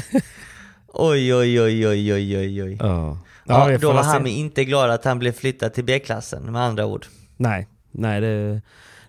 Oj, 0.88 1.36
oj, 1.36 1.62
oj, 1.62 1.88
oj, 1.88 2.14
oj, 2.14 2.38
oj, 2.38 2.64
oj. 2.64 2.78
Ja. 2.80 3.18
Då 3.80 3.92
var 3.92 4.04
se. 4.04 4.10
Hami 4.10 4.30
inte 4.30 4.66
glad 4.66 4.90
att 4.90 5.06
han 5.06 5.20
blev 5.20 5.32
flyttad 5.32 5.74
till 5.74 5.84
B-klassen, 5.84 6.52
med 6.52 6.62
andra 6.62 6.86
ord. 6.86 7.06
Nej, 7.38 7.68
nej 7.92 8.22
det, 8.22 8.62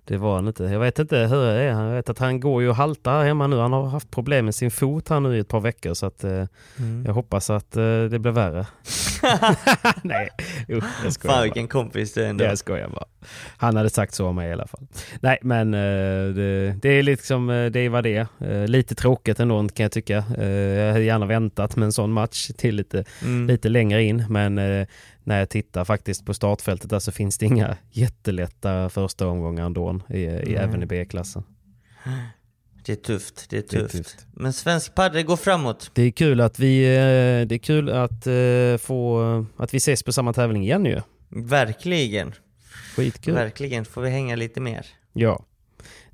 det 0.06 0.16
var 0.16 0.34
han 0.34 0.46
inte. 0.48 0.64
Jag 0.64 0.80
vet 0.80 0.98
inte 0.98 1.16
hur 1.18 1.36
det 1.46 1.52
är. 1.52 1.68
Jag 1.86 1.94
vet 1.94 2.08
att 2.08 2.18
han 2.18 2.40
går 2.40 2.62
ju 2.62 2.68
och 2.68 2.76
haltar 2.76 3.12
här 3.18 3.24
hemma 3.24 3.46
nu. 3.46 3.58
Han 3.58 3.72
har 3.72 3.86
haft 3.86 4.10
problem 4.10 4.44
med 4.44 4.54
sin 4.54 4.70
fot 4.70 5.08
här 5.08 5.20
nu 5.20 5.36
i 5.36 5.40
ett 5.40 5.48
par 5.48 5.60
veckor 5.60 5.94
så 5.94 6.06
att 6.06 6.24
eh, 6.24 6.44
Mm. 6.78 7.04
jag 7.06 7.12
hoppas 7.14 7.50
att 7.50 7.76
eh, 7.76 7.82
det 8.10 8.18
blir 8.18 8.32
värre. 8.32 8.66
nej, 10.02 10.28
usch, 10.70 10.84
jag 11.04 11.12
skojar 11.12 11.34
Fan 11.34 11.42
vilken 11.42 11.68
kompis 11.68 12.12
du 12.14 12.24
är 12.24 12.28
ändå. 12.28 12.44
Jag 12.44 12.58
skojar 12.58 12.88
bara. 12.88 13.04
Han 13.56 13.76
hade 13.76 13.90
sagt 13.90 14.14
så 14.14 14.26
om 14.26 14.36
mig 14.36 14.48
i 14.48 14.52
alla 14.52 14.66
fall. 14.66 14.86
Nej 15.20 15.38
men 15.42 15.74
eh, 15.74 16.34
det, 16.34 16.76
det 16.82 16.88
är 16.88 17.02
liksom, 17.02 17.50
eh, 17.50 17.70
det 17.70 17.80
är 17.80 17.88
vad 17.88 18.04
det 18.04 18.16
är. 18.16 18.26
Eh, 18.62 18.68
Lite 18.68 18.94
tråkigt 18.94 19.40
ändå 19.40 19.68
kan 19.68 19.84
jag 19.84 19.92
tycka. 19.92 20.24
Eh, 20.38 20.48
Jag 20.48 20.92
hade 20.92 21.04
gärna 21.04 21.26
väntat 21.26 21.76
med 21.76 21.86
en 21.86 21.92
sån 21.92 22.12
match 22.12 22.50
till 22.58 22.74
lite, 22.76 23.04
Mm. 23.22 23.46
lite 23.46 23.68
längre 23.68 24.02
in. 24.02 24.24
Men 24.28 24.58
när 25.24 25.38
jag 25.38 25.48
tittar 25.48 25.84
faktiskt 25.84 26.26
på 26.26 26.34
startfältet 26.34 26.90
där 26.90 26.98
så 26.98 27.12
finns 27.12 27.38
det 27.38 27.46
inga 27.46 27.76
jättelätta 27.90 28.88
första 28.88 29.26
omgångar 29.28 29.66
ändå. 29.66 30.00
I, 30.08 30.18
i, 30.20 30.54
även 30.56 30.82
i 30.82 30.86
B-klassen. 30.86 31.42
Det 32.86 32.92
är 32.92 32.96
tufft, 32.96 33.46
det 33.50 33.56
är 33.56 33.62
Det 33.70 33.76
är 33.76 33.80
tufft. 33.80 33.92
tufft. 33.96 34.26
Men 34.32 34.52
svensk 34.52 34.94
padel 34.94 35.22
går 35.24 35.36
framåt. 35.36 35.90
Det 35.94 36.02
är 36.02 36.10
kul 36.10 36.40
att 36.40 36.58
vi, 36.58 36.84
eh, 36.84 37.46
det 37.48 37.54
är 37.54 37.58
kul 37.58 37.90
att 37.90 38.26
eh, 38.26 38.76
få, 38.86 39.46
att 39.56 39.74
vi 39.74 39.76
ses 39.76 40.02
på 40.02 40.12
samma 40.12 40.32
tävling 40.32 40.62
igen 40.62 40.84
ju. 40.86 41.00
Verkligen. 41.28 42.32
Skitkul. 42.96 43.34
Verkligen. 43.34 43.84
Får 43.84 44.02
vi 44.02 44.10
hänga 44.10 44.36
lite 44.36 44.60
mer. 44.60 44.86
Ja. 45.12 45.44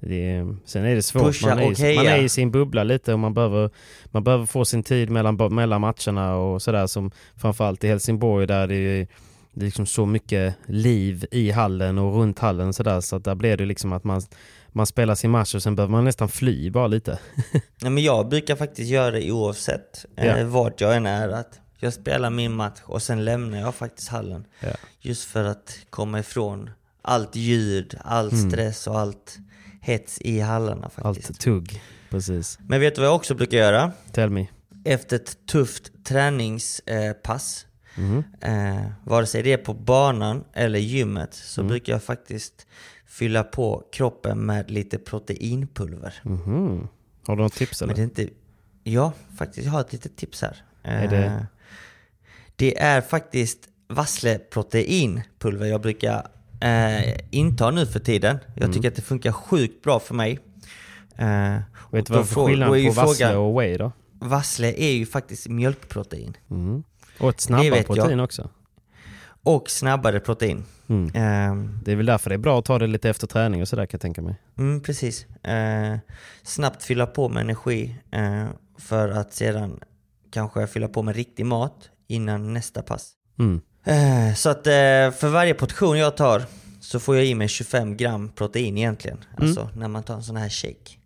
Det 0.00 0.30
är, 0.30 0.56
sen 0.64 0.84
är 0.84 0.94
det 0.94 1.02
svårt. 1.02 1.22
Pusha 1.22 1.48
man, 1.48 1.58
är, 1.58 1.74
heja. 1.76 2.02
man 2.02 2.12
är 2.12 2.22
i 2.22 2.28
sin 2.28 2.50
bubbla 2.50 2.84
lite 2.84 3.12
och 3.12 3.18
man 3.18 3.34
behöver, 3.34 3.70
man 4.06 4.24
behöver 4.24 4.46
få 4.46 4.64
sin 4.64 4.82
tid 4.82 5.10
mellan, 5.10 5.54
mellan 5.54 5.80
matcherna 5.80 6.36
och 6.36 6.62
sådär 6.62 6.86
som 6.86 7.10
framförallt 7.36 7.84
i 7.84 7.88
Helsingborg 7.88 8.46
där 8.46 8.66
det 8.66 8.74
är, 8.74 9.06
det 9.52 9.60
är 9.60 9.64
liksom 9.64 9.86
så 9.86 10.06
mycket 10.06 10.54
liv 10.66 11.26
i 11.30 11.50
hallen 11.50 11.98
och 11.98 12.14
runt 12.16 12.38
hallen 12.38 12.72
sådär 12.72 13.00
så 13.00 13.16
att 13.16 13.24
där 13.24 13.34
blir 13.34 13.56
det 13.56 13.64
liksom 13.66 13.92
att 13.92 14.04
man, 14.04 14.22
man 14.72 14.86
spelar 14.86 15.14
sin 15.14 15.30
match 15.30 15.54
och 15.54 15.62
sen 15.62 15.76
behöver 15.76 15.92
man 15.92 16.04
nästan 16.04 16.28
fly 16.28 16.70
bara 16.70 16.86
lite. 16.86 17.18
Nej, 17.80 17.90
men 17.90 18.02
jag 18.02 18.28
brukar 18.28 18.56
faktiskt 18.56 18.90
göra 18.90 19.10
det 19.10 19.30
oavsett 19.32 20.04
Ja. 20.16 20.22
eh, 20.22 20.46
vart 20.46 20.80
jag 20.80 20.96
än 20.96 21.06
är. 21.06 21.28
Att 21.28 21.60
jag 21.80 21.92
spelar 21.92 22.30
min 22.30 22.52
match 22.52 22.80
och 22.84 23.02
sen 23.02 23.24
lämnar 23.24 23.58
jag 23.58 23.74
faktiskt 23.74 24.08
hallen. 24.08 24.44
Ja. 24.60 24.68
Just 25.00 25.24
för 25.24 25.44
att 25.44 25.78
komma 25.90 26.18
ifrån 26.20 26.70
allt 27.02 27.36
ljud, 27.36 27.94
all 28.04 28.30
stress 28.50 28.86
och 28.86 28.98
allt 28.98 29.38
hets 29.80 30.18
i 30.20 30.40
hallarna 30.40 30.90
faktiskt. 30.90 31.30
Allt 31.30 31.40
tugg. 31.40 31.82
Precis. 32.10 32.58
Men 32.66 32.80
vet 32.80 32.94
du 32.94 33.00
vad 33.00 33.08
jag 33.08 33.16
också 33.16 33.34
brukar 33.34 33.58
göra? 33.58 33.92
Tell 34.12 34.30
me. 34.30 34.46
Efter 34.84 35.16
ett 35.16 35.46
tufft 35.46 36.04
träningspass, 36.04 37.66
Mhm. 37.96 38.24
eh, 38.40 38.86
vare 39.04 39.26
sig 39.26 39.42
det 39.42 39.52
är 39.52 39.56
på 39.56 39.74
banan 39.74 40.44
eller 40.52 40.78
gymmet, 40.78 41.34
så 41.34 41.60
Mm. 41.60 41.68
brukar 41.68 41.92
jag 41.92 42.02
faktiskt 42.02 42.66
fylla 43.06 43.42
på 43.44 43.84
kroppen 43.92 44.38
med 44.46 44.70
lite 44.70 44.98
proteinpulver. 44.98 46.14
Mhm. 46.22 46.88
Har 47.26 47.36
du 47.36 47.42
något 47.42 47.52
tips 47.54 47.80
Men 47.80 47.88
eller? 47.90 47.96
det 47.96 48.02
är 48.02 48.22
inte... 48.22 48.28
Ja, 48.84 49.12
faktiskt. 49.38 49.64
Jag 49.64 49.72
har 49.72 49.80
ett 49.80 49.92
litet 49.92 50.16
tips 50.16 50.42
här. 50.42 50.56
Är 50.82 51.08
det- 51.08 51.24
Eh, 51.26 51.42
det 52.56 52.78
är 52.80 53.00
faktiskt 53.00 53.58
vassleproteinpulver 53.88 55.66
jag 55.66 55.80
brukar 55.80 56.26
eh, 56.60 57.16
inta 57.30 57.70
nu 57.70 57.86
för 57.86 58.00
tiden. 58.00 58.38
Jag 58.54 58.62
Mm. 58.64 58.72
tycker 58.74 58.88
att 58.88 58.96
det 58.96 59.02
funkar 59.02 59.32
sjukt 59.32 59.82
bra 59.82 60.00
för 60.00 60.14
mig. 60.14 60.38
Eh, 61.16 61.56
Vet 61.90 62.06
du 62.06 62.12
vad 62.14 62.28
för 62.28 62.40
frå- 62.40 62.46
skillnad 62.46 62.68
då 62.68 62.74
är 62.76 62.80
ju 62.80 62.88
på 62.88 62.94
vassle 62.94 63.36
och 63.36 63.60
whey 63.60 63.76
då? 63.76 63.92
Vassle 64.20 64.72
är 64.76 64.92
ju 64.92 65.06
faktiskt 65.06 65.48
mjölkprotein. 65.48 66.36
Mm. 66.50 66.82
Och 67.20 67.28
ett 67.30 67.40
snabbare 67.40 67.70
vet 67.70 67.88
jag. 67.88 67.96
protein 67.96 68.20
också. 68.20 68.50
Och 69.42 69.70
snabbare 69.70 70.20
protein. 70.20 70.64
Mm. 70.88 71.04
Eh, 71.06 71.70
Det 71.82 71.92
är 71.92 71.96
väl 71.96 72.06
därför 72.06 72.30
det 72.30 72.36
är 72.36 72.38
bra 72.38 72.58
att 72.58 72.64
ta 72.64 72.78
det 72.78 72.86
lite 72.86 73.10
efter 73.10 73.26
träning 73.26 73.62
och 73.62 73.68
sådär 73.68 73.86
kan 73.86 73.90
jag 73.98 74.00
tänka 74.00 74.22
mig. 74.22 74.34
mm, 74.58 74.80
precis. 74.82 75.26
Eh, 75.44 75.98
snabbt 76.42 76.82
fylla 76.82 77.06
på 77.06 77.28
med 77.28 77.40
energi 77.40 77.96
eh, 78.10 78.44
för 78.78 79.08
att 79.08 79.34
sedan 79.34 79.80
kanske 80.30 80.66
fylla 80.66 80.88
på 80.88 81.02
med 81.02 81.16
riktig 81.16 81.46
mat 81.46 81.90
innan 82.08 82.52
nästa 82.52 82.82
pass. 82.82 83.12
Mm. 83.38 83.60
Eh, 83.84 84.34
Så 84.34 84.48
att 84.50 84.66
eh, 84.66 84.72
för 85.10 85.28
varje 85.28 85.54
portion 85.54 85.98
jag 85.98 86.16
tar 86.16 86.42
så 86.80 87.00
får 87.00 87.16
jag 87.16 87.24
i 87.26 87.34
mig 87.34 87.48
25 87.48 87.96
gram 87.96 88.28
protein 88.34 88.78
egentligen. 88.78 89.18
Alltså 89.38 89.68
när 89.76 89.88
man 89.88 90.02
tar 90.02 90.14
en 90.14 90.22
sån 90.22 90.36
här 90.36 90.48
shake. 90.48 90.96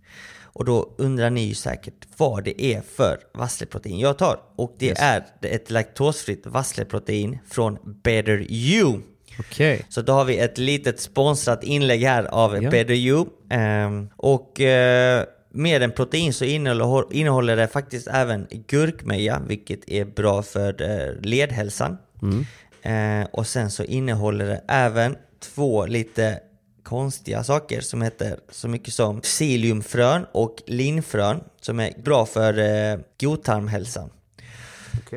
Och 0.43 0.65
då 0.65 0.95
undrar 0.99 1.31
ni 1.31 1.41
ju 1.45 1.55
säkert 1.55 1.95
vad 2.17 2.45
det 2.45 2.65
är 2.65 2.83
för 2.97 3.19
vassleprotein 3.35 3.99
jag 3.99 4.19
tar. 4.19 4.39
Och 4.57 4.75
det 4.79 4.87
Yes. 4.87 4.99
är 5.01 5.25
ett 5.43 5.71
laktosfritt 5.71 6.47
vassleprotein 6.47 7.39
från 7.51 7.79
Better 8.03 8.47
You. 8.53 9.01
Okej. 9.39 9.85
Så 9.89 10.03
då 10.03 10.13
har 10.13 10.25
vi 10.25 10.39
ett 10.39 10.59
litet 10.59 11.01
sponsrat 11.01 11.65
inlägg 11.65 12.03
här 12.05 12.25
av 12.25 12.63
Ja. 12.63 12.71
Better 12.71 12.95
You. 12.95 13.27
Ehm, 13.51 14.09
och 14.17 14.61
eh, 14.61 15.25
med 15.51 15.83
en 15.83 15.91
protein 15.93 16.33
så 16.33 16.45
innehåller, 16.45 17.15
innehåller 17.15 17.57
det 17.57 17.69
faktiskt 17.69 18.09
även 18.09 18.47
gurkmeja, 18.69 19.43
vilket 19.47 19.89
är 19.91 20.05
bra 20.05 20.43
för 20.43 20.83
eh, 20.83 21.21
ledhälsan. 21.23 21.97
Mm. 22.23 22.45
Eh, 22.85 23.27
och 23.32 23.47
sen 23.47 23.70
så 23.70 23.85
innehåller 23.85 24.47
det 24.47 24.65
även 24.69 25.16
två 25.40 25.86
lite 25.86 26.40
konstiga 26.82 27.44
saker 27.44 27.81
som 27.81 28.02
heter 28.02 28.40
så 28.51 28.69
mycket 28.69 28.94
som 28.94 29.20
psylliumfrön 29.20 30.27
och 30.32 30.62
linfrön 30.66 31.40
som 31.61 31.81
är 31.81 32.02
bra 32.02 32.27
för 32.27 32.59
eh, 32.59 32.98
godtarmhälsan. 33.20 34.11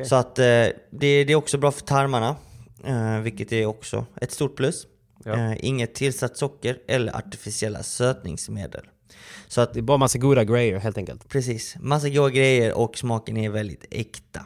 Så 0.04 0.16
att 0.16 0.38
eh, 0.38 0.44
det, 0.44 0.74
det 0.90 1.30
är 1.30 1.34
också 1.34 1.58
bra 1.58 1.70
för 1.70 1.80
tarmarna, 1.80 2.36
eh, 2.84 3.18
vilket 3.18 3.52
är 3.52 3.66
också 3.66 4.06
ett 4.20 4.32
stort 4.32 4.56
plus. 4.56 4.86
Ja. 5.24 5.32
Eh, 5.32 5.64
inget 5.64 5.94
tillsatt 5.94 6.36
socker 6.36 6.78
eller 6.88 7.16
artificiella 7.16 7.82
sötningsmedel. 7.82 8.84
Så 9.48 9.60
att 9.60 9.74
Det 9.74 9.80
är 9.80 9.82
bara 9.82 9.98
massa 9.98 10.18
goda 10.18 10.44
grejer 10.44 10.78
helt 10.78 10.98
enkelt. 10.98 11.28
Precis, 11.28 11.76
massa 11.80 12.08
goda 12.08 12.30
grejer 12.30 12.78
och 12.78 12.98
smaken 12.98 13.36
är 13.36 13.50
väldigt 13.50 13.84
äkta. 13.90 14.40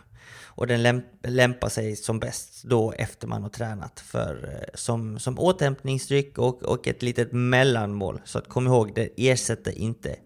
Och 0.55 0.67
den 0.67 0.83
lämp 0.83 1.05
lämpar 1.27 1.69
sig 1.69 1.97
som 1.97 2.19
bäst 2.19 2.63
då 2.65 2.93
efter 2.93 3.27
man 3.29 3.43
har 3.43 3.49
tränat 3.51 4.01
för, 4.01 4.49
eh, 4.53 4.69
som, 4.75 5.19
som 5.19 5.39
återhämtningsdryck 5.39 6.39
och, 6.39 6.63
och 6.63 6.87
ett 6.89 7.03
litet 7.03 7.33
mellanmål. 7.33 8.21
Så 8.25 8.39
att 8.39 8.49
kom 8.49 8.67
ihåg, 8.67 8.93
det 8.95 9.09
ersätter 9.17 9.79
inte 9.79 10.17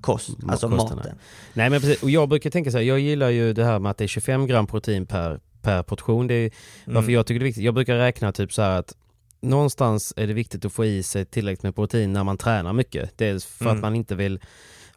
kost, 0.00 0.28
alltså 0.48 0.68
Kosten, 0.68 0.96
maten. 0.96 1.18
Nej 1.52 1.70
men 1.70 1.80
precis, 1.80 2.02
och 2.02 2.10
jag 2.10 2.28
brukar 2.28 2.50
tänka 2.50 2.70
så 2.70 2.76
här, 2.76 2.84
jag 2.84 2.98
gillar 3.00 3.28
ju 3.28 3.52
det 3.52 3.64
här 3.64 3.78
med 3.78 3.90
att 3.90 3.98
det 3.98 4.04
är 4.04 4.08
25 4.08 4.46
gram 4.46 4.66
protein 4.66 5.06
per, 5.06 5.40
per 5.62 5.82
portion. 5.82 6.26
Det 6.26 6.34
är, 6.34 6.50
Varför 6.84 6.98
Mm. 7.00 7.14
jag 7.14 7.26
tycker 7.26 7.40
det 7.40 7.44
är 7.44 7.48
viktigt, 7.48 7.64
jag 7.64 7.74
brukar 7.74 7.96
räkna 7.96 8.32
typ 8.32 8.52
så 8.52 8.62
här 8.62 8.78
att 8.78 8.94
någonstans 9.40 10.14
är 10.16 10.26
det 10.26 10.32
viktigt 10.32 10.64
att 10.64 10.72
få 10.72 10.84
i 10.84 11.02
sig 11.02 11.24
tillräckligt 11.24 11.62
med 11.62 11.74
protein 11.74 12.12
när 12.12 12.24
man 12.24 12.38
tränar 12.38 12.72
mycket. 12.72 13.18
Dels 13.18 13.44
för 13.46 13.64
Mm. 13.64 13.76
att 13.76 13.82
man 13.82 13.94
inte 13.94 14.14
vill 14.14 14.40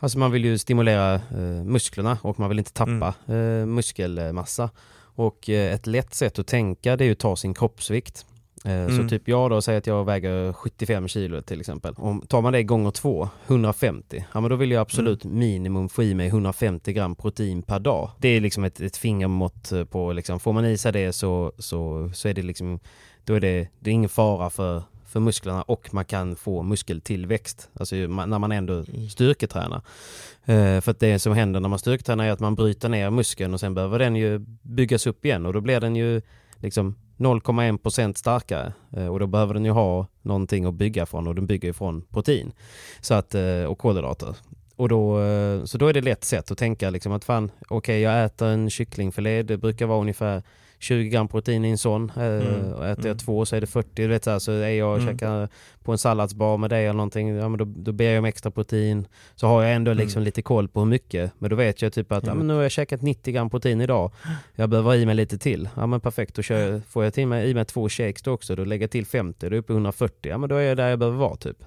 Alltså 0.03 0.19
man 0.19 0.31
vill 0.31 0.45
ju 0.45 0.57
stimulera 0.57 1.13
eh, 1.15 1.63
musklerna 1.65 2.17
och 2.21 2.39
man 2.39 2.49
vill 2.49 2.59
inte 2.59 2.73
tappa 2.73 3.13
Mm. 3.27 3.61
eh, 3.61 3.65
muskelmassa. 3.65 4.69
Och 5.15 5.49
eh, 5.49 5.73
ett 5.73 5.87
lätt 5.87 6.13
sätt 6.13 6.39
att 6.39 6.47
tänka 6.47 6.97
det 6.97 7.03
är 7.03 7.05
ju 7.05 7.11
att 7.11 7.19
ta 7.19 7.35
sin 7.35 7.53
kroppsvikt. 7.53 8.25
Eh, 8.65 8.87
Så 8.87 8.93
Mm. 8.93 9.09
typ 9.09 9.27
jag 9.27 9.49
då 9.49 9.61
säger 9.61 9.77
att 9.79 9.87
jag 9.87 10.05
väger 10.05 10.53
75 10.53 11.07
kilo 11.07 11.41
till 11.41 11.59
exempel. 11.59 11.93
Om, 11.97 12.21
tar 12.21 12.41
man 12.41 12.53
det 12.53 12.63
gånger 12.63 12.91
två, 12.91 13.29
150, 13.47 14.25
ja 14.33 14.41
men 14.41 14.49
då 14.49 14.55
vill 14.55 14.71
jag 14.71 14.81
absolut 14.81 15.25
Mm. 15.25 15.39
minimum 15.39 15.89
få 15.89 16.03
i 16.03 16.13
mig 16.13 16.27
150 16.27 16.93
gram 16.93 17.15
protein 17.15 17.61
per 17.61 17.79
dag. 17.79 18.09
Det 18.19 18.27
är 18.29 18.41
liksom 18.41 18.63
ett, 18.63 18.81
ett 18.81 18.97
fingermått 18.97 19.71
på 19.89 20.13
liksom, 20.13 20.39
får 20.39 20.53
man 20.53 20.65
i 20.65 20.77
sig 20.77 20.91
det 20.91 21.13
så, 21.13 21.51
så, 21.57 22.09
så 22.13 22.27
är 22.27 22.33
det 22.33 22.41
liksom, 22.41 22.79
då 23.25 23.33
är 23.33 23.39
det, 23.39 23.67
det 23.79 23.89
är 23.89 23.93
ingen 23.93 24.09
fara 24.09 24.49
för, 24.49 24.83
för 25.11 25.19
musklerna 25.19 25.61
och 25.61 25.93
man 25.93 26.05
kan 26.05 26.35
få 26.35 26.63
muskeltillväxt. 26.63 27.69
Alltså 27.73 27.95
när 27.95 28.39
man 28.39 28.51
ändå 28.51 28.85
styrketränar. 29.09 29.81
Eh, 30.45 30.81
för 30.81 30.89
att 30.91 30.99
det 30.99 31.19
som 31.19 31.33
händer 31.33 31.59
när 31.59 31.69
man 31.69 31.79
styrketränar 31.79 32.25
är 32.25 32.31
att 32.31 32.39
man 32.39 32.55
bryter 32.55 32.89
ner 32.89 33.09
muskeln 33.09 33.53
och 33.53 33.59
sen 33.59 33.73
behöver 33.73 33.99
den 33.99 34.15
ju 34.15 34.39
byggas 34.61 35.07
upp 35.07 35.25
igen 35.25 35.45
och 35.45 35.53
då 35.53 35.61
blir 35.61 35.79
den 35.79 35.95
ju 35.95 36.21
liksom 36.57 36.95
0,1% 37.17 38.13
starkare 38.13 38.73
Eh, 38.91 39.07
och 39.07 39.19
då 39.19 39.27
behöver 39.27 39.53
den 39.53 39.65
ju 39.65 39.71
ha 39.71 40.07
någonting 40.21 40.65
att 40.65 40.73
bygga 40.73 41.05
från 41.05 41.27
och 41.27 41.35
den 41.35 41.47
bygger 41.47 41.67
ju 41.67 41.73
från 41.73 42.01
protein 42.01 42.51
så 43.01 43.13
att, 43.13 43.35
eh, 43.35 43.63
och 43.63 43.77
kolhydrater. 43.77 44.35
Och 44.81 44.89
då, 44.89 45.19
eh, 45.21 45.63
så 45.63 45.77
då 45.77 45.87
är 45.87 45.93
det 45.93 46.01
lätt 46.01 46.23
sätt 46.23 46.51
att 46.51 46.57
tänka 46.57 46.89
liksom 46.89 47.11
att 47.11 47.23
fan, 47.23 47.51
okej 47.67 48.01
jag 48.01 48.25
äter 48.25 48.47
en 48.47 48.69
kycklingfilé, 48.69 49.43
det 49.43 49.57
brukar 49.57 49.85
vara 49.85 49.99
ungefär 50.01 50.43
20 50.79 51.09
gram 51.09 51.27
protein 51.27 51.65
i 51.65 51.69
en 51.69 51.77
sån. 51.77 52.11
Eh, 52.17 52.23
Mm, 52.25 52.73
och 52.73 52.85
äter 52.87 53.05
jag 53.05 53.05
mm. 53.05 53.17
två 53.17 53.45
så 53.45 53.55
är 53.55 53.61
det 53.61 53.67
40. 53.67 53.89
Du 53.93 54.07
vet, 54.07 54.23
så, 54.23 54.31
här, 54.31 54.39
så 54.39 54.51
är 54.51 54.69
jag 54.69 54.91
och 54.91 55.01
Mm. 55.01 55.13
käkar 55.13 55.49
på 55.83 55.91
en 55.91 55.97
salladsbar 55.97 56.57
med 56.57 56.69
dig 56.69 56.83
eller 56.85 56.93
någonting, 56.97 57.27
ja, 57.35 57.49
men 57.49 57.57
då, 57.57 57.65
då 57.65 57.91
ber 57.91 58.05
jag 58.05 58.19
om 58.19 58.25
extra 58.25 58.51
protein. 58.51 59.07
Så 59.35 59.47
har 59.47 59.63
jag 59.63 59.73
ändå 59.73 59.93
liksom 59.93 60.19
Mm. 60.19 60.25
lite 60.25 60.41
koll 60.41 60.67
på 60.67 60.79
hur 60.79 60.87
mycket. 60.87 61.31
Men 61.39 61.49
då 61.49 61.55
vet 61.55 61.81
jag 61.81 61.93
typ 61.93 62.11
att 62.11 62.27
ja, 62.27 62.33
men 62.33 62.47
nu 62.47 62.53
har 62.53 62.61
jag 62.61 62.71
käkat 62.71 63.01
90 63.01 63.33
gram 63.33 63.49
protein 63.49 63.81
idag. 63.81 64.11
Jag 64.55 64.69
behöver 64.69 64.89
ha 64.89 64.95
i 64.95 65.05
mig 65.05 65.15
lite 65.15 65.37
till. 65.37 65.69
Ja 65.75 65.85
men 65.87 65.99
perfekt, 66.01 66.35
då 66.35 66.41
kör 66.41 66.59
jag, 66.71 66.81
får 66.85 67.03
jag 67.03 67.13
till 67.13 67.27
mig, 67.27 67.49
i 67.49 67.53
mig 67.53 67.65
två 67.65 67.89
shakes 67.89 68.21
då 68.21 68.31
också. 68.31 68.55
Då 68.55 68.65
lägger 68.65 68.83
jag 68.83 68.91
till 68.91 69.05
50, 69.05 69.39
då 69.39 69.47
är 69.47 69.51
jag 69.51 69.59
uppe 69.59 69.73
i 69.73 69.75
140. 69.75 70.29
Ja 70.31 70.37
men 70.37 70.49
då 70.49 70.55
är 70.55 70.61
jag 70.61 70.77
där 70.77 70.89
jag 70.89 70.99
behöver 70.99 71.17
vara 71.17 71.35
typ. 71.35 71.57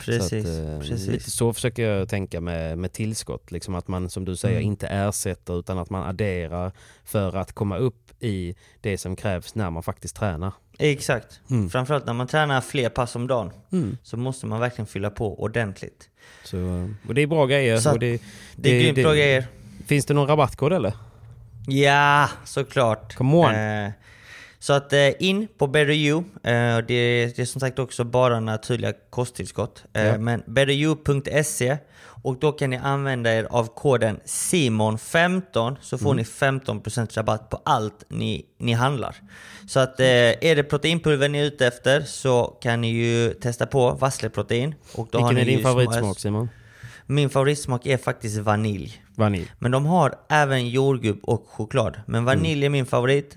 Precis, 0.00 0.44
så 0.46 0.62
att, 0.62 0.68
eh, 0.68 0.78
precis. 0.80 1.06
Lite 1.06 1.30
så 1.30 1.52
försöker 1.52 1.82
jag 1.88 2.08
tänka 2.08 2.40
med, 2.40 2.78
med 2.78 2.92
tillskott. 2.92 3.52
Liksom 3.52 3.74
att 3.74 3.88
man 3.88 4.10
som 4.10 4.24
du 4.24 4.36
säger 4.36 4.56
Mm. 4.56 4.66
inte 4.70 4.86
ersätter 4.86 5.58
utan 5.58 5.78
att 5.78 5.90
man 5.90 6.02
adderar 6.08 6.72
för 7.04 7.36
att 7.36 7.52
komma 7.52 7.76
upp 7.78 8.22
i 8.22 8.54
det 8.80 8.98
som 8.98 9.16
krävs 9.16 9.54
när 9.54 9.70
man 9.70 9.82
faktiskt 9.82 10.16
tränar. 10.16 10.52
Exakt. 10.78 11.40
Mm. 11.50 11.70
Framförallt 11.70 12.06
när 12.06 12.12
man 12.12 12.26
tränar 12.26 12.60
fler 12.60 12.88
pass 12.88 13.16
om 13.16 13.26
dagen 13.26 13.50
Mm. 13.72 13.96
så 14.02 14.16
måste 14.16 14.46
man 14.46 14.60
verkligen 14.60 14.86
fylla 14.86 15.10
på 15.10 15.42
ordentligt. 15.42 16.08
Så, 16.44 16.88
och 17.08 17.14
det 17.14 17.22
är 17.22 17.26
bra 17.26 17.46
grejer. 17.46 17.76
Så 17.78 17.92
och 17.92 17.98
det, 17.98 18.22
Det 18.56 18.70
är 18.76 18.82
grymt 18.82 19.02
bra 19.06 19.12
grejer. 19.14 19.46
Finns 19.86 20.06
det 20.06 20.14
någon 20.14 20.26
rabattkod 20.28 20.72
eller? 20.72 20.92
Ja, 21.66 22.28
såklart. 22.44 23.14
Come 23.14 23.36
on. 23.36 23.54
Eh, 23.54 23.90
så 24.64 24.72
att 24.72 24.92
eh, 24.92 25.10
in 25.18 25.48
på 25.58 25.66
Better 25.66 25.90
You. 25.92 26.18
Eh, 26.18 26.22
det, 26.42 26.86
det 27.36 27.38
är 27.38 27.44
som 27.44 27.60
sagt 27.60 27.78
också 27.78 28.04
bara 28.04 28.40
naturliga 28.40 28.92
kosttillskott. 29.10 29.84
Eh, 29.92 30.06
Ja. 30.06 30.18
Men 30.18 30.42
betteryou.se 30.46 31.76
och 32.24 32.38
då 32.38 32.52
kan 32.52 32.70
ni 32.70 32.76
använda 32.76 33.34
er 33.34 33.44
av 33.50 33.66
koden 33.74 34.20
SIMON15 34.26 35.76
så 35.80 35.98
får 35.98 36.06
Mm. 36.12 36.16
ni 36.16 36.22
15% 36.22 37.16
rabatt 37.16 37.50
på 37.50 37.60
allt 37.64 38.04
ni, 38.08 38.44
ni 38.58 38.72
handlar. 38.72 39.16
Så 39.68 39.80
att 39.80 40.00
eh, 40.00 40.06
är 40.06 40.56
det 40.56 40.62
proteinpulver 40.62 41.28
ni 41.28 41.38
är 41.38 41.44
ute 41.44 41.66
efter 41.66 42.00
så 42.00 42.44
kan 42.62 42.80
ni 42.80 42.88
ju 42.92 43.30
testa 43.34 43.66
på 43.66 43.90
vassleprotein. 43.90 44.74
Och 44.94 45.08
då 45.10 45.18
har 45.18 45.28
Vilken 45.28 45.46
ni 45.46 45.52
är 45.52 45.56
din 45.56 45.64
favoritsmak 45.64 46.18
Simon? 46.18 46.48
Min 47.06 47.30
favoritsmak 47.30 47.86
är 47.86 47.96
faktiskt 47.96 48.38
vanilj. 48.38 49.02
Vanilj. 49.16 49.50
Men 49.58 49.70
de 49.70 49.86
har 49.86 50.14
även 50.28 50.68
jordgubb 50.68 51.18
och 51.22 51.46
choklad. 51.48 51.96
Men 52.06 52.24
vanilj 52.24 52.64
är 52.66 52.70
min 52.70 52.86
favorit. 52.86 53.36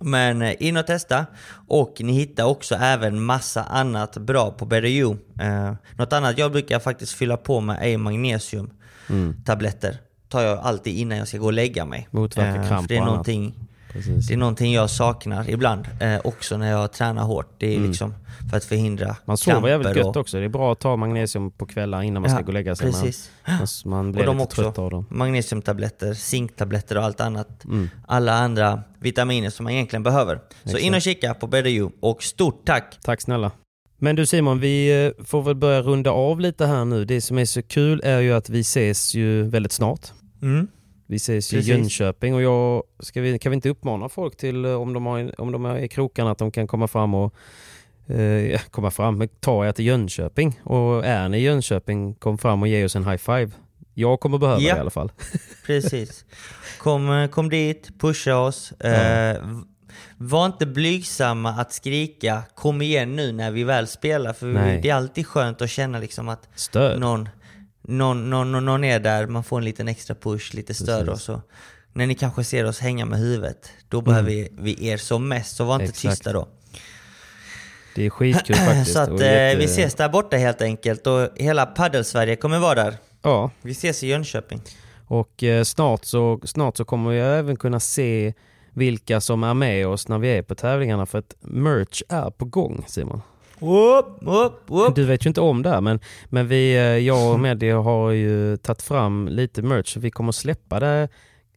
Eh, 0.00 0.06
men 0.06 0.42
eh, 0.42 0.54
in 0.58 0.76
och 0.76 0.86
testa. 0.86 1.26
Och 1.68 1.96
ni 2.00 2.12
hittar 2.12 2.44
också 2.44 2.74
även 2.74 3.22
massa 3.22 3.64
annat 3.64 4.16
bra 4.16 4.50
på 4.50 4.74
You. 4.74 5.16
Eh, 5.40 5.72
något 5.96 6.12
annat 6.12 6.38
jag 6.38 6.52
brukar 6.52 6.78
faktiskt 6.78 7.12
fylla 7.12 7.36
på 7.36 7.60
med 7.60 7.78
är 7.80 7.98
magnesiumtabletter. 7.98 9.96
Tar 10.28 10.42
jag 10.42 10.58
alltid 10.58 10.98
innan 10.98 11.18
jag 11.18 11.28
ska 11.28 11.38
gå 11.38 11.46
och 11.46 11.52
lägga 11.52 11.84
mig. 11.84 12.08
Motverkar 12.10 12.62
för 12.62 12.68
kramp 12.68 12.88
det 12.88 12.96
är 12.96 13.00
någonting, 13.00 13.54
Precis. 13.96 14.26
det 14.26 14.34
är 14.34 14.38
någonting 14.38 14.72
jag 14.72 14.90
saknar 14.90 15.50
ibland. 15.50 15.84
Eh, 16.00 16.20
också 16.24 16.56
när 16.56 16.70
jag 16.70 16.92
tränar 16.92 17.22
hårt. 17.22 17.54
Det 17.58 17.76
är 17.76 17.80
liksom 17.80 18.14
för 18.50 18.56
att 18.56 18.64
förhindra 18.64 19.04
Mm. 19.04 19.16
Man 19.24 19.36
sover 19.36 19.68
jävligt 19.68 19.96
gött 19.96 20.06
och- 20.06 20.16
också. 20.16 20.38
Det 20.38 20.44
är 20.44 20.48
bra 20.48 20.72
att 20.72 20.80
ta 20.80 20.96
magnesium 20.96 21.50
på 21.50 21.66
kvällar 21.66 22.02
innan 22.02 22.22
man 22.22 22.30
ska 22.30 22.38
Ja, 22.38 22.42
gå 22.42 22.48
och 22.48 22.54
lägga 22.54 22.76
sig. 22.76 22.86
Precis. 22.92 23.30
Man, 23.48 23.68
man 23.84 24.12
blir 24.12 24.20
Och 24.22 24.26
de 24.26 24.36
lite 24.36 24.44
också. 24.44 24.62
trött 24.62 24.78
av 24.78 24.90
dem. 24.90 25.06
Magnesiumtabletter, 25.10 26.14
zinktabletter 26.14 26.98
och 26.98 27.04
allt 27.04 27.20
annat. 27.20 27.64
Mm. 27.64 27.90
Alla 28.08 28.32
andra 28.32 28.82
vitaminer 29.00 29.50
som 29.50 29.64
man 29.64 29.72
egentligen 29.72 30.02
behöver. 30.02 30.40
Så 30.64 30.78
in 30.78 30.94
och 30.94 31.02
kika 31.02 31.34
på 31.34 31.46
Better 31.46 31.70
You. 31.70 31.90
Och 32.00 32.22
stort 32.22 32.62
tack! 32.66 32.98
Tack 33.04 33.20
snälla. 33.20 33.50
Men 33.98 34.16
du 34.16 34.26
Simon, 34.26 34.60
vi 34.60 35.06
eh, 35.18 35.24
får 35.24 35.42
väl 35.42 35.54
börja 35.54 35.82
runda 35.82 36.10
av 36.10 36.40
lite 36.40 36.66
här 36.66 36.84
nu. 36.84 37.04
Det 37.04 37.20
som 37.20 37.38
är 37.38 37.44
så 37.44 37.62
kul 37.62 38.00
är 38.04 38.20
ju 38.20 38.32
att 38.32 38.48
vi 38.48 38.60
ses 38.60 39.14
ju 39.14 39.42
väldigt 39.42 39.72
snart. 39.72 40.12
Mm. 40.42 40.68
Vi 41.06 41.16
ses 41.16 41.52
i. 41.52 41.58
Jönköping 41.60 42.34
och 42.34 42.42
jag, 42.42 42.82
ska 43.00 43.20
vi, 43.20 43.38
kan 43.38 43.50
vi 43.50 43.54
inte 43.54 43.68
uppmana 43.68 44.08
folk 44.08 44.36
till 44.36 44.64
eh, 44.64 44.72
om 44.74 44.92
de, 44.92 45.06
har, 45.06 45.40
om 45.40 45.52
de 45.52 45.64
är 45.64 45.76
i 45.78 45.88
krokarna 45.88 46.30
att 46.30 46.38
de 46.38 46.50
kan 46.50 46.66
komma 46.66 46.88
fram 46.88 47.14
och 47.14 47.34
eh, 48.10 48.60
komma 48.70 48.90
fram, 48.90 49.28
ta 49.40 49.66
er 49.66 49.72
till 49.72 49.84
Jönköping. 49.86 50.60
Och 50.64 51.04
är 51.06 51.28
ni 51.28 51.38
i 51.38 51.40
Jönköping, 51.42 52.14
kom 52.14 52.38
fram 52.38 52.62
och 52.62 52.68
ge 52.68 52.84
oss 52.84 52.96
en 52.96 53.04
high 53.04 53.16
five. 53.16 53.50
Jag 53.94 54.20
kommer 54.20 54.38
behöva 54.38 54.60
Ja. 54.60 54.72
det 54.74 54.78
i 54.78 54.80
alla 54.80 54.90
fall. 54.90 55.12
Precis. 55.66 56.24
Kom, 56.78 57.10
eh, 57.10 57.28
kom 57.28 57.48
dit, 57.50 57.90
pusha 58.00 58.36
oss. 58.38 58.72
Eh, 58.72 59.42
var 60.16 60.46
inte 60.46 60.66
blygsamma 60.66 61.50
att 61.50 61.72
skrika 61.72 62.42
kom 62.54 62.82
igen 62.82 63.16
nu 63.16 63.32
när 63.32 63.50
vi 63.50 63.64
väl 63.64 63.86
spelar. 63.86 64.32
För 64.32 64.46
Nej. 64.46 64.80
det 64.82 64.90
är 64.90 64.94
alltid 64.94 65.26
skönt 65.26 65.62
att 65.62 65.70
känna 65.70 65.98
liksom 65.98 66.28
att 66.28 66.48
Stöd. 66.54 67.00
någon, 67.00 67.28
någon, 67.88 68.30
någon, 68.30 68.64
någon, 68.64 68.84
är 68.84 69.00
där, 69.00 69.26
man 69.26 69.44
får 69.44 69.58
en 69.58 69.64
liten 69.64 69.88
extra 69.88 70.14
push, 70.14 70.54
lite 70.54 70.74
stöd 70.74 71.08
och 71.08 71.20
så. 71.20 71.42
När 71.92 72.06
ni 72.06 72.14
kanske 72.14 72.44
ser 72.44 72.64
oss 72.64 72.80
hänga 72.80 73.04
med 73.04 73.18
huvudet, 73.18 73.70
då 73.88 74.00
behöver 74.00 74.30
vi, 74.30 74.48
vi 74.58 74.88
er 74.88 74.96
som 74.96 75.28
mest. 75.28 75.56
Så 75.56 75.64
var 75.64 75.74
inte 75.74 75.82
Mm. 75.84 75.90
Exakt. 75.90 76.16
tysta 76.16 76.32
då. 76.32 76.48
Det 77.94 78.06
är 78.06 78.10
skitkul 78.10 78.56
faktiskt. 78.66 78.92
Så 78.92 78.98
att 78.98 79.08
eh, 79.08 79.58
vi 79.58 79.64
ses 79.64 79.94
där 79.94 80.08
borta 80.08 80.36
helt 80.36 80.62
enkelt 80.62 81.06
och 81.06 81.28
hela 81.36 81.66
paddelsverige 81.66 82.36
kommer 82.36 82.58
vara 82.58 82.74
där. 82.74 82.96
Ja, 83.22 83.50
Vi 83.62 83.72
ses 83.72 84.02
i 84.02 84.06
Jönköping. 84.06 84.60
och 85.06 85.42
eh, 85.42 85.64
snart, 85.64 86.04
så, 86.04 86.40
snart 86.44 86.76
så 86.76 86.84
kommer 86.84 87.10
vi 87.10 87.18
även 87.18 87.56
kunna 87.56 87.80
se 87.80 88.34
vilka 88.72 89.20
som 89.20 89.44
är 89.44 89.54
med 89.54 89.86
oss 89.86 90.08
när 90.08 90.18
vi 90.18 90.28
är 90.28 90.42
på 90.42 90.54
tävlingarna 90.54 91.06
för 91.06 91.18
att 91.18 91.34
merch 91.40 92.02
är 92.08 92.30
på 92.30 92.44
gång 92.44 92.84
Simon. 92.88 93.22
Whoop, 93.58 94.06
whoop, 94.20 94.52
whoop. 94.66 94.94
Du 94.94 95.04
vet 95.04 95.26
ju 95.26 95.28
inte 95.28 95.40
om 95.40 95.62
det 95.62 95.70
här 95.70 95.80
men, 95.80 96.00
men 96.28 96.48
vi, 96.48 96.74
eh, 96.74 96.80
jag 96.82 97.32
och 97.32 97.40
Medi 97.40 97.70
har 97.70 98.10
ju 98.10 98.56
tagit 98.56 98.82
fram 98.82 99.28
lite 99.28 99.62
merch 99.62 99.88
så 99.94 100.00
vi 100.00 100.10
kommer 100.10 100.32
släppa 100.32 100.80
det 100.80 101.08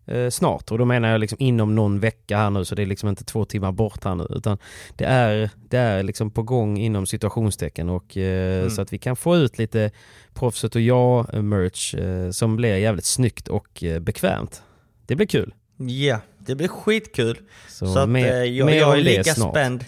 eh, 0.06 0.30
snart 0.30 0.72
och 0.72 0.78
då 0.78 0.86
menar 0.86 1.10
jag 1.12 1.20
liksom 1.20 1.38
inom 1.42 1.76
någon 1.76 2.00
vecka 2.00 2.38
här 2.38 2.50
nu 2.50 2.66
så 2.66 2.76
det 2.76 2.82
är 2.82 2.86
liksom 2.86 3.10
inte 3.10 3.24
två 3.24 3.46
timmar 3.46 3.72
bort 3.72 4.04
här 4.04 4.16
nu 4.16 4.28
utan 4.30 4.58
det 4.96 5.06
är, 5.06 5.50
det 5.70 5.78
är 5.78 6.04
liksom 6.04 6.32
på 6.32 6.44
gång 6.44 6.78
inom 6.78 7.06
situationstecken 7.06 7.90
och 7.90 8.18
eh, 8.18 8.70
så 8.70 8.82
att 8.82 8.94
vi 8.94 8.98
kan 8.98 9.16
få 9.16 9.36
ut 9.38 9.58
lite 9.58 9.92
proffset 10.34 10.76
och 10.76 10.82
jag 10.82 11.44
merch 11.44 11.96
eh, 11.96 12.32
som 12.32 12.56
blir 12.56 12.76
jävligt 12.76 13.06
snyggt 13.06 13.48
och 13.48 13.84
bekvämt. 14.02 14.64
Det 15.06 15.16
blir 15.16 15.28
kul. 15.28 15.54
Ja, 15.78 16.20
det 16.40 16.56
blir 16.56 16.68
skitkul. 16.68 17.38
Så, 17.68 17.86
Så, 17.94 18.00
att, 18.00 18.10
mer- 18.10 18.34
eh, 18.34 18.44
jag, 18.44 18.76
jag 18.76 18.98
är 19.00 19.02
lika 19.04 19.24
snart. 19.24 19.52
spänd. 19.54 19.86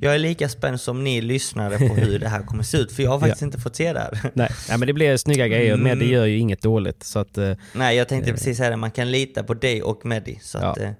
Jag 0.00 0.14
är 0.14 0.18
lika 0.18 0.48
spänd 0.48 0.80
som 0.80 1.04
ni 1.04 1.20
lyssnare 1.20 1.78
på 1.88 1.94
hur 1.94 2.18
det 2.18 2.28
här 2.28 2.42
kommer 2.42 2.62
se 2.62 2.78
ut, 2.78 2.92
för 2.92 3.02
jag 3.02 3.10
har 3.10 3.20
faktiskt 3.20 3.42
inte 3.42 3.58
fått 3.60 3.76
se 3.76 3.92
det 3.92 3.98
här. 4.00 4.30
Nej, 4.34 4.50
nej 4.68 4.78
men 4.78 4.86
det 4.86 4.92
blir 4.92 5.16
snygga 5.16 5.48
grejer, 5.48 5.74
Mm. 5.74 5.84
Meddi 5.84 6.12
gör 6.12 6.24
ju 6.26 6.38
inget 6.38 6.62
dåligt. 6.62 7.02
Så 7.02 7.18
att, 7.18 7.38
eh, 7.38 7.52
Nej, 7.72 7.96
jag 7.96 8.08
tänkte 8.08 8.32
precis 8.32 8.56
säga 8.58 8.70
det, 8.70 8.76
man 8.76 8.90
kan 8.90 9.10
lita 9.10 9.42
på 9.42 9.54
dig 9.54 9.82
och 9.82 10.06
Medi, 10.06 10.38
så 10.42 10.58
att 10.58 10.76
Ja. 10.76 10.82
eh, 10.84 10.90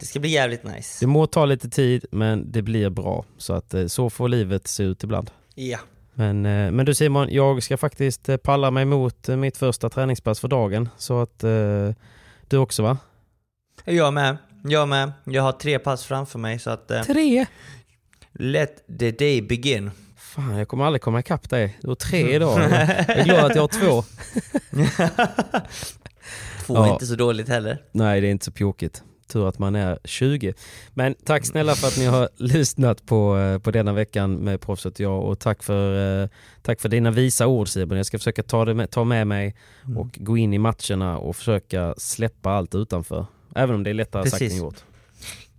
det 0.00 0.06
ska 0.06 0.20
bli 0.20 0.30
jävligt 0.30 0.64
nice. 0.64 0.96
det 1.00 1.06
må 1.06 1.26
ta 1.26 1.44
lite 1.46 1.70
tid, 1.70 2.04
men 2.10 2.52
det 2.52 2.62
blir 2.62 2.90
bra. 2.90 3.24
Så 3.38 3.52
att 3.52 3.74
eh, 3.74 3.86
så 3.86 4.10
får 4.10 4.28
livet 4.28 4.66
se 4.68 4.82
ut 4.82 5.04
ibland. 5.04 5.30
Ja. 5.54 5.78
Men, 6.14 6.46
eh, 6.46 6.70
men 6.70 6.86
du 6.86 6.94
Simon, 6.94 7.28
jag 7.30 7.62
ska 7.62 7.76
faktiskt 7.76 8.28
eh, 8.28 8.36
palla 8.36 8.70
mig 8.70 8.84
mot 8.84 9.28
eh, 9.28 9.36
mitt 9.36 9.56
första 9.56 9.88
träningspass 9.90 10.40
för 10.40 10.48
dagen. 10.48 10.88
Så 10.98 11.20
att 11.22 11.44
eh, 11.44 11.90
du 12.48 12.56
också 12.56 12.82
va? 12.82 12.98
Jag 13.84 14.12
med, 14.14 14.36
jag 14.64 14.88
med. 14.88 15.12
Jag 15.24 15.42
har 15.42 15.52
tre 15.52 15.78
pass 15.78 16.04
framför 16.04 16.38
mig, 16.38 16.58
så 16.58 16.70
att 16.70 16.90
eh, 16.90 17.02
Tre! 17.02 17.46
Let 18.32 18.86
the 18.98 19.10
day 19.10 19.42
begin. 19.42 19.90
Fan, 20.16 20.56
jag 20.56 20.68
kommer 20.68 20.84
aldrig 20.84 21.02
komma 21.02 21.20
ikapp 21.20 21.50
dig. 21.50 21.78
Du 21.82 21.88
har 21.88 21.94
tre 21.94 22.34
idag. 22.34 22.60
Jag 22.62 22.70
är 22.70 23.24
glad 23.24 23.44
att 23.44 23.54
jag 23.54 23.62
har 23.62 23.68
två. 23.68 24.04
Två 26.66 26.74
Ja. 26.74 26.86
är 26.88 26.92
inte 26.92 27.06
så 27.06 27.14
dåligt 27.14 27.48
heller. 27.48 27.78
Nej, 27.92 28.20
det 28.20 28.26
är 28.26 28.30
inte 28.30 28.44
så 28.44 28.52
pjåkigt. 28.52 29.02
Tur 29.32 29.48
att 29.48 29.58
man 29.58 29.74
är 29.74 29.98
20. 30.04 30.54
Men 30.90 31.14
tack 31.24 31.46
snälla 31.46 31.74
för 31.74 31.88
att 31.88 31.98
ni 31.98 32.04
har 32.04 32.28
lyssnat 32.36 33.06
på, 33.06 33.38
eh, 33.38 33.58
på 33.58 33.70
denna 33.70 33.92
veckan 33.92 34.34
med 34.34 34.60
Proffset 34.60 34.94
och 34.94 35.00
jag 35.00 35.24
och 35.24 35.38
tack 35.38 35.62
för, 35.62 36.22
eh, 36.22 36.28
tack 36.62 36.80
för 36.80 36.88
dina 36.88 37.10
visa 37.10 37.46
ord 37.46 37.68
Simon. 37.68 37.96
Jag 37.96 38.06
ska 38.06 38.18
försöka 38.18 38.42
ta, 38.42 38.64
det 38.64 38.74
med, 38.74 38.90
ta 38.90 39.04
med 39.04 39.26
mig 39.26 39.54
och 39.96 40.08
gå 40.20 40.36
in 40.36 40.52
i 40.54 40.58
matcherna 40.58 41.18
och 41.18 41.36
försöka 41.36 41.94
släppa 41.98 42.50
allt 42.50 42.74
utanför. 42.74 43.26
Även 43.54 43.74
om 43.74 43.82
det 43.82 43.90
är 43.90 43.94
lättare 43.94 44.30
sagt 44.30 44.38
Precis. 44.38 44.52
än 44.58 44.64
gjort. 44.64 44.76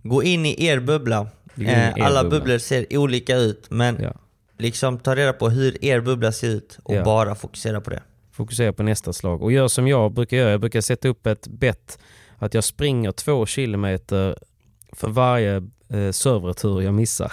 Gå 0.02 0.22
in 0.22 0.46
i 0.46 0.66
er 0.66 0.80
bubbla. 0.80 1.26
Eh, 1.58 1.94
alla 2.06 2.22
bubbla. 2.22 2.38
bubblor 2.38 2.58
ser 2.58 2.96
olika 2.98 3.36
ut, 3.36 3.66
men 3.70 3.98
Ja. 4.02 4.12
liksom 4.58 4.98
ta 4.98 5.16
reda 5.16 5.32
på 5.32 5.48
hur 5.48 5.84
er 5.84 6.00
bubbla 6.00 6.32
ser 6.32 6.48
ut 6.48 6.78
och 6.82 6.94
Ja. 6.94 7.04
bara 7.04 7.34
fokusera 7.34 7.80
på 7.80 7.90
det. 7.90 8.02
Fokusera 8.32 8.72
på 8.72 8.82
nästa 8.82 9.12
slag 9.12 9.42
och 9.42 9.52
gör 9.52 9.68
som 9.68 9.88
jag 9.88 10.12
brukar 10.12 10.36
göra. 10.36 10.50
Jag 10.50 10.60
brukar 10.60 10.80
sätta 10.80 11.08
upp 11.08 11.26
ett 11.26 11.46
bett 11.48 11.98
att 12.38 12.54
jag 12.54 12.64
springer 12.64 13.12
två 13.12 13.46
kilometer 13.46 14.38
för 14.92 15.08
varje 15.08 15.56
eh, 15.88 16.10
servertur 16.10 16.82
jag 16.82 16.94
missar. 16.94 17.32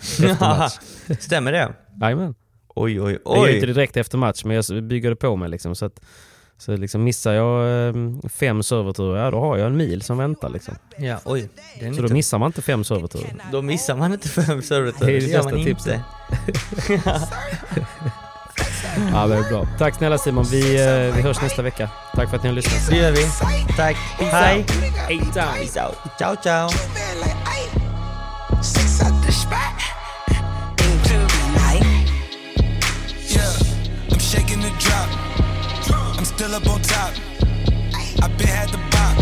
Stämmer 1.20 1.52
det? 1.52 1.72
Jajamän. 2.00 2.34
Oj, 2.74 3.00
oj, 3.00 3.18
Jag 3.24 3.36
gör 3.36 3.48
inte 3.48 3.54
oj. 3.54 3.60
det 3.60 3.66
direkt 3.72 3.96
efter 3.96 4.18
match, 4.18 4.44
men 4.44 4.56
jag 4.56 4.84
bygger 4.84 5.10
det 5.10 5.16
på 5.16 5.36
mig. 5.36 5.48
Liksom, 5.48 5.74
så 5.74 5.84
att, 5.84 6.00
så 6.62 6.76
liksom 6.76 7.04
missar 7.04 7.32
jag 7.32 7.88
eh, 7.88 7.94
fem 8.34 8.62
serverturer, 8.62 9.24
ja 9.24 9.30
då 9.30 9.40
har 9.40 9.56
jag 9.56 9.66
en 9.66 9.76
mil 9.76 10.02
som 10.02 10.18
väntar. 10.18 10.48
Liksom. 10.48 10.74
Ja, 10.96 11.18
oj. 11.24 11.48
Det 11.80 11.86
är 11.86 11.92
Så 11.92 12.00
nytt. 12.00 12.08
då 12.08 12.14
missar 12.14 12.38
man 12.38 12.46
inte 12.46 12.62
fem 12.62 12.84
serverturer. 12.84 13.34
Då 13.52 13.62
missar 13.62 13.96
man 13.96 14.12
inte 14.12 14.28
fem 14.28 14.62
servitörer. 14.62 15.10
Det 15.10 15.16
är 15.16 15.20
Det, 15.20 15.26
det 15.26 15.32
bästa 15.32 15.50
tipset. 15.50 16.00
inte. 16.88 17.12
Ja, 19.12 19.26
det 19.26 19.34
är 19.36 19.48
bra. 19.50 19.66
Tack 19.78 19.94
snälla 19.94 20.18
Simon, 20.18 20.44
vi, 20.50 20.60
eh, 20.80 21.16
vi 21.16 21.22
hörs 21.22 21.42
nästa 21.42 21.62
vecka. 21.62 21.90
Tack 22.14 22.28
för 22.30 22.36
att 22.36 22.42
ni 22.42 22.48
har 22.48 22.56
lyssnat. 22.56 22.90
Det 22.90 22.96
gör 22.96 23.12
vi. 23.12 23.24
Tack. 23.76 23.96
Hej. 24.18 24.66
Hej. 25.08 25.20
Ciao, 26.18 26.36
ciao. 26.42 26.68
Still 36.52 36.70
up 36.70 36.74
on 36.74 36.82
top. 36.82 37.14
I 38.22 38.28
been 38.36 38.46
had 38.46 38.68
the 38.68 38.78
bop. 38.92 39.16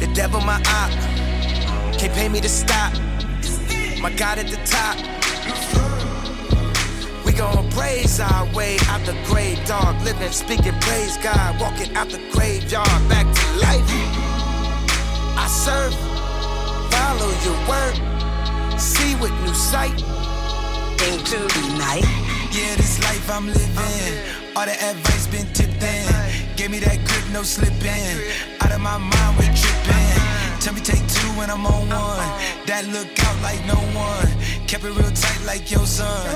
The 0.00 0.06
devil 0.14 0.40
my 0.40 0.56
op. 0.66 0.90
Can't 1.98 2.12
pay 2.14 2.28
me 2.28 2.40
to 2.40 2.48
stop. 2.48 2.92
My 4.00 4.10
God 4.16 4.38
at 4.38 4.48
the 4.48 4.58
top. 4.64 4.96
We 7.24 7.32
gon' 7.32 7.70
praise 7.70 8.20
our 8.20 8.46
way 8.54 8.78
out 8.88 9.04
the 9.06 9.16
grave, 9.26 9.64
dog. 9.66 10.00
Living, 10.02 10.32
speaking, 10.32 10.78
praise 10.80 11.16
God. 11.18 11.60
Walking 11.60 11.94
out 11.96 12.08
the 12.08 12.20
graveyard 12.32 13.08
back 13.08 13.26
to 13.26 13.46
life. 13.66 13.88
I 15.36 15.46
serve, 15.48 15.94
follow 16.92 17.30
your 17.46 17.58
word, 17.70 18.80
see 18.80 19.14
with 19.16 19.32
new 19.44 19.54
sight. 19.54 20.00
Into 21.00 21.38
the 21.38 21.76
night. 21.78 22.27
Yeah, 22.50 22.74
this 22.76 22.98
life 23.02 23.30
I'm 23.30 23.46
living. 23.46 24.18
All 24.56 24.64
the 24.64 24.72
advice 24.72 25.26
been 25.28 25.46
tipped 25.52 25.82
in. 25.82 26.56
Gave 26.56 26.70
me 26.70 26.78
that 26.80 26.98
grip, 27.06 27.24
no 27.32 27.42
slipping. 27.42 28.02
Out 28.60 28.72
of 28.72 28.80
my 28.80 28.98
mind, 28.98 29.38
we 29.38 29.46
tripping. 29.46 30.38
Tell 30.60 30.74
me 30.74 30.80
take 30.80 31.06
two 31.08 31.28
when 31.38 31.50
I'm 31.50 31.64
on 31.66 31.88
one. 31.88 32.28
That 32.66 32.84
look 32.92 33.08
out 33.24 33.42
like 33.42 33.64
no 33.66 33.78
one. 33.94 34.28
Kept 34.66 34.84
it 34.84 34.90
real 34.90 35.10
tight 35.10 35.42
like 35.46 35.70
your 35.70 35.86
son. 35.86 36.26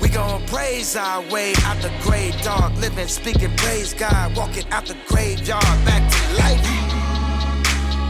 We 0.00 0.08
gon' 0.08 0.44
praise 0.46 0.96
our 0.96 1.22
way 1.30 1.52
out 1.64 1.80
the 1.82 1.92
grave, 2.02 2.40
dog. 2.42 2.76
Living, 2.78 3.08
speaking, 3.08 3.54
praise 3.56 3.94
God. 3.94 4.36
Walking 4.36 4.64
out 4.70 4.86
the 4.86 4.96
graveyard 5.06 5.62
back 5.84 6.02
to 6.10 6.20
life. 6.42 6.60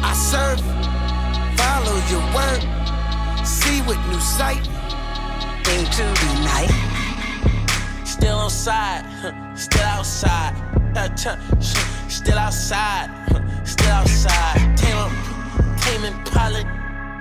I 0.03 0.13
serve, 0.15 0.61
follow 1.59 1.97
your 2.09 2.25
word, 2.35 2.80
see 3.47 3.83
with 3.83 3.99
new 4.09 4.21
sight. 4.21 4.67
Into 5.77 6.03
the 6.03 6.31
night. 6.45 6.73
Still 8.05 8.37
on 8.39 8.51
side, 8.51 9.05
still 9.55 9.87
outside. 9.87 10.55
Uh, 10.97 11.09
Still 12.09 12.39
outside, 12.39 13.09
still 13.65 13.93
outside. 13.93 14.77
Tame 14.77 14.97
'em, 14.97 15.77
tame 15.81 16.05
Impala, 16.05 16.63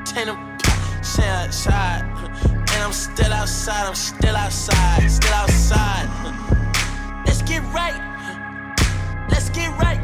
tame 0.04 0.30
'em, 0.30 0.58
stay 1.04 1.30
outside. 1.30 2.04
And 2.74 2.84
I'm 2.84 2.92
still 2.92 3.32
outside, 3.32 3.88
I'm 3.88 3.96
still 3.96 4.36
outside, 4.36 5.10
still 5.12 5.34
outside. 5.36 6.10
Let's 7.26 7.44
get 7.44 7.62
right, 7.72 8.02
let's 9.30 9.50
get 9.52 9.70
right, 9.80 10.02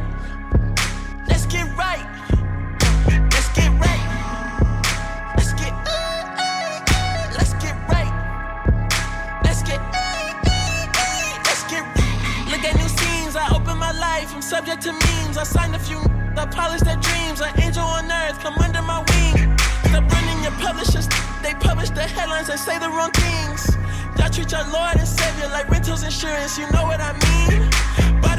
subject 14.45 14.83
to 14.83 14.93
memes. 14.93 15.37
I 15.37 15.43
signed 15.43 15.73
a 15.73 15.79
few. 15.79 15.97
I 16.37 16.45
polish 16.45 16.81
their 16.81 17.01
dreams. 17.01 17.41
An 17.41 17.49
angel 17.59 17.81
on 17.81 18.05
earth. 18.05 18.37
Come 18.39 18.53
under 18.61 18.81
my 18.83 19.01
wing. 19.09 19.57
Stop 19.89 20.05
running 20.13 20.39
your 20.45 20.53
publishers. 20.61 21.07
They 21.41 21.53
publish 21.57 21.89
the 21.89 22.05
headlines 22.05 22.49
and 22.49 22.59
say 22.59 22.77
the 22.77 22.89
wrong 22.89 23.09
things. 23.11 23.73
Y'all 24.17 24.29
treat 24.29 24.51
your 24.51 24.65
Lord 24.69 25.01
and 25.01 25.07
Savior 25.07 25.49
like 25.49 25.67
rentals 25.67 26.03
insurance. 26.03 26.59
You 26.59 26.69
know 26.69 26.85
what 26.85 27.01
I 27.01 27.13
mean? 27.25 27.57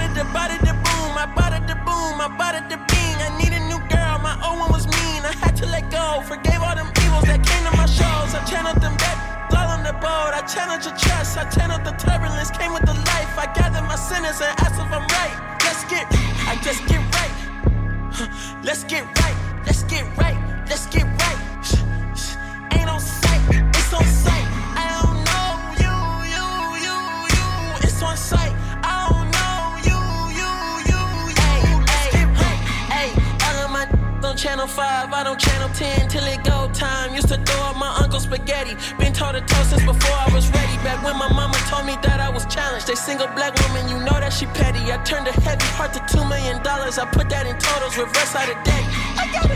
It, 0.07 0.13
the 0.15 0.23
it, 0.55 0.63
the 0.63 0.75
boom. 0.87 1.13
I 1.19 1.27
it, 1.59 1.67
the 1.67 1.75
boom. 1.83 2.15
I 2.23 2.31
it, 2.55 2.69
the 2.71 2.79
bing. 2.87 3.17
I 3.27 3.29
need 3.43 3.53
a 3.53 3.63
new 3.67 3.81
girl. 3.91 4.23
My 4.23 4.39
old 4.47 4.61
one 4.61 4.71
was 4.71 4.87
mean. 4.87 5.27
I 5.27 5.35
had 5.43 5.57
to 5.57 5.67
let 5.67 5.91
go. 5.91 6.23
Forgave 6.23 6.63
all 6.63 6.77
them 6.77 6.93
evils 7.03 7.27
that 7.27 7.43
came 7.43 7.65
to 7.67 7.73
my 7.77 7.87
shows. 7.87 8.31
I 8.31 8.45
channeled 8.47 8.81
them 8.81 8.97
back 8.99 9.26
the 9.87 9.93
boat. 10.03 10.33
I 10.35 10.43
challenge 10.43 10.85
your 10.85 10.97
trust. 10.97 11.39
I 11.39 11.45
channeled 11.49 11.85
the 11.85 11.93
turbulence. 11.93 12.51
Came 12.51 12.73
with 12.73 12.85
the 12.85 12.95
life. 12.95 13.33
I 13.39 13.47
gather 13.55 13.83
my 13.83 13.97
sinners 13.97 14.41
and 14.41 14.53
ask 14.61 14.75
if 14.75 14.91
I'm 14.91 15.07
right. 15.19 15.35
Let's 15.63 15.85
get, 15.87 16.07
I 16.51 16.59
just 16.67 16.83
get 16.91 17.03
right. 17.15 17.35
Let's 18.65 18.83
get 18.85 19.05
right. 19.21 19.37
Let's 19.67 19.83
get 19.85 20.05
right. 20.19 20.39
Let's 20.69 20.87
get 20.87 21.07
right. 21.23 21.41
Ain't 22.75 22.91
on 22.91 23.01
sight. 23.01 23.43
It's 23.79 23.93
on 23.95 24.05
sight. 24.05 24.47
I 24.83 24.87
don't 24.99 25.19
know 25.29 25.51
you, 25.85 25.95
you, 26.35 26.47
you, 26.87 26.97
you. 27.37 27.49
It's 27.87 28.03
on 28.03 28.17
sight. 28.17 28.55
I 28.83 28.95
don't 29.07 29.29
know 29.37 29.61
you, 29.89 29.99
you, 30.41 30.51
you, 30.91 31.03
you. 31.39 31.75
All 33.47 33.57
of 33.65 33.71
my 33.71 33.85
on 34.27 34.37
channel 34.37 34.67
5, 34.67 35.13
I 35.13 35.23
don't 35.23 35.39
channel 35.39 35.69
10 35.69 36.09
till 36.09 36.25
it 36.25 36.43
go 36.45 36.69
time. 36.73 37.15
Used 37.15 37.29
to 37.29 37.39
throw 37.39 37.63
up 37.63 37.77
my 37.77 37.95
uncle's 38.03 38.25
spaghetti. 38.25 38.75
Been 38.99 39.13
toe 39.13 39.33
to 39.33 39.41
toe 39.41 39.66
when 41.07 41.17
my 41.19 41.31
mama 41.33 41.55
told 41.71 41.87
me 41.87 41.95
that 42.03 42.19
I 42.19 42.29
was 42.29 42.45
challenged. 42.47 42.89
They 42.89 42.97
single 42.97 43.29
black 43.39 43.55
woman, 43.63 43.89
you 43.89 43.99
know 44.03 44.19
that 44.19 44.33
she 44.33 44.47
petty. 44.59 44.83
I 44.91 44.99
turned 45.07 45.29
a 45.29 45.33
heavy 45.47 45.71
heart 45.79 45.95
to 45.95 46.03
two 46.11 46.25
million 46.27 46.61
dollars. 46.63 46.99
I 46.99 47.07
put 47.07 47.31
that 47.31 47.47
in 47.47 47.57
totals, 47.63 47.97
reverse 47.97 48.35
out 48.35 48.51
of 48.51 48.59
debt. 48.67 48.85
I 49.15 49.25
gotta, 49.31 49.55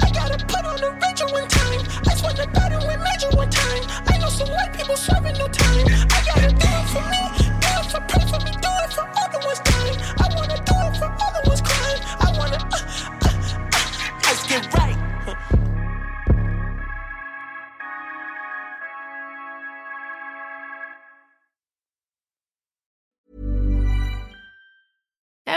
I 0.00 0.08
gotta 0.10 0.38
put 0.48 0.64
on 0.64 0.80
the 0.80 0.90
Rachel 0.96 1.28
one 1.30 1.48
time. 1.48 1.80
I 2.08 2.12
swear 2.16 2.32
to 2.40 2.46
God, 2.56 2.72
I 2.72 2.80
went 2.88 3.02
major 3.04 3.30
one 3.36 3.50
time. 3.50 3.82
I 4.08 4.16
know 4.16 4.30
some 4.32 4.48
white 4.48 4.72
people 4.72 4.96
serving 4.96 5.36
no 5.36 5.46
time. 5.48 5.84
I 6.08 6.18
gotta 6.24 6.50
do 6.56 6.68
it 6.80 6.86
for 6.88 7.04
me, 7.12 7.20